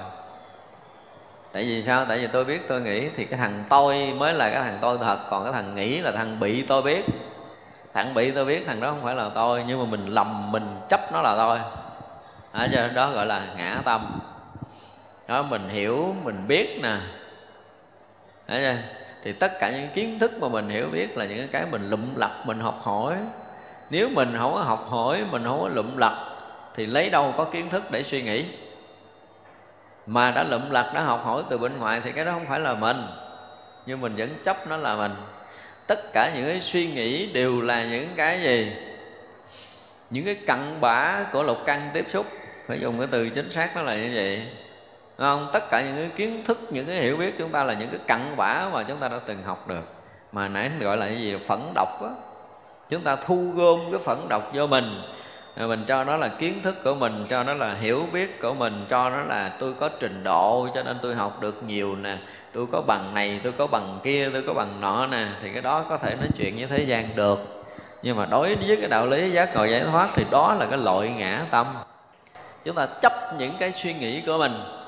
Tại 1.52 1.64
vì 1.64 1.84
sao? 1.84 2.06
Tại 2.06 2.20
vì 2.20 2.28
tôi 2.28 2.46
biết 2.46 2.68
tôi 2.68 2.82
nghĩ 2.82 3.10
thì 3.16 3.26
cái 3.26 3.40
thằng 3.40 3.64
tôi 3.70 4.14
mới 4.18 4.34
là 4.34 4.50
cái 4.50 4.64
thằng 4.64 4.78
tôi 4.82 4.98
thật. 4.98 5.18
Còn 5.30 5.44
cái 5.44 5.54
thằng 5.54 5.76
nghĩ 5.76 6.02
là 6.02 6.12
thằng 6.12 6.40
bị 6.40 6.62
tôi 6.62 6.82
biết. 6.82 7.06
Thằng 7.94 8.14
bị 8.14 8.32
tôi 8.32 8.46
biết 8.46 8.64
thằng 8.68 8.80
đó 8.80 8.90
không 8.90 9.04
phải 9.04 9.16
là 9.16 9.30
tôi. 9.36 9.64
Nhưng 9.68 9.80
mà 9.80 9.86
mình 9.86 10.06
lầm 10.06 10.52
mình 10.52 10.78
chấp 10.90 11.00
nó 11.14 11.22
là 11.22 11.36
tôi. 11.38 11.60
À, 12.52 12.68
cho 12.74 12.88
đó 12.88 13.12
gọi 13.12 13.26
là 13.26 13.48
ngã 13.58 13.82
tâm. 13.86 14.22
Đó 15.28 15.42
mình 15.42 15.70
hiểu 15.70 16.16
mình 16.24 16.48
biết 16.48 16.80
nè. 16.84 16.98
Đấy 18.48 18.62
chưa? 18.62 19.01
Thì 19.24 19.34
tất 19.34 19.60
cả 19.60 19.72
những 19.72 19.90
kiến 19.94 20.20
thức 20.20 20.32
mà 20.42 20.48
mình 20.48 20.70
hiểu 20.70 20.88
biết 20.92 21.18
là 21.18 21.26
những 21.26 21.48
cái 21.48 21.66
mình 21.72 21.90
lụm 21.90 22.16
lặt, 22.16 22.32
mình 22.46 22.60
học 22.60 22.80
hỏi. 22.82 23.16
Nếu 23.90 24.10
mình 24.10 24.36
không 24.38 24.54
có 24.54 24.60
học 24.60 24.88
hỏi, 24.90 25.24
mình 25.32 25.44
không 25.44 25.62
có 25.62 25.70
lụm 25.70 25.98
lặt, 25.98 26.14
thì 26.76 26.86
lấy 26.86 27.10
đâu 27.10 27.34
có 27.38 27.44
kiến 27.44 27.70
thức 27.70 27.92
để 27.92 28.04
suy 28.04 28.22
nghĩ? 28.22 28.46
Mà 30.06 30.32
đã 30.32 30.44
lụm 30.44 30.70
lặt, 30.70 30.92
đã 30.94 31.02
học 31.02 31.22
hỏi 31.26 31.44
từ 31.50 31.58
bên 31.58 31.78
ngoài 31.78 32.02
thì 32.04 32.12
cái 32.12 32.26
đó 32.26 32.32
không 32.32 32.46
phải 32.46 32.60
là 32.60 32.74
mình. 32.74 32.98
Nhưng 33.86 34.02
mình 34.02 34.16
vẫn 34.16 34.36
chấp 34.44 34.68
nó 34.68 34.78
là 34.78 34.96
mình. 34.96 35.12
Tất 35.88 36.14
cả 36.14 36.32
những 36.36 36.46
cái 36.46 36.62
suy 36.62 36.88
nghĩ 36.88 37.32
đều 37.34 37.62
là 37.62 37.84
những 37.84 38.08
cái 38.16 38.42
gì? 38.42 38.72
Những 40.10 40.26
cái 40.26 40.36
cặn 40.36 40.82
bã 40.82 41.24
của 41.32 41.44
lục 41.44 41.58
căn 41.66 41.90
tiếp 41.94 42.06
xúc. 42.10 42.26
Phải 42.68 42.80
dùng 42.80 43.00
cái 43.00 43.08
từ 43.12 43.30
chính 43.30 43.52
xác 43.52 43.76
nó 43.76 43.82
là 43.82 43.96
như 43.96 44.12
vậy 44.14 44.48
không? 45.22 45.50
Tất 45.54 45.70
cả 45.70 45.82
những 45.82 45.96
cái 45.96 46.10
kiến 46.16 46.44
thức, 46.46 46.60
những 46.70 46.86
cái 46.86 46.96
hiểu 46.96 47.18
biết 47.18 47.36
chúng 47.38 47.50
ta 47.50 47.64
là 47.64 47.74
những 47.74 47.90
cái 47.90 48.00
cặn 48.08 48.36
bã 48.38 48.70
mà 48.74 48.84
chúng 48.84 48.98
ta 48.98 49.08
đã 49.08 49.20
từng 49.26 49.44
học 49.44 49.68
được. 49.68 49.84
Mà 50.32 50.48
nãy 50.48 50.72
gọi 50.80 50.98
là 50.98 51.06
cái 51.06 51.18
gì? 51.18 51.38
Phẫn 51.48 51.60
độc 51.76 52.04
á. 52.04 52.10
Chúng 52.90 53.02
ta 53.02 53.16
thu 53.16 53.52
gom 53.56 53.80
cái 53.92 54.02
phẫn 54.06 54.18
độc 54.30 54.52
vô 54.54 54.68
mình. 54.68 55.02
Mình 55.58 55.86
cho 55.88 56.04
nó 56.04 56.18
là 56.18 56.28
kiến 56.28 56.62
thức 56.64 56.84
của 56.84 56.96
mình, 56.96 57.26
cho 57.30 57.44
nó 57.44 57.54
là 57.54 57.74
hiểu 57.74 58.06
biết 58.14 58.42
của 58.42 58.54
mình, 58.54 58.86
cho 58.90 59.10
nó 59.10 59.22
là 59.24 59.52
tôi 59.60 59.74
có 59.80 59.90
trình 60.00 60.24
độ, 60.24 60.68
cho 60.76 60.84
nên 60.84 61.00
tôi 61.02 61.16
học 61.16 61.42
được 61.42 61.64
nhiều 61.64 61.96
nè. 61.96 62.18
Tôi 62.54 62.66
có 62.72 62.82
bằng 62.82 63.14
này, 63.14 63.40
tôi 63.44 63.54
có 63.58 63.68
bằng 63.68 64.00
kia, 64.04 64.30
tôi 64.34 64.44
có 64.48 64.54
bằng 64.54 64.82
nọ 64.82 65.08
nè. 65.08 65.28
Thì 65.42 65.50
cái 65.54 65.62
đó 65.62 65.86
có 65.90 65.98
thể 65.98 66.16
nói 66.16 66.28
chuyện 66.38 66.58
với 66.58 66.68
thế 66.68 66.84
gian 66.84 67.16
được. 67.16 67.64
Nhưng 68.04 68.18
mà 68.18 68.26
đối 68.26 68.56
với 68.56 68.78
cái 68.78 68.90
đạo 68.90 69.08
lý 69.08 69.32
giác 69.32 69.56
ngộ 69.56 69.64
giải 69.64 69.84
thoát 69.92 70.10
thì 70.16 70.26
đó 70.32 70.56
là 70.60 70.66
cái 70.66 70.78
loại 70.78 71.10
ngã 71.10 71.42
tâm. 71.52 71.68
Chúng 72.66 72.76
ta 72.76 72.88
chấp 73.02 73.14
những 73.38 73.54
cái 73.60 73.72
suy 73.72 73.94
nghĩ 73.94 74.22
của 74.26 74.38
mình 74.38 74.81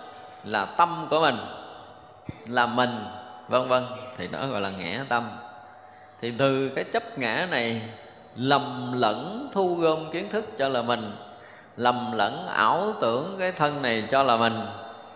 là 0.44 0.65
tâm 0.65 1.07
của 1.10 1.22
mình, 1.22 1.38
là 2.48 2.65
mình, 2.65 3.06
vân 3.48 3.68
vân. 3.68 3.86
Thì 4.18 4.28
đó 4.28 4.48
gọi 4.48 4.61
là 4.61 4.70
ngã 4.70 5.06
tâm. 5.10 5.24
Thì 6.22 6.34
từ 6.38 6.70
cái 6.76 6.84
chấp 6.84 7.18
ngã 7.18 7.48
này, 7.52 7.82
lầm 8.36 8.94
lẫn 8.94 9.49
thu 9.53 9.76
gom 9.76 10.11
kiến 10.11 10.30
thức 10.30 10.45
cho 10.57 10.68
là 10.68 10.82
mình, 10.82 11.15
lầm 11.78 12.11
lẫn 12.11 12.48
ảo 12.48 12.94
tưởng 13.02 13.36
cái 13.40 13.52
thân 13.52 13.82
này 13.82 14.07
cho 14.11 14.24
là 14.24 14.38
mình, 14.38 14.65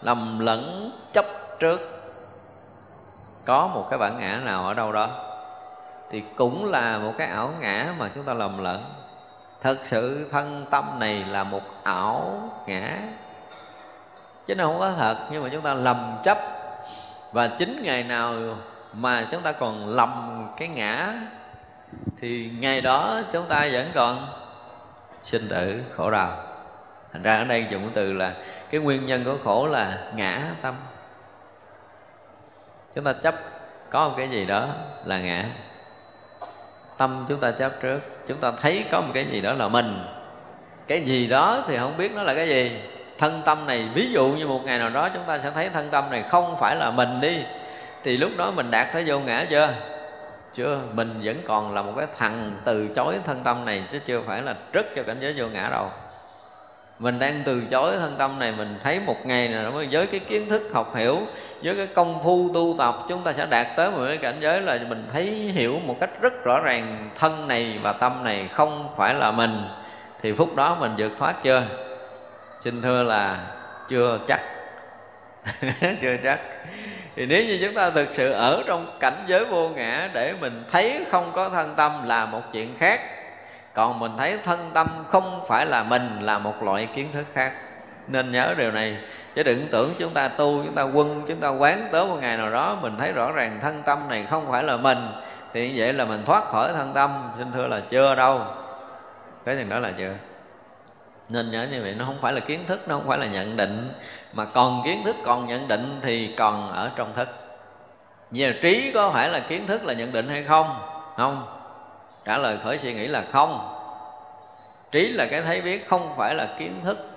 lầm 0.02 0.40
lẫn 0.40 0.92
chấp 1.14 1.26
trước. 1.60 1.80
Có 3.46 3.68
một 3.68 3.88
cái 3.90 4.00
bản 4.00 4.20
ngã 4.20 4.42
nào 4.44 4.68
ở 4.68 4.74
đâu 4.74 4.92
đó, 4.92 5.10
thì 6.12 6.24
cũng 6.36 6.72
là 6.72 6.98
một 6.98 7.14
cái 7.18 7.28
ảo 7.28 7.54
ngã 7.60 7.94
mà 8.00 8.10
chúng 8.16 8.24
ta 8.24 8.34
lầm 8.34 8.64
lẫn. 8.64 8.84
Thật 9.62 9.78
sự 9.86 10.30
thân 10.32 10.66
tâm 10.70 10.86
này 11.00 11.26
là 11.30 11.44
một 11.44 11.62
ảo 11.84 12.50
ngã 12.68 12.98
chứ 14.48 14.56
nó 14.56 14.66
không 14.66 14.80
có 14.80 14.92
thật, 14.98 15.16
nhưng 15.32 15.44
mà 15.44 15.50
chúng 15.52 15.62
ta 15.62 15.74
lầm 15.74 16.18
chấp. 16.24 16.38
Và 17.32 17.48
chính 17.48 17.84
ngày 17.84 18.04
nào 18.04 18.34
mà 18.94 19.26
chúng 19.32 19.42
ta 19.42 19.52
còn 19.52 19.88
lầm 19.96 20.48
cái 20.58 20.68
ngã, 20.68 21.14
thì 22.22 22.50
ngày 22.60 22.82
đó 22.82 23.22
chúng 23.32 23.46
ta 23.46 23.68
vẫn 23.72 23.92
còn 23.94 24.28
sinh 25.22 25.48
tử 25.50 25.82
khổ 25.96 26.12
đau. 26.12 26.38
Thành 27.14 27.24
ra 27.24 27.38
ở 27.38 27.44
đây 27.44 27.66
dùng 27.70 27.82
cái 27.82 27.92
từ 27.94 28.14
là, 28.14 28.34
cái 28.70 28.82
nguyên 28.82 29.06
nhân 29.06 29.24
của 29.26 29.38
khổ 29.44 29.68
là 29.68 30.12
ngã 30.16 30.42
tâm. 30.62 30.76
Chúng 32.96 33.04
ta 33.04 33.14
chấp, 33.14 33.36
có 33.90 34.10
một 34.10 34.14
cái 34.18 34.28
gì 34.30 34.46
đó 34.46 34.68
là 35.06 35.20
ngã. 35.20 35.46
Tâm 36.98 37.26
chúng 37.30 37.40
ta 37.40 37.52
chấp 37.52 37.72
trước, 37.82 38.00
chúng 38.28 38.38
ta 38.38 38.52
thấy 38.52 38.86
có 38.92 39.02
một 39.02 39.12
cái 39.14 39.26
gì 39.26 39.42
đó 39.42 39.54
là 39.54 39.68
mình. 39.68 40.00
Cái 40.88 41.02
gì 41.02 41.28
đó 41.28 41.64
thì 41.68 41.78
không 41.78 41.98
biết 41.98 42.12
nó 42.12 42.24
là 42.24 42.34
cái 42.34 42.48
gì 42.48 42.82
thân 43.18 43.42
tâm 43.46 43.66
này, 43.68 43.90
ví 43.94 44.12
dụ 44.12 44.28
như 44.28 44.48
một 44.48 44.62
ngày 44.66 44.80
nào 44.80 44.90
đó 44.90 45.10
chúng 45.14 45.24
ta 45.28 45.40
sẽ 45.40 45.52
thấy 45.52 45.70
thân 45.70 45.90
tâm 45.92 46.04
này 46.12 46.24
không 46.30 46.58
phải 46.60 46.76
là 46.76 46.92
mình 46.92 47.22
đi, 47.22 47.38
thì 48.04 48.18
lúc 48.18 48.32
đó 48.38 48.52
mình 48.52 48.72
đạt 48.72 48.88
tới 48.94 49.04
vô 49.08 49.20
ngã 49.20 49.46
chưa? 49.50 49.70
Chưa, 50.54 50.80
mình 50.94 51.22
vẫn 51.24 51.42
còn 51.48 51.74
là 51.74 51.82
một 51.82 51.94
cái 51.98 52.08
thằng 52.18 52.52
từ 52.66 52.88
chối 52.96 53.16
thân 53.26 53.40
tâm 53.44 53.66
này, 53.66 53.84
chứ 53.92 54.00
chưa 54.06 54.22
phải 54.28 54.42
là 54.42 54.56
rất 54.74 54.86
cho 54.96 55.04
cảnh 55.04 55.18
giới 55.20 55.34
vô 55.38 55.48
ngã 55.48 55.70
đâu. 55.72 55.92
Mình 57.00 57.20
đang 57.20 57.44
từ 57.46 57.62
chối 57.72 57.94
thân 58.00 58.16
tâm 58.18 58.40
này, 58.40 58.54
mình 58.58 58.80
thấy 58.84 59.00
một 59.00 59.26
ngày 59.26 59.48
nào 59.48 59.64
đó 59.64 59.84
với 59.92 60.08
cái 60.08 60.20
kiến 60.20 60.50
thức 60.50 60.62
học 60.74 60.96
hiểu, 60.96 61.20
với 61.64 61.76
cái 61.76 61.88
công 61.88 62.24
phu 62.24 62.50
tu 62.54 62.76
tập, 62.78 62.96
chúng 63.10 63.24
ta 63.24 63.34
sẽ 63.34 63.46
đạt 63.46 63.68
tới 63.76 63.92
một 63.92 64.04
cái 64.08 64.18
cảnh 64.18 64.38
giới 64.40 64.62
là 64.62 64.80
mình 64.90 65.08
thấy 65.14 65.26
hiểu 65.30 65.80
một 65.86 65.96
cách 66.00 66.10
rất 66.22 66.34
rõ 66.46 66.60
ràng 66.64 67.10
thân 67.20 67.48
này 67.48 67.80
và 67.82 67.94
tâm 67.94 68.24
này 68.24 68.50
không 68.54 68.90
phải 68.98 69.14
là 69.14 69.32
mình. 69.32 69.64
Thì 70.22 70.34
phút 70.34 70.56
đó 70.56 70.78
mình 70.80 70.94
vượt 70.98 71.12
thoát 71.18 71.44
chưa? 71.44 71.64
Xin 72.62 72.82
thưa 72.82 73.04
là 73.04 73.38
chưa 73.88 74.20
chắc. 74.28 74.42
Chưa 76.02 76.18
chắc. 76.24 76.40
Thì 77.16 77.26
nếu 77.26 77.44
như 77.44 77.60
chúng 77.62 77.74
ta 77.74 77.90
thực 77.90 78.08
sự 78.12 78.32
ở 78.32 78.64
trong 78.68 78.98
cảnh 79.00 79.24
giới 79.28 79.46
vô 79.46 79.70
ngã 79.70 80.10
để 80.14 80.34
mình 80.42 80.64
thấy 80.72 81.06
không 81.12 81.32
có 81.36 81.50
thân 81.50 81.74
tâm 81.76 81.92
là 82.06 82.26
một 82.26 82.42
chuyện 82.54 82.78
khác, 82.78 83.02
còn 83.74 84.00
mình 84.00 84.12
thấy 84.18 84.38
thân 84.44 84.72
tâm 84.74 84.88
không 85.08 85.46
phải 85.48 85.66
là 85.66 85.84
mình 85.84 86.10
là 86.22 86.40
một 86.40 86.64
loại 86.64 86.88
kiến 86.96 87.08
thức 87.14 87.26
khác, 87.34 87.52
nên 88.08 88.32
nhớ 88.32 88.54
điều 88.58 88.72
này. 88.72 88.98
Chứ 89.36 89.44
đừng 89.44 89.68
tưởng 89.72 89.94
chúng 90.00 90.14
ta 90.14 90.28
tu, 90.28 90.64
chúng 90.66 90.76
ta 90.76 90.84
quân, 90.84 91.26
chúng 91.28 91.40
ta 91.40 91.50
quán 91.50 91.88
tới 91.92 92.06
một 92.06 92.18
ngày 92.22 92.38
nào 92.38 92.52
đó 92.52 92.78
mình 92.82 92.98
thấy 93.00 93.12
rõ 93.12 93.32
ràng 93.32 93.60
thân 93.62 93.82
tâm 93.86 94.00
này 94.10 94.26
không 94.30 94.52
phải 94.52 94.64
là 94.64 94.78
mình, 94.78 94.98
thì 95.54 95.70
như 95.70 95.74
vậy 95.78 95.94
là 95.94 96.06
mình 96.06 96.26
thoát 96.26 96.46
khỏi 96.46 96.74
thân 96.74 96.92
tâm. 96.94 97.30
Xin 97.38 97.52
thưa 97.52 97.68
là 97.68 97.82
chưa 97.90 98.16
đâu. 98.16 98.42
Cái 99.46 99.56
chừng 99.56 99.70
đó 99.70 99.80
là 99.80 99.92
chưa 99.98 100.14
nên 101.30 101.52
nhớ 101.52 101.68
như 101.72 101.82
vậy, 101.82 101.96
nó 101.98 102.06
không 102.06 102.18
phải 102.22 102.34
là 102.34 102.40
kiến 102.40 102.60
thức, 102.68 102.88
nó 102.88 102.96
không 102.96 103.08
phải 103.08 103.18
là 103.18 103.26
nhận 103.26 103.58
định. 103.58 103.94
Mà 104.34 104.46
còn 104.46 104.82
kiến 104.86 105.04
thức, 105.06 105.16
còn 105.26 105.48
nhận 105.48 105.68
định 105.68 106.00
thì 106.04 106.34
còn 106.38 106.72
ở 106.72 106.92
trong 106.96 107.14
thức. 107.14 107.30
Giờ 108.32 108.54
trí 108.62 108.92
có 108.94 109.12
phải 109.12 109.30
là 109.30 109.40
kiến 109.40 109.68
thức 109.68 109.86
là 109.86 109.94
nhận 109.94 110.12
định 110.12 110.28
hay 110.28 110.44
không? 110.44 110.80
Không. 111.18 111.44
Trả 112.26 112.38
lời 112.38 112.58
khởi 112.64 112.78
suy 112.78 112.94
nghĩ 112.94 113.08
là 113.08 113.24
không. 113.32 113.74
Trí 114.92 115.08
là 115.08 115.28
cái 115.32 115.42
thấy 115.42 115.62
biết, 115.62 115.90
không 115.90 116.14
phải 116.18 116.36
là 116.36 116.48
kiến 116.60 116.82
thức, 116.84 117.10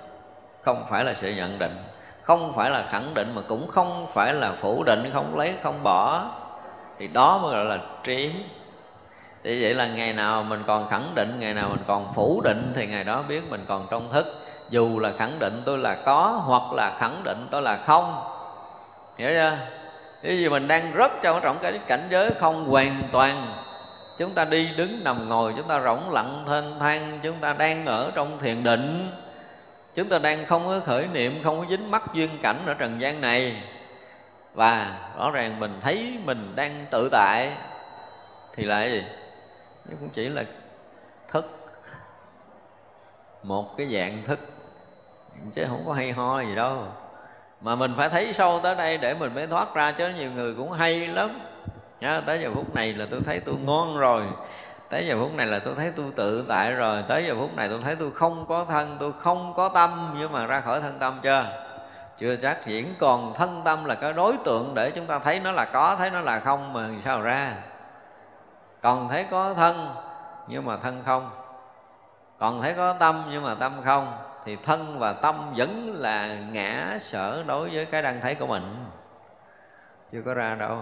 Không 0.61 0.85
phải 0.89 1.03
là 1.03 1.13
sự 1.21 1.31
nhận 1.35 1.59
định. 1.59 1.75
Không 2.21 2.53
phải 2.55 2.69
là 2.69 2.87
khẳng 2.91 3.13
định 3.13 3.31
mà 3.35 3.41
cũng 3.47 3.67
không 3.67 4.07
phải 4.13 4.33
là 4.33 4.53
phủ 4.61 4.83
định, 4.83 5.09
Không 5.13 5.37
lấy, 5.37 5.53
không 5.63 5.83
bỏ. 5.83 6.31
Thì 6.99 7.07
đó 7.07 7.37
mới 7.37 7.51
gọi 7.51 7.65
là 7.65 7.77
trí 8.03 8.31
thì 9.43 9.63
vậy 9.63 9.73
là 9.73 9.87
ngày 9.87 10.13
nào 10.13 10.43
mình 10.43 10.63
còn 10.67 10.89
khẳng 10.89 11.15
định, 11.15 11.35
ngày 11.39 11.53
nào 11.53 11.69
mình 11.69 11.83
còn 11.87 12.13
phủ 12.13 12.41
định 12.43 12.71
thì 12.75 12.87
ngày 12.87 13.03
đó 13.03 13.23
biết 13.27 13.41
mình 13.49 13.65
còn 13.67 13.87
trong 13.91 14.11
thức. 14.11 14.45
Dù 14.69 14.99
là 14.99 15.11
khẳng 15.19 15.39
định 15.39 15.61
tôi 15.65 15.77
là 15.77 15.95
có 15.95 16.41
hoặc 16.45 16.73
là 16.73 16.97
khẳng 16.99 17.23
định 17.23 17.47
tôi 17.51 17.61
là 17.61 17.77
không. 17.77 18.23
Hiểu 19.17 19.29
chưa? 19.29 19.57
Thế 20.23 20.29
vì 20.29 20.49
mình 20.49 20.67
đang 20.67 20.93
rất 20.93 21.11
trong 21.21 21.39
trọng 21.41 21.57
cái 21.61 21.79
cảnh 21.87 22.07
giới 22.09 22.31
không 22.39 22.65
hoàn 22.65 23.01
toàn, 23.11 23.45
Chúng 24.17 24.33
ta 24.33 24.45
đi 24.45 24.69
đứng 24.77 25.03
nằm 25.03 25.29
ngồi, 25.29 25.53
Chúng 25.57 25.67
ta 25.67 25.79
rỗng 25.79 26.11
lặng 26.11 26.43
thênh 26.47 26.79
thang, 26.79 27.19
Chúng 27.23 27.35
ta 27.41 27.53
đang 27.53 27.85
ở 27.85 28.11
trong 28.15 28.39
thiền 28.39 28.63
định, 28.63 29.11
Chúng 29.95 30.09
ta 30.09 30.17
đang 30.17 30.45
không 30.45 30.67
có 30.67 30.79
khởi 30.85 31.07
niệm, 31.13 31.41
Không 31.43 31.59
có 31.59 31.65
dính 31.69 31.91
mắc 31.91 32.03
duyên 32.13 32.29
cảnh 32.43 32.57
ở 32.65 32.73
trần 32.73 33.01
gian 33.01 33.21
này. 33.21 33.55
Và 34.53 34.97
rõ 35.17 35.31
ràng 35.31 35.59
mình 35.59 35.79
thấy 35.81 36.17
mình 36.25 36.53
đang 36.55 36.85
tự 36.91 37.09
tại, 37.11 37.49
Thì 38.55 38.63
là 38.63 38.85
gì? 38.85 39.03
Nó 39.85 39.97
cũng 39.99 40.09
chỉ 40.09 40.29
là 40.29 40.43
thức. 41.27 41.57
Một 43.43 43.77
cái 43.77 43.87
dạng 43.93 44.23
thức. 44.25 44.39
Chứ 45.55 45.65
không 45.69 45.83
có 45.87 45.93
hay 45.93 46.11
ho 46.11 46.41
gì 46.41 46.55
đâu. 46.55 46.85
Mà 47.61 47.75
mình 47.75 47.93
phải 47.97 48.09
thấy 48.09 48.33
sâu 48.33 48.59
tới 48.63 48.75
đây 48.75 48.97
để 48.97 49.13
mình 49.13 49.35
mới 49.35 49.47
thoát 49.47 49.73
ra 49.73 49.91
chứ 49.91 50.09
nhiều 50.09 50.31
người 50.31 50.55
cũng 50.55 50.71
hay 50.71 51.07
lắm. 51.07 51.39
Nhá, 51.99 52.21
tới 52.25 52.41
giờ 52.41 52.51
phút 52.53 52.75
này 52.75 52.93
là 52.93 53.05
tôi 53.11 53.19
thấy 53.25 53.39
tôi 53.39 53.55
ngon 53.55 53.97
rồi. 53.97 54.23
Tới 54.89 55.07
giờ 55.07 55.17
phút 55.19 55.33
này 55.33 55.45
là 55.45 55.59
tôi 55.59 55.73
thấy 55.75 55.91
tôi 55.95 56.05
tự 56.15 56.45
tại 56.47 56.71
rồi. 56.71 57.03
Tới 57.07 57.25
giờ 57.27 57.35
phút 57.39 57.55
này 57.55 57.69
tôi 57.69 57.79
thấy 57.83 57.95
tôi 57.95 58.11
không 58.11 58.45
có 58.45 58.65
thân 58.65 58.97
tôi 58.99 59.13
không 59.19 59.53
có 59.55 59.69
tâm. 59.69 60.15
Nhưng 60.19 60.31
mà 60.31 60.45
ra 60.45 60.61
khỏi 60.61 60.81
thân 60.81 60.99
tâm 60.99 61.19
chưa? 61.23 61.45
Chưa 62.19 62.35
chắc 62.35 62.65
diễn. 62.65 62.95
Còn 62.99 63.33
thân 63.33 63.61
tâm 63.65 63.85
là 63.85 63.95
cái 63.95 64.13
đối 64.13 64.37
tượng 64.43 64.75
để 64.75 64.91
chúng 64.91 65.05
ta 65.05 65.19
thấy 65.19 65.39
nó 65.39 65.51
là 65.51 65.65
có 65.65 65.95
thấy 65.95 66.09
nó 66.09 66.21
là 66.21 66.39
không 66.39 66.73
mà 66.73 66.89
sao 67.05 67.21
ra? 67.21 67.55
Còn 68.81 69.09
thấy 69.09 69.25
có 69.31 69.53
thân, 69.53 69.95
nhưng 70.47 70.65
mà 70.65 70.77
thân 70.77 71.01
không. 71.05 71.29
Còn 72.39 72.61
thấy 72.61 72.73
có 72.73 72.93
tâm, 72.93 73.23
nhưng 73.31 73.43
mà 73.43 73.55
tâm 73.55 73.73
không. 73.85 74.17
Thì 74.45 74.55
thân 74.55 74.99
và 74.99 75.13
tâm 75.13 75.53
vẫn 75.57 75.95
là 75.99 76.35
ngã 76.51 76.97
sở 77.01 77.43
đối 77.47 77.69
với 77.69 77.85
cái 77.85 78.01
đang 78.01 78.21
thấy 78.21 78.35
của 78.35 78.47
mình. 78.47 78.85
Chưa 80.11 80.21
có 80.25 80.33
ra 80.33 80.55
đâu. 80.55 80.77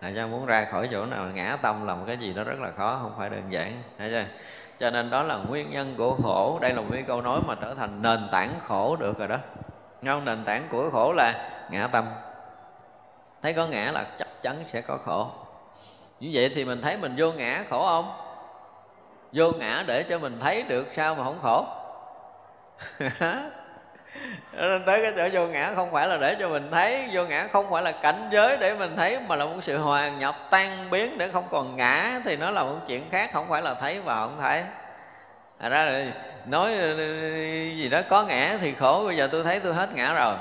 Tại 0.00 0.12
cho 0.16 0.26
muốn 0.26 0.46
ra 0.46 0.66
khỏi 0.72 0.88
chỗ 0.92 1.06
nào, 1.06 1.26
ngã 1.34 1.56
tâm 1.62 1.86
là 1.86 1.94
một 1.94 2.04
cái 2.06 2.16
gì 2.16 2.32
đó 2.32 2.44
rất 2.44 2.60
là 2.60 2.70
khó, 2.76 2.98
không 3.02 3.12
phải 3.18 3.30
đơn 3.30 3.42
giản. 3.52 3.82
Chưa 3.98 4.24
cho 4.78 4.90
nên 4.90 5.10
đó 5.10 5.22
là 5.22 5.36
nguyên 5.36 5.70
nhân 5.70 5.94
của 5.98 6.16
khổ. 6.22 6.58
Đây 6.60 6.72
là 6.72 6.80
một 6.80 6.88
cái 6.92 7.02
câu 7.02 7.22
nói 7.22 7.40
mà 7.46 7.54
trở 7.60 7.74
thành 7.74 8.02
nền 8.02 8.28
tảng 8.32 8.50
khổ 8.66 8.96
được 8.96 9.18
rồi 9.18 9.28
đó. 9.28 9.36
Không? 10.06 10.24
Nền 10.24 10.44
tảng 10.44 10.62
của 10.70 10.90
khổ 10.90 11.12
là 11.12 11.50
ngã 11.70 11.86
tâm. 11.86 12.04
Thấy 13.42 13.52
có 13.52 13.66
ngã 13.66 13.92
là 13.92 14.06
chắc 14.18 14.28
chắn 14.42 14.64
sẽ 14.66 14.80
có 14.80 14.98
khổ 15.04 15.30
như 16.20 16.30
vậy 16.32 16.50
thì 16.54 16.64
mình 16.64 16.82
thấy 16.82 16.96
mình 16.96 17.14
vô 17.16 17.32
ngã 17.32 17.64
khổ 17.70 17.86
không? 17.86 18.12
Vô 19.32 19.52
ngã 19.58 19.84
để 19.86 20.02
cho 20.02 20.18
mình 20.18 20.38
thấy 20.40 20.62
được 20.62 20.88
sao 20.92 21.14
mà 21.14 21.24
không 21.24 21.38
khổ? 21.42 21.66
Nên 24.52 24.82
tới 24.86 25.00
cái 25.02 25.12
chỗ 25.16 25.28
vô 25.32 25.46
ngã 25.46 25.72
không 25.74 25.92
phải 25.92 26.08
là 26.08 26.16
để 26.16 26.36
cho 26.40 26.48
mình 26.48 26.68
thấy, 26.72 27.08
vô 27.12 27.24
ngã 27.24 27.48
không 27.52 27.70
phải 27.70 27.82
là 27.82 27.92
cảnh 27.92 28.28
giới 28.32 28.56
để 28.56 28.74
mình 28.74 28.96
thấy, 28.96 29.18
mà 29.28 29.36
là 29.36 29.44
một 29.44 29.56
sự 29.62 29.78
hoàn 29.78 30.18
nhập, 30.18 30.34
tan 30.50 30.90
biến 30.90 31.18
để 31.18 31.28
không 31.28 31.44
còn 31.50 31.76
ngã 31.76 32.20
thì 32.24 32.36
nó 32.36 32.50
là 32.50 32.62
một 32.62 32.76
chuyện 32.86 33.02
khác, 33.10 33.30
không 33.32 33.46
phải 33.48 33.62
là 33.62 33.74
thấy 33.74 34.00
và 34.00 34.14
không 34.14 34.36
thấy. 34.40 34.62
À 35.58 35.68
ra 35.68 35.84
là 35.84 36.04
nói 36.46 36.72
gì 37.76 37.88
đó 37.88 38.00
có 38.08 38.22
ngã 38.22 38.58
thì 38.60 38.74
khổ, 38.74 39.04
bây 39.06 39.16
giờ 39.16 39.28
tôi 39.32 39.44
thấy 39.44 39.60
tôi 39.60 39.74
hết 39.74 39.88
ngã 39.94 40.14
rồi. 40.14 40.34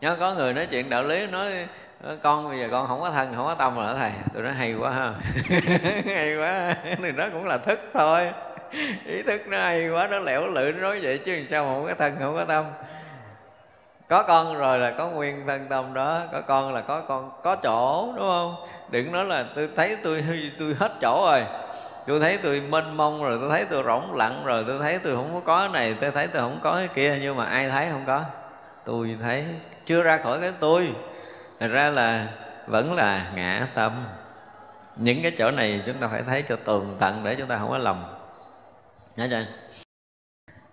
Nhớ 0.00 0.16
có 0.20 0.34
người 0.34 0.52
nói 0.52 0.66
chuyện 0.70 0.90
đạo 0.90 1.02
lý, 1.02 1.26
nói 1.26 1.52
Ờ, 2.02 2.16
con 2.22 2.48
bây 2.48 2.58
giờ 2.58 2.68
con 2.70 2.86
không 2.86 3.00
có 3.00 3.10
thân, 3.10 3.32
không 3.36 3.46
có 3.46 3.54
tâm 3.54 3.76
rồi 3.76 3.94
thầy. 3.98 4.12
Tôi 4.34 4.42
nói 4.42 4.54
hay 4.54 4.74
quá 4.74 4.90
ha. 4.90 5.14
Hay 6.14 6.36
quá. 6.36 6.74
Thì 6.84 7.12
nó 7.12 7.24
cũng 7.32 7.46
là 7.46 7.58
thức 7.58 7.80
thôi. 7.94 8.30
Ý 9.06 9.22
thức 9.22 9.40
nó 9.46 9.58
hay 9.58 9.88
quá, 9.88 10.08
nó 10.10 10.18
lẻo 10.18 10.46
lưỡi 10.46 10.72
nó 10.72 10.80
nói 10.80 11.00
vậy 11.02 11.18
chứ 11.18 11.44
sao 11.50 11.64
mà 11.64 11.72
không 11.72 11.86
có 11.86 11.94
thân, 11.94 12.16
không 12.20 12.36
có 12.36 12.44
tâm 12.44 12.64
có 14.08 14.22
con 14.22 14.58
rồi 14.58 14.78
là 14.78 14.90
có 14.90 15.06
nguyên 15.08 15.46
thân 15.46 15.66
tâm 15.68 15.94
đó. 15.94 16.22
Có 16.32 16.40
con 16.40 16.74
là 16.74 16.80
có 16.80 17.00
con, 17.00 17.30
có 17.42 17.56
chỗ, 17.56 18.12
đúng 18.16 18.28
không? 18.28 18.54
Đừng 18.90 19.12
nói 19.12 19.24
là 19.24 19.44
tôi 19.54 19.68
thấy 19.76 19.96
tôi 20.02 20.24
tôi 20.58 20.76
hết 20.78 20.92
chỗ 21.00 21.26
rồi. 21.30 21.44
Tôi 22.06 22.20
thấy 22.20 22.38
tôi 22.42 22.62
mênh 22.70 22.96
mông 22.96 23.22
rồi, 23.22 23.38
tôi 23.40 23.50
thấy 23.50 23.64
tôi 23.70 23.82
rỗng 23.82 24.16
lặng 24.16 24.42
rồi, 24.44 24.64
tôi 24.68 24.78
thấy 24.78 24.98
tôi 24.98 25.16
không 25.16 25.30
có 25.34 25.40
có 25.40 25.58
cái 25.58 25.68
này, 25.68 25.96
tôi 26.00 26.10
thấy 26.10 26.26
tôi 26.26 26.42
không 26.42 26.58
có 26.62 26.74
cái 26.76 26.88
kia, 26.94 27.18
nhưng 27.22 27.36
mà 27.36 27.44
ai 27.44 27.70
thấy 27.70 27.88
không 27.90 28.04
có? 28.06 28.22
Tôi 28.84 29.16
thấy 29.22 29.44
chưa 29.86 30.02
ra 30.02 30.16
khỏi 30.16 30.40
cái 30.40 30.52
tôi. 30.60 30.92
Thật 31.60 31.68
ra 31.68 31.90
là 31.90 32.28
vẫn 32.66 32.94
là 32.94 33.32
ngã 33.34 33.66
tâm. 33.74 33.92
Những 34.96 35.22
cái 35.22 35.32
chỗ 35.38 35.50
này 35.50 35.82
chúng 35.86 35.96
ta 35.96 36.08
phải 36.08 36.22
thấy 36.22 36.42
cho 36.48 36.56
tường 36.56 36.96
tận 37.00 37.24
để 37.24 37.34
chúng 37.34 37.48
ta 37.48 37.58
không 37.58 37.70
có 37.70 37.78
lầm. 37.78 38.04
Nhớ 39.16 39.28
chưa? 39.30 39.44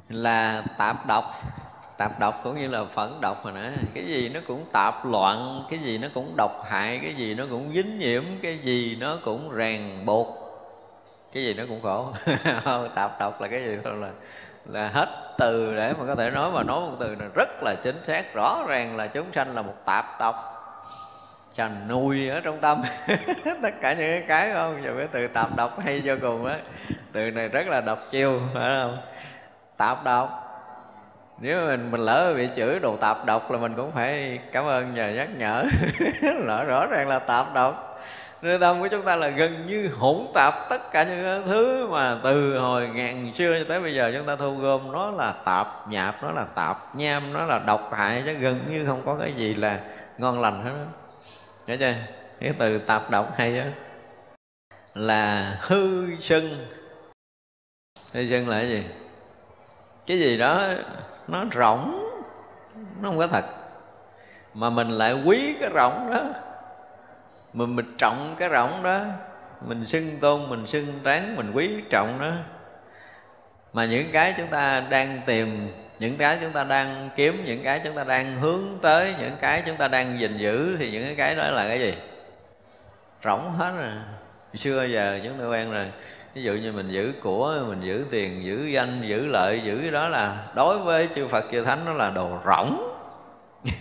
Là 0.10 0.64
tạp 0.78 1.06
độc. 1.08 1.26
Tạp 1.98 2.20
độc 2.20 2.42
cũng 2.44 2.58
như 2.58 2.68
là 2.68 2.86
phẫn 2.96 3.22
độc 3.22 3.46
mà 3.46 3.52
nữa. 3.52 3.72
Cái 3.94 4.06
gì 4.06 4.30
nó 4.30 4.40
cũng 4.48 4.66
tạp 4.74 5.06
loạn, 5.06 5.62
Cái 5.70 5.80
gì 5.80 5.98
nó 5.98 6.08
cũng 6.14 6.34
độc 6.38 6.66
hại, 6.70 7.00
Cái 7.04 7.14
gì 7.14 7.36
nó 7.36 7.46
cũng 7.50 7.74
dính 7.74 8.00
nhiễm, 8.00 8.24
Cái 8.42 8.58
gì 8.58 8.98
nó 9.00 9.18
cũng 9.26 9.52
ràng 9.52 10.06
buộc. 10.06 10.28
Cái 11.34 11.44
gì 11.44 11.54
nó 11.54 11.64
cũng 11.68 11.82
khổ. 11.82 12.14
Tạp 12.96 13.20
độc 13.20 13.42
là 13.42 13.48
cái 13.48 13.64
gì 13.64 13.78
thôi 13.84 13.94
là 13.96 14.12
là 14.66 14.90
hết 14.90 15.36
từ 15.38 15.76
để 15.76 15.94
mà 15.94 16.06
có 16.08 16.16
thể 16.16 16.30
nói 16.30 16.52
mà 16.52 16.64
nói 16.64 16.80
một 16.80 16.96
từ 17.00 17.16
là 17.20 17.26
rất 17.36 17.50
là 17.64 17.76
chính 17.84 18.04
xác. 18.04 18.34
Rõ 18.34 18.64
ràng 18.68 18.98
là 18.98 19.08
chúng 19.08 19.34
sanh 19.34 19.56
là 19.56 19.62
một 19.62 19.76
tạp 19.86 20.06
độc 20.20 20.55
cho 21.56 21.68
nuôi 21.90 22.30
ở 22.30 22.42
trong 22.42 22.60
tâm. 22.60 22.82
Tất 23.62 23.74
cả 23.82 23.94
những 23.94 24.10
cái 24.10 24.24
cái 24.28 24.52
không? 24.54 24.84
Giờ 24.84 24.94
cái 24.98 25.08
từ 25.12 25.28
tạp 25.28 25.56
độc 25.56 25.80
hay 25.80 26.02
vô 26.06 26.14
cùng 26.22 26.46
á. 26.46 26.58
Từ 27.12 27.32
này 27.32 27.48
rất 27.48 27.68
là 27.68 27.82
độc 27.82 28.12
chiêu, 28.12 28.42
phải 28.54 28.70
không? 28.82 28.98
Tạp 29.78 30.04
độc. 30.04 30.42
Nếu 31.40 31.68
mình 31.68 31.92
mình 31.92 32.02
lỡ 32.02 32.34
bị 32.38 32.50
chửi 32.56 32.80
đồ 32.80 32.98
tạp 32.98 33.26
độc 33.26 33.52
là 33.52 33.58
mình 33.58 33.74
cũng 33.76 33.92
phải 33.92 34.40
cảm 34.52 34.66
ơn 34.66 34.94
nhờ 34.94 35.10
nhắc 35.10 35.30
nhở. 35.38 35.64
Lỡ 36.22 36.64
rõ 36.64 36.88
ràng 36.88 37.08
là 37.08 37.20
tạp 37.20 37.54
độc. 37.54 38.00
Nơi 38.42 38.60
tâm 38.60 38.80
của 38.80 38.88
chúng 38.88 39.02
ta 39.02 39.16
là 39.16 39.28
gần 39.28 39.68
như 39.68 39.90
hỗn 40.00 40.18
tạp 40.34 40.54
tất 40.70 40.92
cả 40.92 41.04
những 41.04 41.44
thứ 41.46 41.88
mà 41.88 42.18
từ 42.24 42.60
hồi 42.60 42.90
ngàn 42.94 43.32
xưa 43.34 43.60
cho 43.60 43.66
tới 43.70 43.80
bây 43.80 43.96
giờ 43.96 44.12
chúng 44.18 44.26
ta 44.26 44.36
thu 44.36 44.56
gom. 44.56 44.92
Nó 44.92 45.12
là 45.12 45.34
tạp 45.46 45.68
nhạp, 45.90 46.24
nó 46.24 46.32
là 46.32 46.46
tạp 46.56 46.78
nham, 46.96 47.34
nó 47.34 47.46
là 47.46 47.60
độc 47.66 47.94
hại, 47.94 48.24
chứ 48.26 48.34
gần 48.34 48.60
như 48.70 48.86
không 48.86 49.02
có 49.06 49.16
cái 49.20 49.34
gì 49.34 49.56
là 49.56 49.80
ngon 50.18 50.42
lành 50.42 50.64
hết 50.64 50.72
đó 50.72 51.05
nhớ 51.68 51.78
chưa? 51.80 51.94
Cái 52.40 52.54
từ 52.60 52.78
tạp 52.78 53.10
động 53.10 53.32
hay 53.36 53.58
đó 53.58 53.64
là 54.94 55.58
hư 55.62 56.16
sân 56.22 56.68
hư 58.12 58.30
sân 58.30 58.50
là 58.50 58.58
cái 58.60 58.70
gì? 58.70 58.84
Cái 60.08 60.20
gì 60.20 60.38
đó, 60.38 60.68
nó 61.28 61.46
rỗng. 61.54 62.12
Nó 63.02 63.10
không 63.10 63.18
có 63.18 63.28
thật. 63.28 63.46
Mà 64.54 64.70
mình 64.70 64.90
lại 64.90 65.14
quý 65.26 65.56
cái 65.60 65.70
rỗng 65.74 66.12
đó. 66.12 66.24
Mình 67.54 67.76
mình 67.76 67.96
trọng 67.98 68.36
cái 68.40 68.50
rỗng 68.50 68.84
đó. 68.84 69.06
Mình 69.68 69.86
xưng 69.86 70.20
tôn, 70.20 70.50
mình 70.50 70.68
xưng 70.68 71.00
tráng, 71.04 71.36
mình 71.36 71.52
quý 71.54 71.84
trọng 71.90 72.20
đó 72.20 72.32
mà 73.76 73.86
những 73.86 74.12
cái 74.12 74.34
chúng 74.38 74.48
ta 74.48 74.84
đang 74.90 75.22
tìm 75.26 75.72
những 76.00 76.18
cái 76.18 76.38
chúng 76.42 76.52
ta 76.52 76.64
đang 76.64 77.10
kiếm, 77.16 77.44
những 77.46 77.64
cái 77.64 77.82
chúng 77.84 77.96
ta 77.96 78.04
đang 78.04 78.40
hướng 78.40 78.64
tới, 78.82 79.14
những 79.20 79.32
cái 79.42 79.64
chúng 79.66 79.76
ta 79.76 79.88
đang 79.88 80.20
gìn 80.20 80.38
giữ, 80.38 80.76
thì 80.80 80.92
những 80.92 81.16
cái 81.16 81.36
đó 81.36 81.50
là 81.50 81.68
cái 81.68 81.80
gì? 81.80 81.94
Rỗng 83.24 83.52
hết 83.58 83.72
rồi. 83.78 83.92
Xưa 84.56 84.84
giờ 84.84 85.20
chúng 85.24 85.40
ta 85.40 85.46
quen 85.46 85.72
rồi. 85.72 85.92
Ví 86.34 86.44
dụ 86.44 86.54
như 86.54 86.72
mình 86.72 86.90
giữ 86.90 87.14
của, 87.22 87.58
mình 87.68 87.82
giữ 87.82 88.06
tiền, 88.12 88.46
giữ 88.46 88.66
danh, 88.66 89.02
giữ 89.02 89.28
lợi, 89.28 89.62
giữ 89.64 89.78
cái 89.82 89.92
đó 89.92 90.10
là 90.10 90.38
đối 90.56 90.80
với 90.80 91.10
chư 91.16 91.28
phật, 91.28 91.46
chư 91.52 91.64
thánh 91.64 91.86
nó 91.86 91.94
là 91.94 92.10
đồ 92.10 92.40
rỗng. 92.46 92.92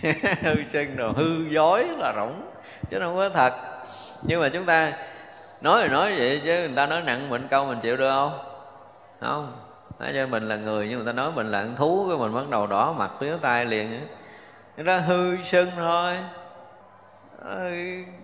Hư 0.41 0.55
sinh 0.73 0.95
đồ, 0.97 1.11
hư 1.11 1.45
dối 1.49 1.87
là 1.97 2.13
rỗng. 2.15 2.41
Chứ 2.89 2.99
không 2.99 3.15
có 3.15 3.29
thật. 3.29 3.53
Nhưng 4.23 4.41
mà 4.41 4.49
chúng 4.49 4.65
ta 4.65 4.93
nói 5.61 5.81
thì 5.83 5.89
nói 5.89 6.13
vậy 6.17 6.41
chứ, 6.45 6.59
người 6.59 6.75
ta 6.75 6.85
nói 6.85 7.01
nặng 7.01 7.29
mình, 7.29 7.47
câu 7.49 7.65
mình 7.65 7.79
chịu 7.81 7.97
được 7.97 8.09
không? 8.09 8.39
Không 9.19 9.64
nói 9.99 10.11
cho 10.15 10.27
mình 10.27 10.49
là 10.49 10.55
người 10.55 10.87
nhưng 10.87 10.97
người 10.97 11.05
ta 11.05 11.11
nói 11.11 11.31
mình 11.31 11.51
là 11.51 11.59
ăn 11.59 11.75
thú 11.75 12.05
cái 12.09 12.17
mình 12.17 12.33
bắt 12.33 12.49
đầu 12.49 12.67
đỏ 12.67 12.95
mặt 12.97 13.11
tía 13.19 13.37
tay 13.41 13.65
liền. 13.65 13.99
Nó 14.77 14.97
hư 14.97 15.37
sưng 15.43 15.69
thôi. 15.75 16.17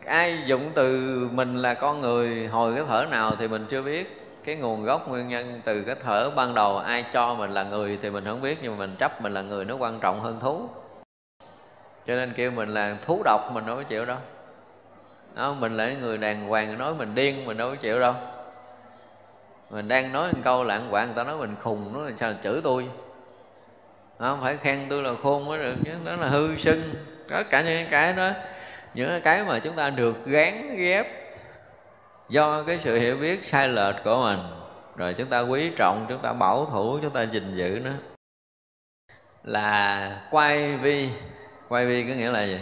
Ai 0.05 0.43
dụng 0.45 0.71
từ 0.73 0.99
mình 1.31 1.57
là 1.57 1.73
con 1.73 2.01
người 2.01 2.47
hồi 2.47 2.75
cái 2.75 2.83
thở 2.87 3.05
nào 3.09 3.35
thì 3.39 3.47
mình 3.47 3.65
chưa 3.69 3.81
biết. 3.81 4.17
Cái 4.43 4.55
nguồn 4.55 4.83
gốc 4.83 5.09
nguyên 5.09 5.27
nhân 5.27 5.61
từ 5.65 5.81
cái 5.81 5.95
thở 6.03 6.29
ban 6.35 6.55
đầu 6.55 6.77
ai 6.77 7.05
cho 7.13 7.33
mình 7.33 7.53
là 7.53 7.63
người 7.63 7.99
thì 8.01 8.09
mình 8.09 8.25
không 8.25 8.41
biết 8.41 8.59
nhưng 8.61 8.71
mà 8.71 8.77
mình 8.79 8.95
chấp 8.99 9.21
mình 9.21 9.33
là 9.33 9.41
người 9.41 9.65
nó 9.65 9.75
quan 9.75 9.99
trọng 9.99 10.21
hơn 10.21 10.39
thú. 10.39 10.69
Cho 12.07 12.15
nên 12.15 12.33
kêu 12.33 12.51
mình 12.51 12.69
là 12.69 12.97
thú 13.05 13.21
độc 13.25 13.51
mình 13.53 13.65
đâu 13.65 13.75
có 13.75 13.83
chịu 13.83 14.05
đâu. 14.05 14.17
Đó, 15.35 15.53
mình 15.53 15.77
là 15.77 15.93
người 16.01 16.17
đàng 16.17 16.47
hoàng 16.47 16.77
nói 16.77 16.93
mình 16.93 17.15
điên 17.15 17.45
mình 17.45 17.57
đâu 17.57 17.69
có 17.69 17.75
chịu 17.75 17.99
đâu 17.99 18.13
mình 19.71 19.87
đang 19.87 20.11
nói 20.11 20.33
một 20.33 20.39
câu 20.43 20.63
lạng 20.63 20.87
quạng 20.91 21.07
người 21.07 21.15
ta 21.15 21.23
nói 21.23 21.37
mình 21.37 21.55
khùng, 21.63 21.93
nó 21.93 21.99
là 21.99 22.11
sao, 22.19 22.33
chửi 22.43 22.61
tôi? 22.63 22.87
Không 24.19 24.41
phải 24.41 24.57
khen 24.57 24.85
tôi 24.89 25.03
là 25.03 25.13
khôn 25.23 25.45
mới 25.45 25.59
được 25.59 25.75
chứ, 25.85 25.91
đó 26.05 26.15
là 26.15 26.27
hư 26.27 26.57
sưng 26.57 26.93
tất 27.29 27.43
cả 27.49 27.61
những 27.61 27.87
cái 27.91 28.13
đó, 28.13 28.31
những 28.93 29.21
cái 29.23 29.43
mà 29.43 29.59
chúng 29.59 29.75
ta 29.75 29.89
được 29.89 30.25
gán 30.25 30.75
ghép 30.75 31.07
do 32.29 32.63
cái 32.63 32.79
sự 32.83 32.99
hiểu 32.99 33.17
biết 33.17 33.45
sai 33.45 33.67
lệch 33.67 33.95
của 34.03 34.23
mình. 34.23 34.39
Rồi 34.95 35.13
chúng 35.13 35.27
ta 35.27 35.39
quý 35.39 35.71
trọng, 35.77 36.05
chúng 36.09 36.17
ta 36.17 36.33
bảo 36.33 36.65
thủ, 36.65 36.99
chúng 37.01 37.11
ta 37.11 37.23
gìn 37.23 37.55
giữ 37.55 37.81
nó. 37.83 37.91
Là 39.43 40.21
quay 40.31 40.77
vi. 40.77 41.09
Quay 41.69 41.85
vi 41.85 42.07
có 42.07 42.13
nghĩa 42.13 42.29
là 42.29 42.43
gì? 42.43 42.59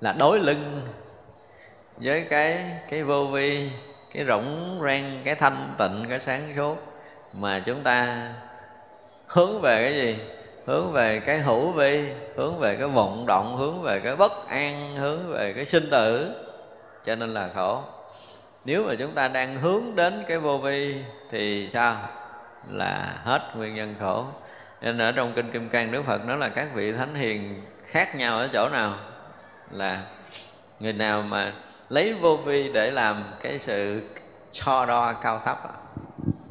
Là 0.00 0.12
đối 0.12 0.40
lưng 0.40 0.80
với 1.96 2.26
cái 2.30 2.64
cái 2.90 3.02
vô 3.02 3.26
vi 3.26 3.70
cái 4.14 4.24
rỗng 4.24 4.80
rang, 4.84 5.20
cái 5.24 5.34
thanh 5.34 5.74
tịnh, 5.78 6.06
cái 6.08 6.20
sáng 6.20 6.52
suốt. 6.56 6.76
Mà 7.32 7.62
chúng 7.66 7.82
ta 7.82 8.28
hướng 9.26 9.60
về 9.60 9.82
cái 9.82 9.94
gì? 9.94 10.18
Hướng 10.66 10.92
về 10.92 11.20
cái 11.20 11.38
hữu 11.38 11.70
vi, 11.70 12.08
hướng 12.36 12.58
về 12.58 12.76
cái 12.76 12.88
vọng 12.88 13.24
động, 13.26 13.56
hướng 13.56 13.82
về 13.82 14.00
cái 14.04 14.16
bất 14.16 14.48
an, 14.48 14.96
hướng 14.96 15.32
về 15.32 15.52
cái 15.52 15.66
sinh 15.66 15.90
tử. 15.90 16.34
Cho 17.06 17.14
nên 17.14 17.34
là 17.34 17.48
khổ. 17.54 17.82
Nếu 18.64 18.84
mà 18.88 18.94
chúng 18.98 19.12
ta 19.12 19.28
đang 19.28 19.56
hướng 19.56 19.82
đến 19.94 20.24
cái 20.28 20.38
vô 20.38 20.58
vi 20.58 20.96
thì 21.30 21.70
sao? 21.72 21.96
Là 22.70 23.16
hết 23.24 23.42
nguyên 23.56 23.74
nhân 23.74 23.94
khổ. 24.00 24.24
Nên 24.80 24.98
ở 24.98 25.12
trong 25.12 25.32
kinh 25.32 25.50
kim 25.50 25.68
cang 25.68 25.92
đức 25.92 26.02
phật 26.06 26.24
nói 26.26 26.36
là 26.38 26.48
các 26.48 26.68
vị 26.74 26.92
thánh 26.92 27.14
hiền 27.14 27.62
khác 27.86 28.16
nhau 28.16 28.38
ở 28.38 28.48
chỗ 28.52 28.68
nào? 28.72 28.94
Là 29.70 30.02
người 30.80 30.92
nào 30.92 31.22
mà 31.22 31.52
lấy 31.88 32.14
vô 32.14 32.36
vi 32.36 32.72
để 32.72 32.90
làm 32.90 33.24
cái 33.42 33.58
sự 33.58 34.02
so 34.52 34.86
đo 34.86 35.12
cao 35.12 35.40
thấp 35.44 35.58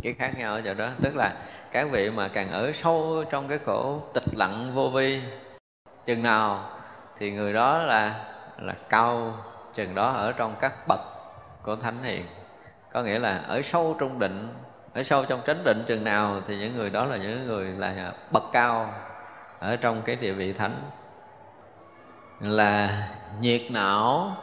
cái 0.03 0.13
khác 0.13 0.37
nhau 0.37 0.53
ở 0.53 0.61
chỗ 0.61 0.73
đó. 0.73 0.89
Tức 1.03 1.15
là 1.15 1.33
các 1.71 1.87
vị 1.91 2.09
mà 2.09 2.27
càng 2.27 2.51
ở 2.51 2.71
sâu 2.73 3.23
trong 3.29 3.47
cái 3.47 3.59
khổ 3.65 3.99
tịch 4.13 4.35
lặng 4.35 4.71
vô 4.73 4.89
vi, 4.89 5.21
chừng 6.05 6.23
nào 6.23 6.69
thì 7.17 7.31
người 7.31 7.53
đó 7.53 7.77
là 7.77 8.25
là 8.59 8.73
cao, 8.89 9.33
chừng 9.75 9.95
đó 9.95 10.11
ở 10.11 10.31
trong 10.31 10.55
các 10.61 10.73
bậc 10.87 10.99
của 11.63 11.75
thánh 11.75 12.03
hiền. 12.03 12.25
Có 12.93 13.03
nghĩa 13.03 13.19
là 13.19 13.41
ở 13.47 13.61
sâu 13.61 13.95
trong 13.99 14.19
định, 14.19 14.47
ở 14.93 15.03
sâu 15.03 15.25
trong 15.25 15.41
chánh 15.47 15.63
định 15.63 15.83
chừng 15.87 16.03
nào 16.03 16.41
thì 16.47 16.57
những 16.57 16.77
người 16.77 16.89
đó 16.89 17.05
là 17.05 17.17
những 17.17 17.47
người 17.47 17.65
là 17.65 18.13
bậc 18.31 18.43
cao 18.51 18.93
ở 19.59 19.75
trong 19.75 20.01
cái 20.01 20.15
địa 20.15 20.31
vị 20.31 20.53
thánh. 20.53 20.75
Là 22.39 23.07
nhiệt 23.41 23.61
não 23.69 24.37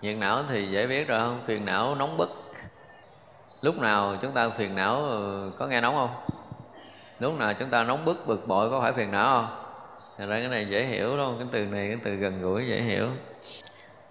nhiệt 0.00 0.16
não 0.16 0.42
thì 0.48 0.68
dễ 0.70 0.86
biết 0.86 1.08
rồi 1.08 1.20
không? 1.20 1.40
Phiền 1.46 1.64
não 1.64 1.94
nóng 1.94 2.16
bức. 2.16 2.28
Lúc 3.62 3.78
nào 3.78 4.16
chúng 4.22 4.32
ta 4.32 4.48
phiền 4.48 4.74
não 4.74 4.96
ừ, 4.96 5.50
có 5.58 5.66
nghe 5.66 5.80
nóng 5.80 5.94
không? 5.94 6.10
Lúc 7.20 7.38
nào 7.38 7.54
chúng 7.54 7.70
ta 7.70 7.84
nóng 7.84 8.04
bức, 8.04 8.26
bực 8.26 8.48
bội, 8.48 8.70
có 8.70 8.80
phải 8.80 8.92
phiền 8.92 9.10
não 9.10 9.40
không? 9.40 9.56
Thật 10.18 10.26
ra 10.26 10.38
cái 10.38 10.48
này 10.48 10.66
dễ 10.70 10.84
hiểu, 10.84 11.16
đúng 11.16 11.26
không? 11.26 11.36
Cái 11.38 11.48
từ 11.52 11.64
này, 11.64 11.88
cái 11.88 11.98
từ 12.04 12.14
gần 12.14 12.42
gũi 12.42 12.66
dễ 12.66 12.80
hiểu. 12.80 13.06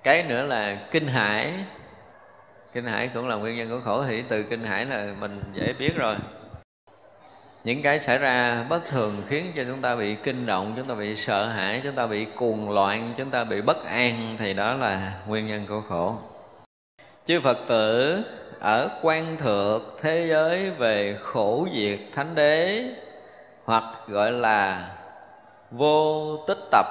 Cái 0.03 0.24
nữa 0.24 0.44
là 0.44 0.88
kinh 0.91 1.07
hải 1.07 1.53
Kinh 2.76 2.86
hải 2.86 3.07
cũng 3.07 3.28
là 3.28 3.36
nguyên 3.36 3.57
nhân 3.57 3.70
của 3.70 3.82
khổ. 3.86 4.03
Thì 4.07 4.24
từ 4.30 4.44
kinh 4.44 4.64
hải 4.64 4.86
là 4.86 5.14
mình 5.20 5.41
dễ 5.53 5.74
biết 5.80 5.95
rồi 5.95 6.16
những 7.65 7.81
cái 7.81 7.99
xảy 7.99 8.17
ra 8.17 8.65
bất 8.69 8.81
thường 8.89 9.23
khiến 9.29 9.51
cho 9.55 9.63
chúng 9.67 9.81
ta 9.81 9.95
bị 9.95 10.15
kinh 10.15 10.45
động, 10.45 10.73
chúng 10.77 10.87
ta 10.87 10.93
bị 10.93 11.15
sợ 11.15 11.47
hãi, 11.47 11.81
chúng 11.83 11.95
ta 11.95 12.07
bị 12.07 12.25
cuồng 12.25 12.69
loạn, 12.69 13.13
chúng 13.17 13.29
ta 13.29 13.43
bị 13.43 13.61
bất 13.61 13.85
an 13.85 14.35
thì 14.39 14.53
đó 14.53 14.73
là 14.73 15.13
nguyên 15.27 15.47
nhân 15.47 15.65
của 15.69 15.81
khổ. 15.89 16.15
Chư 17.25 17.39
phật 17.41 17.57
tử 17.67 18.23
ở 18.59 18.89
quan 19.01 19.37
thượng 19.37 19.83
thế 20.01 20.27
giới 20.29 20.69
về 20.69 21.17
khổ 21.21 21.67
diệt 21.73 21.99
thánh 22.13 22.35
đế, 22.35 22.83
hoặc 23.63 23.83
gọi 24.07 24.31
là 24.31 24.89
vô 25.71 26.37
tích 26.47 26.59
tập, 26.71 26.85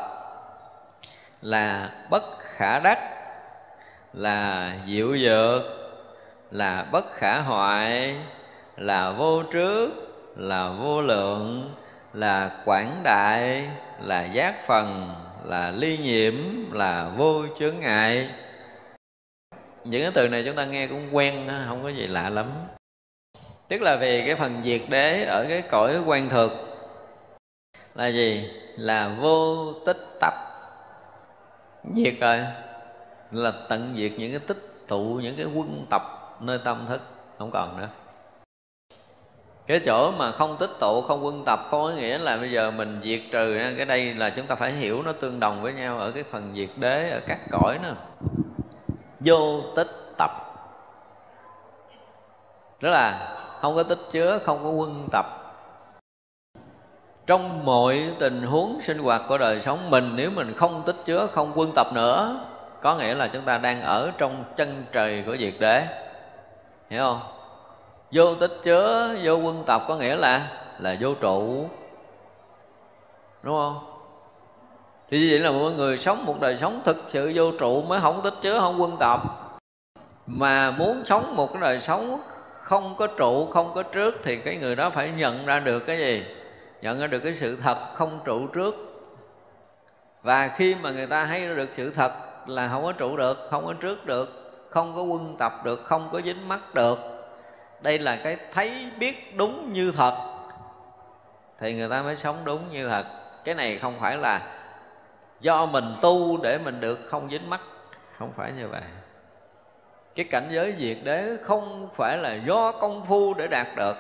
là 1.43 1.91
bất 2.11 2.25
khả 2.39 2.79
đắc, 2.79 2.99
là 4.13 4.73
diệu 4.87 5.17
dược, 5.19 5.63
là 6.51 6.87
bất 6.93 7.05
khả 7.15 7.41
hoại, 7.41 8.17
là 8.77 9.11
vô 9.11 9.43
trước 9.43 10.04
là 10.37 10.69
vô 10.69 11.03
lượng, 11.03 11.75
là 12.13 12.63
quảng 12.65 13.01
đại, 13.03 13.69
là 14.01 14.25
giác 14.25 14.67
phần, 14.67 15.15
là 15.45 15.71
ly 15.71 15.99
nhiễm, 15.99 16.35
là 16.73 17.11
vô 17.17 17.43
chướng 17.59 17.81
ngại. 17.81 18.29
Những 19.85 20.03
cái 20.03 20.13
từ 20.15 20.29
này 20.29 20.43
chúng 20.47 20.57
ta 20.57 20.65
nghe 20.65 20.87
cũng 20.87 21.17
quen 21.17 21.49
không 21.69 21.83
có 21.83 21.89
gì 21.89 22.07
lạ 22.07 22.29
lắm. 22.29 22.47
Tức 23.69 23.83
là 23.83 23.97
vì 23.97 24.27
cái 24.27 24.37
phần 24.37 24.63
diệt 24.65 24.83
đế 24.89 25.25
ở 25.25 25.47
cái 25.49 25.63
cõi 25.63 25.99
quan 26.07 26.29
thực 26.29 26.53
là 27.95 28.09
gì? 28.09 28.51
Là 28.77 29.17
vô 29.21 29.73
tích 29.87 30.19
tập. 30.21 30.35
Diệt 31.95 32.15
rồi, 32.21 32.41
là 33.31 33.53
tận 33.69 33.95
diệt 33.97 34.13
những 34.19 34.31
cái 34.31 34.41
tích 34.47 34.87
tụ, 34.89 35.21
những 35.23 35.37
cái 35.37 35.47
quân 35.55 35.87
tập 35.91 36.03
nơi 36.41 36.59
tâm 36.65 36.87
thức, 36.89 37.01
không 37.39 37.51
còn 37.51 37.81
nữa 37.81 37.89
cái 39.67 39.81
chỗ 39.87 40.11
mà 40.11 40.33
không 40.33 40.57
tích 40.57 40.71
tụ, 40.81 41.03
không 41.03 41.25
quân 41.25 41.43
tập 41.47 41.61
không 41.71 41.83
có 41.83 41.91
nghĩa 41.91 42.19
là 42.19 42.37
bây 42.37 42.51
giờ 42.51 42.71
mình 42.71 43.01
diệt 43.05 43.21
trừ 43.33 43.57
cái 43.77 43.87
đây 43.87 44.15
là 44.15 44.31
chúng 44.31 44.47
ta 44.47 44.55
phải 44.55 44.73
hiểu 44.73 45.03
nó 45.03 45.13
tương 45.13 45.41
đồng 45.41 45.63
với 45.63 45.73
nhau 45.73 45.99
ở 45.99 46.11
cái 46.11 46.23
phần 46.31 46.53
diệt 46.55 46.69
đế, 46.77 47.11
ở 47.11 47.21
các 47.27 47.39
cõi 47.51 47.79
nữa. 47.83 47.95
Vô 49.21 49.61
tích 49.77 49.91
tập. 50.19 50.31
Đó 52.81 52.91
là 52.91 53.37
không 53.61 53.75
có 53.75 53.83
tích 53.83 53.99
chứa, 54.11 54.39
không 54.45 54.63
có 54.63 54.71
quân 54.71 55.09
tập. 55.13 55.27
Trong 57.27 57.65
mọi 57.65 58.03
tình 58.19 58.43
huống 58.43 58.81
sinh 58.83 58.99
hoạt 58.99 59.23
của 59.29 59.39
đời 59.39 59.63
sống, 59.63 59.91
mình 59.91 60.13
nếu 60.15 60.31
mình 60.31 60.55
không 60.57 60.83
tích 60.87 60.97
chứa, 61.05 61.29
không 61.33 61.53
quân 61.55 61.73
tập 61.75 61.87
nữa, 61.93 62.41
có 62.81 62.97
nghĩa 62.97 63.15
là 63.15 63.29
chúng 63.29 63.43
ta 63.43 63.59
đang 63.59 63.83
ở 63.83 64.13
trong 64.19 64.45
chân 64.57 64.85
trời 64.93 65.23
của 65.27 65.37
diệt 65.37 65.55
đế. 65.59 65.87
Hiểu 66.91 67.03
không? 67.03 67.21
Vô 68.15 68.35
tích 68.35 68.61
chứa 68.63 69.17
vô 69.23 69.33
quân 69.33 69.63
tập 69.67 69.83
có 69.89 69.97
nghĩa 69.97 70.17
là 70.17 70.51
là 70.79 70.97
vô 71.01 71.15
trụ. 71.15 71.69
Đúng 73.43 73.55
không? 73.55 73.79
Thì 75.11 75.21
như 75.21 75.27
vậy 75.31 75.39
là 75.39 75.51
mọi 75.51 75.73
người 75.73 75.99
sống 75.99 76.25
một 76.25 76.41
đời 76.41 76.59
sống 76.61 76.83
thực 76.85 76.97
sự 77.09 77.33
vô 77.35 77.53
trụ 77.59 77.83
mới 77.83 78.01
không 78.01 78.21
tích 78.25 78.35
chứa 78.41 78.61
không 78.61 78.83
quân 78.83 78.97
tập 79.01 79.21
mà 80.27 80.71
muốn 80.71 81.03
sống 81.05 81.37
một 81.37 81.53
cái 81.53 81.63
đời 81.63 81.81
sống 81.81 82.21
không 82.63 82.95
có 82.99 83.07
trụ, 83.07 83.47
không 83.47 83.73
có 83.75 83.83
trước 83.83 84.15
thì 84.23 84.37
cái 84.37 84.57
người 84.57 84.77
đó 84.77 84.91
phải 84.91 85.11
nhận 85.17 85.47
ra 85.47 85.61
được 85.61 85.81
cái 85.81 85.99
gì? 85.99 86.25
Nhận 86.83 87.01
ra 87.01 87.07
được 87.07 87.21
cái 87.21 87.35
sự 87.35 87.57
thật 87.57 87.77
không 87.95 88.21
trụ 88.25 88.47
trước. 88.47 88.75
Và 90.23 90.49
khi 90.57 90.75
mà 90.83 90.91
người 90.91 91.07
ta 91.07 91.27
thấy 91.27 91.49
được 91.57 91.69
sự 91.73 91.91
thật 91.91 92.13
là 92.47 92.69
không 92.69 92.85
có 92.85 92.93
trụ 92.93 93.17
được, 93.17 93.39
không 93.51 93.67
có 93.67 93.73
trước 93.73 94.07
được, 94.07 94.53
không 94.71 94.95
có 94.95 95.03
quân 95.03 95.37
tập 95.39 95.53
được, 95.65 95.85
không 95.85 96.09
có 96.13 96.21
dính 96.25 96.49
mắt 96.49 96.75
được 96.75 97.14
đây 97.85 97.99
là 97.99 98.17
cái 98.17 98.37
thấy 98.53 98.87
biết 98.99 99.37
đúng 99.37 99.73
như 99.73 99.93
thật. 99.97 100.15
Thì 101.59 101.75
người 101.75 101.89
ta 101.89 102.03
mới 102.03 102.17
sống 102.17 102.37
đúng 102.45 102.73
như 102.73 102.89
thật. 102.89 103.05
Cái 103.45 103.55
này 103.55 103.79
không 103.79 104.01
phải 104.01 104.17
là 104.17 104.41
do 105.41 105.67
mình 105.67 105.97
tu 106.03 106.43
để 106.43 106.59
mình 106.59 106.81
được 106.81 106.99
không 107.09 107.29
dính 107.31 107.51
mắt. 107.51 107.61
Không 108.19 108.33
phải 108.37 108.53
như 108.53 108.69
vậy. 108.69 108.83
Cái 110.15 110.27
cảnh 110.31 110.49
giới 110.53 110.75
diệt 110.79 110.97
đế 111.05 111.37
không 111.43 111.89
phải 111.97 112.19
là 112.19 112.35
do 112.35 112.73
công 112.73 113.05
phu 113.07 113.35
để 113.35 113.47
đạt 113.47 113.67
được. 113.77 113.97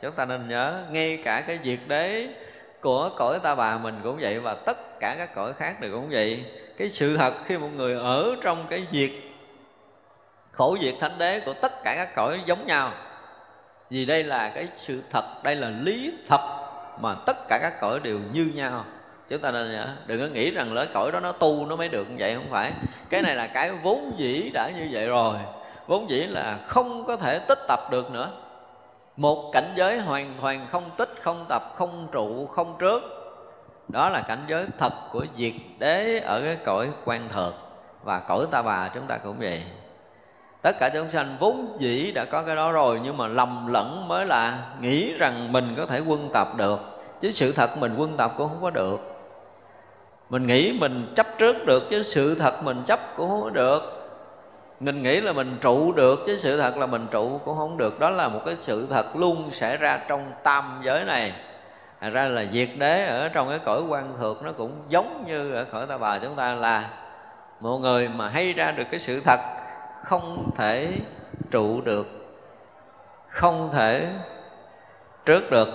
Chúng 0.00 0.12
ta 0.12 0.24
nên 0.24 0.48
nhớ, 0.48 0.82
ngay 0.90 1.22
cả 1.24 1.40
cái 1.40 1.58
diệt 1.64 1.78
đế 1.86 2.28
của 2.80 3.10
cõi 3.16 3.38
ta 3.42 3.54
bà 3.54 3.78
mình 3.78 4.00
cũng 4.02 4.18
vậy 4.20 4.40
và 4.40 4.54
tất 4.54 5.00
cả 5.00 5.14
các 5.18 5.34
cõi 5.34 5.52
khác 5.52 5.80
đều 5.80 5.92
cũng 5.92 6.08
vậy. 6.10 6.44
Cái 6.78 6.90
sự 6.90 7.16
thật 7.16 7.34
khi 7.46 7.58
một 7.58 7.70
người 7.76 7.94
ở 7.94 8.26
trong 8.42 8.66
cái 8.70 8.86
diệt 8.92 9.10
khổ 10.52 10.76
diệt 10.80 10.94
thánh 11.00 11.18
đế 11.18 11.40
của 11.40 11.52
tất 11.52 11.82
cả 11.84 11.94
các 11.96 12.14
cõi 12.14 12.40
giống 12.46 12.66
nhau 12.66 12.92
vì 13.92 14.04
đây 14.04 14.24
là 14.24 14.48
cái 14.48 14.68
sự 14.76 15.02
thật, 15.10 15.24
đây 15.42 15.56
là 15.56 15.68
lý 15.68 16.12
thật 16.28 16.40
mà 17.00 17.14
tất 17.26 17.36
cả 17.48 17.58
các 17.62 17.80
cõi 17.80 18.00
đều 18.00 18.18
như 18.32 18.52
nhau. 18.54 18.84
Chúng 19.28 19.40
ta 19.40 19.50
nên 19.50 19.72
nhớ 19.72 19.86
đừng 20.06 20.20
có 20.20 20.26
nghĩ 20.26 20.50
rằng 20.50 20.74
là 20.74 20.86
cõi 20.94 21.12
đó 21.12 21.20
nó 21.20 21.32
tu 21.32 21.66
nó 21.66 21.76
mới 21.76 21.88
được 21.88 22.10
như 22.10 22.16
vậy, 22.18 22.34
không 22.34 22.50
phải. 22.50 22.72
Cái 23.10 23.22
này 23.22 23.36
là 23.36 23.46
cái 23.46 23.72
vốn 23.72 24.14
dĩ 24.16 24.50
đã 24.54 24.70
như 24.70 24.88
vậy 24.92 25.06
rồi. 25.06 25.36
Vốn 25.86 26.10
dĩ 26.10 26.26
là 26.26 26.58
không 26.66 27.04
có 27.06 27.16
thể 27.16 27.38
tích 27.38 27.58
tập 27.68 27.80
được 27.90 28.10
nữa. 28.10 28.30
Một 29.16 29.50
cảnh 29.52 29.72
giới 29.76 29.98
hoàn 29.98 30.34
toàn 30.40 30.66
không 30.70 30.90
tích, 30.96 31.14
không 31.22 31.46
tập, 31.48 31.74
không 31.76 32.08
trụ, 32.12 32.46
không 32.46 32.76
trước 32.78 33.02
đó 33.88 34.08
là 34.08 34.20
cảnh 34.20 34.44
giới 34.48 34.66
thật 34.78 34.92
của 35.12 35.26
diệt 35.36 35.52
đế 35.78 36.18
ở 36.18 36.40
cái 36.40 36.56
cõi 36.64 36.88
quan 37.04 37.28
thượng. 37.28 37.54
Và 38.04 38.18
cõi 38.18 38.46
ta 38.50 38.62
bà 38.62 38.88
chúng 38.94 39.06
ta 39.06 39.18
cũng 39.18 39.38
vậy 39.38 39.62
tất 40.62 40.78
cả 40.78 40.88
chúng 40.88 41.10
sanh 41.10 41.36
vốn 41.40 41.76
dĩ 41.78 42.12
đã 42.12 42.24
có 42.24 42.42
cái 42.42 42.56
đó 42.56 42.72
rồi, 42.72 43.00
nhưng 43.04 43.16
mà 43.16 43.26
lầm 43.26 43.66
lẫn 43.72 44.08
mới 44.08 44.26
là 44.26 44.58
nghĩ 44.80 45.12
rằng 45.12 45.52
mình 45.52 45.74
có 45.76 45.86
thể 45.86 46.00
quân 46.00 46.30
tập 46.32 46.48
được. 46.56 46.80
Chứ 47.20 47.30
sự 47.30 47.52
thật 47.52 47.78
mình 47.78 47.94
quân 47.96 48.16
tập 48.16 48.34
cũng 48.36 48.48
không 48.48 48.62
có 48.62 48.70
được. 48.70 49.00
Mình 50.30 50.46
nghĩ 50.46 50.78
mình 50.80 51.12
chấp 51.16 51.26
trước 51.38 51.66
được, 51.66 51.82
chứ 51.90 52.02
sự 52.02 52.34
thật 52.34 52.64
mình 52.64 52.82
chấp 52.86 53.00
cũng 53.16 53.28
không 53.28 53.42
có 53.42 53.50
được. 53.50 53.98
Mình 54.80 55.02
nghĩ 55.02 55.20
là 55.20 55.32
mình 55.32 55.58
trụ 55.60 55.92
được, 55.92 56.22
chứ 56.26 56.38
sự 56.42 56.60
thật 56.60 56.76
là 56.76 56.86
mình 56.86 57.06
trụ 57.10 57.40
cũng 57.44 57.56
không 57.56 57.76
được. 57.76 58.00
Đó 58.00 58.10
là 58.10 58.28
một 58.28 58.40
cái 58.46 58.56
sự 58.60 58.86
thật 58.90 59.16
luôn 59.16 59.50
xảy 59.52 59.76
ra 59.76 60.00
trong 60.08 60.32
tam 60.42 60.80
giới 60.84 61.04
này. 61.04 61.32
Thật 62.00 62.10
ra 62.12 62.24
là 62.24 62.44
diệt 62.52 62.68
đế 62.78 63.04
ở 63.04 63.28
trong 63.28 63.48
cái 63.48 63.58
cõi 63.58 63.82
quan 63.88 64.12
thượng 64.18 64.44
nó 64.44 64.52
cũng 64.52 64.72
giống 64.88 65.24
như 65.26 65.54
ở 65.54 65.64
cõi 65.64 65.86
ta 65.88 65.98
bà 65.98 66.18
chúng 66.18 66.34
ta 66.34 66.54
là 66.54 66.88
một 67.60 67.78
người 67.78 68.08
mà 68.08 68.28
hay 68.28 68.52
ra 68.52 68.70
được 68.70 68.84
cái 68.90 69.00
sự 69.00 69.20
thật 69.20 69.40
không 70.04 70.50
thể 70.56 70.98
trụ 71.50 71.80
được, 71.80 72.06
không 73.28 73.70
thể 73.72 74.12
trước 75.24 75.50
được, 75.50 75.68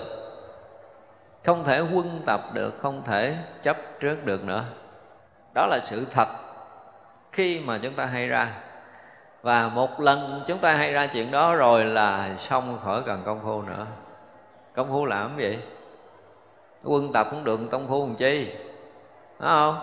không 1.46 1.64
thể 1.64 1.80
quân 1.80 2.22
tập 2.26 2.42
được, 2.54 2.74
không 2.82 3.02
thể 3.06 3.36
chấp 3.64 3.78
trước 4.00 4.26
được 4.26 4.44
nữa. 4.44 4.64
Đó 5.54 5.68
là 5.68 5.80
sự 5.86 6.06
thật 6.12 6.28
khi 7.32 7.60
mà 7.60 7.80
chúng 7.84 7.94
ta 7.94 8.06
hay 8.06 8.28
ra. 8.28 8.52
Và 9.42 9.68
một 9.68 10.00
lần 10.00 10.44
chúng 10.48 10.58
ta 10.58 10.74
hay 10.74 10.94
ra 10.94 11.08
chuyện 11.08 11.32
đó 11.32 11.56
rồi 11.56 11.86
là 11.86 12.36
xong 12.40 12.80
khỏi 12.84 13.04
cần 13.06 13.24
công 13.26 13.40
phu 13.44 13.62
nữa. 13.62 13.86
Công 14.76 14.90
phu 14.90 15.06
làm 15.06 15.38
cái 15.38 15.52
gì? 15.52 15.58
Quân 16.84 17.14
tập 17.14 17.28
cũng 17.32 17.44
được, 17.44 17.60
công 17.72 17.88
phu 17.88 18.08
làm 18.08 18.16
chi? 18.16 18.52
Đúng 19.40 19.50
không? 19.50 19.80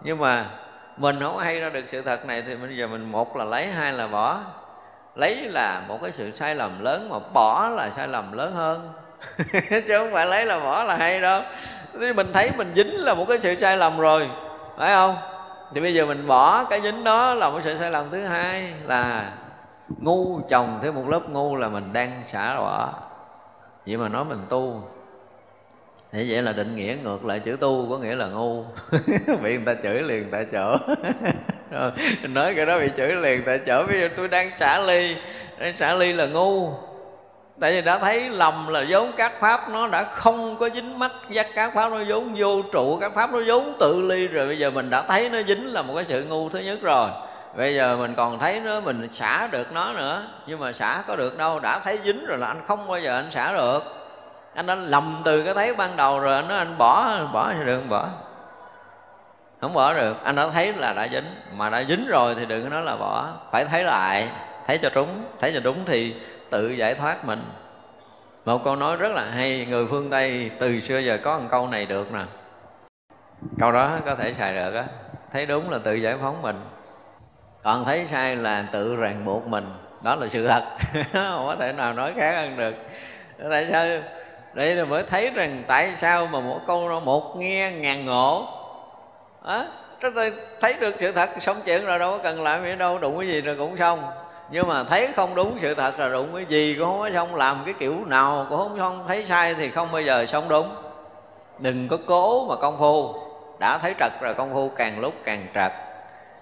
Nhưng 0.00 0.18
mà 0.18 0.50
mình 0.96 1.20
không 1.20 1.38
hay 1.38 1.60
ra 1.60 1.68
được 1.68 1.84
sự 1.88 2.02
thật 2.02 2.26
này 2.26 2.42
thì 2.46 2.54
bây 2.54 2.76
giờ 2.76 2.86
mình 2.86 3.12
một 3.12 3.36
là 3.36 3.44
lấy, 3.44 3.66
hai 3.66 3.92
là 3.92 4.06
bỏ. 4.06 4.40
Lấy 5.14 5.34
là 5.34 5.82
một 5.88 5.98
cái 6.02 6.12
sự 6.12 6.32
sai 6.34 6.54
lầm 6.54 6.84
lớn 6.84 7.08
mà 7.08 7.18
bỏ 7.34 7.68
là 7.68 7.90
sai 7.96 8.08
lầm 8.08 8.32
lớn 8.32 8.52
hơn. 8.54 8.92
Chứ 9.70 9.98
không 9.98 10.12
phải 10.12 10.26
lấy 10.26 10.46
là 10.46 10.60
bỏ 10.60 10.84
là 10.84 10.96
hay 10.96 11.20
đâu. 11.20 11.42
Thì 12.00 12.12
mình 12.12 12.32
thấy 12.32 12.50
mình 12.56 12.72
dính 12.76 13.04
là 13.04 13.14
một 13.14 13.24
cái 13.28 13.38
sự 13.40 13.54
sai 13.60 13.76
lầm 13.76 13.98
rồi, 13.98 14.30
phải 14.76 14.94
không? 14.94 15.16
Thì 15.74 15.80
bây 15.80 15.94
giờ 15.94 16.06
mình 16.06 16.26
bỏ 16.26 16.64
cái 16.64 16.80
dính 16.80 17.04
đó 17.04 17.34
là 17.34 17.50
một 17.50 17.60
sự 17.64 17.78
sai 17.78 17.90
lầm 17.90 18.10
thứ 18.10 18.24
hai 18.24 18.72
là 18.86 19.32
ngu 20.00 20.40
chồng 20.48 20.78
thêm 20.82 20.94
một 20.94 21.08
lớp 21.08 21.20
ngu 21.28 21.56
là 21.56 21.68
mình 21.68 21.92
đang 21.92 22.22
xả 22.26 22.56
bỏ. 22.56 22.92
Vậy 23.86 23.96
mà 23.96 24.08
nói 24.08 24.24
mình 24.24 24.40
tu 24.48 24.82
thế 26.12 26.26
vậy 26.28 26.42
là 26.42 26.52
định 26.52 26.76
nghĩa 26.76 26.96
ngược 27.02 27.24
lại 27.24 27.40
chữ 27.40 27.56
tu, 27.60 27.86
có 27.90 27.98
nghĩa 27.98 28.14
là 28.14 28.26
ngu. 28.26 28.62
Bị 29.42 29.56
người 29.56 29.62
ta 29.66 29.74
chửi 29.82 30.02
liền 30.02 30.28
tại 30.30 30.46
chỗ. 30.52 30.76
Nói 32.28 32.54
cái 32.54 32.66
đó 32.66 32.78
bị 32.78 32.90
chửi 32.96 33.14
liền 33.14 33.42
tại 33.46 33.60
chỗ. 33.66 33.86
Bây 33.86 34.00
giờ 34.00 34.08
tôi 34.16 34.28
đang 34.28 34.50
xả 34.58 34.78
ly, 34.78 35.16
đang 35.58 35.76
xả 35.76 35.94
ly 35.94 36.12
là 36.12 36.26
ngu. 36.26 36.70
Tại 37.60 37.72
vì 37.72 37.82
đã 37.82 37.98
thấy 37.98 38.28
lầm 38.28 38.68
là 38.68 38.84
vốn 38.88 39.12
các 39.16 39.32
pháp 39.40 39.70
nó 39.70 39.88
đã 39.88 40.04
không 40.04 40.56
có 40.56 40.68
dính 40.74 40.98
mắt 40.98 41.12
dắt 41.30 41.46
các 41.54 41.74
pháp, 41.74 41.92
nó 41.92 41.98
vốn 42.08 42.34
vô 42.38 42.62
trụ, 42.72 42.98
các 43.00 43.14
pháp 43.14 43.32
nó 43.32 43.40
vốn 43.46 43.76
tự 43.80 44.02
ly 44.08 44.28
rồi. 44.28 44.46
Bây 44.46 44.58
giờ 44.58 44.70
mình 44.70 44.90
đã 44.90 45.02
thấy 45.02 45.28
nó 45.28 45.42
dính 45.42 45.72
là 45.72 45.82
một 45.82 45.94
cái 45.94 46.04
sự 46.04 46.24
ngu 46.24 46.48
thứ 46.48 46.58
nhất 46.58 46.78
rồi. 46.82 47.08
Bây 47.56 47.74
giờ 47.74 47.96
mình 47.96 48.14
còn 48.16 48.38
thấy 48.38 48.60
nó, 48.60 48.80
mình 48.80 49.08
xả 49.12 49.48
được 49.52 49.72
nó 49.72 49.92
nữa. 49.92 50.26
Nhưng 50.46 50.58
mà 50.58 50.72
xả 50.72 51.02
có 51.06 51.16
được 51.16 51.38
đâu, 51.38 51.60
đã 51.60 51.78
thấy 51.78 51.98
dính 52.04 52.26
rồi 52.26 52.38
là 52.38 52.46
anh 52.46 52.62
không 52.66 52.88
bao 52.88 52.98
giờ 52.98 53.16
anh 53.16 53.30
xả 53.30 53.52
được 53.56 54.01
anh 54.54 54.66
đã 54.66 54.74
lầm 54.74 55.22
từ 55.24 55.42
cái 55.42 55.54
thấy 55.54 55.74
ban 55.74 55.96
đầu 55.96 56.20
rồi, 56.20 56.34
anh 56.34 56.48
nói 56.48 56.58
anh 56.58 56.78
bỏ 56.78 57.18
bỏ 57.32 57.52
thì 57.58 57.64
đừng 57.66 57.88
bỏ. 57.88 58.08
Không 59.62 59.72
bỏ 59.72 59.94
được. 59.94 60.24
Anh 60.24 60.36
đã 60.36 60.48
thấy 60.52 60.72
là 60.72 60.92
đã 60.92 61.08
dính. 61.08 61.34
Mà 61.56 61.70
đã 61.70 61.84
dính 61.88 62.06
rồi 62.08 62.34
thì 62.34 62.46
đừng 62.46 62.62
có 62.62 62.68
nói 62.68 62.82
là 62.82 62.96
bỏ. 62.96 63.28
Phải 63.50 63.64
thấy 63.64 63.84
lại. 63.84 64.28
Thấy 64.66 64.78
cho 64.78 64.90
đúng 64.94 65.24
thấy 65.40 65.52
cho 65.54 65.60
đúng 65.60 65.84
thì 65.86 66.14
tự 66.50 66.68
giải 66.68 66.94
thoát 66.94 67.24
mình. 67.24 67.42
Một 68.44 68.64
câu 68.64 68.76
nói 68.76 68.96
rất 68.96 69.12
là 69.12 69.24
hay. 69.24 69.66
Người 69.70 69.86
phương 69.90 70.10
tây 70.10 70.50
từ 70.58 70.80
xưa 70.80 70.98
giờ 70.98 71.18
có 71.22 71.38
một 71.38 71.46
câu 71.50 71.68
này 71.68 71.86
được 71.86 72.12
nè. 72.12 72.24
Câu 73.58 73.72
đó 73.72 73.98
có 74.06 74.14
thể 74.14 74.34
xài 74.34 74.54
được 74.54 74.74
á. 74.74 74.84
Thấy 75.32 75.46
đúng 75.46 75.70
là 75.70 75.78
tự 75.78 75.94
giải 75.94 76.16
phóng 76.20 76.42
mình. 76.42 76.60
Còn 77.62 77.84
thấy 77.84 78.06
sai 78.06 78.36
là 78.36 78.64
tự 78.72 78.96
ràng 78.96 79.24
buộc 79.24 79.46
mình. 79.46 79.74
Đó 80.02 80.14
là 80.14 80.28
sự 80.28 80.48
thật. 80.48 80.62
Không 81.12 81.46
có 81.46 81.56
thể 81.60 81.72
nào 81.72 81.92
nói 81.92 82.12
khác 82.16 82.32
hơn 82.34 82.56
được. 82.56 82.74
Tại 83.50 83.68
sao? 83.72 83.86
Đây 84.54 84.74
là 84.74 84.84
mới 84.84 85.02
thấy 85.02 85.30
rằng 85.30 85.62
tại 85.66 85.92
sao 85.96 86.28
mà 86.32 86.40
mỗi 86.40 86.60
câu 86.66 87.00
một 87.00 87.36
nghe 87.36 87.72
ngàn 87.72 88.06
ngộ. 88.06 88.48
Á 89.44 89.64
thấy 90.60 90.74
được 90.80 90.94
sự 90.98 91.12
thật 91.12 91.30
xong 91.40 91.56
chuyện 91.64 91.84
rồi, 91.84 91.98
đâu 91.98 92.10
có 92.10 92.18
cần 92.18 92.42
làm 92.42 92.64
gì 92.64 92.74
đâu, 92.74 92.98
đụng 92.98 93.18
cái 93.18 93.28
gì 93.28 93.40
rồi 93.40 93.56
cũng 93.58 93.76
xong. 93.78 94.04
Nhưng 94.50 94.68
mà 94.68 94.84
thấy 94.84 95.08
không 95.16 95.34
đúng 95.34 95.58
sự 95.62 95.74
thật 95.74 95.98
là 95.98 96.08
đụng 96.08 96.28
cái 96.34 96.44
gì 96.44 96.74
cũng 96.78 96.86
không 96.86 96.98
có 96.98 97.10
xong, 97.14 97.34
làm 97.34 97.62
cái 97.64 97.74
kiểu 97.78 97.94
nào 98.06 98.46
cũng 98.48 98.58
không 98.58 98.78
xong, 98.78 99.04
thấy 99.08 99.24
sai 99.24 99.54
thì 99.54 99.70
không 99.70 99.92
bao 99.92 100.02
giờ 100.02 100.26
xong 100.26 100.48
đúng. 100.48 100.68
Đừng 101.58 101.88
có 101.88 101.98
cố 102.06 102.46
mà 102.48 102.56
công 102.56 102.78
phu. 102.78 103.14
Đã 103.58 103.78
thấy 103.78 103.94
trật 103.98 104.12
rồi 104.20 104.34
công 104.34 104.54
phu 104.54 104.68
càng 104.68 105.00
lúc 105.00 105.14
càng 105.24 105.46
trật. 105.54 105.72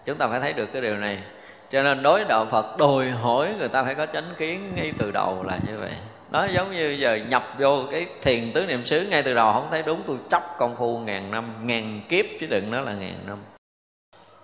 Chúng 0.05 0.19
ta 0.19 0.29
phải 0.29 0.41
thấy 0.41 0.53
được 0.53 0.67
cái 0.73 0.83
điều 0.83 0.97
này. 0.97 1.23
Cho 1.71 1.83
nên 1.83 2.03
đối 2.03 2.25
đạo 2.25 2.47
phật 2.51 2.77
đòi 2.79 3.11
hỏi 3.11 3.55
người 3.59 3.69
ta 3.69 3.83
phải 3.83 3.95
có 3.95 4.07
chánh 4.07 4.35
kiến 4.39 4.73
ngay 4.77 4.93
từ 4.99 5.11
đầu 5.11 5.43
là 5.43 5.59
như 5.67 5.79
vậy 5.79 5.93
nó 6.31 6.45
giống 6.45 6.73
như 6.73 6.97
giờ 7.01 7.19
nhập 7.29 7.45
vô 7.59 7.83
cái 7.91 8.07
thiền 8.23 8.53
tứ 8.53 8.67
niệm 8.67 8.87
xứ 8.87 9.07
ngay 9.11 9.23
từ 9.23 9.35
đầu, 9.35 9.53
không 9.53 9.69
thấy 9.71 9.83
đúng, 9.83 10.03
tôi 10.07 10.17
chấp 10.31 10.43
công 10.59 10.77
phu 10.77 10.99
ngàn 10.99 11.31
năm, 11.31 11.55
ngàn 11.67 12.01
kiếp, 12.09 12.25
chứ 12.41 12.47
đừng 12.47 12.71
nói 12.71 12.83
là 12.83 12.95
ngàn 12.95 13.15
năm. 13.27 13.39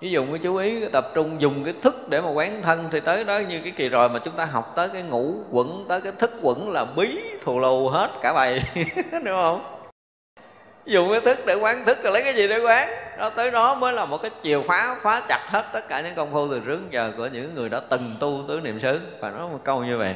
Ví 0.00 0.10
dụ 0.10 0.26
cái 0.26 0.38
chú 0.42 0.56
ý 0.56 0.80
cái 0.80 0.88
tập 0.92 1.10
trung 1.14 1.40
dùng 1.40 1.64
cái 1.64 1.74
thức 1.82 2.08
để 2.08 2.20
mà 2.20 2.30
quán 2.30 2.62
thân, 2.62 2.88
thì 2.90 3.00
tới 3.00 3.24
đó 3.24 3.38
như 3.38 3.60
cái 3.64 3.72
kỳ 3.76 3.88
rồi 3.88 4.08
mà 4.08 4.20
chúng 4.24 4.36
ta 4.36 4.44
học 4.44 4.72
tới 4.76 4.88
cái 4.92 5.02
ngũ 5.02 5.34
quẩn, 5.50 5.84
tới 5.88 6.00
cái 6.00 6.12
thức 6.18 6.30
quẩn 6.42 6.70
là 6.70 6.84
bí 6.84 7.20
thù 7.42 7.58
lù 7.58 7.88
hết 7.88 8.10
cả 8.22 8.32
bài, 8.32 8.60
đúng 9.24 9.36
không? 9.36 9.76
Dùng 10.84 11.08
cái 11.10 11.20
thức 11.20 11.46
để 11.46 11.54
quán 11.54 11.84
thức 11.84 11.98
rồi 12.02 12.12
lấy 12.12 12.22
cái 12.22 12.34
gì 12.34 12.48
để 12.48 12.58
quán? 12.58 12.88
Đó, 13.18 13.30
tới 13.30 13.50
đó 13.50 13.74
mới 13.74 13.92
là 13.92 14.04
một 14.04 14.22
cái 14.22 14.30
chiều 14.42 14.62
phá 14.68 14.96
phá 15.02 15.22
chặt 15.28 15.46
hết 15.50 15.64
tất 15.72 15.88
cả 15.88 16.00
những 16.00 16.14
công 16.14 16.32
phu 16.32 16.48
từ 16.48 16.60
trước 16.66 16.80
giờ 16.90 17.12
của 17.16 17.26
những 17.32 17.54
người 17.54 17.68
đã 17.68 17.80
từng 17.80 18.16
tu 18.20 18.44
tứ 18.48 18.60
niệm 18.60 18.80
xứ. 18.80 19.00
Và 19.20 19.30
nói 19.30 19.48
một 19.48 19.60
câu 19.64 19.84
như 19.84 19.98
vậy 19.98 20.14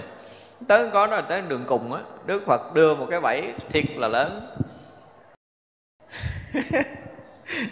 tới 0.68 0.88
có 0.92 1.06
đó 1.06 1.16
là 1.16 1.22
tới 1.22 1.42
đường 1.48 1.64
cùng 1.66 1.92
á, 1.92 2.00
đức 2.26 2.42
phật 2.46 2.74
đưa 2.74 2.94
một 2.94 3.06
cái 3.10 3.20
bẫy 3.20 3.52
thiệt 3.70 3.84
là 3.96 4.08
lớn. 4.08 4.56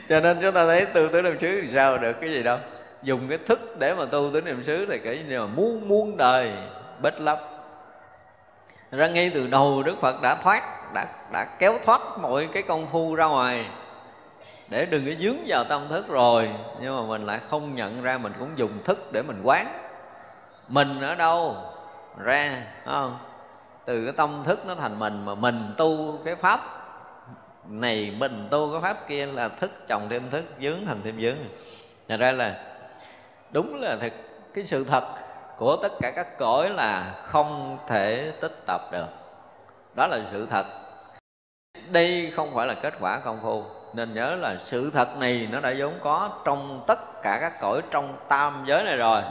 Cho 0.08 0.20
nên 0.20 0.38
chúng 0.42 0.54
ta 0.54 0.66
thấy 0.66 0.86
tu 0.86 1.08
tứ 1.12 1.22
niệm 1.22 1.38
xứ 1.40 1.60
thì 1.62 1.68
sao 1.72 1.98
được 1.98 2.16
cái 2.20 2.30
gì 2.30 2.42
đâu. 2.42 2.58
Dùng 3.02 3.28
cái 3.28 3.38
thức 3.38 3.78
để 3.78 3.94
mà 3.94 4.04
tu 4.04 4.30
tứ 4.32 4.40
niệm 4.40 4.64
xứ 4.64 4.86
thì 4.86 4.98
cái 4.98 5.24
như 5.28 5.38
là 5.38 5.46
muôn 5.46 5.88
muôn 5.88 6.16
đời, 6.16 6.52
bết 7.02 7.20
lấp. 7.20 7.40
Ra 8.90 9.08
ngay 9.08 9.30
từ 9.34 9.46
đầu 9.46 9.82
đức 9.82 9.96
phật 10.00 10.22
đã 10.22 10.34
thoát, 10.34 10.62
đã 10.94 11.06
đã 11.32 11.56
kéo 11.58 11.74
thoát 11.84 12.00
mọi 12.20 12.48
cái 12.52 12.62
công 12.62 12.86
phu 12.92 13.14
ra 13.14 13.26
ngoài. 13.26 13.66
Để 14.68 14.86
đừng 14.86 15.06
có 15.06 15.12
dướng 15.20 15.36
vào 15.46 15.64
tâm 15.64 15.82
thức 15.88 16.08
rồi, 16.08 16.50
nhưng 16.80 16.96
mà 16.96 17.02
mình 17.08 17.26
lại 17.26 17.40
không 17.48 17.74
nhận 17.74 18.02
ra 18.02 18.18
mình 18.18 18.32
cũng 18.38 18.50
dùng 18.56 18.72
thức 18.84 19.12
để 19.12 19.22
mình 19.22 19.40
quán. 19.44 19.66
Mình 20.68 21.00
ở 21.00 21.14
đâu? 21.14 21.56
Ra 22.18 22.62
không? 22.84 23.18
Từ 23.84 24.04
cái 24.04 24.12
tâm 24.12 24.42
thức 24.44 24.66
nó 24.66 24.74
thành 24.74 24.98
mình 24.98 25.24
mà 25.24 25.34
mình 25.34 25.74
tu 25.76 26.18
cái 26.24 26.36
pháp 26.36 26.60
này, 27.68 28.14
mình 28.18 28.48
tu 28.50 28.72
cái 28.72 28.80
pháp 28.80 29.08
kia 29.08 29.26
là 29.26 29.48
thức 29.48 29.70
chồng 29.88 30.06
thêm 30.10 30.30
thức, 30.30 30.44
dướng 30.60 30.86
thành 30.86 31.00
thêm 31.04 31.20
dướng. 31.20 31.36
Thành 32.08 32.20
ra 32.20 32.32
là 32.32 32.64
đúng 33.50 33.80
là 33.80 33.96
thật 34.00 34.12
cái 34.54 34.64
sự 34.64 34.84
thật 34.84 35.04
của 35.56 35.76
tất 35.82 35.92
cả 36.00 36.12
các 36.16 36.38
cõi 36.38 36.70
là 36.70 37.14
không 37.24 37.78
thể 37.86 38.32
tích 38.40 38.66
tập 38.66 38.80
được. 38.92 39.06
Đó 39.94 40.06
là 40.06 40.18
sự 40.32 40.46
thật. 40.50 40.66
Đây 41.88 42.32
không 42.36 42.54
phải 42.54 42.66
là 42.66 42.74
kết 42.74 42.94
quả 43.00 43.18
công 43.18 43.40
phu. 43.42 43.64
Nên 43.94 44.14
nhớ 44.14 44.36
là 44.40 44.56
sự 44.64 44.90
thật 44.90 45.08
này 45.18 45.48
nó 45.52 45.60
đã 45.60 45.74
vốn 45.78 45.94
có 46.00 46.30
trong 46.44 46.84
tất 46.86 47.22
cả 47.22 47.38
các 47.40 47.60
cõi 47.60 47.82
trong 47.90 48.16
tam 48.28 48.64
giới 48.66 48.84
này 48.84 48.96
rồi 48.96 49.22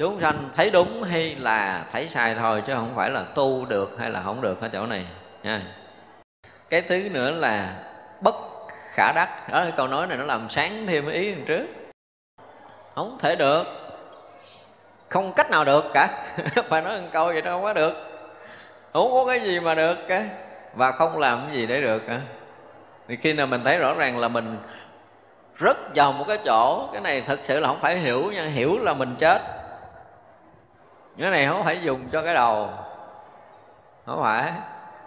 chúng 0.00 0.20
sanh 0.20 0.48
thấy 0.56 0.70
đúng 0.70 1.02
hay 1.02 1.36
là 1.38 1.84
thấy 1.92 2.08
sai 2.08 2.34
thôi, 2.34 2.62
chứ 2.66 2.74
không 2.74 2.92
phải 2.96 3.10
là 3.10 3.24
tu 3.34 3.64
được 3.64 3.96
hay 3.98 4.10
là 4.10 4.22
không 4.22 4.40
được 4.40 4.60
ở 4.60 4.68
chỗ 4.68 4.86
này. 4.86 5.06
Nha. 5.42 5.62
Cái 6.70 6.82
thứ 6.82 7.08
nữa 7.10 7.30
là 7.30 7.74
bất 8.20 8.34
khả 8.94 9.12
đắc. 9.12 9.28
Đó, 9.50 9.60
cái 9.62 9.72
câu 9.76 9.88
nói 9.88 10.06
này 10.06 10.18
nó 10.18 10.24
làm 10.24 10.50
sáng 10.50 10.86
thêm 10.86 11.08
ý 11.08 11.32
hơn 11.32 11.44
trước. 11.46 11.66
Không 12.94 13.18
thể 13.20 13.36
được. 13.36 13.64
Không 15.08 15.32
cách 15.32 15.50
nào 15.50 15.64
được 15.64 15.84
cả. 15.94 16.08
Phải 16.68 16.82
nói 16.82 17.00
một 17.00 17.08
câu 17.12 17.26
vậy 17.26 17.42
đó 17.42 17.52
không 17.52 17.62
có 17.62 17.72
được. 17.72 17.92
Không 18.92 19.10
có 19.12 19.24
cái 19.26 19.40
gì 19.40 19.60
mà 19.60 19.74
được 19.74 19.98
cả. 20.08 20.24
Và 20.74 20.92
không 20.92 21.18
làm 21.18 21.40
cái 21.46 21.56
gì 21.56 21.66
để 21.66 21.80
được 21.80 22.02
cả. 22.06 22.20
Thì 23.08 23.16
khi 23.16 23.32
nào 23.32 23.46
mình 23.46 23.64
thấy 23.64 23.78
rõ 23.78 23.94
ràng 23.94 24.18
là 24.18 24.28
mình 24.28 24.58
rất 25.56 25.76
vào 25.94 26.12
một 26.12 26.24
cái 26.28 26.38
chỗ, 26.44 26.88
cái 26.92 27.00
này 27.00 27.22
thật 27.26 27.38
sự 27.42 27.60
là 27.60 27.68
không 27.68 27.80
phải 27.80 27.98
hiểu 27.98 28.32
nha. 28.32 28.44
Hiểu 28.44 28.78
là 28.78 28.94
mình 28.94 29.14
chết 29.18 29.59
cái 31.18 31.30
này 31.30 31.46
không 31.46 31.64
phải 31.64 31.78
dùng 31.82 32.08
cho 32.12 32.22
cái 32.22 32.34
đầu. 32.34 32.70
Không 34.06 34.22
phải. 34.22 34.52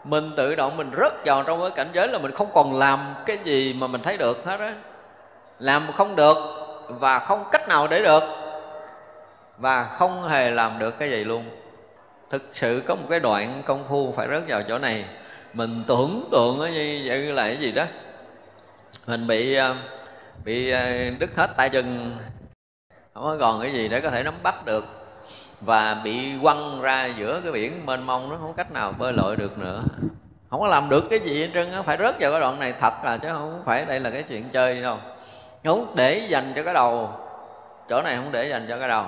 Mình 0.03 0.31
tự 0.37 0.55
động 0.55 0.77
mình 0.77 0.91
rớt 0.97 1.25
vào 1.25 1.43
trong 1.43 1.61
cái 1.61 1.71
cảnh 1.71 1.87
giới 1.93 2.07
là 2.07 2.19
mình 2.19 2.31
không 2.31 2.49
còn 2.53 2.79
làm 2.79 2.99
cái 3.25 3.37
gì 3.43 3.75
mà 3.79 3.87
mình 3.87 4.01
thấy 4.01 4.17
được 4.17 4.45
hết 4.45 4.59
á. 4.59 4.75
Làm 5.59 5.83
không 5.93 6.15
được 6.15 6.37
và 6.87 7.19
không 7.19 7.43
cách 7.51 7.67
nào 7.67 7.87
để 7.87 8.03
được. 8.03 8.23
Và 9.57 9.83
không 9.83 10.27
hề 10.27 10.51
làm 10.51 10.79
được 10.79 10.99
cái 10.99 11.09
gì 11.09 11.23
luôn. 11.23 11.45
Thực 12.29 12.43
sự 12.53 12.83
có 12.87 12.95
một 12.95 13.05
cái 13.09 13.19
đoạn 13.19 13.63
công 13.65 13.85
phu 13.89 14.13
phải 14.17 14.27
rớt 14.27 14.43
vào 14.47 14.63
chỗ 14.67 14.77
này. 14.77 15.05
Mình 15.53 15.83
tưởng 15.87 16.29
tượng 16.31 16.59
như 16.59 17.01
vậy 17.05 17.17
là 17.17 17.43
cái 17.43 17.57
gì 17.57 17.71
đó. 17.71 17.85
Mình 19.07 19.27
bị 19.27 19.55
ờ, 19.55 19.75
bị 20.45 20.71
ờ, 20.71 21.09
đứt 21.19 21.35
hết 21.35 21.57
tay 21.57 21.69
chân. 21.69 22.17
Không 23.13 23.23
có 23.23 23.37
còn 23.39 23.61
cái 23.61 23.73
gì 23.73 23.87
để 23.87 24.01
có 24.01 24.09
thể 24.09 24.23
nắm 24.23 24.33
bắt 24.43 24.65
được 24.65 25.02
và 25.65 26.01
bị 26.03 26.31
quăng 26.41 26.81
ra 26.81 27.05
giữa 27.05 27.41
cái 27.43 27.51
biển, 27.51 27.85
mênh 27.85 28.03
mông 28.03 28.29
nó 28.29 28.37
không 28.41 28.53
cách 28.53 28.71
nào 28.71 28.93
bơi 28.97 29.13
lội 29.13 29.35
được 29.35 29.57
nữa. 29.57 29.81
Không 30.49 30.59
có 30.59 30.67
làm 30.67 30.89
được 30.89 31.03
cái 31.09 31.19
gì 31.19 31.41
hết 31.41 31.49
trơn 31.53 31.71
á, 31.71 31.81
phải 31.81 31.97
rớt 31.97 32.19
vào 32.19 32.31
cái 32.31 32.39
đoạn 32.39 32.59
này 32.59 32.73
thật 32.79 32.93
là 33.03 33.17
chứ 33.17 33.27
không 33.31 33.61
phải 33.65 33.85
đây 33.85 33.99
là 33.99 34.09
cái 34.09 34.23
chuyện 34.23 34.49
chơi 34.49 34.81
đâu. 34.81 34.97
Không 35.63 35.95
để 35.95 36.27
dành 36.29 36.53
cho 36.55 36.63
cái 36.63 36.73
đầu. 36.73 37.09
Chỗ 37.89 38.01
này 38.01 38.15
không 38.15 38.31
để 38.31 38.49
dành 38.49 38.65
cho 38.69 38.79
cái 38.79 38.87
đầu. 38.87 39.05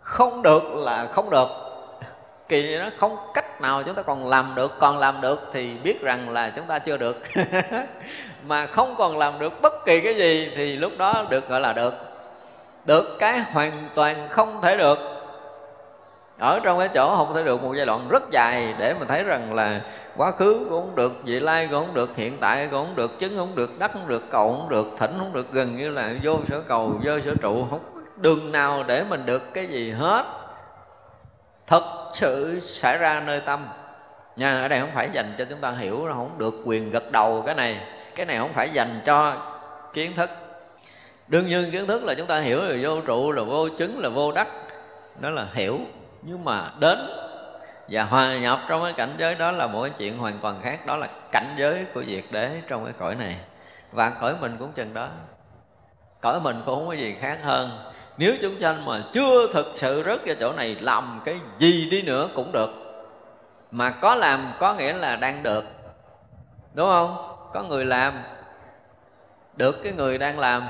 Không 0.00 0.42
được 0.42 0.62
là 0.74 1.06
không 1.12 1.30
được. 1.30 1.48
Kỳ 2.48 2.78
nó 2.78 2.90
không 2.98 3.16
cách 3.34 3.60
nào 3.60 3.82
chúng 3.82 3.94
ta 3.94 4.02
còn 4.02 4.28
làm 4.28 4.52
được. 4.56 4.72
Còn 4.78 4.98
làm 4.98 5.20
được 5.20 5.50
thì 5.52 5.74
biết 5.78 6.02
rằng 6.02 6.30
là 6.30 6.52
chúng 6.56 6.66
ta 6.66 6.78
chưa 6.78 6.96
được. 6.96 7.22
Mà 8.42 8.66
không 8.66 8.94
còn 8.98 9.18
làm 9.18 9.38
được 9.38 9.62
bất 9.62 9.84
kỳ 9.86 10.00
cái 10.00 10.14
gì 10.14 10.52
thì 10.56 10.76
lúc 10.76 10.92
đó 10.98 11.26
được 11.30 11.48
gọi 11.48 11.60
là 11.60 11.72
được. 11.72 11.94
Được 12.84 13.16
cái 13.18 13.38
hoàn 13.38 13.72
toàn 13.94 14.16
không 14.28 14.62
thể 14.62 14.76
được 14.76 15.17
ở 16.38 16.60
trong 16.62 16.78
cái 16.78 16.88
chỗ 16.94 17.16
không 17.16 17.34
thể 17.34 17.42
được 17.42 17.62
một 17.62 17.72
giai 17.76 17.86
đoạn 17.86 18.08
rất 18.08 18.22
dài 18.30 18.74
để 18.78 18.94
mình 18.98 19.08
thấy 19.08 19.22
rằng 19.22 19.54
là 19.54 19.80
quá 20.16 20.32
khứ 20.32 20.66
cũng 20.70 20.82
không 20.82 20.94
được, 20.94 21.12
vị 21.24 21.40
lai 21.40 21.68
cũng 21.70 21.86
không 21.86 21.94
được, 21.94 22.16
hiện 22.16 22.38
tại 22.40 22.68
cũng 22.70 22.86
không 22.86 22.96
được 22.96 23.18
chứng 23.18 23.36
không 23.36 23.54
được 23.54 23.78
đắc 23.78 23.90
không 23.92 24.08
được, 24.08 24.22
cầu 24.30 24.56
không 24.58 24.68
được, 24.68 24.86
thỉnh 24.98 25.14
không 25.18 25.32
được, 25.32 25.52
gần 25.52 25.76
như 25.76 25.90
là 25.90 26.14
vô 26.22 26.38
sở 26.48 26.60
cầu, 26.60 26.92
vô 27.04 27.12
sở 27.24 27.34
trụ. 27.42 27.66
Không 27.70 27.80
đường 28.16 28.52
nào 28.52 28.84
để 28.86 29.04
mình 29.08 29.26
được 29.26 29.54
cái 29.54 29.66
gì 29.66 29.90
hết. 29.90 30.24
Thật 31.66 31.82
sự 32.12 32.60
xảy 32.60 32.98
ra 32.98 33.22
nơi 33.26 33.40
tâm. 33.40 33.66
Nha, 34.36 34.62
ở 34.62 34.68
đây 34.68 34.80
không 34.80 34.90
phải 34.94 35.08
dành 35.12 35.34
cho 35.38 35.44
chúng 35.50 35.58
ta 35.58 35.70
hiểu 35.70 36.06
nó 36.08 36.14
không 36.14 36.38
được 36.38 36.54
quyền 36.64 36.90
gật 36.90 37.12
đầu 37.12 37.42
cái 37.46 37.54
này. 37.54 37.80
Cái 38.14 38.26
này 38.26 38.38
không 38.38 38.52
phải 38.52 38.70
dành 38.70 39.00
cho 39.04 39.32
kiến 39.92 40.12
thức. 40.16 40.30
Đương 41.28 41.46
nhiên 41.46 41.70
kiến 41.72 41.86
thức 41.86 42.04
là 42.04 42.14
chúng 42.14 42.26
ta 42.26 42.38
hiểu 42.40 42.62
là 42.62 42.76
vô 42.82 43.00
trụ, 43.00 43.32
là 43.32 43.42
vô 43.42 43.68
chứng 43.68 44.00
là 44.00 44.08
vô 44.08 44.32
đắc 44.32 44.48
đó 45.20 45.30
là 45.30 45.46
hiểu 45.54 45.78
nhưng 46.22 46.44
mà 46.44 46.70
đến 46.80 46.98
và 47.88 48.02
hòa 48.02 48.38
nhập 48.38 48.60
trong 48.68 48.82
cái 48.82 48.92
cảnh 48.92 49.14
giới 49.18 49.34
đó 49.34 49.50
là 49.50 49.66
một 49.66 49.82
cái 49.82 49.92
chuyện 49.98 50.18
hoàn 50.18 50.38
toàn 50.38 50.60
khác. 50.62 50.86
Đó 50.86 50.96
là 50.96 51.08
cảnh 51.32 51.54
giới 51.58 51.86
của 51.94 52.04
diệt 52.04 52.24
đế 52.30 52.60
trong 52.68 52.84
cái 52.84 52.94
cõi 52.98 53.14
này. 53.14 53.36
Và 53.92 54.10
cõi 54.10 54.34
mình 54.40 54.56
cũng 54.58 54.72
chừng 54.72 54.94
đó. 54.94 55.08
Cõi 56.20 56.40
mình 56.40 56.62
cũng 56.66 56.74
không 56.74 56.86
có 56.86 56.92
gì 56.92 57.16
khác 57.20 57.38
hơn. 57.42 57.70
Nếu 58.16 58.34
chúng 58.42 58.60
sanh 58.60 58.84
mà 58.84 59.02
chưa 59.12 59.52
thực 59.52 59.66
sự 59.74 60.02
rớt 60.06 60.20
vào 60.26 60.36
chỗ 60.40 60.52
này, 60.52 60.76
làm 60.80 61.20
cái 61.24 61.36
gì 61.58 61.88
đi 61.90 62.02
nữa 62.02 62.28
cũng 62.34 62.52
được. 62.52 62.70
Mà 63.70 63.90
có 63.90 64.14
làm 64.14 64.40
có 64.58 64.74
nghĩa 64.74 64.92
là 64.92 65.16
đang 65.16 65.42
được. 65.42 65.64
Đúng 66.74 66.88
không? 66.88 67.34
Có 67.52 67.62
người 67.62 67.84
làm, 67.84 68.12
được 69.56 69.82
cái 69.84 69.92
người 69.92 70.18
đang 70.18 70.38
làm, 70.38 70.62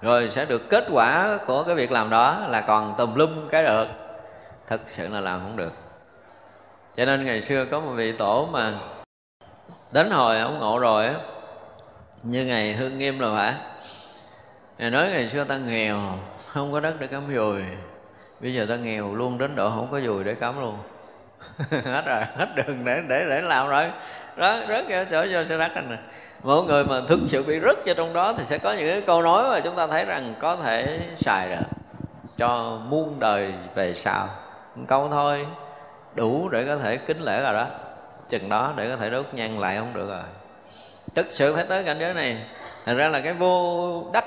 rồi 0.00 0.30
sẽ 0.30 0.44
được 0.44 0.70
kết 0.70 0.84
quả 0.92 1.38
của 1.46 1.62
cái 1.62 1.74
việc 1.74 1.92
làm 1.92 2.10
đó 2.10 2.46
là 2.48 2.60
còn 2.60 2.94
tùm 2.98 3.14
lum 3.14 3.48
cái 3.48 3.62
được 3.62 3.86
thực 4.66 4.80
sự 4.86 5.08
là 5.08 5.20
làm 5.20 5.40
không 5.40 5.56
được. 5.56 5.72
Cho 6.96 7.04
nên 7.04 7.24
ngày 7.24 7.42
xưa 7.42 7.64
có 7.64 7.80
một 7.80 7.92
vị 7.92 8.12
tổ 8.12 8.48
mà 8.52 8.72
đến 9.92 10.10
hồi 10.10 10.40
ông 10.40 10.58
ngộ 10.58 10.78
rồi 10.78 11.06
á, 11.06 11.14
như 12.22 12.46
ngày 12.46 12.72
hương 12.72 12.98
nghiêm 12.98 13.18
rồi 13.18 13.36
phải. 13.36 13.54
Ngài 14.78 14.90
nói 14.90 15.10
ngày 15.10 15.28
xưa 15.28 15.44
ta 15.44 15.56
nghèo, 15.56 15.98
không 16.46 16.72
có 16.72 16.80
đất 16.80 16.94
để 16.98 17.06
cắm 17.06 17.34
dùi. 17.34 17.62
Bây 18.40 18.54
giờ 18.54 18.66
ta 18.68 18.76
nghèo 18.76 19.14
luôn, 19.14 19.38
đến 19.38 19.56
độ 19.56 19.70
không 19.70 19.88
có 19.90 20.00
dùi 20.00 20.24
để 20.24 20.34
cắm 20.34 20.60
luôn. 20.60 20.78
Hết 21.84 22.02
rồi, 22.06 22.22
hết 22.36 22.48
đường 22.56 22.84
để 22.84 22.96
để 23.08 23.24
để 23.30 23.40
làm 23.40 23.68
rồi. 23.68 23.90
Đó 24.36 24.60
rớt 24.68 24.88
ra 24.88 25.04
chỗ 25.10 25.26
cho 25.32 25.44
xe 25.44 25.58
đất 25.58 25.74
này 25.74 25.98
mỗi 26.42 26.64
người 26.64 26.84
mà 26.84 27.00
thực 27.08 27.20
sự 27.26 27.42
bị 27.42 27.60
rớt 27.60 27.76
vào 27.86 27.94
trong 27.94 28.12
đó 28.12 28.34
thì 28.38 28.44
sẽ 28.44 28.58
có 28.58 28.72
những 28.72 28.88
cái 28.88 29.02
câu 29.06 29.22
nói 29.22 29.50
mà 29.50 29.60
chúng 29.60 29.76
ta 29.76 29.86
thấy 29.86 30.04
rằng 30.04 30.34
có 30.40 30.56
thể 30.56 31.00
xài 31.20 31.48
được 31.48 31.66
cho 32.36 32.80
muôn 32.88 33.20
đời 33.20 33.52
về 33.74 33.94
sau 33.94 34.28
một 34.74 34.84
câu 34.88 35.08
thôi. 35.08 35.46
Đủ 36.14 36.48
để 36.48 36.64
có 36.66 36.76
thể 36.76 36.96
kính 36.96 37.20
lễ 37.20 37.42
rồi 37.42 37.52
đó. 37.52 37.66
Chừng 38.28 38.48
đó 38.48 38.72
để 38.76 38.90
có 38.90 38.96
thể 38.96 39.10
đốt 39.10 39.26
nhang 39.32 39.60
lại 39.60 39.76
không 39.76 39.94
được 39.94 40.08
rồi. 40.08 40.22
Thực 41.14 41.26
sự 41.30 41.54
phải 41.54 41.64
tới 41.68 41.84
cảnh 41.84 41.96
giới 42.00 42.14
này. 42.14 42.44
Thành 42.84 42.96
ra 42.96 43.08
là 43.08 43.20
cái 43.20 43.34
vô 43.34 44.04
đắc 44.12 44.24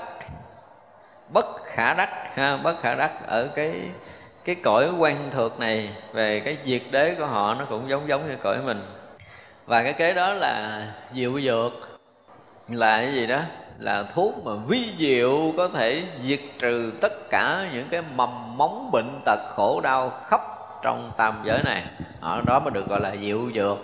bất 1.28 1.46
khả 1.64 1.94
đắc 1.94 2.10
ha, 2.34 2.56
bất 2.56 2.80
khả 2.82 2.94
đắc 2.94 3.12
ở 3.26 3.48
cái 3.54 3.80
cái 4.44 4.54
cõi 4.54 4.88
quan 4.98 5.30
thược 5.30 5.60
này 5.60 5.96
về 6.12 6.40
cái 6.40 6.56
diệt 6.64 6.82
đế 6.90 7.14
của 7.14 7.26
họ 7.26 7.54
nó 7.54 7.64
cũng 7.64 7.90
giống 7.90 8.08
giống 8.08 8.28
như 8.28 8.36
cõi 8.42 8.58
mình. 8.64 8.86
Và 9.66 9.82
cái 9.82 9.92
kế 9.92 10.12
đó 10.12 10.34
là 10.34 10.82
diệu 11.12 11.40
dược. 11.40 11.72
Là 12.68 12.98
cái 12.98 13.12
gì 13.12 13.26
đó? 13.26 13.40
Là 13.78 14.02
thuốc 14.14 14.44
mà 14.44 14.52
vi 14.68 14.92
diệu 14.98 15.52
có 15.56 15.68
thể 15.68 16.02
diệt 16.22 16.40
trừ 16.58 16.92
tất 17.00 17.30
cả 17.30 17.68
những 17.72 17.88
cái 17.90 18.02
mầm 18.16 18.56
móng 18.56 18.90
bệnh 18.92 19.20
tật 19.24 19.38
khổ 19.56 19.80
đau 19.80 20.12
khắp 20.26 20.40
trong 20.82 21.12
tam 21.16 21.34
giới 21.44 21.62
này. 21.64 21.84
Ở 22.20 22.42
đó 22.46 22.60
mới 22.60 22.70
được 22.70 22.88
gọi 22.88 23.00
là 23.00 23.16
diệu 23.22 23.40
dược. 23.54 23.78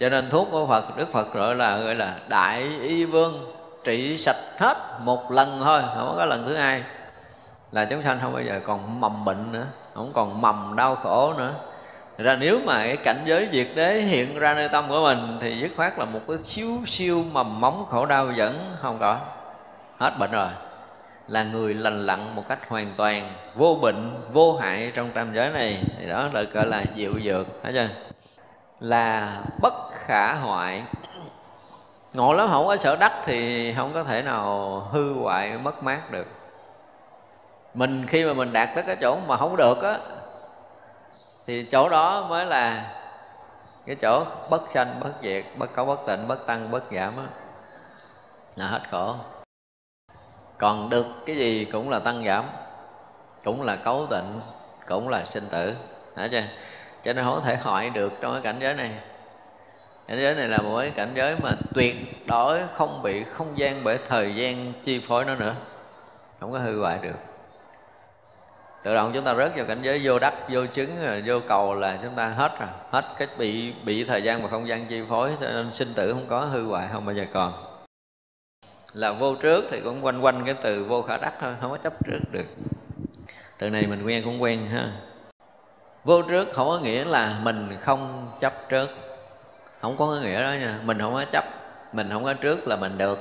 Cho 0.00 0.08
nên 0.08 0.30
thuốc 0.30 0.48
của 0.50 0.66
Phật, 0.66 0.96
Đức 0.96 1.08
Phật 1.12 1.34
gọi 1.34 1.54
là 1.54 1.78
gọi 1.78 1.94
là 1.94 2.18
đại 2.28 2.62
y 2.82 3.04
vương 3.04 3.54
trị 3.84 4.18
sạch 4.18 4.36
hết 4.58 4.76
một 5.00 5.30
lần 5.30 5.60
thôi, 5.64 5.82
không 5.94 6.14
có 6.16 6.24
lần 6.24 6.44
thứ 6.46 6.56
hai. 6.56 6.82
Là 7.72 7.84
chúng 7.84 8.02
sanh 8.02 8.18
không 8.22 8.32
bao 8.32 8.42
giờ 8.42 8.60
còn 8.64 9.00
mầm 9.00 9.24
bệnh 9.24 9.52
nữa, 9.52 9.66
không 9.94 10.12
còn 10.14 10.40
mầm 10.40 10.76
đau 10.76 10.96
khổ 10.96 11.34
nữa. 11.38 11.54
Thật 12.18 12.24
ra 12.24 12.36
nếu 12.36 12.60
mà 12.64 12.84
cái 12.84 12.96
cảnh 12.96 13.22
giới 13.24 13.48
diệt 13.52 13.66
đế 13.74 13.94
hiện 13.94 14.38
ra 14.38 14.54
nơi 14.54 14.68
tâm 14.68 14.84
của 14.88 15.00
mình 15.02 15.38
thì 15.40 15.58
dứt 15.60 15.70
khoát 15.76 15.98
là 15.98 16.04
một 16.04 16.20
cái 16.28 16.36
siêu 16.44 16.68
siêu 16.86 17.24
mầm 17.32 17.60
móng 17.60 17.86
khổ 17.90 18.06
đau 18.06 18.30
vẫn 18.36 18.76
không 18.80 18.98
có. 18.98 19.18
Hết 19.98 20.18
bệnh 20.18 20.30
rồi. 20.30 20.48
Là 21.28 21.42
người 21.42 21.74
lành 21.74 22.06
lặn 22.06 22.36
một 22.36 22.44
cách 22.48 22.58
hoàn 22.68 22.94
toàn, 22.96 23.32
vô 23.54 23.78
bệnh, 23.82 24.14
vô 24.32 24.56
hại 24.56 24.92
trong 24.94 25.10
tam 25.10 25.34
giới 25.34 25.50
này. 25.50 25.84
Thì 25.98 26.08
đó 26.08 26.28
là 26.32 26.42
gọi 26.42 26.66
là 26.66 26.84
diệu 26.96 27.12
dược, 27.24 27.46
thấy 27.62 27.72
chưa? 27.72 27.88
Là 28.80 29.38
bất 29.62 29.74
khả 29.90 30.34
hoại. 30.34 30.82
Ngộ 32.12 32.32
lắm, 32.32 32.48
không 32.50 32.66
có 32.66 32.76
sở 32.76 32.96
đắc 32.96 33.12
thì 33.24 33.74
không 33.76 33.94
có 33.94 34.04
thể 34.04 34.22
nào 34.22 34.80
hư 34.92 35.14
hoại, 35.14 35.58
mất 35.58 35.82
mát 35.82 36.10
được. 36.10 36.26
Mình 37.74 38.06
khi 38.06 38.24
mà 38.24 38.32
mình 38.32 38.52
đạt 38.52 38.68
tới 38.74 38.84
cái 38.86 38.96
chỗ 39.00 39.18
mà 39.26 39.36
không 39.36 39.56
được 39.56 39.82
á 39.82 39.98
thì 41.48 41.62
chỗ 41.62 41.88
đó 41.88 42.26
mới 42.28 42.46
là 42.46 42.94
cái 43.86 43.96
chỗ 43.96 44.24
bất 44.50 44.62
sanh, 44.74 45.00
bất 45.00 45.12
diệt, 45.22 45.44
bất 45.56 45.74
cấu 45.74 45.84
bất 45.84 46.06
tịnh, 46.06 46.28
bất 46.28 46.46
tăng, 46.46 46.70
bất 46.70 46.84
giảm 46.92 47.16
á. 47.16 47.26
Là 48.56 48.66
hết 48.66 48.80
khổ. 48.90 49.14
Còn 50.58 50.90
được 50.90 51.06
cái 51.26 51.36
gì 51.36 51.64
cũng 51.64 51.90
là 51.90 51.98
tăng 51.98 52.24
giảm, 52.24 52.44
cũng 53.44 53.62
là 53.62 53.76
cấu 53.76 54.06
tịnh, 54.10 54.40
cũng 54.86 55.08
là 55.08 55.24
sinh 55.24 55.48
tử. 55.50 55.74
Hả 56.16 56.28
chưa? 56.30 56.42
Cho 57.04 57.12
nên 57.12 57.24
không 57.24 57.42
thể 57.44 57.56
hỏi 57.56 57.90
được 57.90 58.12
trong 58.20 58.32
cái 58.32 58.42
cảnh 58.42 58.56
giới 58.60 58.74
này. 58.74 58.98
Cảnh 60.08 60.18
giới 60.20 60.34
này 60.34 60.48
là 60.48 60.58
một 60.58 60.78
cái 60.80 60.90
cảnh 60.90 61.12
giới 61.14 61.36
mà 61.42 61.52
tuyệt 61.74 61.96
đối 62.26 62.60
không 62.74 63.02
bị 63.02 63.24
không 63.24 63.58
gian 63.58 63.80
bởi 63.84 63.98
thời 64.08 64.34
gian 64.34 64.72
chi 64.84 65.04
phối 65.08 65.24
nó 65.24 65.34
nữa. 65.34 65.54
Không 66.40 66.52
có 66.52 66.58
hư 66.58 66.80
hoại 66.80 66.98
được 66.98 67.27
tự 68.82 68.94
động 68.94 69.10
chúng 69.14 69.24
ta 69.24 69.34
rớt 69.34 69.56
vào 69.56 69.66
cảnh 69.66 69.82
giới 69.82 70.00
vô 70.04 70.18
đắc 70.18 70.34
vô 70.48 70.66
chứng 70.66 71.04
à, 71.06 71.20
vô 71.26 71.40
cầu 71.48 71.74
là 71.74 71.98
chúng 72.02 72.14
ta 72.14 72.28
hết 72.28 72.58
rồi. 72.58 72.68
Hết 72.90 73.04
cái 73.18 73.28
bị 73.38 73.72
bị 73.84 74.04
thời 74.04 74.22
gian 74.22 74.42
và 74.42 74.48
không 74.48 74.68
gian 74.68 74.86
chi 74.86 75.02
phối 75.08 75.36
cho 75.40 75.48
nên 75.48 75.72
sinh 75.72 75.94
tử 75.94 76.12
không 76.12 76.26
có 76.28 76.40
hư 76.40 76.66
hoại 76.66 76.88
không 76.92 77.06
bao 77.06 77.14
giờ 77.14 77.24
còn. 77.32 77.52
Là 78.92 79.12
vô 79.12 79.34
trước 79.34 79.64
thì 79.70 79.80
cũng 79.80 80.04
quanh 80.04 80.20
quanh 80.20 80.44
cái 80.44 80.54
từ 80.62 80.84
vô 80.84 81.02
khả 81.02 81.16
đắc 81.16 81.32
thôi 81.40 81.54
không 81.60 81.70
có 81.70 81.76
chấp 81.76 81.92
trước 82.06 82.18
được. 82.32 82.46
Từ 83.58 83.70
này 83.70 83.86
mình 83.86 84.06
quen 84.06 84.24
cũng 84.24 84.42
quen 84.42 84.66
ha. 84.66 84.92
Vô 86.04 86.22
trước 86.22 86.48
không 86.52 86.68
có 86.68 86.80
nghĩa 86.82 87.04
là 87.04 87.38
mình 87.42 87.76
không 87.80 88.32
chấp 88.40 88.68
trước. 88.68 88.90
Không 89.80 89.96
có 89.96 90.06
nghĩa 90.06 90.42
đó 90.42 90.52
nha 90.60 90.78
mình 90.84 90.98
không 90.98 91.14
có 91.14 91.24
chấp 91.32 91.44
mình 91.92 92.08
không 92.12 92.24
có 92.24 92.34
trước 92.34 92.68
là 92.68 92.76
mình 92.76 92.98
được. 92.98 93.18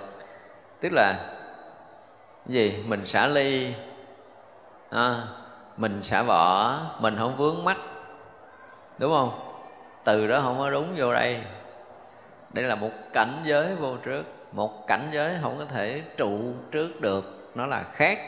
Tức 0.81 0.89
là 0.93 1.15
gì? 2.45 2.83
Mình 2.87 3.05
xả 3.05 3.27
ly 3.27 3.73
à, 4.89 5.23
mình 5.77 6.03
xả 6.03 6.23
bỏ, 6.23 6.79
mình 6.99 7.15
không 7.17 7.37
vướng 7.37 7.63
mắt 7.63 7.77
đúng 8.97 9.11
không? 9.11 9.39
Từ 10.03 10.27
đó 10.27 10.41
không 10.41 10.59
có 10.59 10.69
đúng 10.69 10.95
vô 10.97 11.13
đây. 11.13 11.37
Đây 12.53 12.65
là 12.65 12.75
một 12.75 12.91
cảnh 13.13 13.43
giới 13.45 13.75
vô 13.75 13.95
trước. 14.05 14.23
Một 14.51 14.87
cảnh 14.87 15.09
giới 15.11 15.35
không 15.41 15.57
có 15.59 15.65
thể 15.65 16.01
trụ 16.17 16.39
trước 16.71 17.01
được. 17.01 17.51
Nó 17.55 17.65
là 17.65 17.83
khác. 17.93 18.19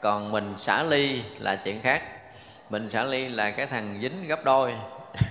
Còn 0.00 0.32
mình 0.32 0.54
xả 0.58 0.82
ly 0.82 1.22
là 1.38 1.56
chuyện 1.56 1.80
khác. 1.82 2.02
Mình 2.70 2.90
xả 2.90 3.04
ly 3.04 3.28
là 3.28 3.50
cái 3.50 3.66
thằng 3.66 3.98
dính 4.02 4.28
gấp 4.28 4.44
đôi. 4.44 4.72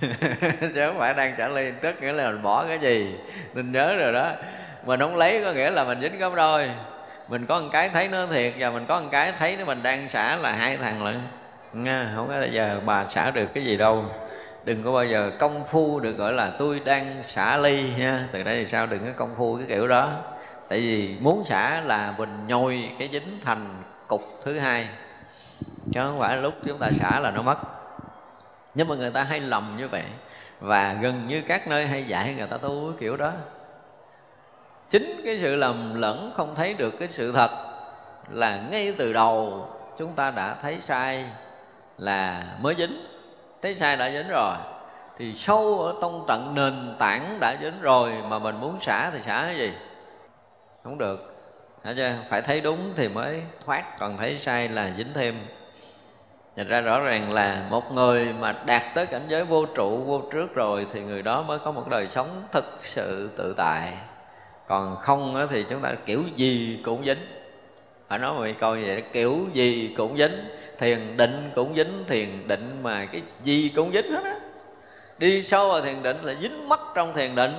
Chứ 0.60 0.86
không 0.86 0.98
phải 0.98 1.14
đang 1.14 1.34
trả 1.38 1.48
ly 1.48 1.70
tức 1.82 1.94
nghĩa 2.00 2.12
là 2.12 2.30
mình 2.30 2.42
bỏ 2.42 2.64
cái 2.68 2.78
gì. 2.78 3.14
Mình 3.54 3.72
nhớ 3.72 3.96
rồi 3.96 4.12
đó. 4.12 4.32
Mình 4.84 5.00
không 5.00 5.16
lấy 5.16 5.42
có 5.44 5.52
nghĩa 5.52 5.70
là 5.70 5.84
mình 5.84 6.00
dính 6.00 6.18
gấp 6.18 6.34
đôi. 6.34 6.70
Mình 7.28 7.46
có 7.46 7.60
một 7.60 7.68
cái 7.72 7.88
thấy 7.88 8.08
nó 8.08 8.26
thiệt 8.26 8.52
và 8.58 8.70
mình 8.70 8.86
có 8.86 9.00
một 9.00 9.08
cái 9.12 9.32
thấy 9.38 9.56
nó 9.56 9.64
mình 9.64 9.82
đang 9.82 10.08
xả 10.08 10.36
là 10.36 10.52
hai 10.52 10.76
thằng 10.76 11.04
lận 11.04 11.20
nha 11.72 12.12
không 12.16 12.28
có 12.28 12.40
bao 12.40 12.48
giờ 12.48 12.80
bà 12.86 13.04
xả 13.04 13.30
được 13.30 13.46
cái 13.54 13.64
gì 13.64 13.76
đâu? 13.76 14.04
Đừng 14.64 14.84
có 14.84 14.92
bao 14.92 15.04
giờ 15.04 15.32
công 15.38 15.64
phu 15.66 16.00
được 16.00 16.16
gọi 16.16 16.32
là 16.32 16.50
tôi 16.58 16.80
đang 16.80 17.22
xả 17.26 17.56
ly 17.56 17.90
nha. 17.98 18.28
Từ 18.32 18.42
đây 18.42 18.56
thì 18.56 18.66
sao 18.66 18.86
đừng 18.86 19.00
có 19.04 19.12
công 19.16 19.34
phu 19.36 19.56
cái 19.56 19.66
kiểu 19.68 19.88
đó. 19.88 20.10
Tại 20.68 20.80
vì 20.80 21.16
muốn 21.20 21.44
xả 21.44 21.80
là 21.80 22.14
mình 22.18 22.46
nhồi 22.46 22.90
cái 22.98 23.08
dính 23.12 23.38
thành 23.44 23.82
cục 24.08 24.22
thứ 24.44 24.58
hai. 24.58 24.88
Chứ 25.92 26.00
không 26.00 26.18
phải 26.20 26.36
lúc 26.36 26.54
chúng 26.66 26.78
ta 26.78 26.92
xả 26.92 27.20
là 27.20 27.30
nó 27.30 27.42
mất. 27.42 27.58
Nhưng 28.74 28.88
mà 28.88 28.94
người 28.94 29.10
ta 29.10 29.22
hay 29.22 29.40
lầm 29.40 29.76
như 29.78 29.88
vậy. 29.88 30.04
Và 30.60 30.92
gần 30.92 31.28
như 31.28 31.42
các 31.46 31.68
nơi 31.68 31.86
hay 31.86 32.04
dạy 32.04 32.34
người 32.38 32.46
ta 32.46 32.56
tu 32.56 32.90
cái 32.90 33.00
kiểu 33.00 33.16
đó. 33.16 33.32
Chính 34.90 35.20
cái 35.24 35.38
sự 35.42 35.56
lầm 35.56 36.00
lẫn 36.00 36.32
không 36.36 36.54
thấy 36.54 36.74
được 36.74 36.94
cái 36.98 37.08
sự 37.08 37.32
thật 37.32 37.50
là 38.30 38.60
ngay 38.70 38.94
từ 38.98 39.12
đầu 39.12 39.68
chúng 39.98 40.12
ta 40.12 40.30
đã 40.30 40.56
thấy 40.62 40.78
sai 40.80 41.24
là 42.00 42.44
mới 42.60 42.74
dính. 42.74 43.06
Thấy 43.62 43.76
sai 43.76 43.96
đã 43.96 44.10
dính 44.10 44.28
rồi, 44.28 44.56
thì 45.18 45.34
sâu 45.34 45.80
ở 45.80 45.94
tông 46.00 46.24
tận 46.28 46.54
nền 46.54 46.94
tảng 46.98 47.36
đã 47.40 47.56
dính 47.62 47.80
rồi 47.80 48.12
mà 48.28 48.38
mình 48.38 48.60
muốn 48.60 48.78
xả 48.80 49.10
thì 49.10 49.18
xả 49.26 49.42
cái 49.46 49.56
gì? 49.56 49.72
Không 50.84 50.98
được. 50.98 51.34
Hả 51.84 51.92
chưa? 51.96 52.12
phải 52.28 52.42
thấy 52.42 52.60
đúng 52.60 52.92
thì 52.96 53.08
mới 53.08 53.42
thoát, 53.66 53.98
còn 53.98 54.16
thấy 54.16 54.38
sai 54.38 54.68
là 54.68 54.90
dính 54.96 55.12
thêm. 55.14 55.34
Nhận 56.56 56.68
ra 56.68 56.80
rõ 56.80 57.00
ràng 57.00 57.32
là 57.32 57.66
một 57.70 57.92
người 57.92 58.32
mà 58.40 58.52
đạt 58.66 58.82
tới 58.94 59.06
cảnh 59.06 59.22
giới 59.28 59.44
vô 59.44 59.66
trụ, 59.66 60.04
vô 60.06 60.22
trước 60.32 60.54
rồi 60.54 60.86
thì 60.92 61.00
người 61.00 61.22
đó 61.22 61.42
mới 61.42 61.58
có 61.58 61.72
một 61.72 61.88
đời 61.88 62.08
sống 62.08 62.42
thực 62.52 62.78
sự 62.82 63.30
tự 63.36 63.54
tại. 63.56 63.92
Còn 64.66 64.96
không 64.96 65.46
thì 65.50 65.64
chúng 65.70 65.80
ta 65.80 65.94
kiểu 66.06 66.22
gì 66.36 66.80
cũng 66.84 67.04
dính. 67.04 67.26
Phải 68.08 68.18
nói 68.18 68.34
một 68.34 68.58
câu 68.60 68.76
như 68.76 68.84
vậy, 68.86 69.02
kiểu 69.12 69.38
gì 69.52 69.94
cũng 69.96 70.18
dính 70.18 70.59
thiền 70.80 71.16
định 71.16 71.50
cũng 71.54 71.76
dính, 71.76 72.04
thiền 72.08 72.48
định 72.48 72.80
mà 72.82 73.04
cái 73.04 73.22
gì 73.42 73.72
cũng 73.76 73.92
dính 73.92 74.12
hết 74.12 74.24
á. 74.24 74.36
Đi 75.18 75.42
sâu 75.42 75.68
vào 75.68 75.80
thiền 75.80 76.02
định 76.02 76.22
là 76.22 76.34
dính 76.42 76.68
mắt 76.68 76.80
trong 76.94 77.14
thiền 77.14 77.34
định. 77.34 77.52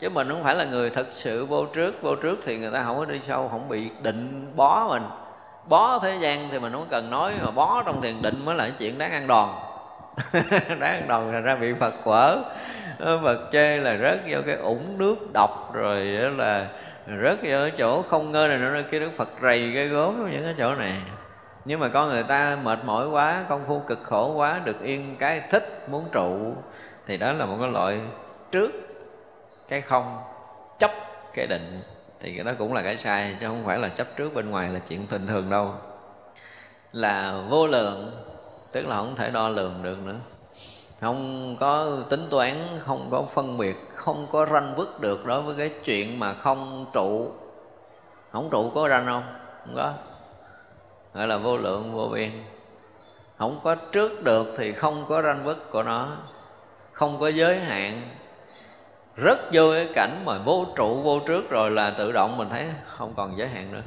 Chứ 0.00 0.08
mình 0.08 0.28
không 0.28 0.44
phải 0.44 0.54
là 0.54 0.64
người 0.64 0.90
thật 0.90 1.06
sự 1.10 1.46
vô 1.46 1.66
trước 1.66 2.02
vô 2.02 2.14
trước 2.14 2.38
thì 2.44 2.58
người 2.58 2.70
ta 2.70 2.82
không 2.82 2.98
có 2.98 3.04
đi 3.04 3.20
sâu, 3.28 3.48
không 3.48 3.68
bị 3.68 3.88
định 4.02 4.52
bó 4.56 4.88
mình. 4.88 5.02
Bó 5.68 5.98
thế 5.98 6.16
gian 6.20 6.48
thì 6.50 6.58
mình 6.58 6.72
không 6.72 6.86
cần 6.90 7.10
nói, 7.10 7.32
mà 7.42 7.50
bó 7.50 7.82
trong 7.86 8.02
thiền 8.02 8.22
định 8.22 8.44
mới 8.44 8.54
là 8.54 8.70
chuyện 8.78 8.98
đáng 8.98 9.12
ăn 9.12 9.26
đòn. 9.26 9.48
Đáng 10.68 10.80
ăn 10.80 11.08
đòn 11.08 11.32
là 11.32 11.40
ra 11.40 11.54
bị 11.54 11.72
phật 11.80 11.94
quở. 12.04 12.38
Ờ, 12.98 13.20
phật 13.22 13.38
chê 13.52 13.76
là 13.76 13.96
rớt 13.96 14.20
vô 14.28 14.38
cái 14.46 14.56
ủng 14.56 14.98
nước 14.98 15.16
độc 15.34 15.74
rồi 15.74 16.04
là 16.36 16.66
rớt 17.06 17.38
vô 17.42 17.58
cái 17.62 17.72
chỗ 17.78 18.02
không 18.02 18.32
ngơ 18.32 18.48
này 18.48 18.58
nữa 18.58 18.82
kia, 18.90 18.98
đức 18.98 19.10
phật 19.16 19.28
rầy 19.42 19.72
cái 19.74 19.86
gốm 19.88 20.30
những 20.30 20.44
cái 20.44 20.54
chỗ 20.58 20.74
này 20.74 21.00
nhưng 21.66 21.80
mà 21.80 21.88
con 21.88 22.08
người 22.08 22.22
ta 22.22 22.58
mệt 22.62 22.78
mỏi 22.84 23.08
quá, 23.08 23.44
công 23.48 23.64
phu 23.66 23.78
cực 23.78 23.98
khổ 24.02 24.32
quá, 24.36 24.60
được 24.64 24.80
yên 24.82 25.16
cái 25.18 25.42
thích 25.50 25.88
muốn 25.90 26.04
trụ, 26.12 26.54
thì 27.06 27.16
đó 27.16 27.32
là 27.32 27.46
một 27.46 27.56
cái 27.60 27.70
loại 27.70 28.00
trước, 28.50 28.70
cái 29.68 29.80
không, 29.80 30.18
chấp 30.78 30.90
cái 31.34 31.46
định. 31.46 31.82
Thì 32.20 32.34
cái 32.34 32.44
đó 32.44 32.52
cũng 32.58 32.74
là 32.74 32.82
cái 32.82 32.98
sai, 32.98 33.36
chứ 33.40 33.46
không 33.46 33.62
phải 33.66 33.78
là 33.78 33.88
chấp 33.88 34.06
trước 34.16 34.34
bên 34.34 34.50
ngoài 34.50 34.68
là 34.68 34.78
chuyện 34.78 35.06
bình 35.10 35.26
thường 35.26 35.50
đâu. 35.50 35.72
Là 36.92 37.42
vô 37.48 37.66
lượng, 37.66 38.10
tức 38.72 38.86
là 38.86 38.96
không 38.96 39.16
thể 39.16 39.30
đo 39.30 39.48
lường 39.48 39.74
được 39.82 39.98
nữa. 40.04 40.16
Không 41.00 41.56
có 41.60 41.96
tính 42.10 42.26
toán, 42.30 42.54
không 42.78 43.08
có 43.10 43.24
phân 43.34 43.58
biệt, 43.58 43.76
không 43.94 44.26
có 44.32 44.46
ranh 44.52 44.74
vứt 44.76 45.00
được 45.00 45.26
đối 45.26 45.42
với 45.42 45.54
cái 45.58 45.70
chuyện 45.84 46.18
mà 46.18 46.34
không 46.34 46.86
trụ. 46.92 47.30
Không 48.32 48.48
trụ 48.50 48.70
có 48.74 48.88
ranh 48.88 49.06
không? 49.06 49.24
Không 49.64 49.74
có 49.76 49.92
gọi 51.16 51.26
là 51.26 51.36
vô 51.36 51.56
lượng, 51.56 51.92
vô 51.92 52.08
biên. 52.08 52.30
Không 53.38 53.60
có 53.64 53.74
trước 53.74 54.22
được 54.22 54.54
thì 54.58 54.72
không 54.72 55.04
có 55.08 55.22
ranh 55.22 55.44
bức 55.44 55.70
của 55.70 55.82
nó, 55.82 56.16
không 56.92 57.20
có 57.20 57.28
giới 57.28 57.60
hạn. 57.60 58.02
Rất 59.16 59.38
vô 59.52 59.72
cái 59.72 59.88
cảnh 59.94 60.22
mà 60.24 60.38
vô 60.38 60.66
trụ, 60.76 61.02
vô 61.02 61.20
trước 61.26 61.50
rồi 61.50 61.70
là 61.70 61.90
tự 61.90 62.12
động 62.12 62.36
mình 62.36 62.48
thấy 62.50 62.66
không 62.96 63.14
còn 63.16 63.38
giới 63.38 63.48
hạn 63.48 63.72
nữa. 63.72 63.82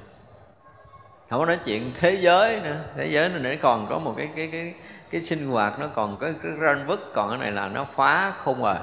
Không 1.30 1.40
có 1.40 1.46
nói 1.46 1.60
chuyện 1.66 1.92
thế 1.96 2.12
giới 2.12 2.60
nữa. 2.60 2.76
Thế 2.98 3.08
giới 3.08 3.30
này 3.30 3.58
còn 3.62 3.88
có 3.90 4.00
một 4.00 4.14
cái 4.18 4.30
cái 4.36 4.50
cái 4.52 4.74
cái 5.12 5.22
sinh 5.22 5.48
hoạt, 5.48 5.80
nó 5.80 5.88
còn 5.88 6.18
có 6.18 6.28
cái 6.44 6.52
ranh 6.62 6.88
vứt 6.88 7.14
còn 7.14 7.30
cái 7.30 7.38
này 7.38 7.52
là 7.52 7.68
nó 7.68 7.86
phá 7.96 8.34
khung 8.44 8.64
rồi. 8.64 8.76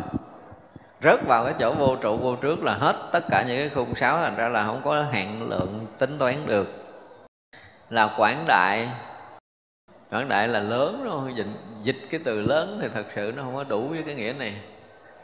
Rớt 1.03 1.27
vào 1.27 1.45
cái 1.45 1.55
chỗ 1.59 1.75
vô 1.75 1.97
trụ, 1.97 2.17
vô 2.17 2.37
trước 2.37 2.65
là 2.65 2.75
hết 2.75 2.97
tất 3.13 3.25
cả 3.31 3.45
những 3.49 3.57
cái 3.59 3.69
khung 3.69 3.95
sáo 3.95 4.19
thành 4.19 4.37
ra 4.37 4.49
là 4.49 4.67
không 4.67 4.81
có 4.85 5.03
hạn 5.13 5.49
lượng 5.49 5.87
tính 5.99 6.19
toán 6.19 6.47
được 6.47 6.86
là 7.91 8.15
quảng 8.17 8.45
đại. 8.49 8.89
Quảng 10.11 10.29
đại 10.29 10.49
là 10.49 10.61
lớn 10.61 11.01
đúng 11.05 11.13
không? 11.13 11.37
Dịch, 11.37 11.47
dịch 11.83 11.97
cái 12.11 12.21
từ 12.25 12.41
lớn 12.41 12.79
thì 12.83 12.89
thật 12.95 13.07
sự 13.15 13.33
nó 13.37 13.43
không 13.43 13.55
có 13.55 13.65
đủ 13.65 13.89
với 13.89 14.03
cái 14.03 14.15
nghĩa 14.15 14.33
này. 14.39 14.55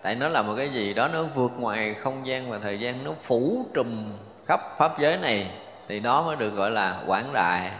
Tại 0.02 0.14
nó 0.14 0.28
là 0.28 0.42
một 0.42 0.54
cái 0.56 0.68
gì 0.68 0.94
đó 0.94 1.08
nó 1.08 1.22
vượt 1.22 1.52
ngoài 1.58 1.94
không 1.94 2.26
gian 2.26 2.50
và 2.50 2.58
thời 2.58 2.80
gian 2.80 3.04
nó 3.04 3.12
phủ 3.22 3.66
trùm 3.74 4.12
khắp 4.46 4.60
pháp 4.78 4.98
giới 5.00 5.16
này. 5.16 5.50
Thì 5.88 6.00
đó 6.00 6.22
mới 6.22 6.36
được 6.36 6.50
gọi 6.50 6.70
là 6.70 7.02
quảng 7.06 7.32
đại. 7.32 7.70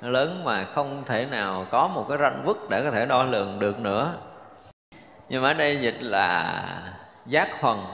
Nó 0.00 0.08
lớn 0.08 0.44
mà 0.44 0.64
không 0.64 1.02
thể 1.06 1.26
nào 1.26 1.66
có 1.70 1.88
một 1.88 2.06
cái 2.08 2.18
ranh 2.18 2.42
vứt 2.44 2.70
để 2.70 2.82
có 2.84 2.90
thể 2.90 3.06
đo 3.06 3.22
lường 3.22 3.58
được 3.58 3.80
nữa. 3.80 4.14
Nhưng 5.28 5.42
mà 5.42 5.48
ở 5.48 5.54
đây 5.54 5.80
dịch 5.80 5.96
là 6.00 6.62
giác 7.26 7.48
phần 7.60 7.84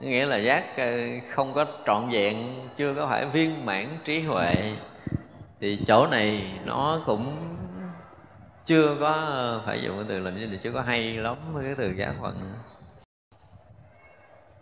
nghĩa 0.00 0.26
là 0.26 0.36
giác 0.36 0.76
ờ, 0.76 0.98
không 1.30 1.52
có 1.52 1.66
trọn 1.86 2.08
vẹn 2.10 2.54
chưa 2.76 2.94
có 2.94 3.06
phải 3.06 3.26
viên 3.26 3.66
mãn 3.66 3.98
trí 4.04 4.22
huệ 4.22 4.54
thì 5.64 5.78
chỗ 5.86 6.06
này 6.06 6.52
nó 6.64 7.00
cũng 7.06 7.56
chưa 8.64 8.96
có, 9.00 9.60
phải 9.66 9.82
dùng 9.82 9.96
cái 9.96 10.04
từ 10.08 10.18
là 10.18 10.30
nhưng 10.36 10.58
chưa 10.58 10.72
có 10.72 10.80
hay 10.80 11.02
lắm 11.14 11.36
với 11.52 11.64
cái 11.64 11.74
từ 11.78 11.92
giác 11.96 12.12
phần 12.22 12.54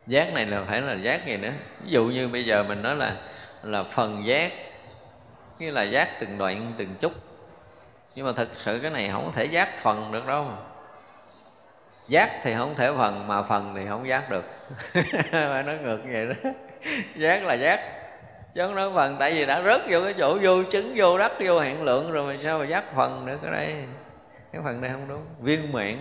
giác 0.07 0.35
này 0.35 0.47
là 0.47 0.65
phải 0.69 0.81
là 0.81 0.95
giác 0.95 1.27
gì 1.27 1.37
nữa? 1.37 1.53
Ví 1.85 1.91
dụ 1.91 2.05
như 2.05 2.29
bây 2.29 2.45
giờ 2.45 2.63
mình 2.63 2.83
nói 2.83 2.97
là 2.97 3.17
là 3.63 3.83
phần 3.83 4.27
giác 4.27 4.53
như 5.59 5.71
là 5.71 5.83
giác 5.83 6.09
từng 6.21 6.39
đoạn, 6.39 6.73
từng 6.79 6.95
chút. 7.01 7.13
Nhưng 8.15 8.27
mà 8.27 8.33
thực 8.33 8.49
sự 8.55 8.79
cái 8.83 8.91
này 8.91 9.11
không 9.13 9.33
thể 9.33 9.45
giác 9.45 9.69
phần 9.83 10.13
được 10.13 10.27
đâu. 10.27 10.47
Giác 12.09 12.41
thì 12.43 12.55
không 12.55 12.75
thể 12.75 12.93
phần, 12.97 13.29
mà 13.29 13.43
phần 13.43 13.75
thì 13.77 13.83
không 13.89 14.09
giác 14.09 14.31
được. 14.31 14.45
Phải 15.33 15.63
nói 15.63 15.79
ngược 15.83 15.99
vậy 16.13 16.27
đó. 16.27 16.51
Giác 17.17 17.45
là 17.45 17.55
giác 17.55 18.02
chứ 18.55 18.61
không 18.67 18.75
nói 18.75 18.91
phần 18.95 19.17
tại 19.19 19.35
vì 19.35 19.47
đã 19.47 19.63
rớt 19.63 19.81
vô 19.91 20.01
cái 20.05 20.15
chỗ 20.19 20.39
vô 20.43 20.63
chứng 20.71 20.93
vô 20.97 21.19
đắc 21.19 21.33
vô 21.41 21.61
hạn 21.61 21.83
lượng 21.83 22.13
rồi 22.13 22.35
mà 22.35 22.41
sao 22.45 22.59
mà 22.59 22.67
giác 22.67 22.85
phần 22.97 23.27
nữa, 23.27 23.39
cái 23.43 23.53
đây 23.53 23.85
cái 24.53 24.63
phần 24.65 24.81
này 24.81 24.91
không 24.91 25.09
đúng. 25.09 25.23
Viên 25.41 25.73
mãn 25.73 25.97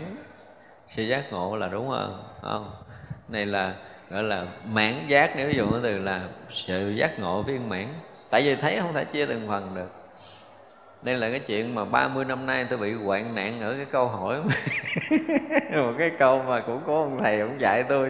sự 0.88 1.03
giác 1.03 1.32
ngộ 1.32 1.57
là 1.57 1.68
đúng 1.68 1.90
không 1.90 2.23
không? 2.41 2.72
Này 3.28 3.45
là, 3.45 3.73
gọi 4.10 4.23
là 4.23 4.45
mãn 4.65 5.07
giác, 5.07 5.32
nếu 5.36 5.52
dùng 5.52 5.72
cái 5.72 5.80
từ 5.84 5.99
là 5.99 6.22
sự 6.49 6.90
giác 6.90 7.19
ngộ 7.19 7.41
viên 7.41 7.69
mãn 7.69 7.88
tại 8.30 8.41
vì 8.41 8.56
thấy 8.56 8.78
không 8.82 8.94
thể 8.94 9.06
chia 9.06 9.26
từng 9.26 9.48
phần 9.48 9.76
được. 9.76 9.90
Đây 11.02 11.18
là 11.18 11.30
cái 11.30 11.40
chuyện 11.40 11.76
mà 11.76 11.86
30 11.86 12.26
năm 12.26 12.45
nay 12.45 12.65
tôi 12.69 12.80
bị 12.80 12.94
hoạn 12.94 13.36
nạn 13.36 13.61
ở 13.61 13.73
cái 13.73 13.86
câu 13.91 14.07
hỏi 14.07 14.41
một 15.76 15.94
cái 15.99 16.11
câu 16.19 16.44
mà 16.44 16.64
cũng 16.68 16.82
có 16.88 16.94
ông 16.94 17.19
thầy 17.23 17.40
ông 17.40 17.61
dạy 17.61 17.84
tôi. 17.90 18.10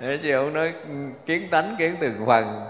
Để 0.00 0.18
chứ 0.22 0.32
ông 0.32 0.52
nói 0.52 0.72
ừ, 0.88 0.94
kiến 1.26 1.48
tánh, 1.50 1.74
kiến 1.78 1.96
từng 2.00 2.26
phần 2.26 2.66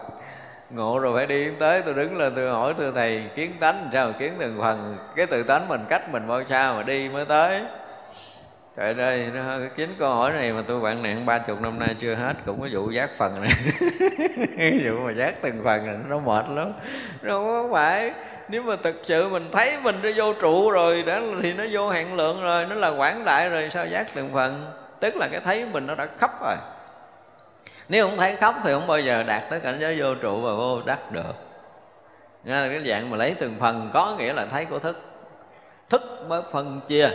ngộ 0.75 0.99
rồi 0.99 1.13
phải 1.17 1.27
đi 1.27 1.51
tới, 1.59 1.83
tôi 1.83 1.95
đứng 1.95 2.17
lên, 2.17 2.33
tôi 2.37 2.51
hỏi, 2.51 2.75
thưa 2.79 2.93
thầy, 2.95 3.25
kiến 3.35 3.53
tánh 3.61 3.89
sao 3.93 4.13
kiến 4.19 4.33
từng 4.39 4.59
phần? 4.61 4.97
Cái 5.17 5.27
từ 5.27 5.43
tánh 5.43 5.69
mình 5.69 5.81
cách 5.89 6.13
mình 6.13 6.29
bao 6.29 6.45
xa 6.45 6.73
mà 6.77 6.83
đi 6.83 7.09
mới 7.09 7.25
tới? 7.25 7.61
Trời 8.77 8.95
ơi, 8.99 9.31
nó 9.35 9.59
chính 9.77 9.95
câu 9.99 10.15
hỏi 10.15 10.33
này 10.33 10.53
mà 10.53 10.63
tôi 10.69 10.81
bạn 10.81 11.03
nạn 11.03 11.27
ba 11.27 11.39
chục 11.39 11.61
năm 11.61 11.79
nay 11.79 11.97
chưa 12.01 12.15
hết, 12.15 12.33
cũng 12.47 12.61
có 12.61 12.69
vụ 12.73 12.91
giác 12.91 13.11
phần 13.19 13.41
này. 13.41 13.51
Cái 14.59 14.81
vụ 14.85 15.01
mà 15.07 15.13
giác 15.13 15.35
từng 15.43 15.61
phần 15.65 15.87
này, 15.87 15.97
nó 16.09 16.19
mệt 16.19 16.45
lắm. 16.49 16.73
Nó 17.23 17.33
không 17.33 17.73
phải, 17.73 18.13
nếu 18.49 18.63
mà 18.63 18.77
thực 18.83 19.01
sự 19.03 19.29
mình 19.29 19.49
thấy 19.53 19.77
mình 19.83 19.97
nó 20.03 20.09
vô 20.17 20.33
trụ 20.33 20.71
rồi 20.71 21.03
đó 21.03 21.21
thì 21.43 21.53
nó 21.53 21.65
vô 21.71 21.89
hạn 21.89 22.15
lượng 22.15 22.43
rồi, 22.43 22.67
nó 22.71 22.77
là 22.77 22.89
quảng 22.89 23.25
đại 23.25 23.49
rồi, 23.49 23.71
sao 23.73 23.87
giác 23.87 24.07
từng 24.15 24.31
phần? 24.33 24.73
Tức 25.01 25.17
là 25.17 25.29
cái 25.33 25.41
thấy 25.45 25.67
mình 25.73 25.87
nó 25.87 25.95
đã 25.95 26.09
khắp 26.17 26.31
rồi 26.41 26.57
nếu 27.89 28.09
không 28.09 28.17
thấy 28.17 28.37
khóc 28.37 28.55
thì 28.65 28.73
không 28.73 28.87
bao 28.87 29.01
giờ 29.01 29.23
đạt 29.23 29.43
tới 29.51 29.61
cảnh 29.61 29.79
giới 29.81 30.01
vô 30.01 30.15
trụ 30.15 30.41
và 30.41 30.55
vô 30.55 30.83
đắc 30.87 31.13
được. 31.13 31.33
Nên 32.45 32.57
là 32.57 32.69
cái 32.69 32.89
dạng 32.89 33.11
mà 33.11 33.17
lấy 33.17 33.35
từng 33.39 33.57
phần 33.61 33.91
có 33.93 34.17
nghĩa 34.19 34.33
là 34.33 34.47
thấy 34.47 34.65
của 34.65 34.79
thức. 34.79 35.01
Thức 35.91 36.03
mới 36.29 36.43
phân 36.53 36.81
chia. 36.87 37.09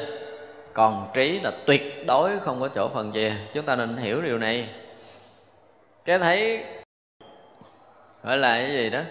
Còn 0.74 1.10
trí 1.14 1.40
là 1.40 1.52
tuyệt 1.65 2.07
đối 2.07 2.40
không 2.40 2.60
có 2.60 2.68
chỗ 2.68 2.90
phân 2.94 3.11
chia. 3.11 3.34
Chúng 3.53 3.65
ta 3.65 3.76
nên 3.76 3.98
hiểu 3.98 4.22
điều 4.22 4.38
này. 4.38 4.69
Cái 6.06 6.19
thấy 6.19 6.64
gọi 8.24 8.38
là 8.38 8.56
cái 8.56 8.72
gì 8.72 8.90
đó? 8.90 9.02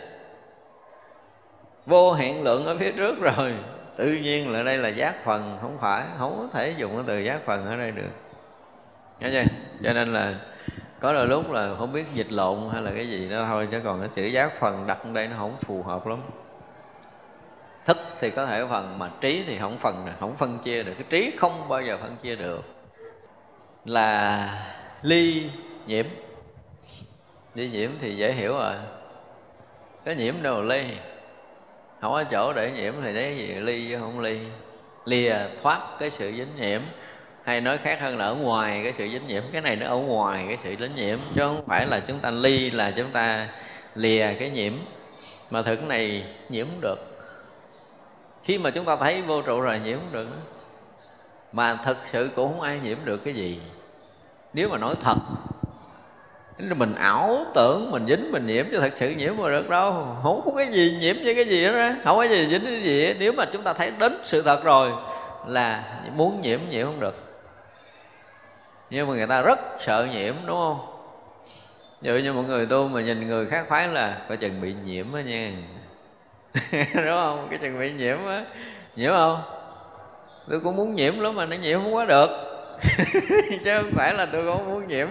Vô 1.87 2.13
hạn 2.13 2.43
lượng 2.43 2.67
ở 2.67 2.77
phía 2.79 2.93
trước 2.93 3.21
rồi. 3.21 3.55
Tự 3.97 4.13
nhiên 4.23 4.53
là 4.53 4.63
đây 4.63 4.79
là 4.79 4.89
giác 4.89 5.25
phần, 5.25 5.59
không 5.61 5.79
phải. 5.81 6.05
Không 6.19 6.39
có 6.39 6.59
thể 6.59 6.75
dùng 6.77 6.95
cái 6.95 7.05
từ 7.07 7.19
giác 7.19 7.39
phần 7.47 7.67
ở 7.67 7.77
đây 7.77 7.91
được. 7.91 8.11
Nghe 9.21 9.31
chưa? 9.33 9.53
cho 9.83 9.93
nên 9.93 10.13
là 10.13 10.35
có 11.07 11.13
đôi 11.13 11.27
lúc 11.27 11.51
là 11.51 11.75
không 11.79 11.93
biết 11.93 12.05
dịch 12.15 12.33
lộn 12.33 12.59
hay 12.73 12.83
là 12.83 12.91
cái 12.95 13.09
gì 13.09 13.29
đó 13.31 13.45
thôi, 13.47 13.69
chứ 13.71 13.81
còn 13.85 14.01
cái 14.01 14.09
chữ 14.15 14.23
giác 14.23 14.53
phần 14.61 14.87
đặt 14.87 14.99
ở 15.05 15.11
đây 15.13 15.29
nó 15.29 15.37
không 15.39 15.57
phù 15.61 15.83
hợp 15.83 16.07
lắm. 16.07 16.19
Thức 17.85 17.99
thì 18.21 18.31
có 18.31 18.47
thể 18.47 18.65
phần, 18.71 18.99
mà 18.99 19.11
trí 19.21 19.45
thì 19.47 19.59
không 19.59 19.79
phần 19.79 20.07
không 20.21 20.37
phân 20.37 20.59
chia 20.59 20.83
được. 20.83 20.93
Cái 20.95 21.07
trí 21.11 21.37
không 21.37 21.69
bao 21.69 21.83
giờ 21.83 21.99
phân 22.01 22.17
chia 22.23 22.37
được. 22.37 22.65
Là 23.85 24.49
ly 25.03 25.51
nhiễm. 25.87 26.07
Ly 27.55 27.69
nhiễm 27.69 27.91
thì 28.01 28.17
dễ 28.17 28.33
hiểu 28.33 28.53
rồi. 28.53 28.75
Cái 30.05 30.15
nhiễm 30.15 30.43
đâu 30.43 30.63
ly? 30.63 30.85
Không 32.01 32.13
có 32.13 32.25
chỗ 32.25 32.53
để 32.53 32.71
nhiễm 32.71 32.95
thì 33.03 33.15
đấy 33.15 33.37
gì, 33.37 33.55
ly 33.55 33.89
chứ 33.89 33.99
không 34.01 34.21
ly. 34.21 34.39
Lìa 35.05 35.37
thoát 35.63 35.81
cái 35.99 36.11
sự 36.11 36.33
dính 36.33 36.57
nhiễm 36.57 36.81
hay 37.47 37.61
nói 37.61 37.79
khác 37.79 38.01
hơn 38.01 38.19
là 38.19 38.25
ở 38.25 38.35
ngoài 38.35 38.81
cái 38.85 38.93
sự 38.93 39.09
dính 39.09 39.27
nhiễm. 39.27 39.43
Cái 39.53 39.63
này 39.63 39.77
nó 39.77 39.87
ở 39.87 39.97
ngoài 39.97 40.45
cái 40.49 40.59
sự 40.63 40.75
dính 40.81 40.95
nhiễm, 40.95 41.19
chứ 41.35 41.41
không 41.41 41.65
phải 41.67 41.87
là 41.87 42.01
chúng 42.01 42.19
ta 42.19 42.31
ly, 42.31 42.71
là 42.71 42.91
chúng 42.91 43.11
ta 43.11 43.49
lìa 43.95 44.27
cái 44.39 44.51
nhiễm. 44.51 44.73
Mà 45.51 45.63
thực 45.63 45.83
này 45.83 46.25
nhiễm 46.49 46.67
được. 46.81 46.97
Khi 48.45 48.59
mà 48.59 48.71
chúng 48.71 48.85
ta 48.85 48.97
thấy 48.97 49.23
vô 49.23 49.43
trụ 49.43 49.61
rồi 49.61 49.81
nhiễm 49.81 49.99
được 50.13 50.29
mà 51.53 51.79
thật 51.85 51.97
sự 52.05 52.31
cũng 52.37 52.53
không 52.53 52.61
ai 52.61 52.81
nhiễm 52.83 52.97
được 53.05 53.25
cái 53.25 53.35
gì. 53.35 53.61
Nếu 54.53 54.69
mà 54.69 54.79
nói 54.79 54.95
thật 55.01 55.17
mình 56.59 56.95
ảo 56.95 57.39
tưởng, 57.55 57.91
mình 57.91 58.07
dính, 58.07 58.33
mình 58.33 58.47
nhiễm, 58.47 58.67
chứ 58.71 58.79
thật 58.81 58.93
sự 58.97 59.11
nhiễm 59.11 59.35
mà 59.39 59.49
được 59.49 59.71
đâu. 59.71 59.93
Không 60.23 60.43
có 60.45 60.53
cái 60.57 60.67
gì 60.67 60.97
nhiễm 61.01 61.17
với 61.25 61.35
cái 61.35 61.45
gì 61.45 61.67
đó 61.67 61.73
không 62.05 62.17
có 62.17 62.23
gì 62.23 62.49
dính 62.51 62.65
cái 62.65 62.83
gì 62.83 63.15
nếu 63.19 63.33
mà 63.33 63.45
chúng 63.53 63.63
ta 63.63 63.73
thấy 63.73 63.93
đến 63.99 64.21
sự 64.25 64.43
thật 64.43 64.65
rồi 64.65 64.93
là 65.47 65.85
muốn 66.17 66.41
nhiễm 66.41 66.61
nhiễm 66.71 66.87
không 66.87 67.01
được 67.01 67.26
nhưng 68.91 69.09
mà 69.09 69.15
người 69.15 69.27
ta 69.27 69.43
rất 69.43 69.59
sợ 69.79 70.09
nhiễm, 70.13 70.35
đúng 70.47 70.57
không? 70.57 70.97
Ví 72.01 72.11
dụ 72.11 72.19
như 72.19 72.33
một 72.33 72.43
người 72.43 72.67
tu 72.67 72.89
mà 72.89 73.01
nhìn 73.01 73.29
người 73.29 73.47
khác 73.47 73.67
phái 73.69 73.89
là 73.89 74.19
có 74.29 74.37
chừng 74.37 74.61
bị 74.61 74.75
nhiễm 74.85 75.07
á 75.13 75.23
nha. 75.23 75.53
Đúng 76.95 77.17
không? 77.17 77.47
Cái 77.51 77.59
chừng 77.63 77.79
bị 77.79 77.93
nhiễm 77.93 78.17
á. 78.27 78.45
Nhiễm 78.97 79.13
không? 79.13 79.43
Tôi 80.49 80.61
cũng 80.61 80.77
muốn 80.77 80.95
nhiễm 80.95 81.21
lắm 81.21 81.35
mà 81.35 81.47
nó 81.47 81.57
nhiễm 81.57 81.81
không 81.83 81.95
quá 81.95 82.05
được. 82.05 82.29
Chứ 83.65 83.81
không 83.83 83.91
phải 83.97 84.15
là 84.15 84.27
tôi 84.27 84.45
không 84.45 84.71
muốn 84.71 84.89
nhiễm. 84.89 85.09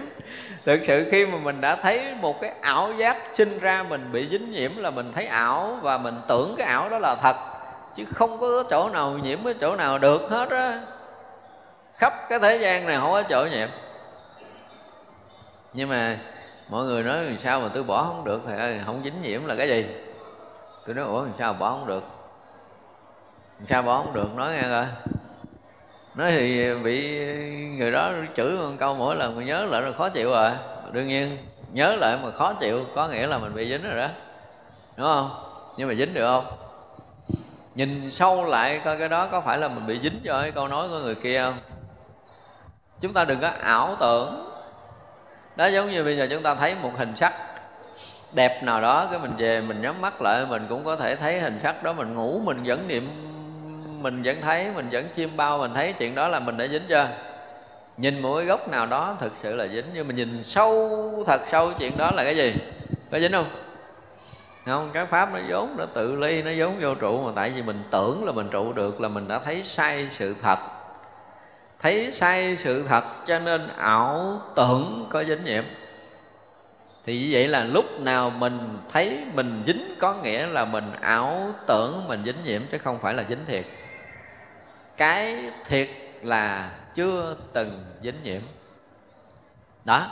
Thực 0.64 0.80
sự 0.84 1.08
khi 1.10 1.26
mà 1.26 1.38
mình 1.38 1.60
đã 1.60 1.76
thấy 1.76 2.14
một 2.20 2.40
cái 2.40 2.52
ảo 2.60 2.92
giác 2.92 3.16
sinh 3.34 3.58
ra 3.58 3.82
mình 3.82 4.12
bị 4.12 4.28
dính 4.30 4.52
nhiễm 4.52 4.76
là 4.76 4.90
mình 4.90 5.12
thấy 5.14 5.26
ảo 5.26 5.78
và 5.82 5.98
mình 5.98 6.14
tưởng 6.28 6.54
cái 6.58 6.66
ảo 6.66 6.88
đó 6.88 6.98
là 6.98 7.16
thật. 7.22 7.36
Chứ 7.96 8.04
không 8.14 8.40
có 8.40 8.64
chỗ 8.70 8.88
nào 8.88 9.18
nhiễm 9.22 9.38
cái 9.44 9.54
chỗ 9.60 9.76
nào 9.76 9.98
được 9.98 10.30
hết 10.30 10.50
á 10.50 10.80
khắp 11.96 12.12
cái 12.28 12.38
thế 12.38 12.56
gian 12.56 12.86
này 12.86 12.96
không 12.96 13.10
có 13.10 13.22
chỗ 13.22 13.46
nhiễm 13.50 13.68
nhưng 15.76 15.88
mà 15.88 16.18
mọi 16.68 16.84
người 16.84 17.02
nói 17.02 17.24
làm 17.24 17.38
sao 17.38 17.60
mà 17.60 17.68
tôi 17.74 17.82
bỏ 17.82 18.02
không 18.02 18.24
được 18.24 18.42
thì 18.46 18.56
ơi 18.56 18.80
không 18.86 19.00
dính 19.04 19.22
nhiễm 19.22 19.44
là 19.44 19.54
cái 19.54 19.68
gì? 19.68 19.86
Tôi 20.86 20.94
nói, 20.94 21.04
ủa, 21.04 21.22
làm 21.22 21.32
sao 21.38 21.52
bỏ 21.52 21.70
không 21.70 21.86
được? 21.86 22.04
Làm 23.58 23.66
sao 23.66 23.82
bỏ 23.82 24.02
không 24.02 24.14
được? 24.14 24.34
Nói 24.36 24.52
nghe 24.54 24.62
coi. 24.62 24.86
Nói 26.14 26.30
thì 26.30 26.74
bị 26.74 27.26
người 27.78 27.90
đó 27.90 28.12
chửi 28.36 28.52
một 28.52 28.70
câu 28.78 28.94
mỗi 28.94 29.16
lần 29.16 29.36
mà 29.36 29.42
nhớ 29.44 29.64
lại 29.64 29.82
là 29.82 29.92
khó 29.92 30.08
chịu 30.08 30.30
rồi 30.30 30.50
đương 30.92 31.06
nhiên, 31.06 31.38
nhớ 31.72 31.96
lại 31.96 32.18
mà 32.22 32.30
khó 32.30 32.52
chịu 32.52 32.84
có 32.94 33.08
nghĩa 33.08 33.26
là 33.26 33.38
mình 33.38 33.54
bị 33.54 33.68
dính 33.68 33.82
rồi 33.82 33.96
đó. 33.96 34.08
Đúng 34.96 35.06
không? 35.06 35.30
Nhưng 35.76 35.88
mà 35.88 35.94
dính 35.94 36.14
được 36.14 36.26
không? 36.26 36.46
Nhìn 37.74 38.10
sâu 38.10 38.44
lại 38.44 38.80
coi 38.84 38.98
cái 38.98 39.08
đó 39.08 39.28
có 39.32 39.40
phải 39.40 39.58
là 39.58 39.68
mình 39.68 39.86
bị 39.86 40.00
dính 40.02 40.20
cho 40.24 40.42
cái 40.42 40.50
câu 40.50 40.68
nói 40.68 40.88
của 40.88 40.98
người 40.98 41.14
kia 41.14 41.42
không? 41.42 41.75
Chúng 43.00 43.12
ta 43.12 43.24
đừng 43.24 43.40
có 43.40 43.50
ảo 43.60 43.96
tưởng. 44.00 44.52
Đó, 45.56 45.66
giống 45.66 45.90
như 45.90 46.04
bây 46.04 46.16
giờ 46.16 46.26
chúng 46.30 46.42
ta 46.42 46.54
thấy 46.54 46.74
một 46.82 46.90
hình 46.96 47.16
sắc 47.16 47.32
đẹp 48.32 48.62
nào 48.62 48.80
đó, 48.80 49.08
cái 49.10 49.18
mình 49.18 49.32
về 49.38 49.60
mình 49.60 49.82
nhắm 49.82 50.00
mắt 50.00 50.22
lại, 50.22 50.46
mình 50.48 50.66
cũng 50.68 50.84
có 50.84 50.96
thể 50.96 51.16
thấy 51.16 51.40
hình 51.40 51.60
sắc 51.62 51.82
đó, 51.82 51.92
mình 51.92 52.14
ngủ, 52.14 52.40
mình 52.44 52.60
vẫn 52.64 52.88
niệm, 52.88 53.08
mình 54.02 54.22
vẫn 54.22 54.40
thấy, 54.40 54.70
mình 54.74 54.88
vẫn 54.92 55.08
chiêm 55.16 55.36
bao, 55.36 55.58
mình 55.58 55.74
thấy 55.74 55.94
chuyện 55.98 56.14
đó 56.14 56.28
là 56.28 56.38
mình 56.38 56.56
đã 56.56 56.66
dính 56.66 56.82
chưa? 56.88 57.08
Nhìn 57.96 58.22
một 58.22 58.36
cái 58.36 58.46
góc 58.46 58.68
nào 58.68 58.86
đó 58.86 59.16
thực 59.20 59.32
sự 59.36 59.56
là 59.56 59.66
dính, 59.66 59.84
nhưng 59.94 60.08
mà 60.08 60.14
nhìn 60.14 60.42
sâu, 60.42 61.24
thật 61.26 61.40
sâu 61.50 61.72
chuyện 61.78 61.96
đó 61.96 62.10
là 62.10 62.24
cái 62.24 62.36
gì? 62.36 62.54
Có 63.10 63.18
dính 63.18 63.32
không? 63.32 63.50
Không, 64.66 64.90
cái 64.92 65.06
pháp 65.06 65.34
nó 65.34 65.40
vốn, 65.48 65.74
nó 65.78 65.86
tự 65.86 66.16
ly, 66.16 66.42
nó 66.42 66.50
vốn 66.56 66.76
vô 66.80 66.94
trụ, 66.94 67.18
mà 67.26 67.32
tại 67.36 67.50
vì 67.50 67.62
mình 67.62 67.82
tưởng 67.90 68.24
là 68.24 68.32
mình 68.32 68.48
trụ 68.50 68.72
được, 68.72 69.00
là 69.00 69.08
mình 69.08 69.28
đã 69.28 69.38
thấy 69.38 69.62
sai 69.64 70.08
sự 70.10 70.34
thật 70.42 70.58
thấy 71.78 72.12
sai 72.12 72.56
sự 72.56 72.84
thật 72.88 73.04
cho 73.26 73.38
nên 73.38 73.68
ảo 73.76 74.40
tưởng 74.56 75.06
có 75.10 75.24
dính 75.24 75.44
nhiễm 75.44 75.64
thì 77.06 77.18
như 77.18 77.28
vậy 77.32 77.48
là 77.48 77.64
lúc 77.64 78.00
nào 78.00 78.30
mình 78.30 78.78
thấy 78.92 79.24
mình 79.34 79.62
dính 79.66 79.94
có 79.98 80.14
nghĩa 80.14 80.46
là 80.46 80.64
mình 80.64 80.92
ảo 81.00 81.50
tưởng 81.66 82.08
mình 82.08 82.22
dính 82.24 82.44
nhiễm 82.44 82.62
chứ 82.72 82.78
không 82.78 82.98
phải 82.98 83.14
là 83.14 83.24
dính 83.28 83.44
thiệt. 83.46 83.64
Cái 84.96 85.36
thiệt 85.66 85.88
là 86.22 86.70
chưa 86.94 87.36
từng 87.52 87.84
dính 88.02 88.22
nhiễm 88.22 88.40
đó. 89.84 90.08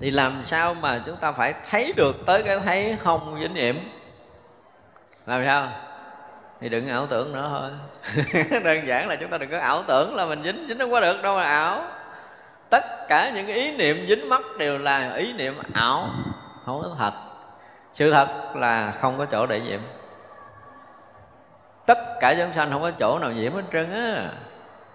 Thì 0.00 0.10
làm 0.10 0.42
sao 0.46 0.74
mà 0.74 1.02
chúng 1.06 1.16
ta 1.16 1.32
phải 1.32 1.54
thấy 1.70 1.92
được 1.96 2.16
tới 2.26 2.42
cái 2.42 2.58
thấy 2.60 2.96
không 3.04 3.38
dính 3.42 3.54
nhiễm 3.54 3.76
làm 5.26 5.44
sao? 5.44 5.68
Thì 6.62 6.68
đừng 6.68 6.88
ảo 6.88 7.06
tưởng 7.06 7.32
nữa 7.32 7.48
thôi. 7.50 7.70
Đơn 8.64 8.86
giản 8.86 9.08
là 9.08 9.16
chúng 9.16 9.30
ta 9.30 9.38
đừng 9.38 9.50
có 9.50 9.58
ảo 9.58 9.82
tưởng 9.88 10.14
là 10.14 10.26
mình 10.26 10.42
dính 10.42 10.66
dính 10.68 10.78
không 10.78 10.90
có 10.90 11.00
được, 11.00 11.22
đâu 11.22 11.36
mà 11.36 11.42
ảo. 11.42 11.82
Tất 12.70 12.84
cả 13.08 13.30
những 13.34 13.46
ý 13.46 13.76
niệm 13.76 14.06
dính 14.08 14.28
mắc 14.28 14.42
đều 14.58 14.78
là 14.78 15.14
ý 15.14 15.32
niệm 15.32 15.54
ảo, 15.72 16.06
không 16.66 16.82
có 16.82 16.96
thật. 16.98 17.12
Sự 17.92 18.12
thật 18.12 18.28
là 18.56 18.90
không 19.00 19.18
có 19.18 19.26
chỗ 19.26 19.46
để 19.46 19.60
nhiễm 19.60 19.80
tất 21.86 21.98
cả 22.20 22.34
chúng 22.38 22.52
sanh 22.52 22.70
không 22.70 22.82
có 22.82 22.90
chỗ 22.90 23.18
nào 23.18 23.32
nhiễm 23.32 23.54
hết 23.54 23.62
trơn 23.72 23.92
á. 23.92 24.30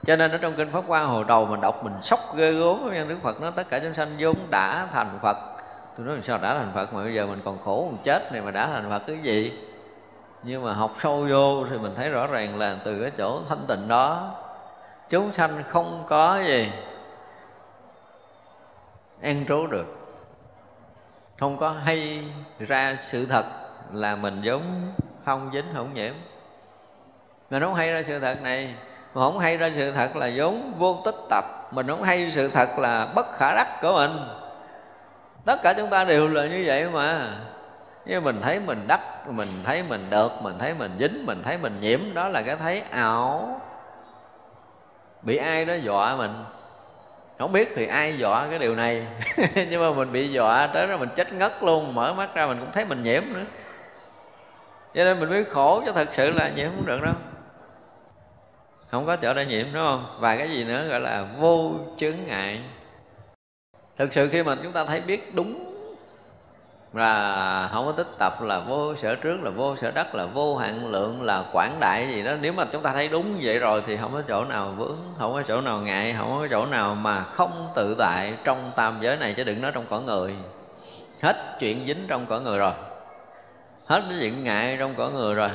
Cho 0.05 0.15
nên 0.15 0.31
ở 0.31 0.37
trong 0.37 0.53
kinh 0.57 0.71
pháp 0.71 0.83
hoa 0.87 1.03
hồi 1.03 1.25
đầu 1.27 1.45
mình 1.45 1.61
đọc 1.61 1.83
mình 1.83 1.93
sốc 2.01 2.19
ghê 2.35 2.51
gốm 2.51 2.93
nha 2.93 3.05
đức 3.07 3.17
phật 3.23 3.41
nói 3.41 3.51
tất 3.55 3.69
cả 3.69 3.79
chúng 3.79 3.93
sanh 3.93 4.15
vốn 4.19 4.35
đã 4.49 4.87
thành 4.93 5.19
phật. 5.21 5.37
Tôi 5.97 6.05
nói 6.05 6.15
làm 6.15 6.23
sao 6.23 6.37
đã 6.37 6.53
thành 6.53 6.71
phật 6.75 6.93
mà 6.93 7.03
bây 7.03 7.13
giờ 7.13 7.25
mình 7.25 7.41
còn 7.45 7.57
khổ 7.65 7.87
còn 7.91 8.03
chết 8.03 8.31
này 8.31 8.41
mà 8.41 8.51
đã 8.51 8.67
thành 8.67 8.89
phật 8.89 9.01
cái 9.07 9.17
gì? 9.17 9.51
Nhưng 10.43 10.63
mà 10.63 10.73
học 10.73 10.95
sâu 11.01 11.27
vô 11.29 11.65
thì 11.69 11.77
mình 11.77 11.95
thấy 11.95 12.09
rõ 12.09 12.27
ràng 12.27 12.59
là 12.59 12.77
từ 12.83 13.01
cái 13.01 13.11
chỗ 13.17 13.41
thanh 13.49 13.65
tịnh 13.67 13.87
đó, 13.87 14.31
chúng 15.09 15.33
sanh 15.33 15.63
không 15.67 16.05
có 16.09 16.39
gì 16.47 16.71
an 19.21 19.45
trú 19.47 19.67
được. 19.67 19.85
Không 21.39 21.57
có 21.57 21.71
hay 21.71 22.23
ra 22.59 22.97
sự 22.99 23.25
thật 23.25 23.45
là 23.93 24.15
mình 24.15 24.41
giống 24.41 24.93
không 25.25 25.49
dính 25.53 25.65
không 25.75 25.93
nhiễm. 25.93 26.13
Mình 27.49 27.63
không 27.63 27.75
hay 27.75 27.91
ra 27.91 28.03
sự 28.07 28.19
thật 28.19 28.41
này, 28.41 28.75
mà 29.13 29.21
không 29.21 29.39
hay 29.39 29.57
ra 29.57 29.71
sự 29.75 29.91
thật 29.91 30.15
là 30.15 30.31
vốn 30.35 30.73
vô 30.77 31.01
tích 31.05 31.15
tập. 31.29 31.45
Mình 31.71 31.87
không 31.87 32.03
hay 32.03 32.31
sự 32.31 32.47
thật 32.47 32.79
là 32.79 33.05
bất 33.15 33.25
khả 33.37 33.55
đắc 33.55 33.81
của 33.81 33.93
mình. 33.93 34.11
Tất 35.45 35.59
cả 35.63 35.73
chúng 35.73 35.89
ta 35.89 36.03
đều 36.03 36.27
là 36.27 36.47
như 36.47 36.63
vậy 36.65 36.89
mà 36.89 37.37
nhưng 38.07 38.23
mình 38.23 38.41
thấy 38.41 38.59
mình 38.59 38.87
đắc, 38.87 39.27
mình 39.29 39.63
thấy 39.65 39.83
mình 39.83 40.09
được, 40.09 40.31
mình 40.41 40.57
thấy 40.59 40.73
mình 40.73 40.91
dính, 40.99 41.25
mình 41.25 41.41
thấy 41.43 41.57
mình 41.57 41.79
nhiễm, 41.81 41.99
đó 42.13 42.27
là 42.27 42.41
cái 42.41 42.55
thấy 42.55 42.81
ảo. 42.91 43.61
Bị 45.21 45.37
ai 45.37 45.65
đó 45.65 45.73
dọa 45.73 46.15
mình. 46.15 46.31
Không 47.39 47.51
biết 47.51 47.71
thì 47.75 47.87
ai 47.87 48.17
dọa 48.17 48.47
cái 48.49 48.59
điều 48.59 48.75
này. 48.75 49.07
Nhưng 49.69 49.81
mà 49.81 49.91
mình 49.91 50.11
bị 50.11 50.27
dọa 50.27 50.67
tới 50.67 50.87
đó 50.87 50.97
mình 50.97 51.09
chết 51.15 51.33
ngất 51.33 51.63
luôn, 51.63 51.95
mở 51.95 52.13
mắt 52.13 52.33
ra 52.33 52.47
mình 52.47 52.59
cũng 52.59 52.71
thấy 52.71 52.85
mình 52.85 53.03
nhiễm 53.03 53.23
nữa. 53.33 53.45
Cho 54.93 55.03
nên 55.03 55.19
mình 55.19 55.29
mới 55.29 55.43
khổ 55.43 55.83
cho 55.85 55.91
thật 55.91 56.07
sự 56.11 56.31
là 56.31 56.49
nhiễm 56.55 56.69
không 56.75 56.85
được 56.85 56.99
đâu. 57.03 57.13
Không 58.91 59.05
có 59.05 59.15
chỗ 59.15 59.33
để 59.33 59.45
nhiễm, 59.45 59.65
đúng 59.73 59.83
không? 59.83 60.05
Và 60.19 60.37
cái 60.37 60.49
gì 60.49 60.63
nữa 60.63 60.87
gọi 60.89 60.99
là 60.99 61.25
vô 61.39 61.71
chướng 61.97 62.15
ngại. 62.25 62.61
Thực 63.97 64.13
sự 64.13 64.29
khi 64.29 64.43
mà 64.43 64.55
chúng 64.63 64.71
ta 64.71 64.85
thấy 64.85 65.01
biết 65.01 65.35
đúng 65.35 65.66
là 66.97 67.69
không 67.73 67.85
có 67.85 67.91
tích 67.91 68.07
tập 68.17 68.41
là 68.41 68.59
vô 68.59 68.95
sở 68.95 69.15
trước, 69.15 69.37
là 69.43 69.49
vô 69.49 69.75
sở 69.75 69.91
đắc, 69.91 70.15
là 70.15 70.25
vô 70.25 70.57
hạn 70.57 70.87
lượng, 70.87 71.21
là 71.21 71.43
quảng 71.53 71.77
đại 71.79 72.07
gì 72.11 72.23
đó. 72.23 72.31
Nếu 72.41 72.53
mà 72.53 72.65
chúng 72.71 72.81
ta 72.81 72.93
thấy 72.93 73.07
đúng 73.07 73.39
vậy 73.41 73.59
rồi 73.59 73.83
thì 73.87 73.97
không 73.97 74.13
có 74.13 74.21
chỗ 74.27 74.45
nào 74.45 74.73
vướng, 74.77 74.97
không 75.17 75.33
có 75.33 75.43
chỗ 75.47 75.61
nào 75.61 75.81
ngại, 75.81 76.15
không 76.17 76.37
có 76.39 76.47
chỗ 76.51 76.65
nào 76.65 76.95
mà 76.95 77.23
không 77.23 77.69
tự 77.75 77.95
tại 77.99 78.33
trong 78.43 78.71
tam 78.75 78.97
giới 79.01 79.17
này. 79.17 79.33
Chứ 79.37 79.43
đừng 79.43 79.61
nói 79.61 79.71
trong 79.75 79.85
cõi 79.89 80.01
người. 80.01 80.35
Hết 81.21 81.57
chuyện 81.59 81.87
dính 81.87 82.05
trong 82.07 82.25
cõi 82.25 82.41
người 82.41 82.57
rồi. 82.57 82.73
Hết 83.85 84.03
cái 84.09 84.17
chuyện 84.19 84.43
ngại 84.43 84.75
trong 84.79 84.95
cõi 84.95 85.11
người 85.11 85.35
rồi. 85.35 85.49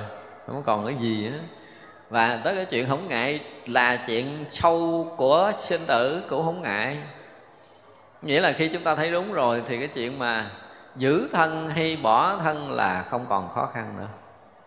Không 0.47 0.63
còn 0.67 0.87
cái 0.87 0.95
gì 0.95 1.29
nữa 1.29 1.39
và 2.11 2.41
tới 2.45 2.55
cái 2.55 2.65
chuyện 2.65 2.89
không 2.89 3.09
ngại 3.09 3.41
là 3.67 3.97
chuyện 4.07 4.45
sâu 4.53 5.13
của 5.17 5.53
sinh 5.59 5.81
tử 5.87 6.23
cũng 6.29 6.45
không 6.45 6.63
ngại. 6.63 6.99
Nghĩa 8.23 8.41
là 8.41 8.53
khi 8.53 8.69
chúng 8.69 8.83
ta 8.83 8.95
thấy 8.95 9.11
đúng 9.11 9.33
rồi 9.33 9.63
thì 9.67 9.79
cái 9.79 9.89
chuyện 9.89 10.19
mà 10.19 10.47
giữ 10.97 11.29
thân 11.33 11.69
hay 11.69 11.99
bỏ 12.03 12.37
thân 12.37 12.73
là 12.73 13.05
không 13.11 13.27
còn 13.29 13.49
khó 13.49 13.67
khăn 13.75 13.95
nữa. 13.99 14.09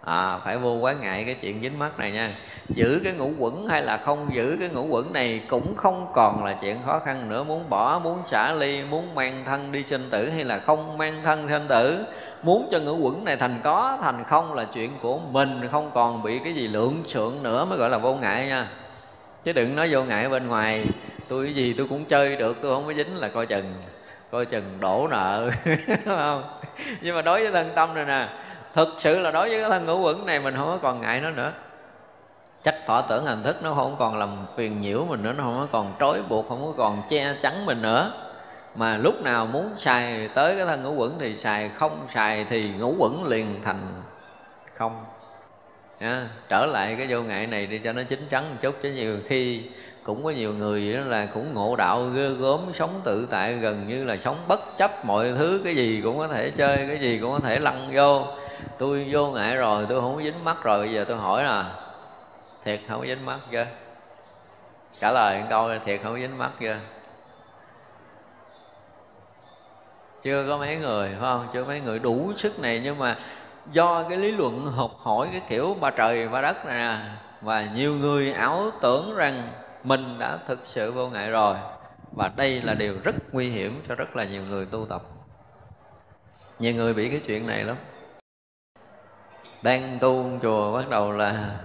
À, 0.05 0.37
phải 0.37 0.57
vô 0.57 0.73
quá 0.73 0.93
ngại 0.93 1.23
cái 1.25 1.35
chuyện 1.41 1.61
dính 1.61 1.79
mắt 1.79 1.99
này 1.99 2.11
nha. 2.11 2.35
Giữ 2.73 3.01
cái 3.03 3.13
ngũ 3.13 3.31
quẩn 3.39 3.67
hay 3.67 3.81
là 3.81 3.97
không 3.97 4.35
giữ 4.35 4.57
cái 4.59 4.69
ngũ 4.69 4.87
quẩn 4.89 5.13
này 5.13 5.41
cũng 5.47 5.75
không 5.75 6.11
còn 6.13 6.45
là 6.45 6.57
chuyện 6.61 6.77
khó 6.85 6.99
khăn 6.99 7.29
nữa. 7.29 7.43
Muốn 7.43 7.69
bỏ 7.69 7.99
muốn 7.99 8.19
xả 8.25 8.53
ly 8.53 8.83
muốn 8.89 9.15
mang 9.15 9.43
thân 9.45 9.71
đi 9.71 9.83
sinh 9.83 10.09
tử 10.09 10.29
hay 10.29 10.43
là 10.43 10.59
không 10.59 10.97
mang 10.97 11.21
thân 11.23 11.47
sinh 11.49 11.67
tử 11.67 12.05
muốn 12.43 12.67
cho 12.71 12.79
ngũ 12.79 12.97
quẩn 12.97 13.25
này 13.25 13.37
thành 13.37 13.59
có 13.63 13.97
thành 14.01 14.23
không 14.23 14.53
là 14.53 14.65
chuyện 14.73 14.91
của 15.01 15.17
mình. 15.17 15.67
Không 15.71 15.91
còn 15.93 16.23
bị 16.23 16.39
cái 16.43 16.53
gì 16.53 16.67
lượng 16.67 17.03
sượng 17.07 17.43
nữa 17.43 17.65
mới 17.65 17.77
gọi 17.77 17.89
là 17.89 17.97
vô 17.97 18.15
ngại 18.15 18.47
nha. 18.47 18.67
Chứ 19.43 19.53
đừng 19.53 19.75
nói 19.75 19.87
vô 19.91 20.03
ngại 20.03 20.29
bên 20.29 20.47
ngoài. 20.47 20.85
Tôi 21.27 21.45
cái 21.45 21.53
gì 21.53 21.73
tôi 21.77 21.87
cũng 21.89 22.05
chơi 22.05 22.35
được 22.35 22.57
tôi 22.61 22.75
không 22.75 22.85
có 22.87 22.93
dính 22.93 23.15
là 23.15 23.27
coi 23.27 23.45
chừng 23.45 23.73
coi 24.35 24.45
chừng 24.45 24.77
đổ 24.79 25.07
nợ 25.11 25.49
không? 26.05 26.43
Nhưng 27.01 27.15
mà 27.15 27.21
đối 27.21 27.43
với 27.43 27.51
thân 27.51 27.71
tâm 27.75 27.93
này 27.93 28.05
nè 28.05 28.29
thực 28.73 28.87
sự 28.97 29.19
là 29.19 29.31
đối 29.31 29.49
với 29.49 29.59
cái 29.59 29.69
thân 29.69 29.85
ngũ 29.85 29.99
quẩn 29.99 30.25
này 30.25 30.39
mình 30.39 30.55
không 30.57 30.65
có 30.65 30.77
còn 30.81 31.01
ngại 31.01 31.21
nó 31.21 31.29
nữa. 31.29 31.51
Chắc 32.63 32.75
thọ 32.87 33.01
tưởng 33.01 33.25
hành 33.25 33.43
thức 33.43 33.63
nó 33.63 33.73
không 33.73 33.95
còn 33.99 34.19
làm 34.19 34.45
phiền 34.55 34.81
nhiễu 34.81 35.05
mình 35.05 35.23
nữa 35.23 35.33
nó 35.37 35.43
không 35.43 35.55
có 35.59 35.67
còn 35.71 35.93
trói 35.99 36.23
buộc 36.23 36.49
không 36.49 36.65
có 36.65 36.73
còn 36.77 37.01
che 37.09 37.35
chắn 37.41 37.65
mình 37.65 37.81
nữa. 37.81 38.11
Mà 38.75 38.97
lúc 38.97 39.21
nào 39.21 39.45
muốn 39.45 39.73
xài 39.77 40.29
tới 40.33 40.57
cái 40.57 40.65
thân 40.65 40.83
ngũ 40.83 40.93
quẩn 40.93 41.15
thì 41.19 41.37
xài 41.37 41.69
không 41.69 42.07
xài 42.13 42.45
thì 42.49 42.69
ngũ 42.69 42.95
quẩn 42.99 43.27
liền 43.27 43.61
thành 43.63 44.01
không. 44.73 45.05
À, 45.99 46.27
trở 46.49 46.65
lại 46.65 46.95
cái 46.97 47.07
vô 47.09 47.21
ngại 47.21 47.47
này 47.47 47.67
đi 47.67 47.79
cho 47.83 47.93
nó 47.93 48.01
chín 48.09 48.27
chắn 48.29 48.49
một 48.49 48.55
chút 48.61 48.75
chứ 48.83 48.91
nhiều 48.91 49.17
khi 49.27 49.63
cũng 50.05 50.23
có 50.23 50.29
nhiều 50.29 50.53
người 50.53 50.93
đó 50.93 50.99
là 50.99 51.25
cũng 51.25 51.53
ngộ 51.53 51.75
đạo 51.75 52.05
ghê 52.09 52.29
gớm, 52.29 52.59
sống 52.73 53.01
tự 53.03 53.27
tại 53.31 53.53
gần 53.53 53.87
như 53.87 54.03
là 54.03 54.17
sống 54.17 54.37
bất 54.47 54.77
chấp 54.77 55.05
mọi 55.05 55.31
thứ, 55.37 55.61
cái 55.63 55.75
gì 55.75 56.01
cũng 56.03 56.17
có 56.17 56.27
thể 56.27 56.51
chơi, 56.57 56.77
cái 56.87 56.99
gì 56.99 57.19
cũng 57.19 57.31
có 57.31 57.39
thể 57.39 57.59
lăn 57.59 57.91
vô. 57.93 58.25
Tôi 58.77 59.07
vô 59.11 59.27
ngại 59.31 59.55
rồi, 59.55 59.85
tôi 59.89 60.01
không 60.01 60.15
có 60.15 60.21
dính 60.21 60.43
mắt 60.43 60.63
rồi, 60.63 60.79
bây 60.79 60.93
giờ 60.93 61.05
tôi 61.07 61.17
hỏi 61.17 61.43
là, 61.43 61.71
thiệt 62.63 62.79
không 62.89 62.99
có 62.99 63.05
dính 63.05 63.25
mắt 63.25 63.39
chưa? 63.51 63.65
Trả 64.99 65.11
lời 65.11 65.43
câu 65.49 65.69
là, 65.69 65.79
thiệt 65.85 65.99
không 66.03 66.13
có 66.13 66.19
dính 66.19 66.37
mắt 66.37 66.51
chưa? 66.59 66.77
Chưa 70.21 70.45
có 70.49 70.57
mấy 70.57 70.75
người, 70.75 71.09
phải 71.09 71.19
không? 71.19 71.47
Chưa 71.53 71.65
mấy 71.65 71.81
người 71.81 71.99
đủ 71.99 72.31
sức 72.37 72.59
này, 72.59 72.81
nhưng 72.83 72.99
mà 72.99 73.17
do 73.71 74.03
cái 74.09 74.17
lý 74.17 74.31
luận 74.31 74.65
học 74.65 74.91
hỏi 74.99 75.27
cái 75.31 75.41
kiểu 75.49 75.77
ba 75.81 75.91
trời 75.91 76.27
ba 76.27 76.41
đất 76.41 76.65
này 76.65 76.77
nè, 76.77 76.97
và 77.41 77.67
nhiều 77.75 77.93
người 77.93 78.33
ảo 78.33 78.71
tưởng 78.81 79.15
rằng 79.15 79.49
mình 79.85 80.19
đã 80.19 80.37
thực 80.47 80.59
sự 80.63 80.91
vô 80.91 81.09
ngại 81.09 81.29
rồi. 81.29 81.55
Và 82.15 82.31
đây 82.37 82.61
là 82.61 82.73
điều 82.73 82.95
rất 83.03 83.15
nguy 83.31 83.49
hiểm 83.49 83.83
cho 83.87 83.95
rất 83.95 84.15
là 84.15 84.25
nhiều 84.25 84.43
người 84.43 84.65
tu 84.65 84.85
tập. 84.85 85.01
Nhiều 86.59 86.73
người 86.73 86.93
bị 86.93 87.09
cái 87.09 87.21
chuyện 87.27 87.47
này 87.47 87.63
lắm. 87.63 87.75
Đang 89.63 89.97
tu 90.01 90.39
chùa 90.41 90.73
bắt 90.73 90.89
đầu 90.89 91.11
là 91.11 91.59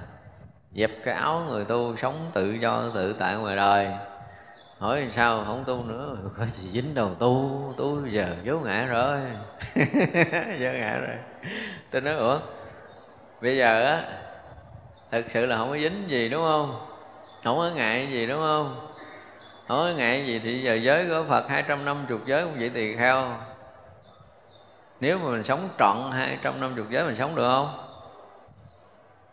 dẹp 0.72 0.90
cái 1.04 1.14
áo 1.14 1.44
người 1.48 1.64
tu 1.64 1.96
sống 1.96 2.30
tự 2.34 2.52
do, 2.52 2.84
tự 2.94 3.12
tại 3.12 3.36
ngoài 3.36 3.56
đời. 3.56 3.88
Hỏi 4.78 5.10
sao 5.12 5.44
không 5.44 5.64
tu 5.66 5.84
nữa? 5.84 6.16
Có 6.38 6.46
gì 6.46 6.68
dính 6.68 6.94
đầu 6.94 7.14
tu? 7.14 7.74
Tu 7.76 8.06
giờ 8.06 8.36
vô 8.44 8.58
ngã 8.58 8.86
rồi. 8.86 9.20
Vô 10.60 10.70
ngã 10.72 10.98
rồi. 10.98 11.16
Tôi 11.90 12.00
nói, 12.00 12.14
ủa, 12.14 12.40
bây 13.42 13.56
giờ 13.56 13.84
á, 13.84 14.02
thực 15.10 15.30
sự 15.30 15.46
là 15.46 15.56
không 15.56 15.70
có 15.70 15.78
dính 15.78 16.04
gì, 16.08 16.28
đúng 16.28 16.42
không? 16.42 16.89
Không 17.44 17.58
có 17.58 17.70
ngại 17.74 18.08
gì, 18.10 18.26
đúng 18.26 18.40
không? 18.40 18.88
Không 19.68 19.78
có 19.78 19.90
ngại 19.96 20.26
gì 20.26 20.38
thì 20.38 20.62
giờ 20.62 20.74
giới 20.74 21.06
của 21.08 21.24
Phật 21.28 21.48
250 21.48 22.18
giới 22.24 22.44
cũng 22.44 22.54
vậy 22.58 22.70
tỳ 22.74 22.96
kheo 22.96 23.36
Nếu 25.00 25.18
mà 25.18 25.30
mình 25.30 25.44
sống 25.44 25.68
trọn 25.78 25.96
250 26.12 26.84
giới 26.90 27.04
mình 27.04 27.16
sống 27.18 27.34
được 27.34 27.48
không? 27.48 27.86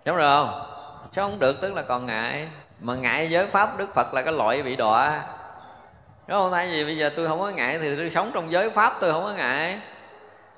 Sống 0.05 0.17
được 0.17 0.27
không? 0.27 0.73
Sống 1.11 1.31
không 1.31 1.39
được, 1.39 1.61
tức 1.61 1.73
là 1.73 1.81
còn 1.81 2.05
ngại. 2.05 2.49
Mà 2.79 2.95
ngại 2.95 3.29
giới 3.29 3.47
Pháp, 3.47 3.77
Đức 3.77 3.93
Phật 3.93 4.13
là 4.13 4.21
cái 4.21 4.33
loại 4.33 4.63
bị 4.63 4.75
đọa. 4.75 5.23
Đúng 6.27 6.37
không? 6.39 6.51
Tại 6.51 6.69
vì 6.71 6.85
bây 6.85 6.97
giờ 6.97 7.09
tôi 7.15 7.27
không 7.27 7.39
có 7.39 7.49
ngại 7.49 7.79
Thì 7.81 7.95
tôi 7.95 8.11
sống 8.15 8.31
trong 8.33 8.51
giới 8.51 8.69
Pháp, 8.69 8.97
tôi 8.99 9.11
không 9.11 9.23
có 9.23 9.33
ngại. 9.33 9.79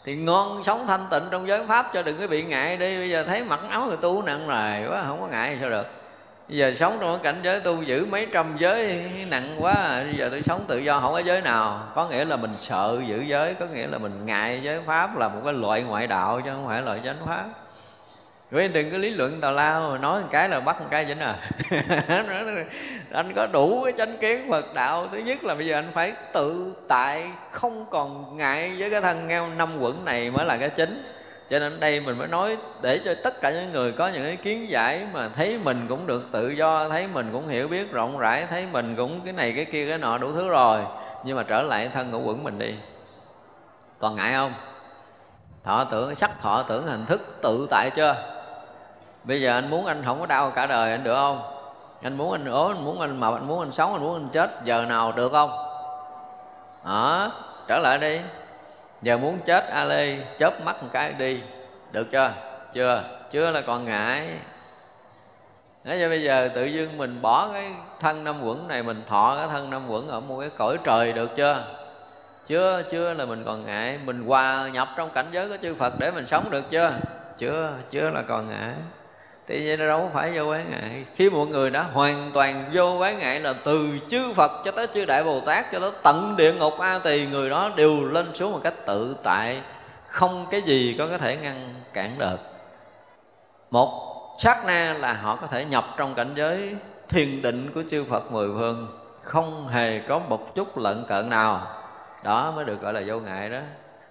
Thì 0.03 0.15
ngon 0.15 0.63
sống 0.63 0.87
thanh 0.87 1.05
tịnh 1.11 1.23
trong 1.31 1.47
giới 1.47 1.67
Pháp 1.67 1.89
Cho 1.93 2.01
đừng 2.03 2.21
có 2.21 2.27
bị 2.27 2.43
ngại 2.43 2.77
đi. 2.77 2.97
Bây 2.97 3.09
giờ 3.09 3.23
thấy 3.23 3.43
mặc 3.43 3.59
áo 3.69 3.85
người 3.85 3.97
tu 3.97 4.21
nặng 4.21 4.47
rồi 4.47 4.87
quá, 4.89 5.03
Không 5.07 5.21
có 5.21 5.27
ngại 5.27 5.57
sao 5.61 5.69
được? 5.69 5.98
Bây 6.49 6.57
giờ 6.57 6.73
sống 6.75 6.97
trong 7.01 7.13
cái 7.13 7.33
cảnh 7.33 7.41
giới 7.43 7.59
tu 7.59 7.81
giữ 7.81 8.05
mấy 8.05 8.27
trăm 8.31 8.57
giới 8.59 9.01
nặng 9.27 9.55
quá 9.59 9.73
à. 9.73 10.03
Bây 10.03 10.15
giờ 10.15 10.29
tôi 10.31 10.41
sống 10.43 10.65
tự 10.67 10.77
do, 10.77 10.99
không 10.99 11.13
có 11.13 11.19
giới 11.19 11.41
nào. 11.41 11.81
Có 11.95 12.07
nghĩa 12.07 12.25
là 12.25 12.37
mình 12.37 12.53
sợ 12.57 13.01
giữ 13.07 13.21
giới, 13.21 13.53
Có 13.53 13.65
nghĩa 13.65 13.87
là 13.87 13.97
mình 13.97 14.25
ngại 14.25 14.59
giới 14.63 14.81
Pháp 14.85 15.17
là 15.17 15.27
một 15.27 15.41
cái 15.43 15.53
loại 15.53 15.81
ngoại 15.81 16.07
đạo 16.07 16.41
Chứ 16.45 16.49
không 16.53 16.67
phải 16.67 16.81
loại 16.81 16.99
chánh 17.05 17.17
Pháp. 17.25 17.45
Vậy 18.51 18.67
đừng 18.67 18.91
có 18.91 18.97
lý 18.97 19.09
luận 19.09 19.41
tào 19.41 19.51
lao 19.51 19.91
mà 19.91 19.97
nói 19.97 20.21
một 20.21 20.27
cái 20.31 20.49
là 20.49 20.59
bắt 20.59 20.81
một 20.81 20.87
cái 20.89 21.05
dính 21.05 21.19
à. 21.19 21.35
Anh 23.11 23.33
có 23.35 23.47
đủ 23.53 23.81
cái 23.83 23.93
chánh 23.97 24.17
kiến 24.17 24.47
Phật 24.51 24.73
đạo. 24.73 25.07
Thứ 25.11 25.17
nhất 25.17 25.43
là 25.43 25.55
bây 25.55 25.65
giờ 25.67 25.75
anh 25.75 25.89
phải 25.93 26.13
tự 26.33 26.73
tại, 26.87 27.31
Không 27.51 27.85
còn 27.89 28.37
ngại 28.37 28.75
với 28.77 28.91
cái 28.91 29.01
thân 29.01 29.27
nghèo 29.27 29.49
năm 29.49 29.79
quẩn 29.79 30.05
này 30.05 30.31
mới 30.31 30.45
là 30.45 30.57
cái 30.57 30.69
chính 30.69 31.03
cho 31.49 31.59
nên 31.59 31.79
đây 31.79 31.99
mình 31.99 32.17
mới 32.17 32.27
nói 32.27 32.57
để 32.81 32.99
cho 33.05 33.13
tất 33.23 33.41
cả 33.41 33.51
những 33.51 33.71
người 33.71 33.91
có 33.91 34.07
những 34.07 34.23
cái 34.23 34.35
kiến 34.35 34.69
giải 34.69 35.07
mà 35.13 35.29
thấy 35.29 35.59
mình 35.63 35.85
cũng 35.89 36.07
được 36.07 36.23
tự 36.31 36.49
do, 36.49 36.89
thấy 36.89 37.07
mình 37.07 37.29
cũng 37.31 37.47
hiểu 37.47 37.67
biết 37.67 37.91
rộng 37.91 38.17
rãi, 38.17 38.45
thấy 38.49 38.65
mình 38.71 38.95
cũng 38.95 39.21
cái 39.21 39.33
này 39.33 39.53
cái 39.55 39.65
kia 39.65 39.89
cái 39.89 39.97
nọ 39.97 40.17
đủ 40.17 40.31
thứ 40.31 40.49
rồi. 40.49 40.81
Nhưng 41.23 41.37
mà 41.37 41.43
trở 41.43 41.61
lại 41.61 41.89
thân 41.93 42.11
ngũ 42.11 42.21
quẩn 42.21 42.43
mình 42.43 42.59
đi. 42.59 42.75
Còn 43.99 44.15
ngại 44.15 44.33
không? 44.33 44.53
Thọ 45.63 45.83
tưởng, 45.83 46.15
sắc 46.15 46.31
thọ 46.41 46.63
tưởng 46.63 46.85
hình 46.85 47.05
thức 47.05 47.37
tự 47.41 47.67
tại 47.69 47.89
chưa? 47.89 48.15
Bây 49.23 49.41
giờ 49.41 49.53
anh 49.53 49.69
muốn 49.69 49.85
anh 49.85 50.03
không 50.05 50.19
có 50.19 50.25
đau 50.25 50.51
cả 50.51 50.65
đời 50.65 50.91
anh 50.91 51.03
được 51.03 51.15
không? 51.15 51.41
Anh 52.01 52.17
muốn 52.17 52.31
anh 52.31 52.45
ốm, 52.45 52.75
anh 52.75 52.85
muốn 52.85 53.01
anh 53.01 53.19
mập, 53.19 53.33
anh 53.33 53.47
muốn 53.47 53.59
anh 53.59 53.73
sống, 53.73 53.93
anh 53.93 54.01
muốn 54.01 54.13
anh 54.13 54.29
chết, 54.33 54.49
giờ 54.63 54.85
nào 54.85 55.11
được 55.11 55.31
không? 55.31 55.51
Đó 56.85 57.31
trở 57.67 57.79
lại 57.79 57.97
đi 57.97 58.19
giờ 59.01 59.17
muốn 59.17 59.39
chết 59.45 59.67
a 59.67 59.85
lê 59.85 60.17
chớp 60.39 60.61
mắt 60.61 60.83
một 60.83 60.89
cái 60.93 61.13
đi. 61.13 61.41
Được 61.91 62.11
chưa? 62.11 62.33
Chưa. 62.73 63.03
Chưa 63.31 63.51
là 63.51 63.61
còn 63.61 63.85
ngại. 63.85 64.29
Nói 65.83 65.97
cho 66.01 66.09
bây 66.09 66.23
giờ 66.23 66.49
tự 66.55 66.65
dưng 66.65 66.97
mình 66.97 67.21
bỏ 67.21 67.49
cái 67.53 67.71
thân 67.99 68.23
năm 68.23 68.43
quẩn 68.43 68.67
này 68.67 68.83
Mình 68.83 69.03
thọ 69.07 69.35
cái 69.37 69.47
thân 69.47 69.69
năm 69.69 69.89
quẩn 69.89 70.07
ở 70.07 70.19
một 70.19 70.39
cái 70.39 70.49
cõi 70.57 70.77
trời 70.83 71.13
được 71.13 71.35
chưa? 71.35 71.63
Chưa, 72.47 72.83
chưa 72.91 73.13
là 73.13 73.25
mình 73.25 73.43
còn 73.45 73.65
ngại. 73.65 73.99
Mình 74.05 74.25
hòa 74.25 74.69
nhập 74.73 74.87
trong 74.97 75.09
cảnh 75.09 75.25
giới 75.31 75.49
của 75.49 75.57
chư 75.61 75.75
Phật 75.75 75.99
để 75.99 76.11
mình 76.11 76.27
sống 76.27 76.49
được 76.49 76.69
chưa? 76.69 76.93
Chưa, 77.37 77.73
chưa 77.89 78.09
là 78.09 78.21
còn 78.21 78.49
ngại 78.49 78.73
thì 79.49 79.67
vậy 79.67 79.77
đâu 79.77 80.09
phải 80.13 80.31
vô 80.37 80.43
quán 80.43 80.71
ngại 80.71 81.05
khi 81.15 81.29
mọi 81.29 81.47
người 81.47 81.69
đã 81.69 81.81
hoàn 81.81 82.31
toàn 82.33 82.65
vô 82.73 82.97
quán 82.97 83.19
ngại 83.19 83.39
là 83.39 83.53
từ 83.65 83.89
chư 84.09 84.33
phật 84.33 84.51
cho 84.65 84.71
tới 84.71 84.87
chư 84.93 85.05
đại 85.05 85.23
bồ 85.23 85.39
tát, 85.39 85.65
cho 85.71 85.79
tới 85.79 85.91
tận 86.03 86.35
địa 86.37 86.53
ngục, 86.53 86.79
a 86.79 86.99
tỳ, 86.99 87.27
người 87.27 87.49
đó 87.49 87.71
đều 87.75 88.03
lên 88.03 88.35
xuống 88.35 88.51
một 88.51 88.59
cách 88.63 88.73
tự 88.85 89.15
tại. 89.23 89.61
Không 90.07 90.47
cái 90.51 90.61
gì 90.61 90.95
có 90.97 91.07
có 91.07 91.17
thể 91.17 91.37
ngăn 91.37 91.73
cản 91.93 92.17
được. 92.17 92.37
Một, 93.71 94.17
sát 94.39 94.65
na 94.65 94.93
là 94.93 95.13
họ 95.13 95.35
có 95.35 95.47
thể 95.47 95.65
nhập 95.65 95.85
trong 95.97 96.15
cảnh 96.15 96.33
giới 96.35 96.75
thiền 97.09 97.41
định 97.41 97.71
của 97.75 97.83
chư 97.89 98.03
Phật 98.03 98.31
mười 98.31 98.47
phương, 98.57 98.87
không 99.21 99.67
hề 99.67 99.99
có 99.99 100.19
một 100.19 100.55
chút 100.55 100.77
lận 100.77 101.05
cận 101.07 101.29
nào. 101.29 101.61
Đó 102.23 102.51
mới 102.55 102.65
được 102.65 102.81
gọi 102.81 102.93
là 102.93 103.01
vô 103.07 103.19
ngại 103.19 103.49
đó. 103.49 103.59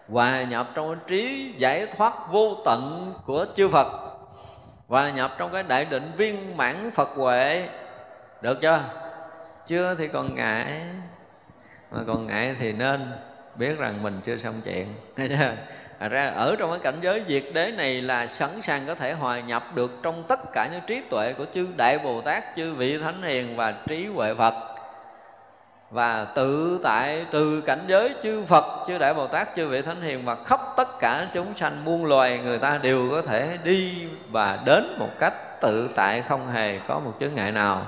Hòa 0.09 0.43
nhập 0.43 0.69
trong 0.75 0.89
cái 0.89 0.99
trí 1.07 1.55
giải 1.59 1.87
thoát 1.97 2.13
vô 2.33 2.57
tận 2.65 3.13
của 3.27 3.47
chư 3.57 3.69
Phật 3.69 4.08
và 4.89 5.11
nhập 5.11 5.35
trong 5.39 5.53
cái 5.53 5.63
đại 5.63 5.85
định 5.85 6.13
viên 6.17 6.57
mãn 6.57 6.91
Phật 6.91 7.09
huệ. 7.09 7.69
Được 8.41 8.61
chưa? 8.61 8.81
Chưa 9.67 9.95
thì 9.99 10.09
còn 10.09 10.35
ngại. 10.35 10.81
Mà 11.91 12.01
còn 12.07 12.27
ngại 12.27 12.57
thì 12.61 12.73
nên 12.73 13.13
biết 13.55 13.79
rằng 13.79 14.03
mình 14.03 14.21
chưa 14.25 14.37
xong 14.39 14.61
chuyện. 14.65 14.95
À 15.99 16.09
ra 16.09 16.27
ở 16.27 16.57
trong 16.59 16.71
cái 16.71 16.79
cảnh 16.79 16.99
giới 17.03 17.23
diệt 17.29 17.45
đế 17.55 17.71
này 17.77 18.03
là 18.03 18.27
sẵn 18.27 18.63
sàng 18.63 18.87
có 18.87 18.95
thể 18.95 19.13
hòa 19.13 19.41
nhập 19.41 19.65
được 19.75 19.91
trong 20.03 20.25
tất 20.29 20.41
cả 20.53 20.69
những 20.73 20.81
trí 20.87 21.01
tuệ 21.11 21.33
của 21.39 21.45
chư 21.55 21.67
đại 21.77 21.99
bồ 21.99 22.21
tát, 22.21 22.45
chư 22.57 22.75
vị 22.75 22.99
thánh 22.99 23.23
hiền 23.23 23.57
và 23.57 23.75
trí 23.87 24.07
huệ 24.07 24.35
phật 24.35 24.68
và 25.91 26.25
tự 26.35 26.81
tại 26.83 27.27
từ 27.31 27.61
cảnh 27.61 27.85
giới 27.87 28.15
chư 28.23 28.45
Phật, 28.45 28.65
chư 28.87 28.99
Đại 28.99 29.15
Bồ 29.15 29.27
Tát, 29.27 29.49
chư 29.57 29.69
vị 29.69 29.83
Thánh 29.83 30.03
Hiền 30.03 30.25
và 30.25 30.37
khắp 30.47 30.61
tất 30.77 30.99
cả 30.99 31.27
chúng 31.35 31.55
sanh 31.57 31.85
muôn 31.85 32.05
loài 32.05 32.39
người 32.39 32.59
ta 32.59 32.79
đều 32.83 33.11
có 33.11 33.23
thể 33.23 33.59
đi 33.65 34.07
và 34.31 34.59
đến 34.65 34.97
một 34.99 35.11
cách 35.19 35.61
tự 35.61 35.91
tại 35.95 36.23
không 36.23 36.51
hề 36.51 36.79
có 36.89 37.01
một 37.01 37.15
chướng 37.21 37.35
ngại 37.35 37.53
nào 37.53 37.87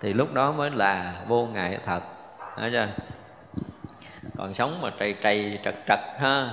thì 0.00 0.12
lúc 0.12 0.34
đó 0.34 0.52
mới 0.52 0.70
là 0.70 1.14
vô 1.26 1.46
ngại 1.46 1.78
thật. 1.86 2.00
Đấy 2.58 2.70
chưa? 2.72 2.86
Còn 4.38 4.54
sống 4.54 4.80
mà 4.80 4.90
trầy 4.98 5.14
trầy 5.22 5.58
trật 5.64 5.74
trật 5.88 6.00
ha 6.18 6.48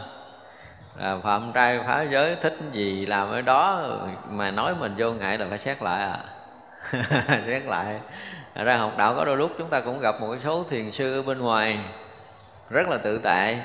là 0.95 1.17
phạm 1.23 1.51
trai 1.53 1.79
phá 1.87 2.01
giới 2.01 2.35
thích 2.41 2.57
gì 2.71 3.05
làm 3.05 3.31
ở 3.31 3.41
đó 3.41 3.89
mà 4.29 4.51
nói 4.51 4.75
mình 4.75 4.93
vô 4.97 5.11
ngại 5.11 5.37
là 5.37 5.45
phải 5.49 5.57
xét 5.57 5.81
lại 5.81 6.01
à 6.01 6.19
xét 7.45 7.63
lại 7.65 7.99
ra 8.63 8.77
học 8.77 8.93
đạo 8.97 9.15
có 9.15 9.25
đôi 9.25 9.37
lúc 9.37 9.51
chúng 9.57 9.69
ta 9.69 9.81
cũng 9.81 9.99
gặp 9.99 10.21
một 10.21 10.35
số 10.43 10.63
thiền 10.63 10.91
sư 10.91 11.19
ở 11.19 11.23
bên 11.23 11.39
ngoài 11.39 11.79
rất 12.69 12.87
là 12.87 12.97
tự 12.97 13.19
tại. 13.23 13.61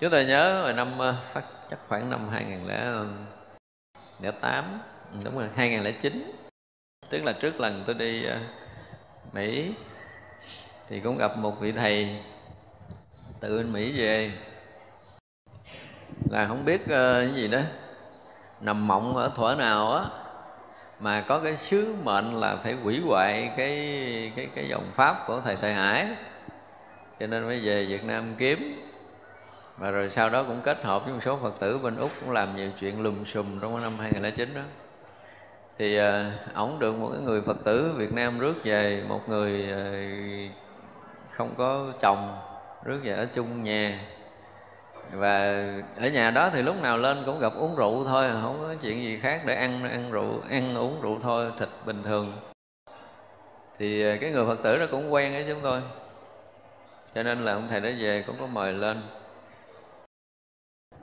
Chúng 0.00 0.10
ta 0.10 0.22
nhớ 0.22 0.62
hồi 0.62 0.72
năm 0.72 0.98
ờ, 0.98 1.16
phát 1.32 1.44
chắc 1.70 1.78
khoảng 1.88 2.10
năm 2.10 2.28
2008 2.28 4.80
đúng 5.24 5.38
rồi 5.38 5.48
2009 5.56 6.32
tức 7.10 7.24
là 7.24 7.32
trước 7.32 7.60
lần 7.60 7.82
tôi 7.86 7.94
đi 7.94 8.24
ờ, 8.24 8.38
Mỹ 9.32 9.72
thì 10.88 11.00
cũng 11.00 11.18
gặp 11.18 11.38
một 11.38 11.60
vị 11.60 11.72
thầy 11.72 12.18
từ 13.40 13.56
bên 13.56 13.72
Mỹ 13.72 13.98
về. 13.98 14.32
Là 16.30 16.48
không 16.48 16.64
biết 16.64 16.88
ờ, 16.88 17.24
cái 17.24 17.34
gì 17.34 17.48
đó, 17.48 17.60
nằm 18.60 18.88
mộng 18.88 19.16
ở 19.16 19.32
thuở 19.34 19.54
nào 19.54 19.92
á 19.92 20.04
mà 21.00 21.24
có 21.28 21.38
cái 21.38 21.56
sứ 21.56 21.94
mệnh 22.04 22.40
là 22.40 22.56
phải 22.56 22.72
hủy 22.72 23.00
hoại 23.06 23.52
cái 23.56 23.76
cái 24.36 24.48
cái 24.54 24.68
dòng 24.68 24.90
pháp 24.94 25.24
của 25.26 25.40
thầy 25.44 25.56
Thầy 25.56 25.74
Hải. 25.74 26.06
Cho 27.20 27.26
nên 27.26 27.44
mới 27.44 27.60
về 27.60 27.84
Việt 27.84 28.04
Nam 28.04 28.34
kiếm. 28.38 28.80
Và 29.76 29.90
rồi 29.90 30.10
sau 30.10 30.30
đó 30.30 30.42
cũng 30.42 30.60
kết 30.60 30.84
hợp 30.84 31.04
với 31.04 31.14
một 31.14 31.20
số 31.24 31.38
Phật 31.42 31.54
tử 31.60 31.78
bên 31.78 31.96
Úc 31.96 32.10
cũng 32.20 32.30
làm 32.30 32.56
nhiều 32.56 32.70
chuyện 32.80 33.02
lùm 33.02 33.24
xùm 33.24 33.60
trong 33.60 33.82
năm 33.82 33.98
2009 33.98 34.54
đó. 34.54 34.62
Thì 35.78 36.00
uh, 36.64 36.80
được 36.80 36.98
một 36.98 37.10
cái 37.12 37.22
người 37.22 37.42
Phật 37.42 37.56
tử 37.64 37.94
Việt 37.96 38.12
Nam 38.12 38.38
rước 38.38 38.54
về 38.64 39.02
một 39.08 39.28
người 39.28 39.68
uh, 39.72 40.52
không 41.30 41.54
có 41.58 41.86
chồng 42.00 42.38
rước 42.84 43.00
về 43.02 43.12
ở 43.12 43.26
chung 43.34 43.64
nhà 43.64 44.00
và 45.12 45.64
ở 45.96 46.08
nhà 46.08 46.30
đó 46.30 46.50
thì 46.52 46.62
lúc 46.62 46.82
nào 46.82 46.98
lên 46.98 47.22
cũng 47.26 47.38
gặp 47.38 47.52
uống 47.56 47.76
rượu 47.76 48.04
thôi, 48.04 48.28
không 48.42 48.58
có 48.60 48.74
chuyện 48.82 49.02
gì 49.02 49.18
khác 49.18 49.42
để 49.46 49.54
ăn 49.54 49.90
ăn 49.90 50.10
rượu, 50.10 50.40
ăn 50.50 50.76
uống 50.76 51.00
rượu 51.00 51.18
thôi, 51.22 51.50
thịt 51.58 51.68
bình 51.84 52.02
thường. 52.02 52.32
Thì 53.78 54.04
à, 54.04 54.16
cái 54.20 54.30
người 54.30 54.46
phật 54.46 54.62
tử 54.62 54.78
đó 54.78 54.86
cũng 54.90 55.12
quen 55.12 55.32
với 55.32 55.44
chúng 55.48 55.60
tôi. 55.62 55.80
Cho 57.14 57.22
nên 57.22 57.44
là 57.44 57.52
ông 57.52 57.68
thầy 57.68 57.80
đó 57.80 57.88
về 57.98 58.24
cũng 58.26 58.36
có 58.40 58.46
mời 58.46 58.72
lên. 58.72 59.02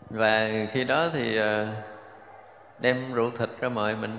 Và 0.09 0.49
khi 0.71 0.83
đó 0.83 1.09
thì 1.13 1.37
à, 1.37 1.67
đem 2.79 3.13
rượu 3.13 3.31
thịt 3.31 3.49
ra 3.59 3.69
mời 3.69 3.95
mình. 3.95 4.17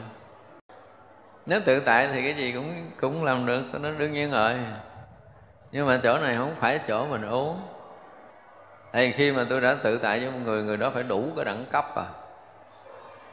Nếu 1.46 1.60
tự 1.64 1.80
tại 1.80 2.08
thì 2.12 2.22
cái 2.22 2.34
gì 2.34 2.52
cũng 2.52 2.90
cũng 3.00 3.24
làm 3.24 3.46
được, 3.46 3.62
nó 3.80 3.90
đương 3.90 4.12
nhiên 4.12 4.30
rồi. 4.30 4.54
Nhưng 5.72 5.86
mà 5.86 6.00
chỗ 6.02 6.18
này 6.18 6.36
không 6.36 6.54
phải 6.60 6.80
chỗ 6.88 7.06
mình 7.06 7.22
uống 7.22 7.60
thì 8.96 9.12
khi 9.12 9.32
mà 9.32 9.46
tôi 9.50 9.60
đã 9.60 9.76
tự 9.82 9.98
tại 9.98 10.20
với 10.20 10.30
một 10.30 10.38
người 10.44 10.62
người 10.62 10.76
đó 10.76 10.90
phải 10.94 11.02
đủ 11.02 11.28
cái 11.36 11.44
đẳng 11.44 11.64
cấp 11.72 11.84
à. 11.96 12.04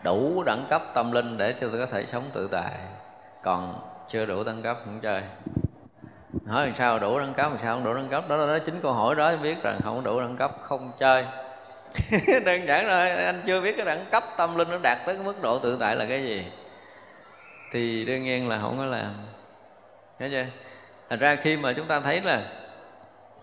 Đủ 0.04 0.44
đẳng 0.46 0.66
cấp 0.70 0.82
tâm 0.94 1.12
linh 1.12 1.38
để 1.38 1.54
cho 1.62 1.68
tôi 1.72 1.80
có 1.80 1.86
thể 1.86 2.06
sống 2.06 2.24
tự 2.34 2.48
tại. 2.52 2.72
Còn 3.44 3.80
chưa 4.10 4.26
đủ 4.26 4.44
đẳng 4.44 4.62
cấp 4.62 4.78
không 4.86 5.00
chơi. 5.00 5.22
Hỏi 6.48 6.66
làm 6.66 6.76
sao 6.76 7.00
đủ 7.00 7.20
đẳng 7.20 7.34
cấp 7.34 7.52
làm 7.52 7.60
sao? 7.64 7.76
Không 7.76 7.84
đủ 7.84 7.94
đẳng 7.94 8.10
cấp 8.10 8.30
đó 8.30 8.36
là 8.36 8.60
chính 8.60 8.82
câu 8.82 8.94
hỏi 8.94 9.16
đó 9.16 9.36
biết 9.36 9.64
rằng 9.64 9.80
không 9.84 10.04
đủ 10.04 10.20
đẳng 10.20 10.38
cấp 10.38 10.52
không 10.64 10.92
chơi. 11.00 11.26
Đơn 12.46 12.68
giản 12.68 12.88
rồi 12.88 13.10
anh 13.10 13.42
chưa 13.46 13.62
biết 13.62 13.74
cái 13.78 13.86
đẳng 13.86 14.06
cấp 14.12 14.24
tâm 14.38 14.58
linh 14.58 14.70
nó 14.70 14.78
đạt 14.84 14.98
tới 15.06 15.16
cái 15.16 15.24
mức 15.26 15.42
độ 15.42 15.60
tự 15.60 15.78
tại 15.80 15.96
là 15.96 16.06
cái 16.06 16.24
gì. 16.24 16.46
Thì 17.72 18.06
đương 18.06 18.24
nhiên 18.24 18.50
là 18.50 18.60
không 18.62 18.78
có 18.78 18.86
làm. 18.86 19.14
Nhớ 20.20 20.28
chưa? 20.32 20.46
Thành 21.10 21.20
ra 21.20 21.36
khi 21.36 21.58
mà 21.58 21.74
chúng 21.74 21.88
ta 21.88 22.00
thấy 22.00 22.22
là 22.22 22.42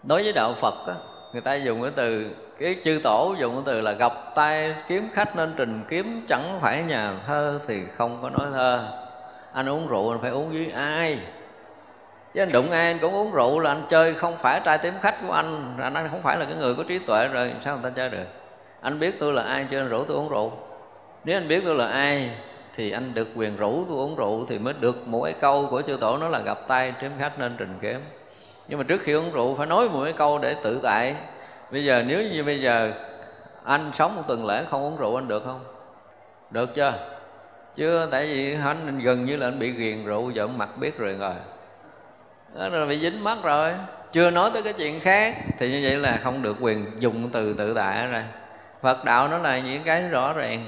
đối 0.03 0.23
với 0.23 0.33
đạo 0.33 0.55
phật 0.61 0.87
á, 0.87 0.95
người 1.33 1.43
ta 1.43 1.55
dùng 1.55 1.83
cái 1.83 1.91
từ, 1.97 2.31
cái 2.59 2.77
chư 2.85 3.01
tổ 3.03 3.35
dùng 3.41 3.55
cái 3.55 3.63
từ 3.67 3.81
là 3.81 3.93
gặp 3.93 4.13
tay, 4.35 4.75
kiếm 4.89 5.09
khách 5.13 5.37
nên 5.37 5.55
trình 5.57 5.85
kiếm, 5.89 6.25
chẳng 6.29 6.59
phải 6.61 6.83
nhà 6.83 7.13
thơ 7.27 7.61
thì 7.67 7.81
không 7.97 8.19
có 8.23 8.31
nói 8.31 8.47
thơ. 8.53 8.89
Anh 9.53 9.69
uống 9.69 9.89
rượu 9.89 10.11
anh 10.11 10.21
phải 10.23 10.31
uống 10.31 10.51
với 10.51 10.73
ai? 10.75 11.19
Chứ 12.35 12.43
anh 12.43 12.53
đụng 12.53 12.71
ai 12.71 12.87
anh 12.87 12.99
cũng 12.99 13.15
uống 13.15 13.33
rượu 13.33 13.61
là 13.61 13.71
anh 13.71 13.83
chơi, 13.91 14.15
không 14.15 14.37
phải 14.39 14.61
trai 14.65 14.79
tiếm 14.79 14.95
khách 15.01 15.17
của 15.27 15.33
anh. 15.33 15.77
Anh 15.81 16.09
không 16.11 16.23
phải 16.23 16.37
là 16.37 16.45
cái 16.45 16.55
người 16.55 16.75
có 16.75 16.85
trí 16.89 16.99
tuệ 16.99 17.29
rồi, 17.29 17.53
sao 17.65 17.75
người 17.75 17.91
ta 17.91 17.97
chơi 17.97 18.09
được? 18.09 18.27
Anh 18.81 19.01
biết 19.01 19.21
tôi 19.21 19.33
là 19.33 19.43
ai 19.43 19.67
cho 19.71 19.79
nên 19.79 19.89
rủ 19.89 20.05
tôi 20.05 20.17
uống 20.17 20.29
rượu. 20.29 20.53
Nếu 21.25 21.37
anh 21.37 21.49
biết 21.49 21.63
tôi 21.65 21.75
là 21.75 21.87
ai 21.87 22.31
thì 22.75 22.91
anh 22.91 23.15
được 23.15 23.29
quyền 23.37 23.57
rủ 23.57 23.85
tôi 23.89 23.97
uống 23.97 24.17
rượu 24.17 24.47
thì 24.49 24.59
mới 24.59 24.75
được 24.81 24.97
mỗi 25.07 25.35
câu 25.41 25.67
của 25.71 25.83
chư 25.83 25.97
tổ, 26.01 26.19
nó 26.19 26.29
là 26.29 26.39
gặp 26.39 26.59
tay 26.69 26.95
kiếm 27.01 27.11
khách 27.19 27.39
nên 27.39 27.57
trình 27.59 27.79
kiếm 27.83 28.01
nhưng 28.71 28.79
mà 28.79 28.85
trước 28.89 29.03
khi 29.03 29.13
uống 29.13 29.33
rượu 29.33 29.55
phải 29.57 29.67
nói 29.67 29.89
một 29.89 30.05
cái 30.05 30.13
câu 30.13 30.39
để 30.39 30.57
tự 30.63 30.81
tại. 30.83 31.15
Bây 31.71 31.85
giờ 31.85 32.03
nếu 32.07 32.23
như 32.23 32.45
bây 32.45 32.61
giờ 32.61 32.93
anh 33.65 33.91
sống 33.95 34.17
một 34.17 34.23
tuần 34.29 34.47
lễ 34.47 34.65
không 34.71 34.83
uống 34.83 34.97
rượu 34.97 35.19
anh 35.19 35.29
được 35.29 35.45
không? 35.45 35.61
Được 36.51 36.75
chưa? 36.75 36.93
Chưa 37.75 38.09
tại 38.11 38.27
vì 38.27 38.57
anh 38.65 39.01
gần 39.03 39.25
như 39.25 39.37
là 39.37 39.47
anh 39.47 39.59
bị 39.59 39.71
ghiền 39.71 40.05
rượu, 40.05 40.31
giờ 40.31 40.47
mặt 40.47 40.69
biết 40.79 40.99
rồi 40.99 41.13
rồi. 41.13 41.35
Đó 42.55 42.69
là 42.69 42.87
bị 42.87 43.01
dính 43.01 43.25
mắt 43.25 43.39
rồi. 43.43 43.73
Chưa 44.13 44.31
nói 44.31 44.51
tới 44.55 44.63
cái 44.63 44.73
chuyện 44.73 45.01
khác, 45.01 45.37
thì 45.59 45.71
như 45.71 45.81
vậy 45.83 45.97
là 45.97 46.19
không 46.23 46.43
được 46.43 46.57
quyền 46.61 46.87
dùng 46.99 47.31
từ 47.33 47.55
tự 47.55 47.75
tại 47.75 48.07
rồi 48.07 48.25
phật 48.83 49.05
đạo 49.05 49.29
nó 49.29 49.39
là 49.39 49.59
những 49.59 49.83
cái 49.85 50.03
rõ 50.03 50.33
ràng 50.33 50.65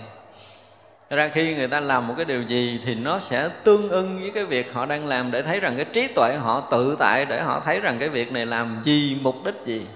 ra 1.17 1.29
khi 1.29 1.55
người 1.55 1.69
ta 1.69 1.81
làm 1.81 2.07
một 2.09 2.15
cái 2.17 2.25
điều 2.25 2.43
gì 2.43 2.81
thì 2.85 2.95
nó 2.95 3.21
sẽ 3.21 3.49
tương 3.65 3.91
ưng 3.91 4.21
với 4.21 4.31
cái 4.31 4.45
việc 4.45 4.73
họ 4.73 4.87
đang 4.87 5.07
làm 5.07 5.31
để 5.31 5.43
thấy 5.43 5.61
rằng 5.61 5.77
cái 5.77 5.85
trí 5.85 6.07
tuệ 6.07 6.35
họ 6.35 6.61
tự 6.71 6.97
tại 6.99 7.25
để 7.25 7.43
họ 7.43 7.61
thấy 7.61 7.81
rằng 7.81 7.97
cái 7.99 8.09
việc 8.09 8.33
này 8.33 8.47
làm 8.47 8.81
gì, 8.85 9.19
mục 9.23 9.35
đích 9.45 9.55
gì. 9.65 9.87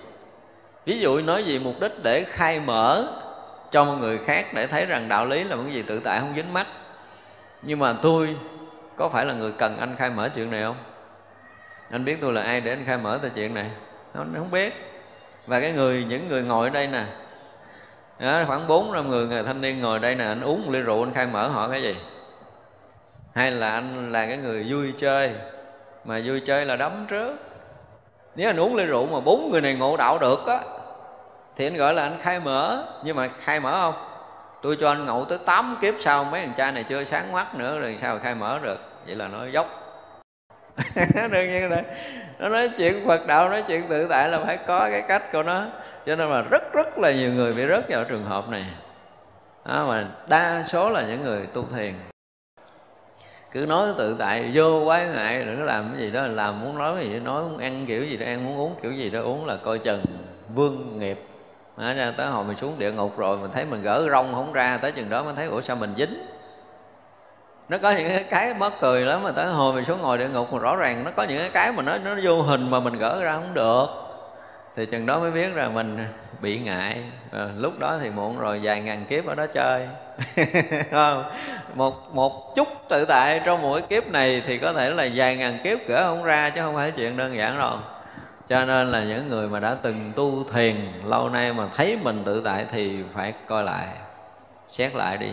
Ví 0.86 0.98
dụ 0.98 1.20
nói 1.20 1.44
gì 1.44 1.59
mục 1.59 1.80
đích 1.80 1.93
để 2.02 2.24
khai 2.24 2.60
mở 2.60 3.06
cho 3.70 3.84
một 3.84 3.97
người 4.01 4.18
khác 4.18 4.47
để 4.55 4.66
thấy 4.66 4.86
rằng 4.86 5.09
đạo 5.09 5.26
lý 5.26 5.44
là 5.44 5.56
một 5.56 5.62
cái 5.66 5.74
gì 5.74 5.82
tự 5.82 6.01
tại, 6.05 6.20
không 6.20 6.32
dính 6.36 6.52
mắt 6.52 6.66
nhưng 7.62 7.78
mà 7.78 7.93
tôi 7.93 8.36
có 8.97 9.09
phải 9.09 9.24
là 9.24 9.34
người 9.34 9.52
cần 9.59 9.78
anh 9.78 9.97
khai 9.97 10.10
mở 10.10 10.28
chuyện 10.34 10.51
này 10.51 10.62
không? 10.62 10.76
Anh 11.90 12.05
biết 12.05 12.16
tôi 12.20 12.32
là 12.32 12.43
ai 12.43 12.60
để 12.60 12.70
anh 12.70 12.84
khai 12.86 12.98
mở 12.98 13.18
tới 13.22 13.30
chuyện 13.34 13.55
này? 13.55 13.70
Anh 14.14 14.34
không 14.36 14.51
biết. 14.51 14.74
Và 15.47 15.60
cái 15.60 15.72
người, 15.72 16.05
những 16.09 16.28
người 16.28 16.43
ngồi 16.43 16.68
ở 16.68 16.70
đây 16.70 16.86
nè 16.86 17.05
đó, 18.18 18.43
khoảng 18.47 18.66
bốn 18.66 18.93
năm 18.93 19.10
người 19.10 19.26
người 19.26 19.43
thanh 19.43 19.60
niên 19.60 19.80
ngồi 19.80 19.98
đây 19.98 20.14
nè 20.14 20.24
anh 20.24 20.40
uống 20.40 20.62
một 20.64 20.72
ly 20.72 20.80
rượu 20.80 21.02
anh 21.02 21.14
khai 21.14 21.26
mở 21.26 21.48
họ 21.48 21.68
cái 21.68 21.82
gì? 21.82 21.97
Hay 23.34 23.51
là 23.51 23.70
anh 23.70 24.12
là 24.12 24.26
cái 24.26 24.36
người 24.36 24.66
vui 24.68 24.94
chơi 24.98 25.30
mà 26.05 26.20
vui 26.24 26.40
chơi 26.40 26.64
là 26.64 26.76
đấm 26.76 27.06
trước. 27.09 27.36
Nếu 28.36 28.51
anh 28.51 28.60
uống 28.60 28.76
ly 28.76 28.84
rượu 28.84 29.06
mà 29.06 29.20
bốn 29.20 29.51
người 29.51 29.60
này 29.60 29.74
ngộ 29.74 29.97
đạo 29.97 30.18
được 30.18 30.47
á 30.47 30.60
thì 31.56 31.66
anh 31.66 31.76
gọi 31.76 31.94
là 31.94 32.02
anh 32.02 32.18
khai 32.22 32.40
mở. 32.40 32.84
Nhưng 33.05 33.16
mà 33.16 33.28
khai 33.44 33.60
mở 33.60 33.80
không? 33.80 33.94
Tôi 34.62 34.76
cho 34.80 34.88
anh 34.88 35.06
ngộ 35.06 35.24
tới 35.24 35.38
8 35.47 35.76
kiếp 35.80 35.94
sau 36.01 36.24
mấy 36.24 36.40
thằng 36.40 36.55
cha 36.56 36.70
này 36.70 36.84
chưa 36.88 37.05
sáng 37.05 37.32
mắt 37.32 37.55
nữa 37.55 37.78
rồi 37.78 37.98
sao 38.01 38.18
khai 38.22 38.34
mở 38.34 38.59
được? 38.62 38.78
Vậy 39.06 39.16
là 39.16 39.28
nó 39.28 39.47
dốc. 39.47 39.66
Đương 41.30 41.51
nhiên 41.51 41.70
là 41.70 41.82
nó 42.38 42.48
nói 42.48 42.70
chuyện 42.78 43.06
phật 43.06 43.26
đạo 43.26 43.48
nói 43.48 43.64
chuyện 43.68 43.88
tự 43.88 44.06
tại 44.09 44.28
là 44.28 44.38
phải 44.47 44.56
có 44.56 44.88
cái 44.90 45.02
cách 45.02 45.32
của 45.32 45.43
nó 45.43 45.66
cho 46.07 46.16
nên 46.16 46.31
là 46.31 46.43
rất 46.43 46.73
rất 46.73 46.99
là 46.99 47.12
nhiều 47.12 47.33
người 47.33 47.53
bị 47.53 47.62
rớt 47.69 47.89
vào 47.89 48.05
trường 48.05 48.24
hợp 48.24 48.49
này. 48.49 48.66
À, 49.65 49.85
mà 49.85 50.09
đa 50.28 50.65
số 50.66 50.91
là 50.91 51.03
những 51.03 51.23
người 51.23 51.47
tu 51.47 51.65
thiền. 51.74 51.95
Cứ 53.53 53.66
nói 53.66 53.89
tự 53.99 54.16
tại 54.19 54.51
vô 54.55 54.83
quái 54.85 55.07
ngại 55.07 55.45
đừng 55.45 55.59
có 55.59 55.65
làm 55.65 55.91
cái 55.93 56.01
gì 56.01 56.11
đó 56.11 56.27
làm 56.27 56.61
muốn 56.61 56.78
nói 56.78 56.97
cái 56.97 57.09
gì 57.09 57.20
nói 57.20 57.43
muốn 57.43 57.59
ăn 57.59 57.87
kiểu 57.87 58.05
gì 58.05 58.16
đó 58.16 58.27
ăn 58.27 58.45
muốn 58.45 58.59
uống 58.59 58.74
kiểu 58.83 58.93
gì 58.93 59.11
đó 59.11 59.20
uống 59.23 59.47
là 59.47 59.57
coi 59.57 59.78
chừng 59.78 60.05
vương 60.55 60.99
nghiệp. 60.99 61.19
À, 61.77 61.93
ra 61.93 62.12
tới 62.16 62.27
hồi 62.27 62.45
mình 62.45 62.57
xuống 62.57 62.78
địa 62.78 62.93
ngục 62.93 63.19
rồi 63.19 63.39
mình 63.39 63.51
thấy 63.55 63.65
mình 63.65 63.83
gỡ 63.83 64.09
rong 64.11 64.35
không 64.35 64.53
ra 64.53 64.78
tới 64.83 64.93
chừng 64.93 65.11
đó 65.11 65.23
mới 65.23 65.35
thấy 65.35 65.47
ủa 65.47 65.61
sao 65.61 65.77
mình 65.77 65.95
dính? 65.97 66.27
Nó 67.69 67.78
có 67.78 67.91
những 67.91 68.24
cái 68.31 68.55
mất 68.55 68.73
cười 68.81 69.01
lắm 69.01 69.23
mà 69.23 69.31
tới 69.33 69.47
hồi 69.47 69.74
mình 69.74 69.85
xuống 69.85 70.03
ngồi 70.03 70.19
địa 70.19 70.28
ngục 70.28 70.53
mà 70.53 70.59
rõ 70.59 70.77
ràng 70.77 71.05
nó 71.05 71.11
có 71.16 71.23
những 71.23 71.51
cái 71.53 71.73
mà 71.73 71.83
nó 71.83 71.99
nó 71.99 72.15
vô 72.24 72.43
hình 72.43 72.70
mà 72.70 72.81
mình 72.81 72.99
gỡ 72.99 73.23
ra 73.23 73.33
không 73.33 73.55
được 73.55 74.06
thì 74.77 74.86
chừng 74.86 75.07
đó 75.07 75.20
mới 75.20 75.31
biết 75.31 75.55
rằng 75.55 75.74
mình 75.74 76.07
bị 76.40 76.59
ngại. 76.59 77.03
À, 77.32 77.48
lúc 77.57 77.78
đó 77.78 77.98
thì 78.03 78.11
muộn 78.11 78.39
rồi 78.39 78.61
vài 78.62 78.81
ngàn 78.81 79.05
kiếp 79.05 79.27
ở 79.27 79.35
đó 79.35 79.47
chơi. 79.47 79.89
Không? 80.90 81.24
Một 81.74 82.15
một 82.15 82.57
chút 82.57 82.69
tự 82.89 83.05
tại 83.05 83.40
trong 83.44 83.62
mỗi 83.62 83.82
kiếp 83.82 84.07
này 84.07 84.43
thì 84.47 84.59
có 84.59 84.73
thể 84.73 84.90
là 84.90 85.09
vài 85.15 85.36
ngàn 85.36 85.59
kiếp 85.65 85.78
gỡ 85.89 86.05
không 86.09 86.24
ra 86.24 86.51
chứ 86.51 86.61
không 86.61 86.74
phải 86.74 86.90
chuyện 86.90 87.16
đơn 87.16 87.36
giản 87.36 87.59
đâu. 87.59 87.78
Cho 88.48 88.65
nên 88.65 88.90
là 88.90 89.05
những 89.05 89.28
người 89.28 89.48
mà 89.48 89.61
đã 89.61 89.77
từng 89.82 90.12
tu 90.16 90.44
thiền 90.53 90.77
lâu 91.05 91.28
nay 91.28 91.53
mà 91.53 91.69
thấy 91.77 91.98
mình 92.03 92.23
tự 92.24 92.43
tại 92.44 92.66
thì 92.73 92.97
phải 93.15 93.35
coi 93.47 93.65
lại 93.65 93.86
xét 94.70 94.94
lại 94.94 95.16
đi. 95.16 95.31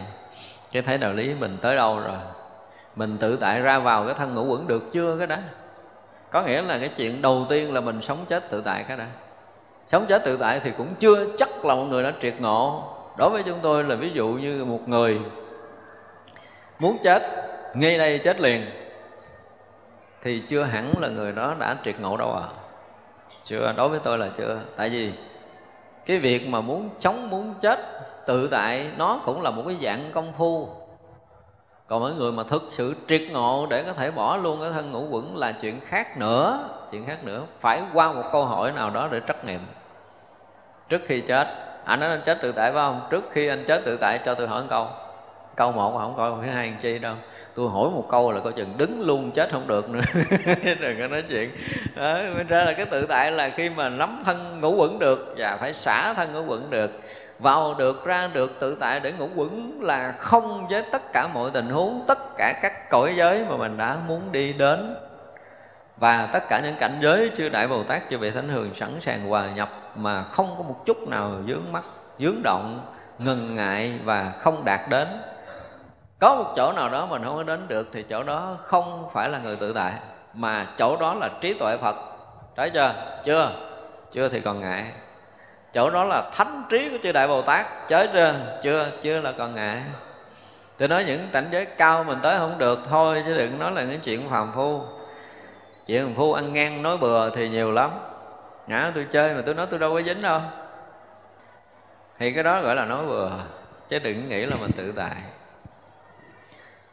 Cái 0.72 0.82
thấy 0.82 0.98
đạo 0.98 1.14
lý 1.14 1.34
mình 1.34 1.57
tới 1.61 1.76
đâu 1.76 1.99
rồi? 1.99 2.18
Mình 2.95 3.18
tự 3.18 3.38
tại 3.41 3.61
ra 3.61 3.80
vào 3.80 4.06
cái 4.06 4.15
thân 4.18 4.34
ngũ 4.34 4.45
quẩn 4.45 4.68
được 4.68 4.91
chưa 4.94 5.18
cái 5.18 5.28
đó? 5.28 5.38
Có 6.32 6.41
nghĩa 6.41 6.61
là 6.61 6.78
cái 6.78 6.90
chuyện 6.90 7.22
đầu 7.22 7.45
tiên 7.49 7.74
là 7.74 7.82
mình 7.82 8.02
sống 8.02 8.26
chết 8.30 8.49
tự 8.49 8.61
tại 8.61 8.86
cái 8.88 8.98
đó 8.98 9.06
sống 9.88 10.05
chết 10.10 10.23
tự 10.26 10.38
tại 10.38 10.60
thì 10.60 10.72
cũng 10.77 10.95
chưa 10.99 11.26
chắc 11.38 11.65
là 11.65 11.76
một 11.76 11.84
người 11.84 12.03
đã 12.03 12.14
triệt 12.22 12.35
ngộ. 12.39 12.84
Đối 13.18 13.30
với 13.30 13.43
chúng 13.45 13.60
tôi 13.61 13.84
là 13.84 13.95
ví 13.95 14.11
dụ 14.14 14.27
như 14.27 14.65
một 14.65 14.80
người 14.88 15.19
muốn 16.80 16.97
chết, 17.03 17.23
ngay 17.73 17.97
đây 17.97 18.18
chết 18.18 18.39
liền, 18.39 18.65
thì 20.22 20.43
chưa 20.47 20.64
hẳn 20.64 20.93
là 20.99 21.07
người 21.07 21.31
đó 21.31 21.55
đã 21.60 21.77
triệt 21.85 21.99
ngộ 21.99 22.18
đâu 22.18 22.34
à 22.34 22.47
chưa, 23.45 23.73
đối 23.77 23.89
với 23.89 23.99
tôi 24.03 24.18
là 24.18 24.30
chưa. 24.38 24.60
Tại 24.76 24.89
vì 24.89 25.14
cái 26.05 26.19
việc 26.19 26.47
mà 26.47 26.61
muốn 26.61 26.89
sống, 26.99 27.30
muốn 27.30 27.53
chết 27.61 27.80
tự 28.26 28.47
tại, 28.47 28.88
nó 28.97 29.22
cũng 29.26 29.41
là 29.41 29.49
một 29.49 29.64
cái 29.68 29.77
dạng 29.84 30.11
công 30.14 30.34
phu 30.38 30.69
còn 31.88 32.03
mấy 32.03 32.14
người 32.14 32.31
mà 32.31 32.43
thực 32.43 32.64
sự 32.69 32.95
triệt 33.07 33.22
ngộ 33.31 33.68
để 33.69 33.84
có 33.84 33.93
thể 33.93 34.11
bỏ 34.11 34.38
luôn 34.38 34.60
cái 34.61 34.69
thân 34.73 34.91
ngũ 34.91 35.07
quẩn 35.10 35.38
là 35.38 35.51
chuyện 35.51 35.80
khác 35.85 36.18
nữa. 36.18 36.69
Chuyện 36.91 37.05
khác 37.05 37.23
nữa. 37.23 37.43
Phải 37.60 37.81
qua 37.93 38.14
một 38.14 38.23
câu 38.31 38.45
hỏi 38.45 38.72
nào 38.72 38.89
đó 38.89 39.10
để 39.11 39.19
trắc 39.27 39.45
nghiệm. 39.45 39.60
Trước 40.89 41.01
khi 41.07 41.22
chết 41.22 41.47
anh 41.85 41.99
nói 41.99 42.10
anh 42.10 42.22
chết 42.26 42.41
tự 42.41 42.51
tại 42.51 42.72
phải 42.72 42.81
không? 42.81 43.07
Trước 43.10 43.23
khi 43.31 43.47
anh 43.47 43.64
chết 43.68 43.81
tự 43.85 43.97
tại 43.97 44.19
cho 44.26 44.35
tôi 44.35 44.47
hỏi 44.47 44.61
một 44.61 44.68
câu. 44.69 44.88
Câu 45.55 45.72
một 45.72 45.93
mà 45.93 45.99
không 45.99 46.14
coi 46.18 46.31
thứ 46.41 46.51
hai 46.51 46.73
chi 46.81 46.99
đâu. 46.99 47.15
Tôi 47.55 47.69
hỏi 47.69 47.89
một 47.89 48.07
câu 48.10 48.31
là 48.31 48.39
coi 48.39 48.53
chừng 48.53 48.73
đứng 48.77 49.01
luôn 49.01 49.31
chết 49.31 49.51
không 49.51 49.68
được 49.68 49.89
nữa. 49.89 50.01
Đừng 50.80 50.99
có 50.99 51.07
nói 51.07 51.23
chuyện. 51.30 51.51
Đó, 51.95 52.18
ra 52.47 52.64
là 52.64 52.73
cái 52.73 52.85
tự 52.85 53.05
tại 53.05 53.31
là 53.31 53.49
khi 53.49 53.69
mà 53.69 53.89
nắm 53.89 54.22
thân 54.26 54.61
ngũ 54.61 54.76
quẩn 54.76 54.99
được 54.99 55.35
và 55.38 55.57
phải 55.60 55.73
xả 55.73 56.14
thân 56.14 56.34
ngũ 56.34 56.45
quẩn 56.45 56.69
được 56.69 56.91
vào 57.44 57.74
được, 57.78 58.06
ra 58.06 58.28
được, 58.34 58.60
tự 58.60 58.78
tại 58.80 58.99
để 58.99 59.11
ngũ 59.11 59.30
quẩn 59.36 59.80
là 59.82 60.14
không 60.18 60.68
với 60.68 60.84
tất 60.91 61.02
cả 61.14 61.28
mọi 61.34 61.52
tình 61.53 61.70
huống, 61.70 62.03
tất 62.07 62.20
cả 62.38 62.60
các 62.61 62.90
cõi 62.90 63.14
giới 63.18 63.45
mà 63.49 63.57
mình 63.57 63.78
đã 63.78 63.98
muốn 64.07 64.32
đi 64.32 64.53
đến. 64.53 64.95
Và 65.98 66.30
tất 66.34 66.44
cả 66.49 66.61
những 66.64 66.76
cảnh 66.80 66.98
giới 67.02 67.32
chư 67.36 67.49
đại 67.49 67.68
bồ 67.68 67.84
tát, 67.84 68.02
chư 68.10 68.18
vị 68.18 68.32
thánh 68.32 68.49
hường 68.49 68.76
sẵn 68.76 69.02
sàng 69.02 69.30
hòa 69.30 69.52
nhập 69.52 69.70
mà 69.95 70.24
không 70.24 70.56
có 70.57 70.64
một 70.64 70.86
chút 70.86 71.07
nào 71.07 71.32
dướng 71.48 71.72
mắt 71.72 71.84
dướng 72.20 72.44
động, 72.44 72.86
ngần 73.20 73.56
ngại 73.56 73.99
và 74.03 74.32
không 74.40 74.65
đạt 74.65 74.82
đến. 74.90 75.07
Có 76.20 76.36
một 76.36 76.53
chỗ 76.56 76.74
nào 76.74 76.90
đó 76.90 77.06
mình 77.06 77.24
không 77.24 77.36
có 77.36 77.44
đến 77.44 77.68
được 77.68 77.90
thì 77.94 78.03
chỗ 78.03 78.24
đó 78.24 78.57
không 78.60 79.10
phải 79.14 79.30
là 79.30 79.40
người 79.40 79.56
tự 79.56 79.74
tại, 79.74 79.94
mà 80.34 80.68
chỗ 80.78 80.98
đó 80.98 81.14
là 81.14 81.30
trí 81.41 81.53
tuệ 81.53 81.78
phật. 81.78 81.95
Thấy 82.56 82.70
chưa? 82.70 82.94
Chưa? 83.24 83.52
Chưa 84.11 84.30
thì 84.30 84.40
còn 84.40 84.61
ngại 84.61 84.91
chỗ 85.74 85.90
đó 85.90 86.04
là 86.04 86.30
thánh 86.34 86.64
trí 86.70 86.90
của 86.90 86.98
chư 87.04 87.12
đại 87.12 87.28
bồ 87.28 87.41
tát. 87.41 87.66
Chớ 87.90 88.08
chưa 88.14 88.36
chưa 88.64 88.88
chưa 89.02 89.20
là 89.22 89.32
còn 89.32 89.56
ngại. 89.56 89.82
Tôi 90.78 90.88
nói 90.88 91.04
những 91.08 91.28
cảnh 91.32 91.48
giới 91.52 91.66
cao 91.66 92.04
mình 92.04 92.18
tới 92.24 92.38
không 92.40 92.58
được 92.58 92.80
thôi, 92.90 93.24
chứ 93.26 93.38
đừng 93.38 93.60
nói 93.60 93.72
là 93.72 93.84
những 93.84 94.00
chuyện 94.00 94.30
phàm 94.30 94.52
phu. 94.56 94.82
Chuyện 95.88 96.06
phàm 96.06 96.16
phu 96.16 96.34
ăn 96.34 96.54
ngang 96.54 96.82
nói 96.82 96.98
bừa 96.98 97.30
thì 97.30 97.50
nhiều 97.50 97.72
lắm. 97.72 97.91
Ngã 98.68 98.91
tôi 98.95 99.08
chơi 99.12 99.34
mà 99.34 99.41
tôi 99.45 99.56
nói 99.56 99.68
tôi 99.70 99.80
đâu 99.80 99.94
có 99.94 100.02
dính 100.02 100.22
đâu. 100.22 100.41
Thì 102.20 102.32
cái 102.32 102.44
đó 102.44 102.62
gọi 102.62 102.76
là 102.76 102.86
nói 102.86 103.06
bừa, 103.06 103.30
chứ 103.90 104.00
đừng 104.00 104.30
nghĩ 104.30 104.45
là 104.45 104.56
mình 104.56 104.72
tự 104.78 104.94
tại. 104.95 105.16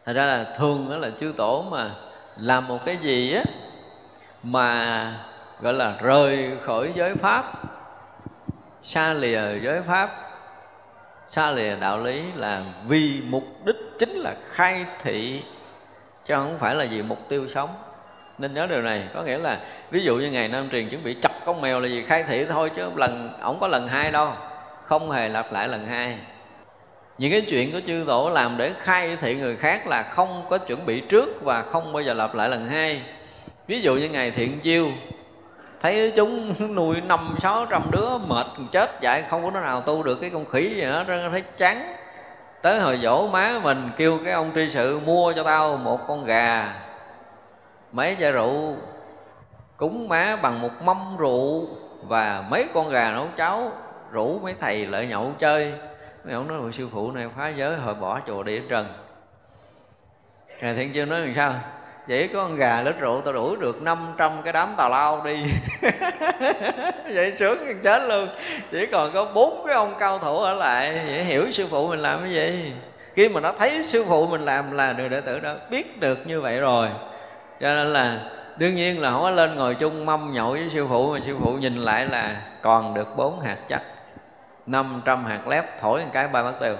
Thật 0.07 0.12
ra 0.12 0.27
là 0.27 0.47
thường 0.59 0.86
đó 0.90 0.97
là 0.97 1.11
chư 1.20 1.32
tổ 1.36 1.65
mà 1.70 1.90
làm 2.36 2.69
một 2.69 2.78
cái 2.86 2.97
gì 2.97 3.35
á 3.35 3.43
mà 4.43 5.12
gọi 5.61 5.73
là 5.73 5.94
rời 6.01 6.51
khỏi 6.66 6.93
giới 6.94 7.15
pháp 7.15 7.44
xa 8.82 9.12
lìa 9.12 9.40
giới 9.62 9.82
pháp, 9.82 10.11
xa 11.28 11.51
lìa 11.51 11.77
đạo 11.77 11.98
lý 11.98 12.23
là 12.36 12.62
vì 12.86 13.23
mục 13.28 13.44
đích 13.65 13.77
chính 13.98 14.11
là 14.11 14.35
khai 14.51 14.86
thị, 15.02 15.43
chứ 16.24 16.35
không 16.35 16.59
phải 16.59 16.74
là 16.74 16.86
vì 16.90 17.02
mục 17.02 17.28
tiêu 17.28 17.48
sống. 17.48 17.69
Nên 18.39 18.55
nhớ 18.55 18.66
điều 18.66 18.82
này, 18.82 19.09
có 19.15 19.23
nghĩa 19.23 19.39
là 19.39 19.61
ví 19.90 20.05
dụ 20.05 20.16
như 20.16 20.31
ngày 20.31 20.48
nam 20.48 20.70
truyền 20.70 20.89
chuẩn 20.89 21.05
bị 21.05 21.16
chặt 21.23 21.32
con 21.44 21.61
mèo 21.61 21.81
là 21.81 21.89
gì 21.89 22.02
khai 22.02 22.23
thị 22.23 22.44
thôi, 22.44 22.70
chứ 22.77 22.90
lần, 22.97 23.39
ổng 23.40 23.61
có 23.61 23.69
lần 23.69 23.89
hai 23.89 24.11
đâu, 24.11 24.32
không 24.85 25.11
hề 25.11 25.28
lặp 25.28 25.52
lại 25.52 25.69
lần 25.69 25.86
hai. 25.86 26.19
Những 27.19 27.32
cái 27.32 27.40
chuyện 27.40 27.73
của 27.73 27.81
chư 27.86 28.05
tổ 28.07 28.31
làm 28.31 28.57
để 28.57 28.73
khai 28.78 29.16
thị 29.16 29.35
người 29.35 29.57
khác 29.57 29.86
là 29.86 30.02
không 30.02 30.47
có 30.51 30.59
chuẩn 30.59 30.86
bị 30.86 31.01
trước 31.01 31.28
và 31.43 31.62
không 31.62 31.93
bao 31.93 32.02
giờ 32.02 32.15
lặp 32.15 32.35
lại 32.35 32.48
lần 32.48 32.66
hai. 32.66 33.02
Ví 33.66 33.81
dụ 33.81 33.94
như 33.94 34.09
ngày 34.09 34.31
thiện 34.31 34.61
chiêu 34.61 34.89
thấy 35.81 36.12
chúng 36.16 36.55
nuôi 36.74 37.01
năm, 37.01 37.36
sáu, 37.40 37.66
trăm 37.70 37.82
đứa 37.90 38.19
mệt 38.19 38.47
chết 38.73 39.01
dạy 39.01 39.24
không 39.28 39.44
có 39.44 39.51
đứa 39.51 39.61
nào 39.61 39.81
tu 39.81 40.02
được 40.02 40.20
cái 40.20 40.31
con 40.31 40.44
khỉ 40.44 40.74
gì 40.74 40.82
hết 40.82 41.05
thấy 41.31 41.44
chán. 41.57 41.94
Tới 42.62 42.81
hồi 42.81 42.98
dỗ 43.02 43.28
má 43.28 43.61
mình 43.62 43.90
kêu 43.97 44.19
cái 44.24 44.32
ông 44.32 44.51
tri 44.55 44.70
sự 44.70 44.98
mua 44.98 45.32
cho 45.32 45.43
tao 45.43 45.77
một 45.77 46.01
con 46.07 46.24
gà, 46.24 46.74
mấy 47.93 48.16
chai 48.20 48.32
rượu, 48.32 48.77
cúng 49.77 50.09
má 50.09 50.36
bằng 50.43 50.61
một 50.61 50.82
mâm 50.82 51.16
rượu 51.16 51.69
và 52.02 52.44
mấy 52.51 52.66
con 52.74 52.89
gà 52.89 53.12
nấu 53.12 53.27
cháo, 53.36 53.73
rủ 54.11 54.39
mấy 54.39 54.55
thầy 54.61 54.86
lại 54.86 55.07
nhậu 55.07 55.32
chơi. 55.39 55.73
Mấy 56.24 56.35
ông 56.35 56.48
nói 56.48 56.73
sư 56.73 56.89
phụ 56.93 57.12
này 57.12 57.28
phá 57.36 57.48
giới 57.48 57.77
hồi 57.77 57.94
bỏ 57.94 58.20
chùa 58.27 58.43
đi 58.43 58.61
trần 58.69 58.86
ngài 60.61 60.74
thiện 60.74 60.93
chưa 60.93 61.05
nói 61.05 61.20
làm 61.20 61.35
sao? 61.35 61.55
Chỉ 62.10 62.28
có 62.28 62.38
con 62.38 62.56
gà 62.56 62.82
lít 62.82 62.98
rượu 62.98 63.20
tao 63.20 63.34
đuổi 63.34 63.56
được 63.60 63.82
500 63.82 64.42
cái 64.44 64.52
đám 64.52 64.74
tào 64.76 64.90
lao 64.90 65.22
đi. 65.24 65.44
Vậy 67.14 67.32
sướng 67.36 67.58
chết 67.82 68.02
luôn. 68.08 68.28
Chỉ 68.70 68.86
còn 68.86 69.12
có 69.12 69.24
bốn 69.24 69.62
cái 69.66 69.74
ông 69.74 69.94
cao 70.00 70.18
thủ 70.18 70.38
ở 70.38 70.54
lại. 70.54 70.92
Vậy 71.06 71.24
hiểu 71.24 71.50
sư 71.50 71.66
phụ 71.70 71.88
mình 71.88 71.98
làm 71.98 72.20
cái 72.20 72.32
gì? 72.32 72.72
Khi 73.14 73.28
mà 73.28 73.40
nó 73.40 73.52
thấy 73.58 73.84
sư 73.84 74.04
phụ 74.08 74.26
mình 74.26 74.40
làm 74.40 74.70
là 74.70 74.92
người 74.92 75.08
đệ 75.08 75.20
tử 75.20 75.40
đó 75.40 75.54
biết 75.70 76.00
được 76.00 76.26
như 76.26 76.40
vậy 76.40 76.60
rồi. 76.60 76.88
Cho 77.60 77.74
nên 77.74 77.92
là 77.92 78.20
đương 78.56 78.74
nhiên 78.74 79.00
là 79.00 79.10
không 79.10 79.22
có 79.22 79.30
lên 79.30 79.56
ngồi 79.56 79.74
chung 79.74 80.06
mâm 80.06 80.32
nhậu 80.32 80.50
với 80.50 80.70
sư 80.72 80.86
phụ, 80.88 81.12
mà 81.12 81.18
sư 81.26 81.36
phụ 81.42 81.52
nhìn 81.52 81.76
lại 81.76 82.06
là 82.06 82.42
còn 82.62 82.94
được 82.94 83.16
bốn 83.16 83.40
hạt 83.40 83.56
chắc 83.68 83.82
500 84.66 85.24
hạt 85.24 85.48
lép 85.48 85.80
thổi 85.80 86.00
một 86.00 86.10
cái 86.12 86.28
ba 86.28 86.42
bát 86.42 86.54
tiêu 86.60 86.74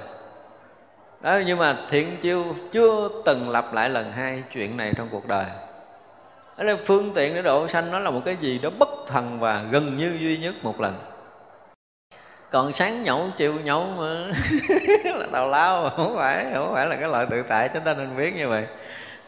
đó, 1.21 1.39
nhưng 1.47 1.59
mà 1.59 1.77
thiện 1.91 2.17
chiêu 2.21 2.45
chưa 2.73 3.09
từng 3.25 3.51
lặp 3.51 3.73
lại 3.73 3.89
lần 3.89 4.13
hai 4.13 4.43
chuyện 4.53 4.77
này 4.77 4.93
trong 4.97 5.09
cuộc 5.11 5.29
đời. 5.29 5.47
Đó 6.59 6.65
là 6.65 6.77
phương 6.87 7.13
tiện 7.15 7.35
để 7.35 7.43
độ 7.43 7.69
sanh 7.69 7.91
nó 7.91 7.99
là 7.99 8.11
một 8.11 8.23
cái 8.25 8.37
gì 8.41 8.59
đó 8.59 8.71
bất 8.79 8.89
thần 9.07 9.41
và 9.41 9.63
gần 9.71 9.97
như 9.97 10.17
duy 10.21 10.39
nhất 10.39 10.55
một 10.63 10.81
lần. 10.81 10.95
Còn 12.51 12.73
sáng 12.73 13.03
nhậu, 13.03 13.29
chiều 13.37 13.55
nhậu 13.65 13.87
mà 13.87 14.05
là 15.05 15.27
tào 15.33 15.49
lao, 15.49 15.91
không 15.91 16.17
phải 16.17 16.47
không 16.55 16.75
phải 16.75 16.87
là 16.87 16.97
cái 16.97 17.09
loại 17.09 17.27
tự 17.31 17.43
tại, 17.49 17.71
chúng 17.75 17.85
ta 17.85 17.95
nên 17.95 18.17
biết 18.17 18.37
như 18.37 18.49
vậy. 18.49 18.67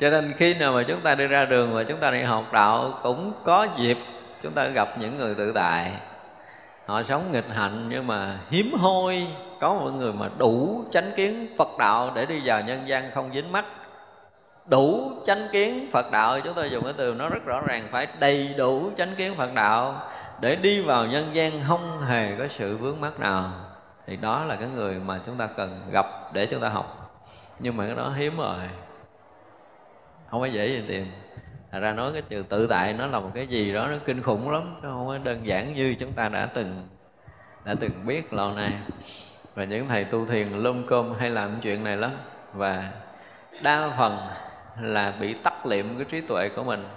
Cho 0.01 0.10
nên 0.10 0.35
khi 0.36 0.55
nào 0.55 0.73
mà 0.73 0.85
chúng 0.89 1.01
ta 1.01 1.14
đi 1.14 1.27
ra 1.27 1.44
đường 1.44 1.74
và 1.74 1.85
chúng 1.85 2.01
ta 2.01 2.10
đi 2.10 2.23
học 2.23 2.52
đạo, 2.52 3.01
cũng 3.02 3.32
có 3.44 3.66
dịp 3.78 3.98
chúng 4.43 4.52
ta 4.52 4.69
gặp 4.69 4.89
những 4.98 5.16
người 5.16 5.35
tự 5.35 5.52
tại. 5.52 5.90
Họ 6.86 7.02
sống 7.02 7.32
nghịch 7.32 7.48
hạnh 7.55 7.86
nhưng 7.89 8.06
mà 8.06 8.39
hiếm 8.51 8.73
hoi 8.74 9.27
có 9.62 9.74
một 9.74 9.90
người 9.90 10.12
mà 10.12 10.30
đủ 10.39 10.84
chánh 10.90 11.12
kiến 11.16 11.55
Phật 11.59 11.68
đạo 11.78 12.10
để 12.14 12.26
đi 12.26 12.40
vào 12.44 12.62
nhân 12.62 12.89
gian 12.89 13.10
không 13.14 13.30
dính 13.34 13.52
mắt. 13.52 13.64
Đủ 14.66 15.12
chánh 15.26 15.48
kiến 15.52 15.89
Phật 15.93 16.10
đạo, 16.10 16.40
chúng 16.40 16.55
tôi 16.55 16.70
dùng 16.70 16.84
cái 16.84 16.93
từ 16.97 17.14
nó 17.14 17.28
rất 17.28 17.44
rõ 17.44 17.60
ràng, 17.66 17.89
phải 17.93 18.06
đầy 18.18 18.55
đủ 18.59 18.90
chánh 18.97 19.14
kiến 19.16 19.34
Phật 19.34 19.55
đạo 19.55 20.10
để 20.40 20.56
đi 20.56 20.82
vào 20.82 21.06
nhân 21.06 21.26
gian 21.32 21.52
không 21.68 22.01
hề 22.01 22.36
có 22.36 22.48
sự 22.48 22.76
vướng 22.76 23.01
mắc 23.01 23.20
nào. 23.20 23.52
Thì 24.06 24.16
đó 24.16 24.44
là 24.44 24.56
cái 24.56 24.68
người 24.68 24.94
mà 24.94 25.20
chúng 25.26 25.36
ta 25.36 25.47
cần 25.47 25.80
gặp 25.93 26.06
để 26.32 26.47
chúng 26.47 26.60
ta 26.60 26.68
học. 26.68 27.18
Nhưng 27.59 27.76
mà 27.76 27.86
cái 27.86 27.97
đó 27.97 28.12
hiếm 28.16 28.36
rồi. 28.39 28.59
Không 30.30 30.40
có 30.40 30.47
dễ 30.47 30.68
gì 30.68 30.82
tìm. 30.89 31.06
Thật 31.72 31.80
ra 31.80 31.93
nói 31.93 32.12
cái 32.12 32.22
từ 32.28 32.43
tự 32.43 32.66
tại 32.66 32.93
nó 32.93 33.06
là 33.06 33.20
một 33.20 33.30
cái 33.34 33.47
gì 33.47 33.72
đó 33.72 33.86
nó 33.86 33.97
kinh 34.05 34.22
khủng 34.22 34.51
lắm, 34.51 34.80
Nó 34.82 34.89
không 34.89 35.06
có 35.06 35.18
đơn 35.18 35.47
giản 35.47 35.74
như 35.74 35.94
chúng 35.98 36.12
ta 36.12 36.28
đã 36.28 36.47
từng 36.47 36.89
đã 37.64 37.74
từng 37.80 38.06
biết 38.06 38.32
lâu 38.32 38.52
nay. 38.52 38.72
Và 39.54 39.64
những 39.64 39.88
thầy 39.88 40.04
tu 40.04 40.26
thiền 40.26 40.48
lôm 40.48 40.84
cơm 40.88 41.14
hay 41.18 41.30
làm 41.30 41.60
chuyện 41.60 41.84
này 41.84 41.96
lắm. 41.96 42.10
Và 42.52 42.90
đa 43.62 43.90
phần 43.98 44.18
là 44.80 45.14
bị 45.20 45.34
tắt 45.34 45.66
liệm 45.66 45.96
cái 45.96 46.04
trí 46.10 46.20
tuệ 46.20 46.48
của 46.56 46.64
mình. 46.64 46.88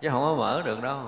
Chứ 0.00 0.08
không 0.08 0.20
có 0.20 0.34
mở 0.34 0.62
được 0.64 0.82
đâu. 0.82 0.98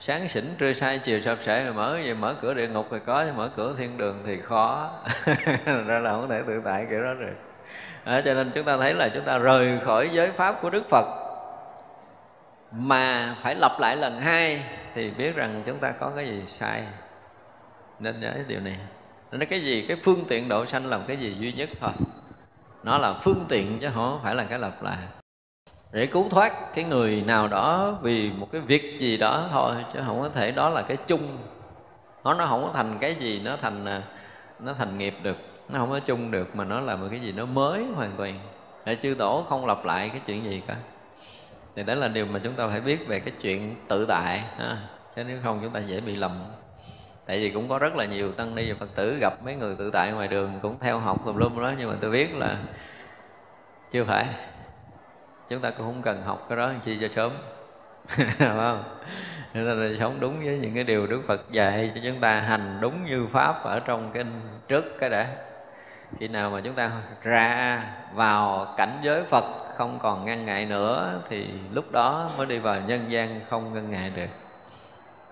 Sáng 0.00 0.28
xỉn 0.28 0.44
trưa 0.58 0.72
say 0.72 0.98
chiều 0.98 1.20
sập 1.20 1.38
sệ 1.42 1.64
rồi 1.64 1.74
mở 1.74 1.98
gì? 2.04 2.14
Mở 2.14 2.34
cửa 2.40 2.54
địa 2.54 2.68
ngục 2.68 2.86
thì 2.90 2.96
có 3.06 3.26
mở 3.36 3.50
cửa 3.56 3.74
thiên 3.78 3.98
đường 3.98 4.22
thì 4.26 4.40
khó. 4.40 4.90
Ra 5.86 5.98
là 5.98 6.10
không 6.10 6.28
thể 6.28 6.42
tự 6.46 6.60
tại 6.64 6.86
kiểu 6.90 7.02
đó 7.02 7.14
rồi. 7.14 7.30
À, 8.04 8.22
cho 8.24 8.34
nên 8.34 8.50
chúng 8.54 8.64
ta 8.64 8.76
thấy 8.76 8.94
là 8.94 9.08
chúng 9.14 9.24
ta 9.24 9.38
rời 9.38 9.78
khỏi 9.84 10.10
giới 10.12 10.30
pháp 10.30 10.58
của 10.62 10.70
đức 10.70 10.82
phật. 10.90 11.06
Mà 12.72 13.34
phải 13.42 13.54
lặp 13.54 13.72
lại 13.80 13.96
lần 13.96 14.20
hai 14.20 14.64
thì 14.94 15.10
biết 15.10 15.36
rằng 15.36 15.62
chúng 15.66 15.78
ta 15.78 15.90
có 15.90 16.12
cái 16.16 16.26
gì 16.26 16.44
sai. 16.48 16.82
Nên 17.98 18.20
nhớ 18.20 18.32
điều 18.46 18.60
này 18.60 18.78
nên 19.32 19.48
cái 19.48 19.60
gì? 19.60 19.84
Cái 19.88 19.96
phương 20.04 20.24
tiện 20.28 20.48
độ 20.48 20.66
sanh 20.66 20.86
làm 20.86 21.02
cái 21.06 21.16
gì 21.16 21.36
duy 21.38 21.52
nhất 21.52 21.68
thôi. 21.80 21.90
Nó 22.82 22.98
là 22.98 23.14
phương 23.22 23.44
tiện 23.48 23.78
chứ 23.80 23.88
không 23.94 24.20
phải 24.22 24.34
là 24.34 24.44
cái 24.44 24.58
lặp 24.58 24.82
lại. 24.82 24.98
Để 25.92 26.06
cứu 26.06 26.28
thoát 26.28 26.74
cái 26.74 26.84
người 26.84 27.22
nào 27.26 27.48
đó 27.48 27.98
vì 28.02 28.30
một 28.30 28.48
cái 28.52 28.60
việc 28.60 29.00
gì 29.00 29.16
đó 29.16 29.48
thôi, 29.52 29.74
chứ 29.94 30.00
không 30.06 30.20
có 30.20 30.28
thể 30.28 30.50
đó 30.50 30.68
là 30.68 30.82
cái 30.82 30.96
chung. 31.06 31.38
Nó 32.24 32.34
nó 32.34 32.46
không 32.46 32.62
có 32.62 32.70
thành 32.74 32.98
cái 33.00 33.14
gì, 33.14 33.40
nó 33.44 33.56
thành 33.56 33.84
à, 33.84 34.02
nó 34.60 34.74
thành 34.74 34.98
nghiệp 34.98 35.14
được. 35.22 35.36
Nó 35.68 35.78
không 35.78 35.90
có 35.90 36.00
chung 36.00 36.30
được 36.30 36.56
mà 36.56 36.64
nó 36.64 36.80
là 36.80 36.96
một 36.96 37.06
cái 37.10 37.20
gì 37.20 37.32
nó 37.32 37.44
mới 37.44 37.84
hoàn 37.94 38.12
toàn. 38.16 38.38
Để 38.84 38.96
chư 39.02 39.14
tổ 39.18 39.44
không 39.48 39.66
lặp 39.66 39.84
lại 39.84 40.08
cái 40.08 40.20
chuyện 40.26 40.44
gì 40.44 40.62
cả. 40.66 40.76
Thì 41.76 41.82
đó 41.82 41.94
là 41.94 42.08
điều 42.08 42.26
mà 42.26 42.40
chúng 42.44 42.54
ta 42.54 42.68
phải 42.68 42.80
biết 42.80 43.06
về 43.08 43.20
cái 43.20 43.34
chuyện 43.40 43.74
tự 43.88 44.06
tại, 44.06 44.38
ha. 44.38 44.76
chứ 45.16 45.24
nếu 45.24 45.38
không 45.42 45.58
chúng 45.62 45.72
ta 45.72 45.80
dễ 45.80 46.00
bị 46.00 46.16
lầm 46.16 46.32
tại 47.28 47.38
vì 47.38 47.50
cũng 47.50 47.68
có 47.68 47.78
rất 47.78 47.96
là 47.96 48.04
nhiều 48.04 48.32
tăng 48.32 48.54
ni 48.54 48.70
và 48.70 48.76
phật 48.80 48.94
tử 48.94 49.18
gặp 49.20 49.32
mấy 49.44 49.54
người 49.54 49.74
tự 49.78 49.90
tại 49.90 50.12
ngoài 50.12 50.28
đường, 50.28 50.58
cũng 50.62 50.76
theo 50.80 50.98
học 50.98 51.26
tùm 51.26 51.36
lum 51.36 51.62
đó, 51.62 51.72
nhưng 51.78 51.90
mà 51.90 51.96
tôi 52.00 52.10
biết 52.10 52.34
là 52.34 52.56
chưa 53.90 54.04
phải. 54.04 54.26
Chúng 55.48 55.60
ta 55.60 55.70
cũng 55.70 55.86
không 55.86 56.02
cần 56.02 56.22
học 56.22 56.46
cái 56.48 56.58
đó, 56.58 56.72
chi 56.84 56.98
cho 57.00 57.08
sớm. 57.14 57.32
Phải 58.06 58.28
không? 58.38 58.84
Nên 59.54 59.64
là 59.64 59.96
sống 60.00 60.20
đúng 60.20 60.44
với 60.44 60.58
những 60.58 60.74
cái 60.74 60.84
điều 60.84 61.06
đức 61.06 61.22
phật 61.26 61.40
dạy 61.50 61.90
cho 61.94 62.00
chúng 62.04 62.20
ta, 62.20 62.40
hành 62.40 62.78
đúng 62.80 63.04
như 63.04 63.26
pháp 63.32 63.64
ở 63.64 63.80
trong 63.80 64.10
cái 64.14 64.24
trước 64.68 64.84
cái 65.00 65.10
đã. 65.10 65.28
Khi 66.18 66.28
nào 66.28 66.50
mà 66.50 66.60
chúng 66.64 66.74
ta 66.74 66.90
ra 67.22 67.82
vào 68.14 68.74
cảnh 68.76 68.98
giới 69.02 69.24
phật 69.24 69.44
không 69.76 69.98
còn 69.98 70.24
ngăn 70.24 70.46
ngại 70.46 70.66
nữa, 70.66 71.20
thì 71.28 71.46
lúc 71.72 71.92
đó 71.92 72.30
mới 72.36 72.46
đi 72.46 72.58
vào 72.58 72.80
nhân 72.86 73.04
gian 73.08 73.40
không 73.50 73.74
ngăn 73.74 73.90
ngại 73.90 74.12
được. 74.16 74.28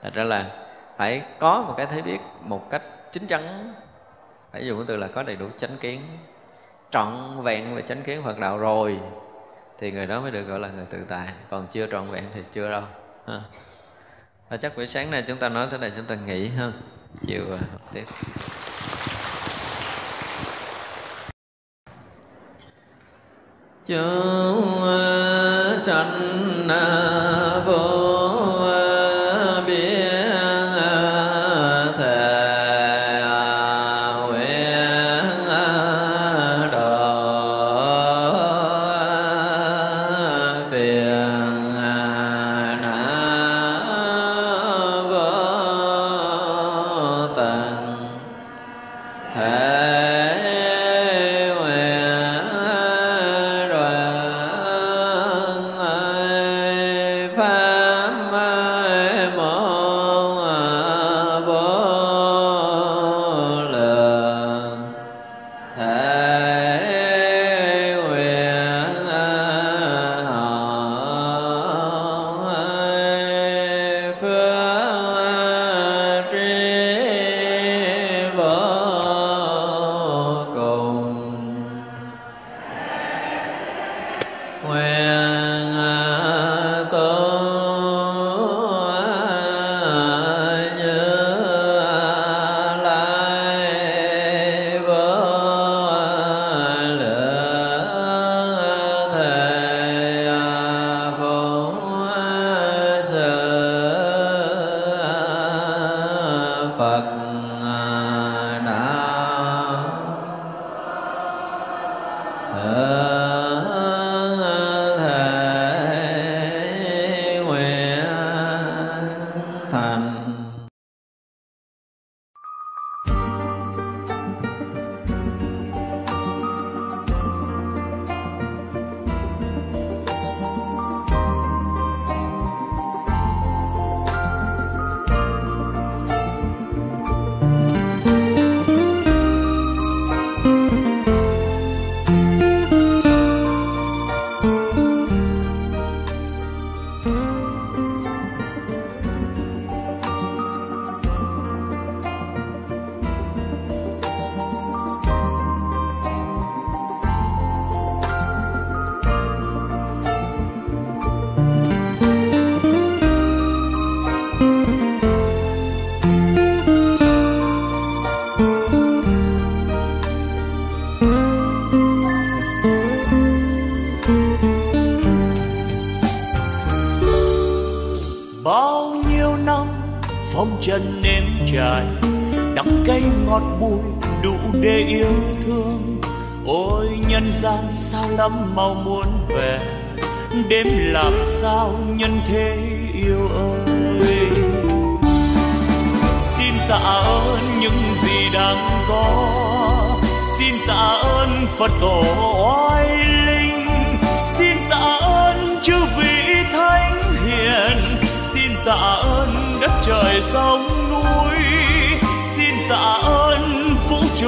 Thật 0.02 0.14
ra 0.14 0.24
là 0.24 0.65
phải 0.96 1.22
có 1.38 1.64
một 1.68 1.74
cái 1.76 1.86
thấy 1.86 2.02
biết 2.02 2.18
một 2.40 2.70
cách 2.70 2.82
chính 3.12 3.26
chắn. 3.26 3.74
Phải 4.52 4.66
dùng 4.66 4.78
cái 4.78 4.84
từ 4.88 4.96
là 4.96 5.08
có 5.14 5.22
đầy 5.22 5.36
đủ 5.36 5.46
chánh 5.58 5.76
kiến. 5.80 6.00
Trọn 6.90 7.42
vẹn 7.42 7.74
về 7.74 7.82
chánh 7.82 8.02
kiến 8.02 8.22
phật 8.24 8.38
đạo 8.38 8.58
rồi, 8.58 8.98
thì 9.78 9.90
người 9.90 10.06
đó 10.06 10.20
mới 10.20 10.30
được 10.30 10.42
gọi 10.42 10.58
là 10.58 10.68
người 10.68 10.86
tự 10.90 10.98
tại. 11.08 11.28
Còn 11.50 11.66
chưa 11.72 11.86
trọn 11.86 12.10
vẹn 12.10 12.24
thì 12.34 12.42
chưa 12.52 12.70
đâu, 12.70 12.82
ha. 13.26 13.40
Và 14.48 14.56
chắc 14.56 14.76
buổi 14.76 14.86
sáng 14.86 15.10
nay 15.10 15.24
chúng 15.28 15.38
ta 15.38 15.48
nói 15.48 15.68
thế 15.70 15.78
này 15.78 15.92
chúng 15.96 16.04
ta 16.04 16.14
nghỉ 16.14 16.48
hơn 16.48 16.72
chiều 17.26 17.44
à, 17.52 17.58
học 17.72 17.80
tiếp 17.92 18.04
chúng 23.86 24.76
sanh 25.80 26.68
à, 26.68 27.62
vô 27.66 27.95